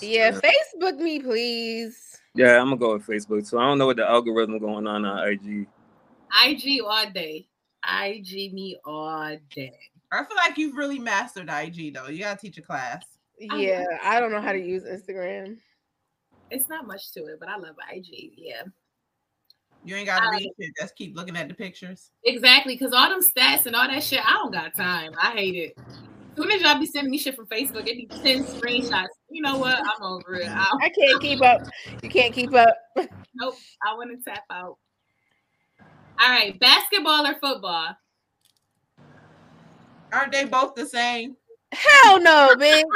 Yeah, 0.00 0.32
Facebook 0.32 0.98
me, 0.98 1.20
please. 1.20 2.18
Yeah, 2.34 2.60
I'm 2.60 2.66
gonna 2.66 2.76
go 2.76 2.94
with 2.94 3.06
Facebook. 3.06 3.46
So 3.46 3.58
I 3.58 3.66
don't 3.66 3.78
know 3.78 3.86
what 3.86 3.96
the 3.96 4.04
algorithm 4.08 4.58
going 4.58 4.86
on 4.88 5.04
on 5.04 5.28
IG. 5.28 5.66
IG 6.44 6.80
all 6.84 7.10
day. 7.10 7.46
IG 7.88 8.52
me 8.52 8.76
all 8.84 9.36
day. 9.54 9.78
I 10.10 10.24
feel 10.24 10.36
like 10.36 10.58
you've 10.58 10.76
really 10.76 10.98
mastered 10.98 11.48
IG 11.48 11.94
though. 11.94 12.08
You 12.08 12.20
gotta 12.24 12.40
teach 12.40 12.58
a 12.58 12.62
class. 12.62 13.04
Yeah, 13.38 13.84
I 14.02 14.20
don't 14.20 14.30
know 14.32 14.40
how 14.40 14.52
to 14.52 14.60
use 14.60 14.84
Instagram. 14.84 15.58
It's 16.50 16.68
not 16.68 16.86
much 16.86 17.12
to 17.12 17.20
it, 17.26 17.40
but 17.40 17.48
I 17.48 17.56
love 17.56 17.74
IG. 17.92 18.32
Yeah, 18.36 18.62
You 19.84 19.96
ain't 19.96 20.06
gotta 20.06 20.26
Um, 20.26 20.34
read 20.36 20.52
it. 20.58 20.72
Just 20.80 20.94
keep 20.96 21.16
looking 21.16 21.36
at 21.36 21.48
the 21.48 21.54
pictures. 21.54 22.10
exactly. 22.24 22.74
Because 22.74 22.92
all 22.92 23.08
them 23.08 23.20
stats 23.22 23.66
and 23.66 23.74
all 23.74 23.88
that 23.88 24.02
shit, 24.02 24.20
I 24.24 24.32
don't 24.34 24.52
got 24.52 24.74
time. 24.74 25.14
I 25.20 25.32
hate 25.32 25.54
it. 25.56 25.74
As 25.78 26.36
soon 26.36 26.50
as 26.50 26.60
y'all 26.62 26.78
be 26.78 26.86
sending 26.86 27.10
me 27.10 27.18
shit 27.18 27.36
from 27.36 27.46
Facebook, 27.46 27.86
it 27.88 27.96
be 27.96 28.06
10 28.06 28.44
screenshots. 28.44 29.08
You 29.30 29.42
know 29.42 29.56
what? 29.58 29.78
I'm 29.78 30.02
over 30.02 30.34
it. 30.36 30.48
I, 30.48 30.68
I 30.82 30.88
can't 30.90 31.20
keep 31.20 31.42
up. 31.42 31.62
You 32.02 32.08
can't 32.08 32.32
keep 32.34 32.52
up. 32.54 32.76
nope. 33.34 33.54
I 33.86 33.94
want 33.94 34.10
to 34.10 34.30
tap 34.30 34.42
out. 34.50 34.78
All 36.20 36.28
right. 36.28 36.58
Basketball 36.60 37.26
or 37.26 37.34
football? 37.34 37.96
Aren't 40.12 40.32
they 40.32 40.44
both 40.44 40.74
the 40.74 40.86
same? 40.86 41.36
Hell 41.72 42.20
no, 42.20 42.54
bitch. 42.58 42.82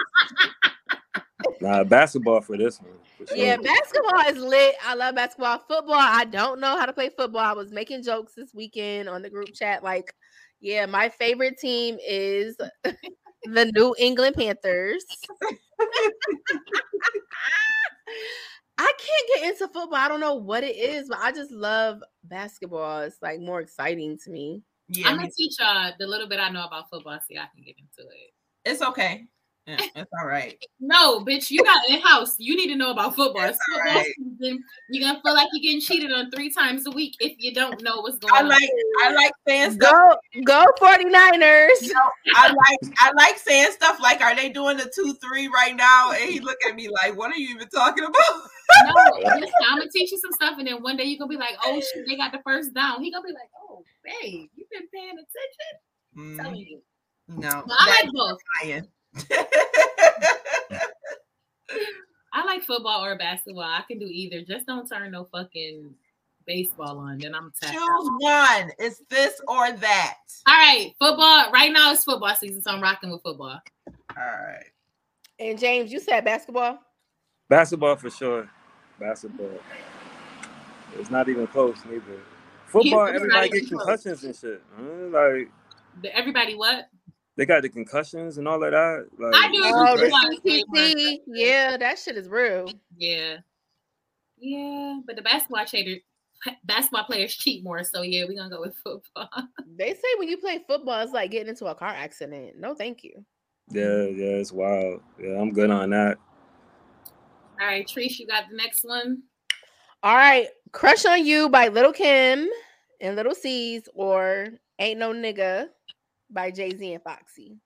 Nah, 1.61 1.85
basketball 1.85 2.41
for 2.41 2.57
this 2.57 2.81
one. 2.81 2.93
for 3.17 3.27
sure. 3.27 3.37
Yeah, 3.37 3.57
basketball 3.57 4.27
is 4.29 4.39
lit. 4.39 4.75
I 4.85 4.95
love 4.95 5.15
basketball. 5.15 5.59
Football, 5.69 5.95
I 5.95 6.25
don't 6.25 6.61
know 6.61 6.79
how 6.79 6.87
to 6.87 6.93
play 6.93 7.11
football. 7.17 7.41
I 7.41 7.53
was 7.53 7.73
making 7.73 8.03
jokes 8.03 8.35
this 8.35 8.53
weekend 8.55 9.09
on 9.09 9.23
the 9.23 9.31
group 9.31 9.53
chat. 9.55 9.83
Like, 9.83 10.13
yeah, 10.61 10.87
my 10.87 11.09
favorite 11.09 11.59
team 11.59 11.99
is 12.07 12.57
the 13.45 13.73
New 13.75 13.95
England 13.99 14.37
Panthers. 14.37 15.05
I 18.81 18.93
can't 18.97 19.31
get 19.35 19.51
into 19.51 19.69
football. 19.73 19.97
I 19.97 20.09
don't 20.09 20.21
know 20.21 20.35
what 20.35 20.63
it 20.63 20.77
is, 20.77 21.09
but 21.09 21.19
I 21.19 21.33
just 21.33 21.51
love 21.51 22.01
basketball. 22.25 23.01
It's 23.01 23.21
like 23.21 23.41
more 23.41 23.61
exciting 23.61 24.19
to 24.25 24.31
me. 24.31 24.63
Yeah, 24.89 25.09
I'm 25.09 25.17
me 25.17 25.25
going 25.25 25.31
to 25.31 25.37
teach 25.37 25.57
y'all 25.59 25.93
the 25.99 26.07
little 26.07 26.29
bit 26.29 26.39
I 26.39 26.49
know 26.51 26.65
about 26.65 26.89
football 26.91 27.19
so 27.19 27.37
I 27.37 27.49
can 27.55 27.65
get 27.65 27.77
into 27.79 28.09
it. 28.09 28.33
It's 28.69 28.83
okay. 28.83 29.25
Yeah, 29.67 29.81
it's 29.97 30.11
all 30.21 30.27
right. 30.27 30.57
No, 30.81 31.25
bitch, 31.25 31.51
you 31.51 31.63
got 31.65 31.89
in 31.89 32.01
house. 32.01 32.37
You 32.39 32.57
need 32.57 32.69
to 32.69 32.77
know 32.77 32.91
about 32.91 33.17
football. 33.17 33.45
It's 33.45 33.59
football 33.73 33.95
right. 33.95 34.15
season. 34.17 34.63
You're 34.91 35.09
gonna 35.09 35.21
feel 35.23 35.35
like 35.35 35.49
you're 35.53 35.63
getting 35.63 35.81
cheated 35.81 36.13
on 36.13 36.31
three 36.31 36.51
times 36.51 36.87
a 36.87 36.91
week 36.91 37.17
if 37.21 37.35
you 37.39 37.55
don't 37.55 37.83
know 37.83 38.01
what's 38.01 38.19
going 38.19 38.35
I 38.35 38.41
on. 38.41 38.49
like 38.49 38.71
I 39.05 39.13
like 39.13 39.33
saying 39.47 39.73
stuff. 39.73 39.93
Go, 40.35 40.43
go 40.45 40.65
49ers. 40.81 41.91
I 42.35 42.49
like 42.49 42.95
I 43.01 43.13
like 43.17 43.39
saying 43.39 43.73
stuff 43.73 44.01
like, 44.01 44.21
"Are 44.21 44.37
they 44.37 44.51
doing 44.51 44.77
the 44.77 44.91
two 44.95 45.15
three 45.15 45.49
right 45.49 45.75
now?" 45.75 46.13
And 46.13 46.31
he 46.31 46.41
look 46.41 46.59
at 46.69 46.75
me 46.75 46.89
like, 46.89 47.17
"What 47.17 47.33
are 47.33 47.39
you 47.39 47.55
even 47.55 47.69
talking 47.69 48.05
about?" 48.05 48.43
No, 48.85 48.95
listen, 49.35 49.53
I'm 49.69 49.79
gonna 49.79 49.91
teach 49.91 50.13
you 50.13 50.19
some 50.19 50.33
stuff, 50.33 50.59
and 50.59 50.67
then 50.67 50.83
one 50.83 50.97
day 50.97 51.05
you're 51.05 51.19
gonna 51.19 51.29
be 51.29 51.37
like, 51.37 51.57
"Oh 51.65 51.81
shit, 51.81 52.07
they 52.07 52.17
got 52.17 52.33
the 52.33 52.41
first 52.45 52.75
down." 52.75 53.03
He 53.03 53.11
gonna 53.11 53.25
be 53.27 53.33
like, 53.33 53.51
"Oh, 53.69 53.85
babe, 54.05 54.49
you've 54.55 54.71
been 54.71 54.89
paying 54.95 55.11
attention." 55.11 55.73
I'm 56.17 56.23
Mm, 56.23 56.37
telling 56.43 56.57
you. 56.57 56.83
No, 57.29 57.63
But 57.67 57.77
I 57.79 58.03
like 58.03 58.13
both. 58.13 58.39
I 62.33 62.45
like 62.45 62.63
football 62.63 63.05
or 63.05 63.17
basketball. 63.17 63.65
I 63.65 63.83
can 63.87 63.99
do 63.99 64.07
either. 64.07 64.43
Just 64.43 64.67
don't 64.67 64.89
turn 64.89 65.11
no 65.11 65.29
fucking 65.33 65.95
baseball 66.47 66.99
on. 66.99 67.19
Then 67.19 67.35
I'm 67.35 67.53
tapped 67.61 67.77
out. 67.77 67.81
Choose 67.81 68.11
one. 68.21 68.71
It's 68.79 69.03
this 69.11 69.41
or 69.49 69.73
that. 69.73 70.17
All 70.47 70.55
right, 70.55 70.95
football. 70.99 71.51
Right 71.53 71.73
now 71.73 71.93
it's 71.93 72.05
football 72.05 72.35
season, 72.35 72.63
so 72.63 72.71
I'm 72.71 72.83
rocking 72.83 73.11
with 73.11 73.23
football. 73.23 73.61
All 73.87 73.95
right. 74.17 74.65
And 75.39 75.59
James, 75.59 75.93
you 75.93 76.01
said 76.01 76.25
basketball? 76.25 76.79
Basketball 77.49 77.97
for 77.97 78.11
sure. 78.11 78.49
Basketball. 78.99 79.51
It's 80.99 81.11
not 81.11 81.29
even 81.29 81.47
close 81.47 81.77
neither. 81.85 82.03
Football, 82.67 83.07
everybody 83.07 83.49
even 83.49 83.61
get 83.61 83.69
close. 83.69 83.85
concussions 83.85 84.25
and 84.25 84.37
shit. 84.37 84.63
huh? 84.77 84.85
Like 85.11 85.51
Everybody, 86.13 86.55
what? 86.55 86.89
They 87.39 87.47
got 87.47 87.63
the 87.63 87.69
concussions 87.69 88.39
and 88.39 88.49
all 88.49 88.65
of 88.65 88.73
that. 88.73 89.07
Like, 89.17 89.33
I 89.33 89.49
do 89.53 89.63
Oh, 89.65 89.95
agree 89.95 90.11
the. 90.43 90.65
CTE. 90.75 91.21
Yeah, 91.29 91.77
that 91.77 91.97
shit 91.97 92.17
is 92.17 92.29
real. 92.29 92.69
Yeah. 92.97 93.37
Yeah, 94.39 94.99
but 95.07 95.15
the 95.15 95.23
basketball 95.23 95.65
trader, 95.65 96.01
basketball 96.65 97.05
players 97.05 97.37
cheat 97.37 97.63
more. 97.63 97.85
So 97.85 98.03
yeah, 98.03 98.25
we're 98.29 98.37
gonna 98.37 98.51
go 98.51 98.61
with 98.61 98.77
football. 98.83 99.31
They 99.77 99.95
say 99.95 100.09
when 100.19 100.29
you 100.29 100.39
play 100.39 100.65
football, 100.67 101.01
it's 101.01 101.13
like 101.13 101.31
getting 101.31 101.51
into 101.51 101.67
a 101.67 101.75
car 101.75 101.91
accident. 101.91 102.59
No, 102.59 102.75
thank 102.75 103.05
you. 103.05 103.25
Yeah, 103.71 104.07
yeah, 104.07 104.39
it's 104.41 104.51
wild. 104.51 105.03
Yeah, 105.21 105.41
I'm 105.41 105.53
good 105.53 105.71
on 105.71 105.91
that. 105.91 106.19
All 107.61 107.67
right, 107.67 107.87
Trish, 107.87 108.19
you 108.19 108.27
got 108.27 108.49
the 108.51 108.57
next 108.57 108.83
one. 108.83 109.23
All 110.03 110.17
right, 110.17 110.49
Crush 110.73 111.05
on 111.07 111.25
You 111.25 111.49
by 111.49 111.69
Little 111.69 111.93
Kim 111.93 112.49
and 113.01 113.15
Little 113.15 113.35
Cease 113.37 113.85
or 113.95 114.49
Ain't 114.81 114.99
No 114.99 115.13
Nigga 115.13 115.69
by 116.31 116.51
Jay 116.51 116.71
Z 116.77 116.95
and 116.95 117.03
Foxy. 117.03 117.59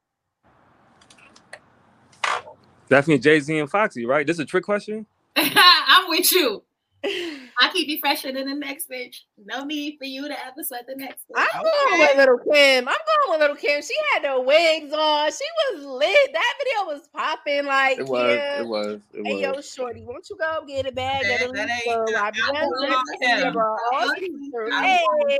Definitely 2.88 3.20
Jay 3.20 3.40
Z 3.40 3.58
and 3.58 3.70
Foxy, 3.70 4.06
right? 4.06 4.26
This 4.26 4.36
is 4.36 4.40
a 4.40 4.46
trick 4.46 4.64
question. 4.64 5.06
I'm 5.36 6.08
with 6.08 6.30
you. 6.32 6.62
I 7.04 7.68
keep 7.72 7.88
you 7.88 7.98
fresher 7.98 8.30
than 8.32 8.48
the 8.48 8.54
next 8.54 8.88
bitch. 8.88 9.16
No 9.44 9.64
need 9.64 9.96
for 9.98 10.04
you 10.04 10.28
to 10.28 10.34
ever 10.46 10.62
sweat 10.62 10.86
the 10.86 10.94
next 10.94 11.24
bitch. 11.28 11.34
I'm 11.54 11.62
going 11.62 12.00
with 12.00 12.16
Little 12.16 12.38
Kim. 12.38 12.88
I'm 12.88 12.94
going 12.94 13.30
with 13.30 13.40
Little 13.40 13.56
Kim. 13.56 13.82
She 13.82 13.94
had 14.12 14.22
the 14.24 14.40
wigs 14.40 14.92
on. 14.92 15.30
She 15.32 15.44
was 15.74 15.84
lit. 15.84 16.32
That 16.32 16.54
video 16.58 16.94
was 16.94 17.08
popping. 17.14 17.64
Like, 17.66 17.98
It 17.98 18.06
was. 18.06 18.30
yeah. 18.36 18.60
It 18.60 18.66
was. 18.68 19.00
It 19.14 19.26
Hey 19.26 19.42
yo, 19.42 19.60
shorty, 19.60 20.04
won't 20.04 20.28
you 20.30 20.36
go 20.36 20.64
get 20.66 20.86
a 20.86 20.92
bag 20.92 21.22
That- 21.24 21.42
at 21.42 21.48
a 21.50 21.52
that 21.52 21.68
ain't- 21.70 22.06
Lisa? 22.08 22.20
I 22.20 22.26
I'm 22.26 22.32
be 22.32 22.40
going 22.40 22.90
young, 22.90 23.02
with 23.08 23.18
yeah, 23.20 23.42
Kim. 23.42 23.52
bro. 23.52 23.64
All 23.64 23.78
I'm 24.10 24.14
she's 24.18 24.30
through. 24.52 24.70
going- 24.70 24.84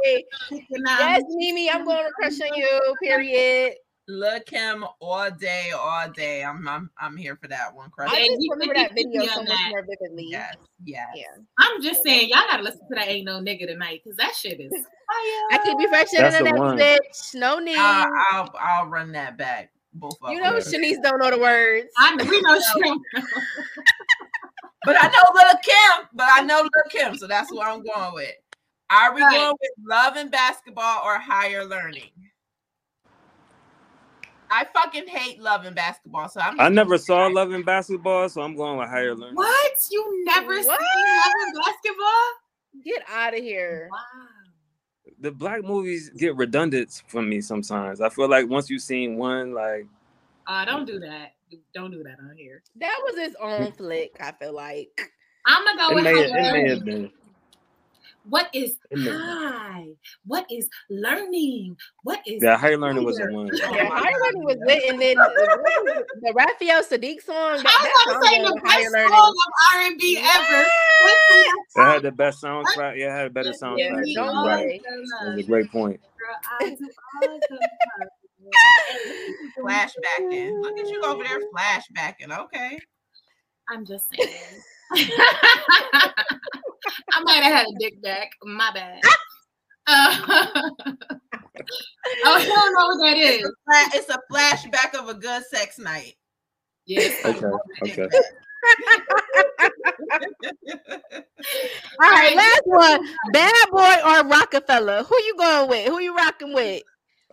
Hey, 0.03 0.25
yes, 0.51 1.23
Mimi, 1.29 1.71
I'm 1.71 1.85
going 1.85 2.05
to 2.05 2.11
crush 2.13 2.41
on 2.41 2.55
you. 2.57 2.95
Period. 3.03 3.75
Look 4.09 4.51
him 4.51 4.85
all 5.01 5.31
day, 5.31 5.71
all 5.71 6.11
day. 6.11 6.43
I'm 6.45 6.67
I'm 6.67 6.91
I'm 6.99 7.17
here 7.17 7.37
for 7.37 7.47
that 7.49 7.75
one. 7.75 7.89
Crush. 7.91 8.11
I 8.13 8.27
just 8.27 8.49
remember 8.51 8.75
that 8.75 8.95
video 8.95 9.25
so 9.27 9.41
on 9.41 9.45
much 9.45 9.57
that. 9.59 9.71
more 9.71 9.83
vividly. 9.89 10.27
Yes, 10.29 10.57
yes. 10.85 11.07
Yeah. 11.15 11.25
I'm 11.59 11.81
just 11.83 12.03
saying, 12.03 12.29
y'all 12.31 12.43
gotta 12.51 12.65
listen 12.65 12.81
to 12.89 12.95
that 12.97 13.09
Ain't 13.09 13.27
No 13.27 13.41
Nigga 13.41 13.69
tonight 13.69 14.01
because 14.03 14.17
that 14.17 14.35
shit 14.35 14.61
is 14.61 14.73
I 15.53 15.59
keep 15.59 15.79
you 15.79 15.89
fresher 15.89 16.17
That's 16.17 16.37
than 16.37 16.45
the 16.47 16.53
the 16.53 16.59
one. 16.59 16.77
next 16.79 17.33
bitch. 17.35 17.39
No 17.39 17.59
need. 17.61 17.77
I'll, 17.79 18.07
I'll 18.33 18.55
I'll 18.59 18.87
run 18.87 19.13
that 19.13 19.37
back. 19.37 19.71
Both 19.95 20.19
you 20.29 20.43
them. 20.43 20.53
know, 20.55 20.59
Shenise 20.59 21.01
don't 21.03 21.19
know 21.19 21.31
the 21.31 21.39
words. 21.39 21.89
I 21.99 22.17
know, 22.17 22.25
we 22.25 22.41
know 22.41 22.59
she 22.59 22.81
don't 22.83 23.03
know. 23.13 23.43
But 24.85 24.97
I 24.99 25.07
know 25.07 25.23
Little 25.35 25.61
Kim. 25.63 26.09
But 26.15 26.29
I 26.33 26.43
know 26.43 26.57
Little 26.57 26.71
Kim, 26.91 27.17
so 27.17 27.27
that's 27.29 27.53
what 27.53 27.69
I'm 27.69 27.85
going 27.85 28.15
with. 28.15 28.33
Are 28.91 29.15
we 29.15 29.23
Right. 29.23 29.31
going 29.33 29.55
with 29.61 29.71
love 29.87 30.17
and 30.17 30.31
basketball 30.31 31.03
or 31.05 31.19
higher 31.19 31.65
learning? 31.65 32.11
I 34.53 34.67
fucking 34.75 35.09
hate 35.09 35.41
love 35.41 35.65
and 35.65 35.75
basketball, 35.75 36.29
so 36.29 36.41
I'm. 36.41 36.61
I 36.61 36.69
never 36.69 36.99
saw 36.99 37.27
Love 37.27 37.53
and 37.53 37.65
Basketball, 37.65 38.29
so 38.29 38.43
I'm 38.43 38.55
going 38.55 38.79
with 38.79 38.89
higher 38.89 39.15
learning. 39.15 39.35
What? 39.35 39.89
You 39.91 40.25
never 40.27 40.57
seen 40.59 40.67
What? 40.67 40.81
Love 40.81 41.33
and 41.47 41.55
Basketball? 41.65 42.85
Get 42.85 43.03
out 43.09 43.33
of 43.33 43.41
here. 43.41 43.89
Wow. 43.91 43.99
The 45.21 45.31
black 45.33 45.65
movies 45.65 46.11
get 46.11 46.37
redundant 46.37 47.03
for 47.07 47.23
me 47.23 47.41
sometimes. 47.41 48.03
I 48.03 48.11
feel 48.11 48.29
like 48.29 48.47
once 48.47 48.69
you've 48.69 48.83
seen 48.83 49.17
one, 49.17 49.55
like 49.55 49.87
Uh, 50.47 50.65
don't 50.67 50.85
do 50.85 50.99
that. 50.99 51.33
Don't 51.75 51.91
do 51.91 52.03
that 52.03 52.19
on 52.19 52.37
here. 52.37 52.63
That 52.77 52.99
was 53.05 53.19
his 53.19 53.35
own 53.41 53.73
flick, 53.73 54.17
I 54.21 54.33
feel 54.33 54.55
like. 54.55 55.01
I'm 55.47 55.65
gonna 55.65 55.79
go 55.79 55.91
it 55.91 55.95
with 55.95 56.05
may, 56.05 56.13
higher 56.13 56.25
it 56.25 56.53
may 56.53 56.69
have 56.69 56.79
learning. 56.83 57.13
Been. 58.25 58.31
What 58.31 58.49
is 58.53 58.77
It 58.91 58.99
high? 59.11 59.89
What 60.27 60.47
is 60.51 60.69
learning? 60.91 61.77
What 62.05 62.21
is 62.27 62.43
Yeah, 62.43 62.57
higher 62.57 62.77
learning 62.79 63.05
was 63.05 63.17
the 63.17 63.25
higher? 63.25 63.33
one. 63.33 63.51
Yeah, 63.53 63.89
Higher 63.89 64.13
Learning 64.25 64.45
was 64.45 64.57
lit, 64.65 64.85
and 64.89 65.01
then 65.01 65.17
what 65.17 65.33
was 65.37 65.97
it? 65.97 66.07
the 66.23 66.33
Raphael 66.35 66.83
Saadiq 66.83 67.23
song. 67.23 67.63
That, 67.63 67.67
I 67.67 67.69
that 67.85 67.93
was 68.07 68.15
song 68.15 68.23
gonna 68.23 68.27
say 68.27 68.43
the 68.43 68.61
best 68.63 68.93
Learning. 68.93 69.13
song 69.13 69.35
of 69.37 69.53
R 69.75 69.81
and 69.87 69.99
B 69.99 70.03
ever. 70.19 70.67
It 71.75 71.77
had 71.77 72.03
the 72.03 72.13
best 72.13 72.43
soundtrack. 72.43 72.97
Yeah, 72.99 73.15
it 73.15 73.19
had 73.19 73.27
a 73.27 73.31
better 73.31 73.51
soundtrack. 73.51 73.79
Yeah, 73.79 74.01
You're 74.05 74.25
don't 74.27 74.37
all 74.37 74.47
right. 74.47 74.81
That 74.85 75.35
was 75.35 75.45
a 75.45 75.47
great 75.49 75.71
point. 75.73 76.01
Girl, 76.19 76.37
I 76.61 76.63
do 76.77 76.89
all 77.23 77.41
flashbacking. 79.59 80.61
Look 80.63 80.79
at 80.79 80.89
you 80.89 81.03
over 81.05 81.25
there 81.25 81.41
flashbacking. 81.55 82.31
Okay. 82.39 82.79
I'm 83.69 83.85
just 83.85 84.07
saying. 84.15 84.31
I 87.13 87.23
might 87.25 87.43
have 87.43 87.53
had 87.55 87.67
a 87.67 87.79
dick 87.79 88.01
back. 88.03 88.31
My 88.43 88.71
bad. 88.73 89.01
Uh, 89.85 90.17
oh, 92.25 92.39
you 92.39 92.47
don't 92.47 92.73
know 92.73 92.87
what 92.87 92.99
that 93.05 93.17
is. 93.17 93.41
Fla- 93.41 93.91
It's 93.95 94.09
a 94.09 94.21
flashback 94.31 94.95
of 94.97 95.09
a 95.09 95.15
good 95.15 95.43
sex 95.51 95.77
night. 95.77 96.15
Yes. 96.87 97.25
Okay, 97.25 97.51
okay. 97.83 98.09
All 102.01 102.11
right, 102.11 102.37
last 102.37 102.63
one. 102.65 103.09
Bad 103.33 103.71
Boy 103.73 103.95
or 104.07 104.25
Roc-A-Fella? 104.29 105.03
Who 105.05 105.17
you 105.23 105.37
going 105.37 105.69
with? 105.69 105.89
Who 105.89 105.99
you 106.01 106.15
rocking 106.17 106.55
with? 106.55 106.83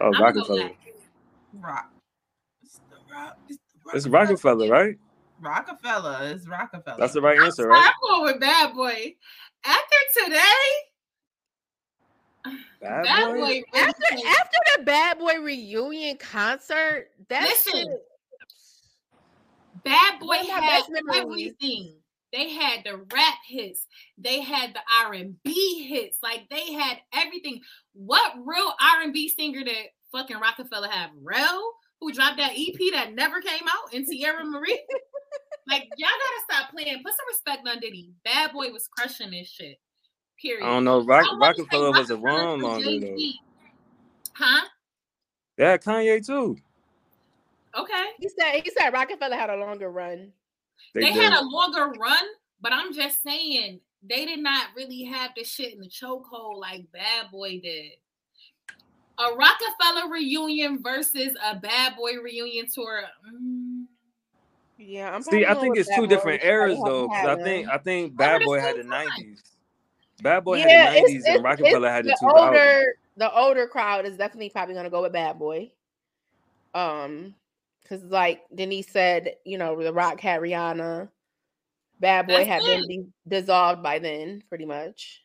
Oh, 0.01 0.11
I'm 0.13 0.21
Roc-A-Fella. 0.21 0.71
Rock. 1.59 1.91
It's 2.63 2.81
rock. 3.11 3.37
It's 3.93 4.07
Roc-A-Fella, 4.07 4.69
right? 4.69 4.97
Roc-A-Fella. 5.41 6.23
is 6.25 6.47
Roc-A-Fella. 6.47 6.97
That's 6.99 7.13
the 7.13 7.21
right 7.21 7.37
I'm 7.37 7.45
answer, 7.45 7.63
sorry, 7.63 7.69
right? 7.69 7.85
I'm 7.85 8.09
going 8.09 8.33
with 8.33 8.41
Bad 8.41 8.73
Boy. 8.73 9.15
After 9.65 10.25
today, 10.25 10.41
Bad, 12.81 13.03
Bad 13.03 13.33
Boy? 13.33 13.39
Boy 13.39 13.63
After 13.75 14.03
after 14.27 14.57
the 14.77 14.83
Bad 14.83 15.19
Boy 15.19 15.39
reunion 15.41 16.17
concert, 16.17 17.09
that's 17.27 17.65
Listen, 17.65 17.97
Bad 19.83 20.19
Boy 20.19 20.27
One 20.27 20.45
had 20.45 20.83
everything. 21.13 21.95
They 22.31 22.49
had 22.51 22.83
the 22.85 22.97
rap 23.11 23.37
hits. 23.47 23.87
They 24.17 24.41
had 24.41 24.73
the 24.73 24.81
R 25.03 25.13
and 25.13 25.35
B 25.43 25.87
hits. 25.87 26.19
Like 26.21 26.47
they 26.49 26.73
had 26.73 26.97
everything. 27.13 27.61
What 27.93 28.33
real 28.45 28.67
R 28.95 29.01
and 29.01 29.13
B 29.13 29.29
singer 29.29 29.63
that 29.65 29.87
fucking 30.11 30.37
Roc-A-Fella 30.37 30.89
have? 30.89 31.09
Rell, 31.21 31.73
who 31.99 32.13
dropped 32.13 32.37
that 32.37 32.53
EP 32.55 32.77
that 32.93 33.13
never 33.13 33.41
came 33.41 33.67
out, 33.67 33.93
and 33.93 34.05
Teairra 34.05 34.45
Mari. 34.45 34.79
like 35.67 35.83
y'all 35.97 36.09
gotta 36.09 36.43
stop 36.51 36.71
playing. 36.71 37.03
Put 37.03 37.13
some 37.13 37.25
respect 37.29 37.67
on 37.67 37.79
Diddy. 37.79 38.11
Bad 38.23 38.51
Boy 38.53 38.71
was 38.71 38.87
crushing 38.87 39.31
this 39.31 39.49
shit. 39.49 39.79
Period. 40.41 40.65
I 40.65 40.69
don't 40.69 40.85
know. 40.85 41.03
Rock, 41.03 41.25
I 41.29 41.37
Roc-A-Fella 41.37 41.91
was 41.91 42.09
Roc-A-Fella 42.09 42.35
around 42.35 42.61
longer 42.61 42.85
though. 42.85 42.99
Jay-Z. 42.99 43.39
Huh? 44.33 44.67
Yeah, 45.57 45.77
Kanye 45.77 46.25
too. 46.25 46.57
Okay. 47.77 48.05
he 48.19 48.29
said 48.29 48.61
he 48.63 48.71
said 48.77 48.91
Roc-A-Fella 48.91 49.35
had 49.35 49.49
a 49.49 49.57
longer 49.57 49.91
run. 49.91 50.31
They, 50.93 51.01
they 51.01 51.11
had 51.11 51.33
a 51.33 51.43
longer 51.43 51.93
run, 51.99 52.23
but 52.61 52.73
I'm 52.73 52.93
just 52.93 53.21
saying 53.21 53.81
they 54.01 54.25
did 54.25 54.39
not 54.39 54.67
really 54.75 55.03
have 55.03 55.31
the 55.35 55.43
shit 55.43 55.73
in 55.73 55.81
the 55.81 55.89
chokehold 55.89 56.59
like 56.59 56.91
Bad 56.91 57.31
Boy 57.31 57.59
did. 57.61 57.91
A 59.19 59.35
Roc-A-Fella 59.35 60.09
reunion 60.09 60.81
versus 60.81 61.35
a 61.45 61.59
Bad 61.59 61.97
Boy 61.97 62.13
reunion 62.23 62.67
tour. 62.73 63.03
mm, 63.29 63.68
Yeah, 64.81 65.13
I'm 65.13 65.21
See, 65.21 65.45
I 65.45 65.53
think 65.55 65.77
it's 65.77 65.89
two 65.93 66.01
Boy. 66.01 66.07
different 66.07 66.43
eras 66.43 66.77
though. 66.77 67.01
though. 67.01 67.07
'cause 67.09 67.25
I 67.27 67.43
think. 67.43 67.67
I 67.67 67.77
think 67.77 68.15
Bad 68.15 68.41
Boy 68.45 68.59
had 68.61 68.77
the 68.77 68.83
nineties. 68.83 69.41
Bad 70.23 70.45
Boy 70.45 70.57
yeah, 70.59 70.67
had 70.69 70.95
the 70.95 71.01
nineties 71.01 71.25
and 71.25 71.43
Roc-A-Fella 71.43 71.89
had 71.89 72.05
the 72.05 72.09
the 72.11 72.17
two 72.19 72.27
thousands. 72.29 72.57
older 72.59 72.95
the 73.17 73.33
older 73.37 73.67
crowd 73.67 74.05
is 74.05 74.15
definitely 74.17 74.49
probably 74.49 74.73
gonna 74.75 74.89
go 74.89 75.01
with 75.01 75.11
Bad 75.11 75.37
Boy. 75.37 75.71
Um, 76.73 77.35
because 77.81 78.03
like 78.05 78.43
Denise 78.55 78.89
said, 78.89 79.35
you 79.43 79.57
know, 79.57 79.81
The 79.81 79.91
Rock 79.91 80.21
had 80.21 80.39
Rihanna. 80.41 81.09
Bad 81.99 82.27
Boy 82.27 82.45
That's 82.45 82.47
had 82.47 82.61
been 82.63 82.83
it. 82.83 82.87
de- 83.27 83.41
dissolved 83.41 83.83
by 83.83 83.99
then, 83.99 84.41
pretty 84.47 84.63
much. 84.65 85.23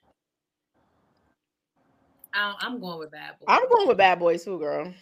I- 2.32 2.56
I'm 2.59 2.81
going 2.81 2.98
with 2.98 3.12
Bad 3.12 3.39
Boy. 3.39 3.44
I'm 3.47 3.68
going 3.68 3.86
with 3.86 3.97
Bad 3.98 4.18
Boy 4.18 4.36
too, 4.39 4.59
girl. 4.59 4.93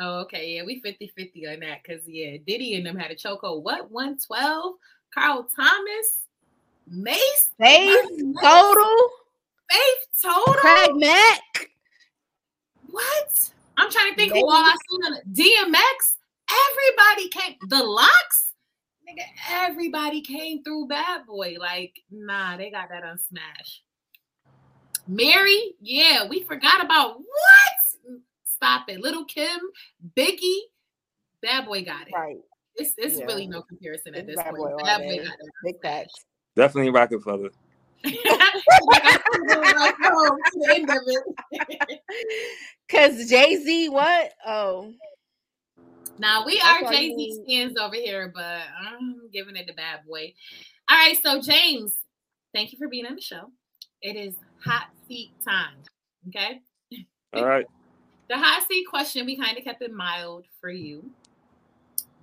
Oh, 0.00 0.20
okay. 0.22 0.56
Yeah, 0.56 0.64
we 0.64 0.80
50 0.80 1.12
50 1.16 1.46
on 1.48 1.60
that 1.60 1.80
because, 1.82 2.06
yeah, 2.08 2.36
Diddy 2.46 2.74
and 2.74 2.84
them 2.84 2.96
had 2.96 3.10
a 3.10 3.14
chokehold. 3.14 3.62
What? 3.62 3.90
112? 3.90 4.74
Carl 5.12 5.48
Thomas? 5.54 6.26
Mase? 6.88 7.50
Faith 7.58 8.10
Mase? 8.10 8.36
Total, 8.42 8.96
Faith 9.70 10.22
Total? 10.22 10.54
Craig 10.54 10.90
Mack. 10.96 11.70
What? 12.90 13.50
I'm 13.76 13.90
trying 13.90 14.10
to 14.10 14.16
think 14.16 14.32
who 14.32 14.44
all 14.44 14.52
I 14.52 14.76
seen 14.90 15.04
on. 15.04 15.20
DMX. 15.32 16.16
Everybody 16.70 17.28
came. 17.28 17.56
The 17.68 17.82
LOX. 17.82 18.52
Nigga, 19.08 19.24
everybody 19.50 20.20
came 20.20 20.62
through 20.62 20.88
Bad 20.88 21.26
Boy. 21.26 21.56
Like, 21.58 22.00
nah, 22.10 22.56
they 22.56 22.70
got 22.70 22.88
that 22.90 23.04
on 23.04 23.18
Smash. 23.18 23.82
Mary, 25.06 25.74
yeah, 25.80 26.26
we 26.26 26.42
forgot 26.42 26.82
about 26.82 27.18
what? 27.18 27.93
Stop 28.64 28.88
it. 28.88 29.00
Little 29.00 29.26
Kim, 29.26 29.60
Biggie, 30.16 30.58
Bad 31.42 31.66
Boy 31.66 31.84
got 31.84 32.08
it. 32.08 32.14
Right, 32.14 32.36
It's 32.76 32.94
it's 32.96 33.18
Yeah. 33.18 33.26
really 33.26 33.46
no 33.46 33.60
comparison 33.60 34.14
at 34.14 34.20
It's 34.20 34.28
this 34.28 34.36
Bad 34.36 34.54
point. 34.54 34.78
Boy 34.78 34.82
Bad 34.82 35.02
Boy 35.02 35.18
got 35.18 35.26
it. 35.34 35.50
big 35.64 35.82
facts. 35.82 36.14
Definitely 36.56 36.90
Roc-A-Fella. 36.90 37.50
Like, 38.04 39.04
I 39.04 39.18
couldn't 39.26 39.48
go 39.48 39.60
right 39.60 39.94
home 40.00 40.38
to 40.52 40.58
the 40.60 40.74
end 40.74 40.88
of 40.90 40.96
it. 41.06 42.00
Cause 42.88 43.28
Jay 43.28 43.56
Z, 43.56 43.88
what? 43.90 44.32
Oh, 44.46 44.92
Now 46.18 46.46
we 46.46 46.58
That's 46.58 46.84
are 46.84 46.90
Jay 46.92 47.08
Z 47.08 47.14
you- 47.18 47.44
skins 47.44 47.76
over 47.78 47.96
here, 47.96 48.32
but 48.34 48.62
I'm 48.80 49.28
giving 49.30 49.56
it 49.56 49.66
to 49.66 49.74
Bad 49.74 50.00
Boy. 50.08 50.32
All 50.88 50.96
right, 50.96 51.16
so 51.22 51.40
James, 51.42 51.96
thank 52.54 52.72
you 52.72 52.78
for 52.78 52.88
being 52.88 53.04
on 53.04 53.14
the 53.16 53.20
show. 53.20 53.50
It 54.00 54.16
is 54.16 54.34
hot 54.64 54.86
seat 55.06 55.32
time. 55.44 55.74
Okay, 56.28 56.60
All 57.34 57.44
right. 57.44 57.66
The 58.28 58.36
hot 58.36 58.66
seat 58.68 58.86
question 58.88 59.26
we 59.26 59.36
kind 59.36 59.56
of 59.56 59.64
kept 59.64 59.82
it 59.82 59.92
mild 59.92 60.44
for 60.60 60.70
you, 60.70 61.10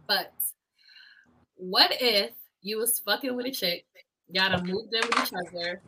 but 0.07 0.33
what 1.55 1.91
if 1.99 2.31
you 2.61 2.77
was 2.77 2.99
fucking 2.99 3.35
with 3.35 3.45
a 3.45 3.51
chick, 3.51 3.85
y'all 4.29 4.49
done 4.49 4.65
moved 4.65 4.93
in 4.93 5.01
with 5.01 5.23
each 5.23 5.33
other, 5.33 5.81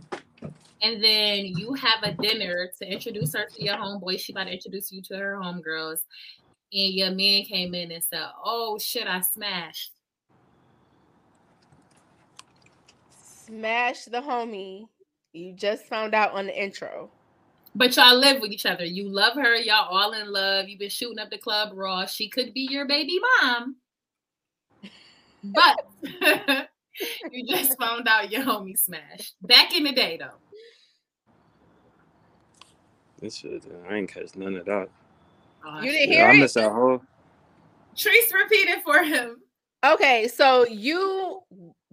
and 0.82 1.04
then 1.04 1.46
you 1.46 1.74
have 1.74 2.04
a 2.04 2.14
dinner 2.14 2.70
to 2.80 2.92
introduce 2.92 3.34
her 3.34 3.46
to 3.46 3.64
your 3.64 3.76
homeboy. 3.76 4.20
She 4.20 4.34
about 4.34 4.46
to 4.46 4.54
introduce 4.54 4.92
you 4.92 5.02
to 5.04 5.18
her 5.18 5.40
homegirls, 5.42 6.00
and 6.72 6.94
your 6.94 7.12
man 7.12 7.44
came 7.44 7.74
in 7.74 7.92
and 7.92 8.04
said, 8.04 8.28
"Oh 8.44 8.78
shit, 8.80 9.08
I 9.08 9.22
smashed." 9.22 9.94
smash 13.46 14.06
the 14.06 14.22
homie. 14.22 14.88
You 15.34 15.54
just 15.54 15.86
found 15.86 16.14
out 16.14 16.32
on 16.32 16.48
the 16.48 16.64
intro. 16.64 17.10
But 17.76 17.96
y'all 17.96 18.18
live 18.18 18.40
with 18.40 18.52
each 18.52 18.66
other. 18.66 18.86
You 18.86 19.10
love 19.10 19.34
her. 19.36 19.56
Y'all 19.56 19.88
all 19.90 20.14
in 20.14 20.32
love. 20.32 20.70
You've 20.70 20.80
been 20.80 20.90
shooting 20.90 21.18
up 21.20 21.32
the 21.32 21.40
club 21.40 21.72
raw. 21.74 22.06
She 22.06 22.30
could 22.30 22.54
be 22.54 22.68
your 22.70 22.88
baby 22.88 23.20
mom. 23.42 23.78
But 25.44 25.88
you 27.32 27.48
just 27.48 27.78
found 27.80 28.08
out 28.08 28.32
your 28.32 28.44
homie 28.44 28.78
smashed. 28.78 29.36
Back 29.42 29.76
in 29.76 29.84
the 29.84 29.92
day, 29.92 30.18
though. 30.18 30.38
This 33.20 33.38
shit, 33.38 33.64
uh, 33.66 33.90
I 33.90 33.96
ain't 33.96 34.14
catch 34.14 34.36
none 34.36 34.56
of 34.56 34.66
that. 34.66 34.90
Oh, 35.66 35.82
You 35.82 35.92
didn't 35.92 36.12
Yeah, 36.12 36.26
hear 36.26 36.28
I 36.28 36.34
missed 36.34 36.56
that 36.56 36.72
whole. 36.72 37.02
Treese 37.96 38.34
repeated 38.34 38.84
for 38.84 39.04
him. 39.04 39.38
Okay, 39.86 40.28
so 40.28 40.66
you 40.68 41.42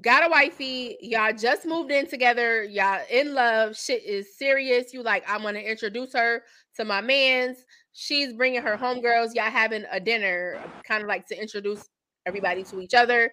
got 0.00 0.26
a 0.26 0.30
wifey, 0.30 0.96
y'all 1.00 1.32
just 1.32 1.66
moved 1.66 1.90
in 1.90 2.06
together, 2.06 2.62
y'all 2.64 3.00
in 3.10 3.34
love, 3.34 3.76
shit 3.76 4.04
is 4.04 4.36
serious. 4.36 4.94
You 4.94 5.02
like, 5.02 5.24
I'm 5.28 5.42
gonna 5.42 5.58
introduce 5.58 6.12
her 6.14 6.42
to 6.76 6.84
my 6.84 7.00
man's. 7.00 7.58
She's 7.92 8.32
bringing 8.32 8.62
her 8.62 8.76
homegirls, 8.76 9.34
y'all 9.34 9.50
having 9.50 9.84
a 9.90 10.00
dinner, 10.00 10.58
kind 10.86 11.02
of 11.02 11.08
like 11.08 11.26
to 11.28 11.40
introduce 11.40 11.88
everybody 12.26 12.62
to 12.64 12.80
each 12.80 12.94
other. 12.94 13.32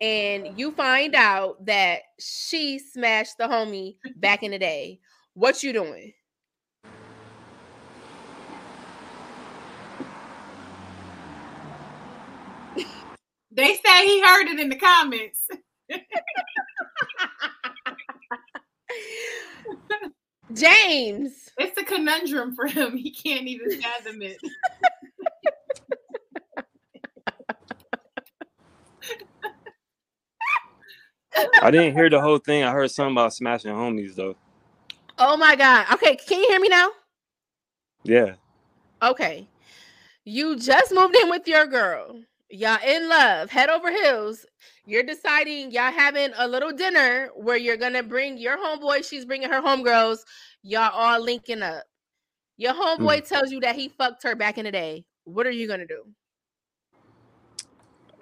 And 0.00 0.58
you 0.58 0.72
find 0.72 1.14
out 1.14 1.64
that 1.66 2.00
she 2.18 2.78
smashed 2.78 3.36
the 3.38 3.44
homie 3.44 3.96
back 4.16 4.42
in 4.42 4.52
the 4.52 4.58
day. 4.58 5.00
What 5.34 5.62
you 5.62 5.72
doing? 5.72 6.12
They 13.50 13.74
say 13.84 14.06
he 14.06 14.22
heard 14.22 14.46
it 14.46 14.60
in 14.60 14.68
the 14.68 14.76
comments. 14.76 15.48
James. 20.54 21.50
It's 21.58 21.78
a 21.78 21.84
conundrum 21.84 22.54
for 22.54 22.66
him. 22.66 22.96
He 22.96 23.10
can't 23.10 23.46
even 23.46 23.80
fathom 23.80 24.22
it. 24.22 24.38
I 31.62 31.70
didn't 31.70 31.94
hear 31.94 32.10
the 32.10 32.20
whole 32.20 32.38
thing. 32.38 32.64
I 32.64 32.72
heard 32.72 32.90
something 32.90 33.12
about 33.12 33.34
smashing 33.34 33.72
homies 33.72 34.14
though. 34.14 34.36
Oh 35.18 35.36
my 35.36 35.56
god. 35.56 35.86
Okay, 35.92 36.16
can 36.16 36.40
you 36.40 36.48
hear 36.48 36.60
me 36.60 36.68
now? 36.68 36.90
Yeah. 38.04 38.34
Okay. 39.02 39.48
You 40.24 40.56
just 40.56 40.92
moved 40.92 41.16
in 41.16 41.30
with 41.30 41.46
your 41.46 41.66
girl. 41.66 42.22
Y'all 42.50 42.78
in 42.86 43.08
love, 43.08 43.50
head 43.50 43.68
over 43.68 43.90
heels. 43.90 44.46
You're 44.88 45.02
deciding 45.02 45.70
y'all 45.70 45.92
having 45.92 46.30
a 46.38 46.48
little 46.48 46.72
dinner 46.72 47.28
where 47.34 47.58
you're 47.58 47.76
gonna 47.76 48.02
bring 48.02 48.38
your 48.38 48.56
homeboy, 48.56 49.06
she's 49.06 49.26
bringing 49.26 49.50
her 49.50 49.60
homegirls. 49.60 50.20
Y'all 50.62 50.90
all 50.94 51.22
linking 51.22 51.60
up. 51.60 51.84
Your 52.56 52.72
homeboy 52.72 53.28
tells 53.28 53.52
you 53.52 53.60
that 53.60 53.76
he 53.76 53.90
fucked 53.90 54.22
her 54.22 54.34
back 54.34 54.56
in 54.56 54.64
the 54.64 54.72
day. 54.72 55.04
What 55.24 55.46
are 55.46 55.50
you 55.50 55.68
gonna 55.68 55.84
do? 55.86 56.04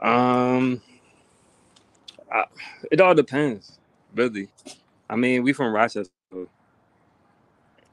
Um, 0.04 0.82
I, 2.32 2.46
it 2.90 3.00
all 3.00 3.14
depends, 3.14 3.78
really. 4.12 4.48
I 5.08 5.14
mean, 5.14 5.44
we 5.44 5.52
from 5.52 5.72
Rochester. 5.72 6.10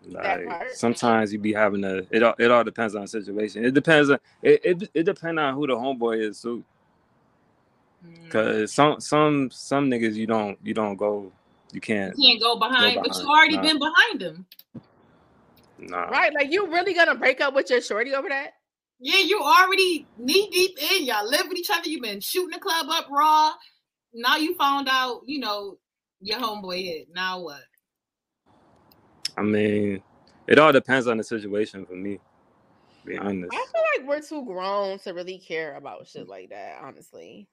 Like 0.08 0.72
sometimes 0.74 1.32
you 1.32 1.38
be 1.38 1.54
having 1.54 1.84
a. 1.84 2.02
It 2.10 2.24
all 2.24 2.34
it 2.40 2.50
all 2.50 2.64
depends 2.64 2.96
on 2.96 3.04
the 3.04 3.08
situation. 3.08 3.66
It 3.66 3.76
depends 3.76 4.10
on 4.10 4.18
it. 4.42 4.62
It, 4.64 4.90
it 4.96 5.04
depends 5.04 5.40
on 5.40 5.54
who 5.54 5.68
the 5.68 5.76
homeboy 5.76 6.28
is 6.28 6.42
too. 6.42 6.64
Mm. 8.06 8.30
Cause 8.30 8.74
some 8.74 9.00
some 9.00 9.50
some 9.52 9.90
niggas 9.90 10.16
you 10.16 10.28
don't 10.28 10.58
you 10.64 10.74
don't 10.74 10.96
go 10.96 11.32
you 11.72 11.82
can't 11.82 12.14
You 12.18 12.30
can't 12.30 12.42
go 12.42 12.60
behind, 12.60 13.00
but 13.02 13.18
you 13.18 13.28
already 13.28 13.56
nah. 13.56 13.62
been 13.64 13.80
behind 13.80 14.20
them. 14.22 14.46
nah. 15.80 16.10
Right? 16.10 16.34
Like 16.34 16.52
you 16.52 16.68
really 16.68 16.94
gonna 16.94 17.16
break 17.16 17.42
up 17.42 17.54
with 17.56 17.70
your 17.70 17.82
shorty 17.82 18.14
over 18.14 18.30
that? 18.30 18.52
Yeah, 19.00 19.20
you 19.20 19.42
already 19.42 20.06
knee 20.18 20.50
deep 20.52 20.78
in. 20.92 21.06
Y'all 21.06 21.28
live 21.28 21.48
with 21.48 21.58
each 21.58 21.70
other. 21.72 21.90
You've 21.90 22.04
been 22.04 22.22
shooting 22.22 22.52
the 22.52 22.60
club 22.60 22.88
up 22.90 23.08
raw. 23.10 23.54
Now 24.14 24.38
you 24.38 24.56
found 24.56 24.88
out, 24.90 25.22
you 25.26 25.40
know, 25.40 25.78
your 26.22 26.40
homeboy 26.40 26.84
hit. 26.84 27.08
Now 27.14 27.42
what? 27.42 27.64
I 29.36 29.42
mean, 29.42 30.02
It 30.48 30.60
all 30.60 30.72
depends 30.72 31.08
on 31.08 31.18
the 31.18 31.24
situation 31.24 31.86
for 31.86 31.96
me. 31.96 32.18
To 32.18 33.06
be 33.06 33.18
honest. 33.18 33.52
I 33.52 33.58
feel 33.58 33.84
like 33.98 34.08
we're 34.08 34.22
too 34.22 34.46
grown 34.46 35.00
to 35.00 35.12
really 35.12 35.40
care 35.40 35.76
about 35.76 36.08
shit 36.08 36.28
like 36.28 36.50
that, 36.50 36.80
honestly. 36.82 37.48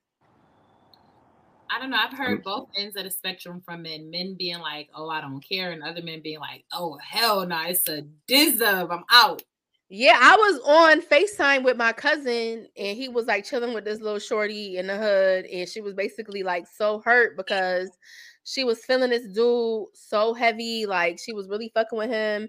I 1.71 1.79
don't 1.79 1.91
know. 1.91 1.99
I've 1.99 2.17
heard 2.17 2.43
both 2.43 2.71
ends 2.77 2.97
of 2.97 3.05
the 3.05 3.11
spectrum 3.11 3.63
from 3.65 3.83
men. 3.83 4.11
Men 4.11 4.35
being 4.39 4.59
like, 4.59 4.89
"Oh, 4.95 5.09
I 5.09 5.21
don't 5.21 5.41
care," 5.41 5.71
and 5.73 5.83
other 5.83 6.03
men 6.03 6.21
being 6.23 6.41
like, 6.41 6.65
"Oh, 6.73 6.99
hell 6.99 7.47
no, 7.47 7.63
it's 7.67 7.89
a 7.89 8.03
dizzub. 8.29 8.91
I'm 8.91 9.05
out." 9.11 9.43
Yeah, 9.93 10.17
I 10.21 10.37
was 10.37 10.61
on 10.65 11.03
FaceTime 11.03 11.65
with 11.65 11.77
my 11.77 11.93
cousin 11.93 12.69
and 12.77 12.97
he 12.97 13.09
was 13.09 13.27
like 13.27 13.45
chilling 13.45 13.75
with 13.75 13.85
this 13.85 14.01
little 14.01 14.21
shorty 14.21 14.77
in 14.77 14.87
the 14.87 14.97
hood. 14.97 15.47
And 15.47 15.69
she 15.69 15.81
was 15.81 15.95
basically 15.95 16.45
like 16.45 16.67
so 16.69 17.01
hurt 17.05 17.37
because 17.37 17.91
she 18.45 18.63
was 18.63 18.85
feeling 18.85 19.11
this 19.11 19.27
dude 19.35 19.87
so 19.95 20.33
heavy. 20.33 20.87
Like 20.87 21.19
she 21.19 21.33
was 21.33 21.49
really 21.49 21.73
fucking 21.75 21.99
with 21.99 22.11
him. 22.11 22.49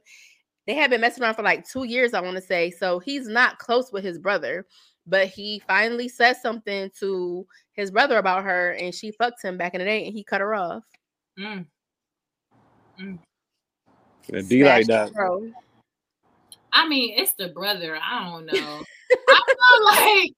They 0.68 0.76
had 0.76 0.92
been 0.92 1.02
messing 1.02 1.24
around 1.24 1.34
for 1.36 1.42
like 1.42 1.68
two 1.68 1.84
years, 1.86 2.14
I 2.14 2.22
want 2.22 2.36
to 2.36 2.42
say. 2.44 2.70
So 2.70 3.00
he's 3.00 3.28
not 3.28 3.58
close 3.58 3.92
with 3.92 4.04
his 4.04 4.20
brother, 4.20 4.68
but 5.12 5.28
he 5.28 5.62
finally 5.68 6.08
said 6.08 6.38
something 6.38 6.90
to 6.98 7.46
his 7.74 7.92
brother 7.92 8.18
about 8.18 8.46
her 8.46 8.72
and 8.72 8.96
she 8.96 9.12
fucked 9.12 9.44
him 9.44 9.58
back 9.58 9.74
in 9.74 9.80
the 9.80 9.86
day 9.86 10.06
and 10.06 10.14
he 10.14 10.24
cut 10.24 10.40
her 10.40 10.56
off. 10.56 10.86
Mm. 11.38 11.66
It 14.30 14.48
be 14.48 14.64
like 14.64 14.88
that. 14.88 15.14
bro. 15.14 15.52
I 16.72 16.88
mean, 16.88 17.20
it's 17.20 17.34
the 17.34 17.50
brother. 17.50 18.00
I 18.02 18.24
don't 18.24 18.46
know. 18.46 18.84
I 19.30 19.42
feel 19.48 19.86
like, 19.86 20.34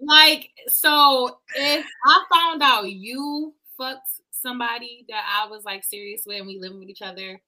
like, 0.00 0.50
so 0.66 1.38
if 1.54 1.86
I 2.04 2.24
found 2.32 2.62
out 2.62 2.90
you 2.90 3.54
fucked 3.78 4.08
somebody 4.32 5.04
that 5.08 5.24
I 5.24 5.48
was 5.48 5.64
like 5.64 5.84
serious 5.84 6.22
with 6.26 6.38
and 6.38 6.48
we 6.48 6.58
living 6.58 6.80
with 6.80 6.88
each 6.88 7.02
other, 7.02 7.40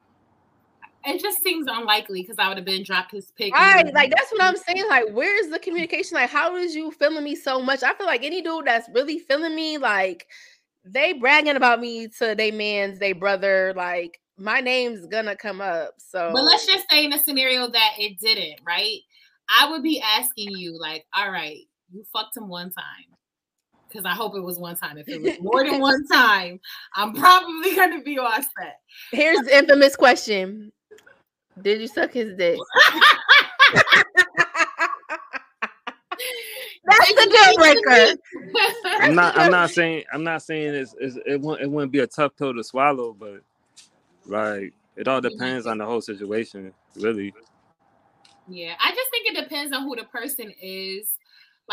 it 1.05 1.21
just 1.21 1.43
seems 1.43 1.67
unlikely 1.69 2.23
because 2.23 2.39
I 2.39 2.49
would 2.49 2.57
have 2.57 2.67
been 2.67 2.83
dropped 2.83 3.13
his 3.13 3.31
pick. 3.33 3.55
Right, 3.55 3.93
like 3.95 4.11
that's 4.11 4.31
what 4.31 4.43
I'm 4.43 4.57
saying. 4.57 4.87
Like, 4.89 5.07
where's 5.13 5.49
the 5.49 5.59
communication? 5.59 6.17
Like, 6.17 6.31
how 6.31 6.57
is 6.57 6.75
you 6.75 6.91
feeling 6.91 7.25
me 7.25 7.35
so 7.35 7.61
much? 7.61 7.83
I 7.83 7.95
feel 7.95 8.07
like 8.07 8.25
any 8.25 8.43
dude 8.43 8.67
that's 8.67 8.89
really 8.95 9.19
feeling 9.19 9.55
me, 9.55 9.79
like, 9.79 10.27
they 10.85 11.13
bragging 11.13 11.57
about 11.57 11.81
me 11.81 12.09
to 12.19 12.35
they 12.37 12.51
man's, 12.51 12.99
they 12.99 13.13
brother. 13.13 13.73
Like, 13.77 14.21
my 14.37 14.61
name's 14.61 15.07
gonna 15.07 15.37
come 15.37 15.61
up. 15.61 15.95
So, 15.99 16.31
But 16.33 16.45
let's 16.45 16.67
just 16.67 16.89
say 16.91 17.05
in 17.05 17.13
a 17.13 17.19
scenario 17.19 17.69
that 17.69 17.95
it 17.99 18.19
didn't, 18.19 18.61
right? 18.67 18.99
I 19.49 19.71
would 19.71 19.83
be 19.83 20.01
asking 20.01 20.53
you, 20.53 20.79
like, 20.79 21.05
all 21.15 21.31
right, 21.31 21.61
you 21.93 22.05
fucked 22.13 22.37
him 22.37 22.49
one 22.49 22.71
time. 22.71 23.07
Because 23.89 24.07
I 24.07 24.15
hope 24.15 24.35
it 24.35 24.41
was 24.41 24.59
one 24.59 24.75
time. 24.75 24.97
If 24.97 25.07
it 25.07 25.21
was 25.21 25.39
more 25.41 25.65
than 25.65 25.79
one 25.81 26.07
time, 26.07 26.59
I'm 26.95 27.13
probably 27.13 27.77
gonna 27.77 28.03
be 28.03 28.19
all 28.19 28.33
set. 28.33 28.81
here's 29.11 29.41
the 29.41 29.57
infamous 29.57 29.97
question: 29.97 30.73
Did 31.61 31.81
you 31.81 31.89
suck 31.89 32.13
his 32.13 32.35
dick? 32.37 32.59
That's 36.85 37.15
the 37.15 37.27
deal 37.31 37.57
breaker. 37.59 38.17
I'm 39.01 39.15
not. 39.15 39.39
I'm 39.39 39.51
not 39.51 39.71
saying. 39.75 40.05
I'm 40.13 40.25
not 40.25 40.43
saying 40.43 40.75
it's, 40.75 40.95
it's, 40.99 41.17
it 41.27 41.41
won't. 41.41 41.61
It 41.61 41.71
wouldn't 41.71 41.93
be 41.93 42.01
a 42.01 42.07
tough 42.07 42.37
pill 42.37 42.55
to 42.55 42.65
swallow, 42.65 43.15
but 43.19 43.43
like 44.27 44.73
it 44.97 45.09
all 45.09 45.21
depends 45.21 45.67
on 45.67 45.79
the 45.79 45.87
whole 45.87 46.01
situation, 46.01 46.73
really. 46.97 47.33
Yeah, 48.49 48.75
I 48.81 48.91
just 48.91 49.11
think 49.11 49.29
it 49.29 49.41
depends 49.41 49.75
on 49.75 49.83
who 49.83 49.97
the 49.97 50.05
person 50.05 50.53
is. 50.61 51.17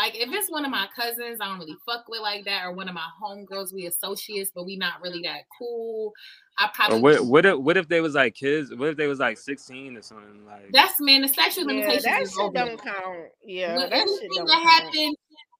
Like 0.00 0.16
if 0.16 0.32
it's 0.32 0.50
one 0.50 0.64
of 0.64 0.70
my 0.70 0.86
cousins 0.96 1.40
I 1.42 1.46
don't 1.46 1.58
really 1.58 1.76
fuck 1.84 2.04
with 2.08 2.20
like 2.22 2.46
that, 2.46 2.64
or 2.64 2.72
one 2.72 2.88
of 2.88 2.94
my 2.94 3.06
homegirls, 3.22 3.74
we 3.74 3.84
associates, 3.86 4.50
but 4.54 4.64
we 4.64 4.76
not 4.76 5.02
really 5.02 5.20
that 5.24 5.42
cool. 5.58 6.12
I 6.58 6.66
Or 6.66 6.70
probably 6.74 7.02
what? 7.02 7.26
What 7.26 7.44
if? 7.46 7.58
What 7.58 7.76
if 7.76 7.88
they 7.88 8.00
was 8.00 8.14
like 8.14 8.34
kids? 8.34 8.74
What 8.74 8.88
if 8.88 8.96
they 8.96 9.06
was 9.06 9.18
like 9.18 9.36
16 9.36 9.98
or 9.98 10.02
something? 10.02 10.46
Like 10.46 10.70
that's 10.72 10.98
man, 11.00 11.20
the 11.20 11.28
statute 11.28 11.62
of 11.62 11.70
Yeah, 11.70 11.80
limitations 11.80 12.04
that 12.04 12.22
is 12.22 12.30
shit 12.32 12.40
over. 12.40 12.52
don't 12.54 12.82
count. 12.82 13.28
Yeah, 13.44 13.76
But 13.76 13.90
that 13.90 13.98
shit 13.98 14.08
anything 14.08 14.30
don't 14.36 14.46
that 14.46 14.62
count. 14.62 14.84
happened 14.86 15.16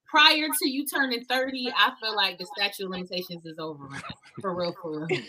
prior 0.09 0.47
to 0.59 0.69
you 0.69 0.85
turning 0.87 1.23
30, 1.25 1.73
I 1.77 1.91
feel 2.01 2.15
like 2.15 2.39
the 2.39 2.47
statute 2.57 2.85
of 2.85 2.89
limitations 2.89 3.45
is 3.45 3.59
over. 3.59 3.87
For 4.41 4.55
real, 4.55 4.75
for 4.81 5.05
real. 5.07 5.19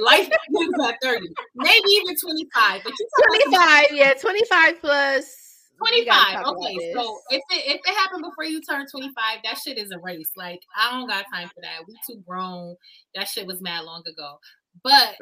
Life 0.00 0.28
begins 0.48 0.74
at 0.88 0.96
30, 1.02 1.28
maybe 1.54 1.88
even 1.88 2.16
25. 2.18 2.80
But 2.82 2.92
you 2.98 3.08
25, 3.50 3.86
yeah, 3.92 4.14
25 4.14 4.80
plus. 4.80 5.45
We 5.80 6.04
gotta 6.04 6.42
25. 6.42 6.46
Okay, 6.56 6.92
so 6.94 7.20
if 7.30 7.42
it 7.50 7.64
if 7.74 7.80
it 7.84 7.94
happened 7.96 8.22
before 8.22 8.44
you 8.44 8.60
turn 8.62 8.86
25, 8.90 9.14
that 9.44 9.58
shit 9.58 9.78
is 9.78 9.90
a 9.90 9.98
race. 9.98 10.30
Like 10.36 10.60
I 10.76 10.92
don't 10.92 11.08
got 11.08 11.24
time 11.32 11.48
for 11.48 11.60
that. 11.62 11.80
We 11.86 11.94
too 12.06 12.22
grown. 12.26 12.76
That 13.14 13.28
shit 13.28 13.46
was 13.46 13.60
mad 13.60 13.84
long 13.84 14.02
ago. 14.06 14.38
But 14.82 15.16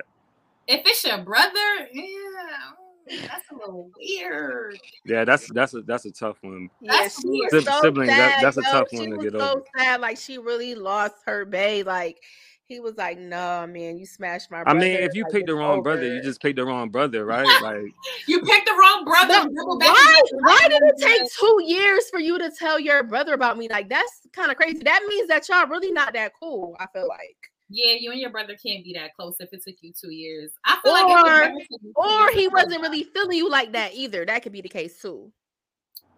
if 0.67 0.83
it's 0.87 1.05
your 1.05 1.19
brother, 1.19 1.89
yeah, 1.93 2.03
mm, 3.11 3.29
that's 3.29 3.51
a 3.53 3.55
little 3.55 3.91
weird. 3.99 4.79
yeah, 5.05 5.25
that's 5.25 5.51
that's 5.53 5.75
a 5.75 5.83
that's 5.83 6.07
a 6.07 6.11
tough 6.13 6.39
one. 6.43 6.71
Yeah, 6.81 6.93
That's 7.03 7.21
she 7.21 7.29
was 7.29 7.49
weird. 7.53 7.65
so 7.65 7.81
Siblings, 7.83 8.09
that- 8.09 8.39
that's 8.41 8.57
a 8.57 8.63
tough 8.63 8.89
one 8.93 9.11
to 9.11 9.17
get 9.19 9.33
so 9.33 9.51
over. 9.57 9.63
sad, 9.77 10.01
like 10.01 10.17
she 10.19 10.39
really 10.39 10.75
lost 10.75 11.17
her 11.27 11.45
bae. 11.45 11.83
Like 11.85 12.21
he 12.67 12.81
was 12.81 12.97
like, 12.97 13.19
"No, 13.19 13.67
man, 13.67 13.99
you 13.99 14.07
smashed 14.07 14.51
my." 14.51 14.63
I 14.67 14.73
mean, 14.75 14.93
if 14.93 15.15
you 15.15 15.25
like, 15.25 15.33
picked 15.33 15.47
the 15.47 15.53
it's 15.53 15.59
wrong 15.59 15.83
brother, 15.83 16.07
you 16.07 16.23
just 16.23 16.41
picked 16.41 16.57
the 16.57 16.65
wrong 16.65 16.89
brother, 16.89 17.25
right? 17.27 17.47
Like 17.63 17.93
You 18.27 18.41
picked 18.41 18.67
the 18.67 18.73
wrong 18.73 19.05
brother. 19.05 19.45
But 19.49 19.55
double 19.55 19.79
back 19.79 19.89
why? 19.91 20.23
Why 20.33 20.61
did 20.69 20.83
it 20.83 20.95
take 20.99 21.23
two 21.33 21.61
years 21.65 22.09
for 22.11 22.21
you 22.21 22.39
to 22.39 22.51
tell 22.59 22.79
your 22.81 23.03
brother 23.03 23.35
about 23.35 23.59
me? 23.59 23.69
Like 23.69 23.89
that's 23.89 24.21
kind 24.33 24.51
of 24.51 24.57
crazy. 24.57 24.81
That 24.85 25.05
means 25.09 25.29
that 25.29 25.49
y'all 25.49 25.67
really 25.67 25.93
not 25.93 26.13
that 26.15 26.33
cool. 26.41 26.77
I 26.81 26.87
feel 26.93 27.07
like, 27.09 27.37
Yeah, 27.69 27.93
you 27.99 28.11
and 28.13 28.21
your 28.21 28.31
brother 28.31 28.55
can't 28.63 28.83
be 28.85 28.95
that 28.95 29.15
close 29.15 29.37
if 29.41 29.53
it 29.53 29.63
took 29.63 29.77
you 29.81 29.93
two 29.99 30.11
years. 30.13 30.53
I 30.65 30.79
feel 30.83 30.93
like 30.93 31.05
if 31.05 31.09
your 31.11 31.19
Or- 31.19 31.23
brother 31.25 31.55
took 31.71 31.81
or 31.97 32.21
years, 32.31 32.35
he 32.35 32.49
wasn't 32.49 32.75
over. 32.75 32.83
really 32.83 33.05
feeling 33.05 33.37
you 33.39 33.51
like 33.51 33.73
that 33.73 33.95
either. 33.95 34.25
That 34.25 34.43
could 34.43 34.53
be 34.53 34.61
the 34.63 34.69
case 34.69 35.01
too. 35.01 35.31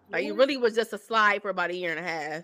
Like 0.09 0.23
you 0.25 0.33
really 0.35 0.55
was 0.55 0.73
just 0.73 0.93
a 0.93 0.97
slide 0.97 1.41
for 1.41 1.49
about 1.49 1.69
a 1.71 1.75
year 1.75 1.91
and 1.91 1.99
a 1.99 2.03
half. 2.09 2.43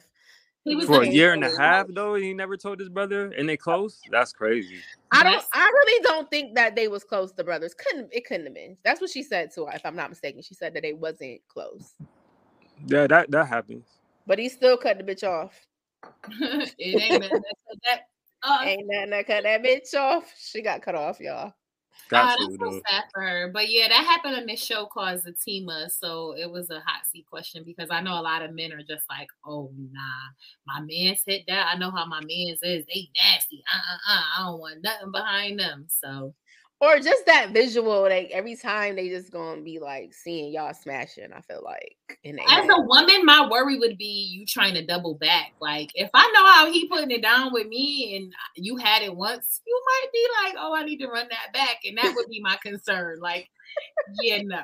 He 0.65 0.75
was 0.75 0.85
for 0.85 1.01
a 1.01 1.07
year 1.07 1.33
and 1.33 1.43
a 1.43 1.49
half 1.49 1.87
though, 1.89 2.15
he 2.15 2.33
never 2.33 2.55
told 2.55 2.79
his 2.79 2.89
brother, 2.89 3.31
and 3.37 3.47
they 3.47 3.57
close. 3.57 3.99
That's 4.09 4.31
crazy. 4.31 4.79
I 5.11 5.23
don't. 5.23 5.43
I 5.53 5.65
really 5.65 6.03
don't 6.03 6.29
think 6.29 6.55
that 6.55 6.75
they 6.75 6.87
was 6.87 7.03
close. 7.03 7.33
The 7.33 7.43
brothers 7.43 7.73
couldn't. 7.73 8.09
It 8.11 8.25
couldn't 8.25 8.45
have 8.45 8.55
been. 8.55 8.77
That's 8.83 9.01
what 9.01 9.09
she 9.09 9.23
said 9.23 9.51
to 9.55 9.65
her, 9.65 9.73
if 9.73 9.85
I'm 9.85 9.95
not 9.95 10.09
mistaken. 10.09 10.41
She 10.41 10.55
said 10.55 10.73
that 10.73 10.81
they 10.81 10.93
wasn't 10.93 11.41
close, 11.47 11.93
Yeah, 12.87 13.07
that 13.07 13.29
that 13.31 13.47
happens. 13.47 13.85
but 14.25 14.39
he 14.39 14.49
still 14.49 14.77
cut 14.77 14.97
the 14.97 15.03
bitch 15.03 15.27
off. 15.27 15.53
it 16.39 16.77
ain't 16.79 17.21
that. 17.21 17.29
that, 17.31 17.55
that 17.83 17.99
uh, 18.43 18.63
Ain't 18.63 18.87
nothing 18.87 19.09
that 19.11 19.27
cut 19.27 19.43
that 19.43 19.63
bitch 19.63 19.93
off. 19.93 20.33
She 20.37 20.61
got 20.61 20.81
cut 20.81 20.95
off, 20.95 21.19
y'all. 21.19 21.53
Got 22.09 22.37
oh, 22.39 22.45
to 22.45 22.57
that's 22.57 22.71
so 22.73 22.81
sad 22.89 23.03
for 23.13 23.21
her. 23.21 23.51
But 23.53 23.69
yeah, 23.69 23.87
that 23.87 24.05
happened 24.05 24.35
on 24.35 24.45
this 24.45 24.63
show 24.63 24.85
called 24.85 25.21
Zatima. 25.21 25.89
So 25.91 26.35
it 26.37 26.49
was 26.49 26.69
a 26.69 26.79
hot 26.85 27.05
seat 27.11 27.25
question 27.29 27.63
because 27.65 27.89
I 27.89 28.01
know 28.01 28.19
a 28.19 28.21
lot 28.21 28.41
of 28.41 28.53
men 28.53 28.73
are 28.73 28.83
just 28.83 29.05
like, 29.09 29.27
oh 29.45 29.71
nah, 29.91 30.01
my 30.67 30.81
man's 30.81 31.21
hit 31.25 31.43
that. 31.47 31.71
I 31.73 31.77
know 31.77 31.91
how 31.91 32.05
my 32.05 32.21
man's 32.21 32.59
is. 32.61 32.85
They 32.85 33.09
nasty. 33.15 33.63
Uh 33.73 33.77
uh 33.77 34.13
uh. 34.13 34.21
I 34.37 34.43
don't 34.45 34.59
want 34.59 34.83
nothing 34.83 35.11
behind 35.11 35.59
them. 35.59 35.87
So 35.89 36.33
Or 36.83 36.99
just 36.99 37.25
that 37.27 37.51
visual, 37.53 38.01
like 38.01 38.29
every 38.33 38.57
time 38.57 38.97
they 38.97 39.07
just 39.07 39.31
gonna 39.31 39.61
be 39.61 39.79
like 39.79 40.13
seeing 40.13 40.51
y'all 40.51 40.73
smashing. 40.73 41.31
I 41.33 41.39
feel 41.39 41.61
like 41.63 41.95
in 42.25 42.37
as 42.39 42.67
a 42.67 42.81
woman, 42.81 43.23
my 43.23 43.47
worry 43.49 43.79
would 43.79 43.97
be 43.97 44.29
you 44.33 44.45
trying 44.45 44.73
to 44.73 44.85
double 44.85 45.15
back. 45.15 45.53
Like 45.61 45.91
if 45.95 46.09
I 46.13 46.29
know 46.33 46.45
how 46.45 46.69
he 46.69 46.89
putting 46.89 47.11
it 47.11 47.21
down 47.21 47.53
with 47.53 47.67
me 47.67 48.17
and 48.17 48.33
uh, 48.33 48.51
you 48.57 48.75
had 48.75 49.01
it 49.01 49.15
once, 49.15 49.61
you 49.65 49.81
might 49.85 50.11
be 50.11 50.27
like, 50.43 50.55
oh, 50.59 50.75
I 50.75 50.83
need 50.83 50.97
to 50.97 51.07
run 51.07 51.27
that 51.29 51.53
back, 51.53 51.77
and 51.85 51.97
that 51.99 52.13
would 52.17 52.27
be 52.27 52.41
my 52.41 52.57
concern. 52.61 53.19
Like, 53.21 53.49
yeah, 54.21 54.41
no, 54.41 54.59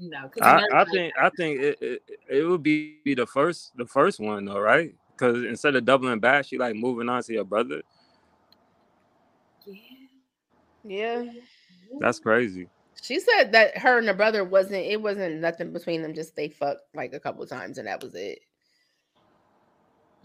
no. 0.00 0.30
I, 0.42 0.66
I 0.74 0.84
think 0.86 1.14
I 1.16 1.30
think 1.30 1.60
it, 1.60 1.78
it 1.80 2.02
it 2.28 2.42
would 2.42 2.64
be 2.64 2.98
the 3.04 3.26
first 3.26 3.76
the 3.76 3.86
first 3.86 4.18
one 4.18 4.44
though, 4.44 4.58
right? 4.58 4.92
Because 5.12 5.44
instead 5.44 5.76
of 5.76 5.84
doubling 5.84 6.18
back, 6.18 6.46
she 6.46 6.58
like 6.58 6.74
moving 6.74 7.08
on 7.08 7.22
to 7.22 7.32
your 7.32 7.44
brother. 7.44 7.82
That. 10.88 10.94
yeah. 10.94 11.22
yeah. 11.22 11.98
That's 12.00 12.18
crazy. 12.18 12.68
She 13.00 13.20
said 13.20 13.52
that 13.52 13.78
her 13.78 13.98
and 13.98 14.08
her 14.08 14.14
brother 14.14 14.44
wasn't. 14.44 14.84
It 14.84 15.00
wasn't 15.00 15.40
nothing 15.40 15.72
between 15.72 16.02
them. 16.02 16.14
Just 16.14 16.34
they 16.36 16.48
fucked 16.48 16.82
like 16.94 17.12
a 17.12 17.20
couple 17.20 17.46
times 17.46 17.78
and 17.78 17.86
that 17.86 18.02
was 18.02 18.14
it. 18.14 18.40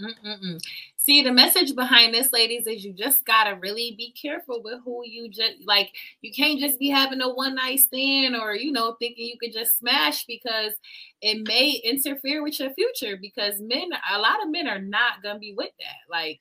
Mm-mm-mm. 0.02 0.60
See, 0.98 1.22
the 1.22 1.32
message 1.32 1.76
behind 1.76 2.14
this, 2.14 2.34
ladies, 2.34 2.66
is 2.66 2.84
you 2.84 2.94
just 2.94 3.24
gotta 3.26 3.58
really 3.58 3.94
be 3.96 4.12
careful 4.20 4.62
with 4.64 4.80
who 4.84 5.04
you 5.06 5.30
just 5.30 5.54
like. 5.66 5.92
You 6.22 6.32
can't 6.34 6.60
just 6.60 6.80
be 6.80 6.90
having 6.90 7.22
a 7.22 7.30
one 7.30 7.56
night 7.56 7.80
stand 7.80 8.36
or 8.36 8.56
you 8.56 8.72
know 8.72 8.96
thinking 9.00 9.28
you 9.28 9.38
could 9.38 9.54
just 9.54 9.78
smash 9.78 10.26
because 10.26 10.74
it 11.22 11.48
may 11.48 11.80
interfere 11.84 12.42
with 12.42 12.60
your 12.60 12.74
future. 12.74 13.18
Because 13.18 13.60
men, 13.60 13.90
a 14.12 14.20
lot 14.20 14.44
of 14.44 14.50
men 14.50 14.68
are 14.68 14.82
not 14.82 15.22
gonna 15.22 15.40
be 15.40 15.54
with 15.56 15.72
that. 15.80 16.10
Like 16.10 16.40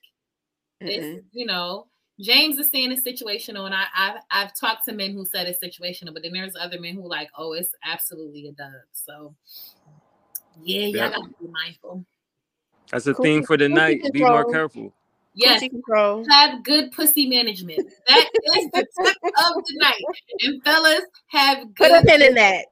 Mm-mm. 0.81 0.89
it's 0.89 1.25
you 1.31 1.45
know 1.45 1.87
James 2.19 2.57
is 2.59 2.69
saying 2.69 2.91
it's 2.91 3.01
situational, 3.03 3.65
and 3.65 3.73
I, 3.73 3.85
I've 3.95 4.17
I've 4.29 4.55
talked 4.59 4.85
to 4.85 4.93
men 4.93 5.13
who 5.13 5.25
said 5.25 5.47
it's 5.47 5.63
situational, 5.63 6.13
but 6.13 6.21
then 6.23 6.31
there's 6.33 6.55
other 6.55 6.79
men 6.79 6.95
who 6.95 7.07
like, 7.07 7.29
oh, 7.37 7.53
it's 7.53 7.73
absolutely 7.83 8.47
a 8.47 8.51
dub. 8.51 8.71
So 8.91 9.33
yeah, 10.61 10.81
y'all 10.81 10.95
Yeah. 10.95 11.09
gotta 11.09 11.29
be 11.41 11.47
mindful. 11.47 12.05
That's 12.91 13.07
a 13.07 13.13
Cool- 13.13 13.23
theme 13.25 13.43
for 13.43 13.57
the 13.57 13.65
cookie 13.67 13.73
night. 13.73 14.13
Be 14.13 14.19
more 14.21 14.45
careful. 14.51 14.93
Yes, 15.35 15.63
Coochie 15.63 16.25
have 16.29 16.63
good 16.63 16.91
pussy 16.91 17.27
management. 17.27 17.79
That 18.07 18.29
is 18.57 18.65
the 18.71 18.85
tip 19.03 19.17
of 19.23 19.63
the 19.65 19.73
night. 19.77 20.03
And 20.41 20.63
fellas, 20.63 21.01
have 21.29 21.59
Put 21.75 21.89
good 21.89 22.03
a 22.03 22.05
pin 22.05 22.21
in 22.21 22.35
that. 22.35 22.65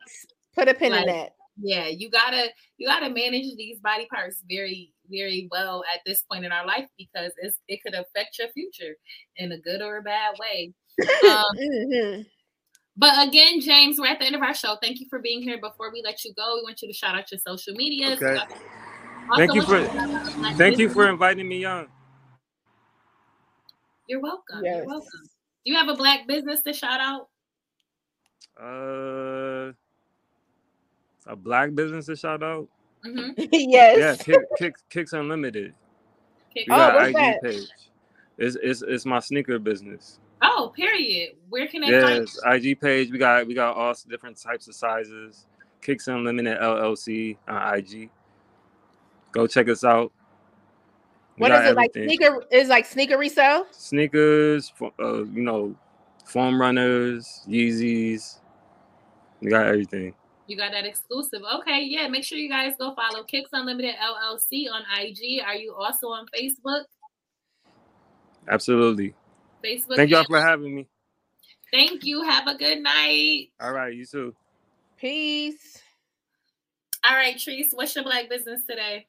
Put 0.54 0.68
a 0.68 0.74
pin 0.76 0.92
Like, 0.92 1.08
in 1.08 1.14
that. 1.16 1.34
yeah 1.60 1.88
you 1.88 2.12
gotta 2.12 2.50
you 2.78 2.86
gotta 2.88 3.10
manage 3.10 3.56
these 3.58 3.80
body 3.80 4.06
parts 4.14 4.44
very 4.48 4.94
very 5.12 5.48
well 5.52 5.84
at 5.94 6.00
this 6.06 6.22
point 6.24 6.46
in 6.46 6.52
our 6.52 6.66
life 6.66 6.88
because 6.98 7.32
it's, 7.42 7.58
it 7.68 7.80
could 7.84 7.94
affect 7.94 8.38
your 8.40 8.48
future 8.50 8.96
in 9.38 9.52
a 9.52 9.60
good 9.60 9.82
or 9.82 9.98
a 9.98 10.02
bad 10.02 10.36
way 10.40 10.74
um, 11.30 11.44
Mhm. 11.58 12.26
but 12.98 13.28
again 13.28 13.60
james 13.62 14.00
we're 14.00 14.08
at 14.08 14.20
the 14.20 14.26
end 14.26 14.36
of 14.36 14.42
our 14.42 14.54
show 14.54 14.76
thank 14.82 15.00
you 15.00 15.06
for 15.10 15.20
being 15.20 15.42
here 15.42 15.60
before 15.60 15.92
we 15.92 16.02
let 16.04 16.24
you 16.26 16.34
go 16.36 16.56
we 16.56 16.64
want 16.64 16.82
you 16.82 16.88
to 16.88 16.94
shout 16.94 17.16
out 17.16 17.30
your 17.32 17.40
social 17.40 17.74
media 17.76 18.14
Okay. 18.14 18.38
Thank 19.38 19.54
you 19.54 19.62
for- 19.62 19.86
Thank 20.58 20.78
you 20.80 20.90
for 20.90 21.08
inviting 21.08 21.48
me 21.48 21.64
on. 21.66 21.88
you're 24.08 24.20
welcome 24.20 24.64
Yes. 24.64 24.78
you're 24.78 24.86
welcome 24.88 25.22
do 25.64 25.72
you 25.72 25.76
have 25.78 25.88
a 25.90 25.96
black 25.96 26.28
business 26.28 26.62
to 26.64 26.74
shout 26.74 27.00
out 27.00 27.28
Uh, 28.62 29.72
a 31.26 31.36
black 31.36 31.74
business 31.74 32.06
to 32.08 32.16
shout 32.16 32.44
out. 32.44 32.68
Mm-hmm. 33.06 33.44
yes. 33.52 33.98
Yeah, 34.00 34.16
Kick, 34.16 34.46
Kicks 34.58 34.84
Kicks 34.90 35.14
Unlimited. 35.14 35.74
We 36.56 36.66
Oh, 36.70 36.78
got 36.78 36.96
what's 36.96 37.08
IG 37.10 37.14
that? 37.16 37.42
page. 37.44 37.70
It's, 38.38 38.58
it's 38.62 38.82
it's 38.82 39.06
my 39.06 39.20
sneaker 39.20 39.60
business. 39.60 40.20
oh 40.42 40.72
period 40.76 41.36
where 41.50 41.68
can 41.68 41.82
they 41.82 42.00
find 42.02 42.28
Yes, 42.28 42.40
IG 42.46 42.80
page. 42.80 43.12
We 43.12 43.18
got 43.18 43.46
we 43.48 43.54
got 43.54 43.76
all 43.76 43.94
different 44.10 44.38
types 44.42 44.68
of 44.68 44.76
sizes. 44.76 45.46
Kicks 45.82 46.08
Unlimited 46.08 46.60
LLC 46.60 47.38
on 47.48 47.76
IG. 47.78 48.10
Go 49.32 49.48
check 49.48 49.70
us 49.70 49.84
out. 49.84 50.12
We 51.38 51.42
What 51.44 51.50
got 51.50 51.64
is 51.66 51.72
it 51.72 51.76
like? 51.76 51.92
Sneaker 51.94 52.44
is 52.52 52.68
like 52.70 52.86
sneaker 52.86 53.18
resale. 53.18 53.66
Sneakers, 53.72 54.74
uh, 55.00 55.24
you 55.24 55.42
know, 55.42 55.76
foam 56.26 56.60
runners, 56.60 57.42
Yeezys. 57.48 58.40
We 59.42 59.50
got 59.50 59.66
everything. 59.66 60.14
You 60.52 60.58
got 60.58 60.74
that 60.74 60.86
exclusive. 60.86 61.44
Okay, 61.60 61.82
yeah. 61.86 62.10
Make 62.10 62.26
sure 62.26 62.38
you 62.38 62.50
guys 62.50 62.74
go 62.78 62.94
follow 62.94 63.24
Kicks 63.24 63.52
Unlimited 63.54 63.96
LLC 63.96 64.66
on 64.70 64.82
IG. 65.00 65.42
Are 65.46 65.56
you 65.56 65.74
also 65.74 66.08
on 66.08 66.26
Facebook? 66.36 66.84
Absolutely. 68.50 69.16
Facebook. 69.64 69.96
Thank 69.96 70.10
y'all 70.10 70.26
for 70.26 70.42
having 70.42 70.76
me. 70.76 70.88
Thank 71.72 72.04
you. 72.04 72.24
Have 72.24 72.48
a 72.48 72.56
good 72.56 72.80
night. 72.80 73.52
All 73.62 73.72
right, 73.72 73.96
you 73.96 74.06
too. 74.06 74.36
Peace. 74.98 75.82
All 77.06 77.16
right, 77.16 77.38
Treese, 77.38 77.74
what's 77.74 77.96
your 77.96 78.04
black 78.04 78.28
business 78.28 78.66
today? 78.70 79.08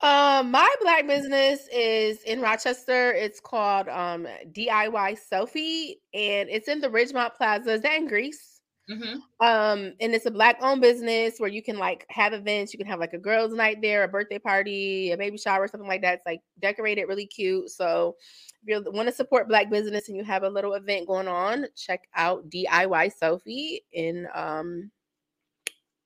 Um, 0.00 0.52
my 0.52 0.72
black 0.80 1.08
business 1.08 1.66
is 1.72 2.22
in 2.22 2.40
Rochester. 2.40 3.12
It's 3.12 3.40
called 3.40 3.88
um 3.88 4.28
DIY 4.52 5.18
Sophie, 5.18 6.00
and 6.14 6.48
it's 6.48 6.68
in 6.68 6.80
the 6.80 6.86
Ridgemont 6.86 7.34
Plaza. 7.34 7.72
Is 7.72 7.82
that 7.82 7.96
in 7.96 8.06
Greece? 8.06 8.47
Mm-hmm. 8.90 9.46
Um, 9.46 9.92
and 10.00 10.14
it's 10.14 10.26
a 10.26 10.30
black 10.30 10.58
owned 10.62 10.80
business 10.80 11.38
where 11.38 11.50
you 11.50 11.62
can 11.62 11.78
like 11.78 12.06
have 12.08 12.32
events. 12.32 12.72
You 12.72 12.78
can 12.78 12.86
have 12.86 13.00
like 13.00 13.12
a 13.12 13.18
girls' 13.18 13.52
night 13.52 13.82
there, 13.82 14.04
a 14.04 14.08
birthday 14.08 14.38
party, 14.38 15.12
a 15.12 15.16
baby 15.16 15.36
shower, 15.36 15.68
something 15.68 15.88
like 15.88 16.02
that. 16.02 16.14
It's 16.14 16.26
like 16.26 16.40
decorated 16.60 17.04
really 17.04 17.26
cute. 17.26 17.70
So 17.70 18.16
if 18.62 18.68
you 18.68 18.92
want 18.92 19.08
to 19.08 19.14
support 19.14 19.48
black 19.48 19.70
business 19.70 20.08
and 20.08 20.16
you 20.16 20.24
have 20.24 20.42
a 20.42 20.48
little 20.48 20.74
event 20.74 21.06
going 21.06 21.28
on, 21.28 21.66
check 21.76 22.08
out 22.14 22.48
DIY 22.48 23.12
Sophie 23.18 23.84
in 23.92 24.26
um 24.34 24.90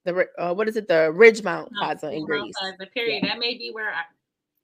the 0.04 0.26
uh, 0.38 0.52
what 0.52 0.68
is 0.68 0.76
it? 0.76 0.88
The 0.88 1.12
Ridgemont 1.14 1.68
Plaza 1.78 2.10
in 2.10 2.24
Greece. 2.24 2.54
The 2.78 2.86
period. 2.86 3.22
That 3.24 3.38
may 3.38 3.56
be 3.56 3.70
where, 3.72 3.90
our, 3.90 4.04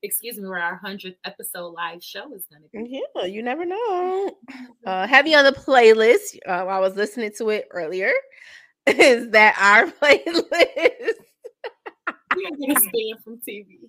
excuse 0.02 0.38
me, 0.38 0.48
where 0.48 0.60
our 0.60 0.76
hundredth 0.76 1.18
episode 1.24 1.74
live 1.74 2.02
show 2.02 2.32
is 2.34 2.46
going 2.46 2.62
to 2.62 2.68
be. 2.72 3.02
Yeah, 3.16 3.26
you 3.26 3.42
never 3.42 3.64
know. 3.64 4.30
Uh, 4.86 5.06
heavy 5.06 5.34
on 5.34 5.44
the 5.44 5.52
playlist. 5.52 6.38
Uh, 6.46 6.64
I 6.64 6.78
was 6.78 6.96
listening 6.96 7.30
to 7.36 7.50
it 7.50 7.68
earlier. 7.72 8.10
Is 8.86 9.28
that 9.30 9.54
our 9.58 9.86
playlist? 10.02 11.12
We're 12.34 12.56
going 12.56 12.74
to 12.74 12.80
stand 12.80 13.22
from 13.22 13.38
TV. 13.46 13.80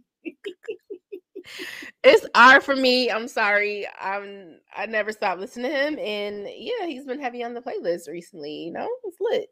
it's 2.03 2.25
R 2.35 2.59
for 2.59 2.75
me. 2.75 3.09
I'm 3.09 3.29
sorry. 3.29 3.87
I'm 4.01 4.57
I 4.75 4.87
never 4.87 5.13
stopped 5.13 5.39
listening 5.39 5.71
to 5.71 5.77
him, 5.77 5.99
and 5.99 6.49
yeah, 6.53 6.85
he's 6.85 7.05
been 7.05 7.21
heavy 7.21 7.43
on 7.43 7.53
the 7.53 7.61
playlist 7.61 8.09
recently. 8.09 8.65
You 8.65 8.73
know, 8.73 8.89
it's 9.05 9.17
lit. 9.21 9.47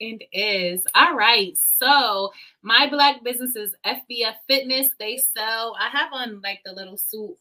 And 0.00 0.22
is 0.32 0.84
all 0.94 1.14
right. 1.14 1.56
So 1.56 2.32
my 2.62 2.88
black 2.88 3.22
business 3.22 3.56
is 3.56 3.74
FBF 3.86 4.34
Fitness. 4.48 4.90
They 4.98 5.16
sell. 5.16 5.76
I 5.78 5.88
have 5.88 6.12
on 6.12 6.40
like 6.42 6.60
the 6.64 6.72
little 6.72 6.96
suit. 6.96 7.36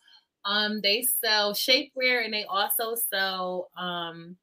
Um, 0.46 0.82
they 0.82 1.04
sell 1.04 1.54
shapewear 1.54 2.26
and 2.26 2.34
they 2.34 2.46
also 2.46 2.96
sell 2.96 3.70
um 3.78 4.38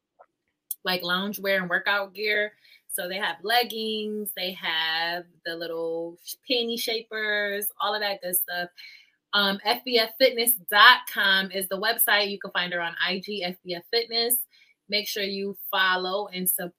like 0.84 1.02
loungewear 1.02 1.58
and 1.58 1.70
workout 1.70 2.14
gear. 2.14 2.52
So 2.90 3.08
they 3.08 3.16
have 3.16 3.36
leggings, 3.42 4.30
they 4.36 4.52
have 4.52 5.24
the 5.44 5.54
little 5.54 6.18
panty 6.50 6.80
shapers, 6.80 7.68
all 7.80 7.94
of 7.94 8.00
that 8.00 8.20
good 8.22 8.34
stuff. 8.34 8.70
Um, 9.34 9.58
FBFFitness.com 9.66 11.52
is 11.52 11.68
the 11.68 11.78
website. 11.78 12.30
You 12.30 12.38
can 12.40 12.50
find 12.50 12.72
her 12.72 12.80
on 12.80 12.96
IG, 13.08 13.44
FBF 13.44 13.82
Fitness. 13.92 14.36
Make 14.88 15.06
sure 15.06 15.22
you 15.22 15.56
follow 15.70 16.28
and 16.28 16.48
support. 16.48 16.74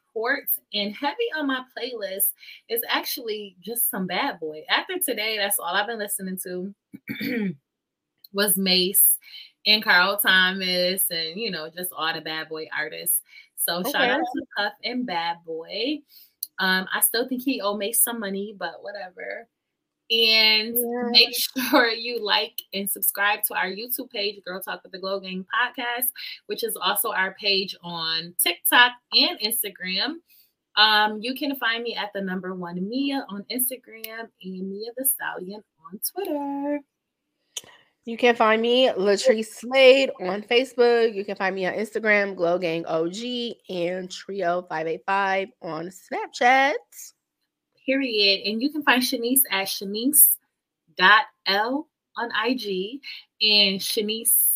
And 0.74 0.94
heavy 0.96 1.16
on 1.38 1.48
my 1.48 1.64
playlist 1.78 2.32
is 2.70 2.82
actually 2.88 3.56
just 3.62 3.90
some 3.90 4.08
bad 4.08 4.40
boy. 4.40 4.64
After 4.70 5.00
today, 5.00 5.38
that's 5.38 5.60
all 5.60 5.76
I've 5.76 5.88
been 5.88 6.00
listening 6.00 6.38
to 6.44 6.74
was 8.34 8.58
Mase 8.58 9.18
and 9.66 9.84
Carl 9.84 10.18
Thomas 10.18 11.10
and 11.10 11.40
you 11.40 11.52
know, 11.52 11.70
just 11.70 11.92
all 11.96 12.14
the 12.14 12.22
bad 12.22 12.50
boy 12.50 12.68
artists. 12.78 13.22
So 13.56 13.84
shout 13.84 13.96
Okay. 13.96 14.10
out 14.10 14.20
to 14.36 14.46
Puff 14.58 14.74
and 14.84 15.06
Bad 15.06 15.38
Boy. 15.46 16.00
Um, 16.60 16.88
I 16.94 17.02
still 17.02 17.28
think 17.28 17.42
he 17.44 17.62
owe 17.62 17.76
Mase 17.76 18.02
some 18.02 18.20
money, 18.20 18.56
but 18.58 18.84
whatever. 18.84 19.48
And 20.12 20.76
Yeah. 20.76 21.10
make 21.12 21.36
sure 21.70 21.90
you 21.90 22.24
like 22.24 22.62
and 22.74 22.90
subscribe 22.90 23.44
to 23.44 23.56
our 23.56 23.68
YouTube 23.68 24.10
page, 24.10 24.42
Girl 24.44 24.62
Talk 24.62 24.82
with 24.84 24.92
the 24.92 25.00
Glow 25.00 25.20
Gang 25.20 25.46
Podcast, 25.46 26.08
which 26.48 26.64
is 26.64 26.76
also 26.76 27.12
our 27.12 27.36
page 27.40 27.76
on 27.84 28.34
TikTok 28.42 28.94
and 29.14 29.40
Instagram. 29.40 30.16
Um, 30.76 31.20
you 31.22 31.36
can 31.36 31.56
find 31.58 31.84
me 31.84 31.96
at 31.96 32.12
the 32.14 32.22
number 32.22 32.56
one 32.56 32.88
Mia 32.88 33.26
on 33.30 33.46
Instagram 33.52 34.30
and 34.44 34.70
Mia 34.70 34.92
the 34.98 35.06
Stallion 35.06 35.62
on 35.86 36.00
Twitter. 36.12 36.80
You 38.06 38.18
can 38.18 38.36
find 38.36 38.62
me 38.62 38.88
Latrice 38.90 39.48
Slade 39.48 40.10
on 40.22 40.42
Facebook. 40.42 41.14
You 41.14 41.24
can 41.26 41.36
find 41.36 41.54
me 41.54 41.68
on 41.68 41.74
Instagram, 41.74 42.36
Glow 42.36 42.58
Gang 42.58 42.86
OG, 42.86 43.56
and 43.70 44.10
Trio 44.10 44.64
Five 44.64 44.88
Eight 44.88 45.04
Five 45.06 45.50
on 45.62 45.90
Snapchat. 45.90 46.74
Period. 47.90 48.42
And 48.46 48.62
you 48.62 48.72
can 48.72 48.84
find 48.84 49.02
Shenise 49.02 49.42
at 49.50 49.68
Shenise.l 49.68 50.28
on 52.18 52.30
IG 52.46 53.00
and 53.42 53.80
Shenise 53.80 54.50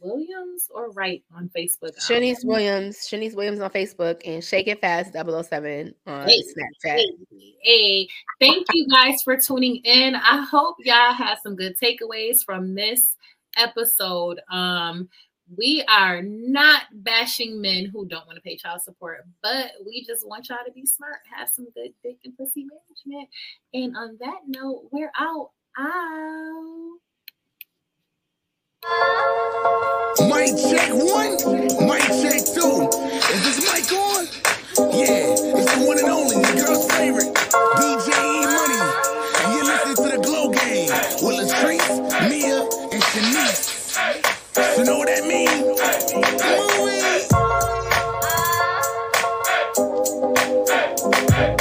Williams 0.00 0.68
or 0.72 0.90
Wright 0.92 1.24
on 1.34 1.50
Facebook. 1.56 1.98
Shenise 1.98 2.44
Williams, 2.44 3.08
Shenise 3.10 3.34
Williams 3.34 3.58
on 3.60 3.70
Facebook, 3.70 4.20
and 4.24 4.44
Shake 4.44 4.68
It 4.68 4.80
Fast 4.80 5.12
007 5.14 5.94
on 6.06 6.28
Hey, 6.28 6.40
Snapchat. 6.42 6.96
Hey, 6.96 7.56
hey, 7.62 8.08
thank 8.38 8.66
you 8.72 8.86
guys 8.88 9.22
for 9.22 9.36
tuning 9.36 9.76
in. 9.84 10.14
I 10.14 10.46
hope 10.48 10.76
y'all 10.80 11.12
have 11.12 11.38
some 11.42 11.56
good 11.56 11.76
takeaways 11.82 12.44
from 12.44 12.74
this 12.74 13.16
episode. 13.56 14.40
Um, 14.48 15.08
we 15.56 15.84
are 15.88 16.22
not 16.22 16.82
bashing 16.92 17.60
men 17.60 17.86
who 17.86 18.06
don't 18.06 18.26
want 18.26 18.36
to 18.36 18.42
pay 18.42 18.56
child 18.56 18.82
support, 18.82 19.24
but 19.42 19.72
we 19.86 20.04
just 20.04 20.26
want 20.26 20.48
y'all 20.48 20.58
to 20.64 20.72
be 20.72 20.86
smart, 20.86 21.16
have 21.36 21.48
some 21.48 21.66
good 21.74 21.92
dick 22.02 22.16
and 22.24 22.36
pussy 22.36 22.66
management. 22.66 23.28
And 23.72 23.96
on 23.96 24.16
that 24.20 24.40
note, 24.46 24.88
we're 24.90 25.12
out. 25.18 25.50
Ow. 25.78 26.96
Mic 30.28 30.56
check 30.56 30.90
one, 30.92 31.32
mic 31.88 32.02
check 32.20 32.44
two. 32.44 32.88
Is 33.32 33.44
this 33.44 33.58
mic 33.72 33.92
on? 33.92 34.26
Yeah, 34.92 35.34
it's 35.56 35.74
the 35.76 35.84
one 35.86 35.98
and 35.98 36.08
only, 36.08 36.36
the 36.36 36.64
girl's 36.64 36.90
favorite, 36.92 37.32
DJ 37.34 38.33
You 44.76 44.84
know 44.84 44.98
what 44.98 45.08
that 45.08 45.24
means? 45.24 46.33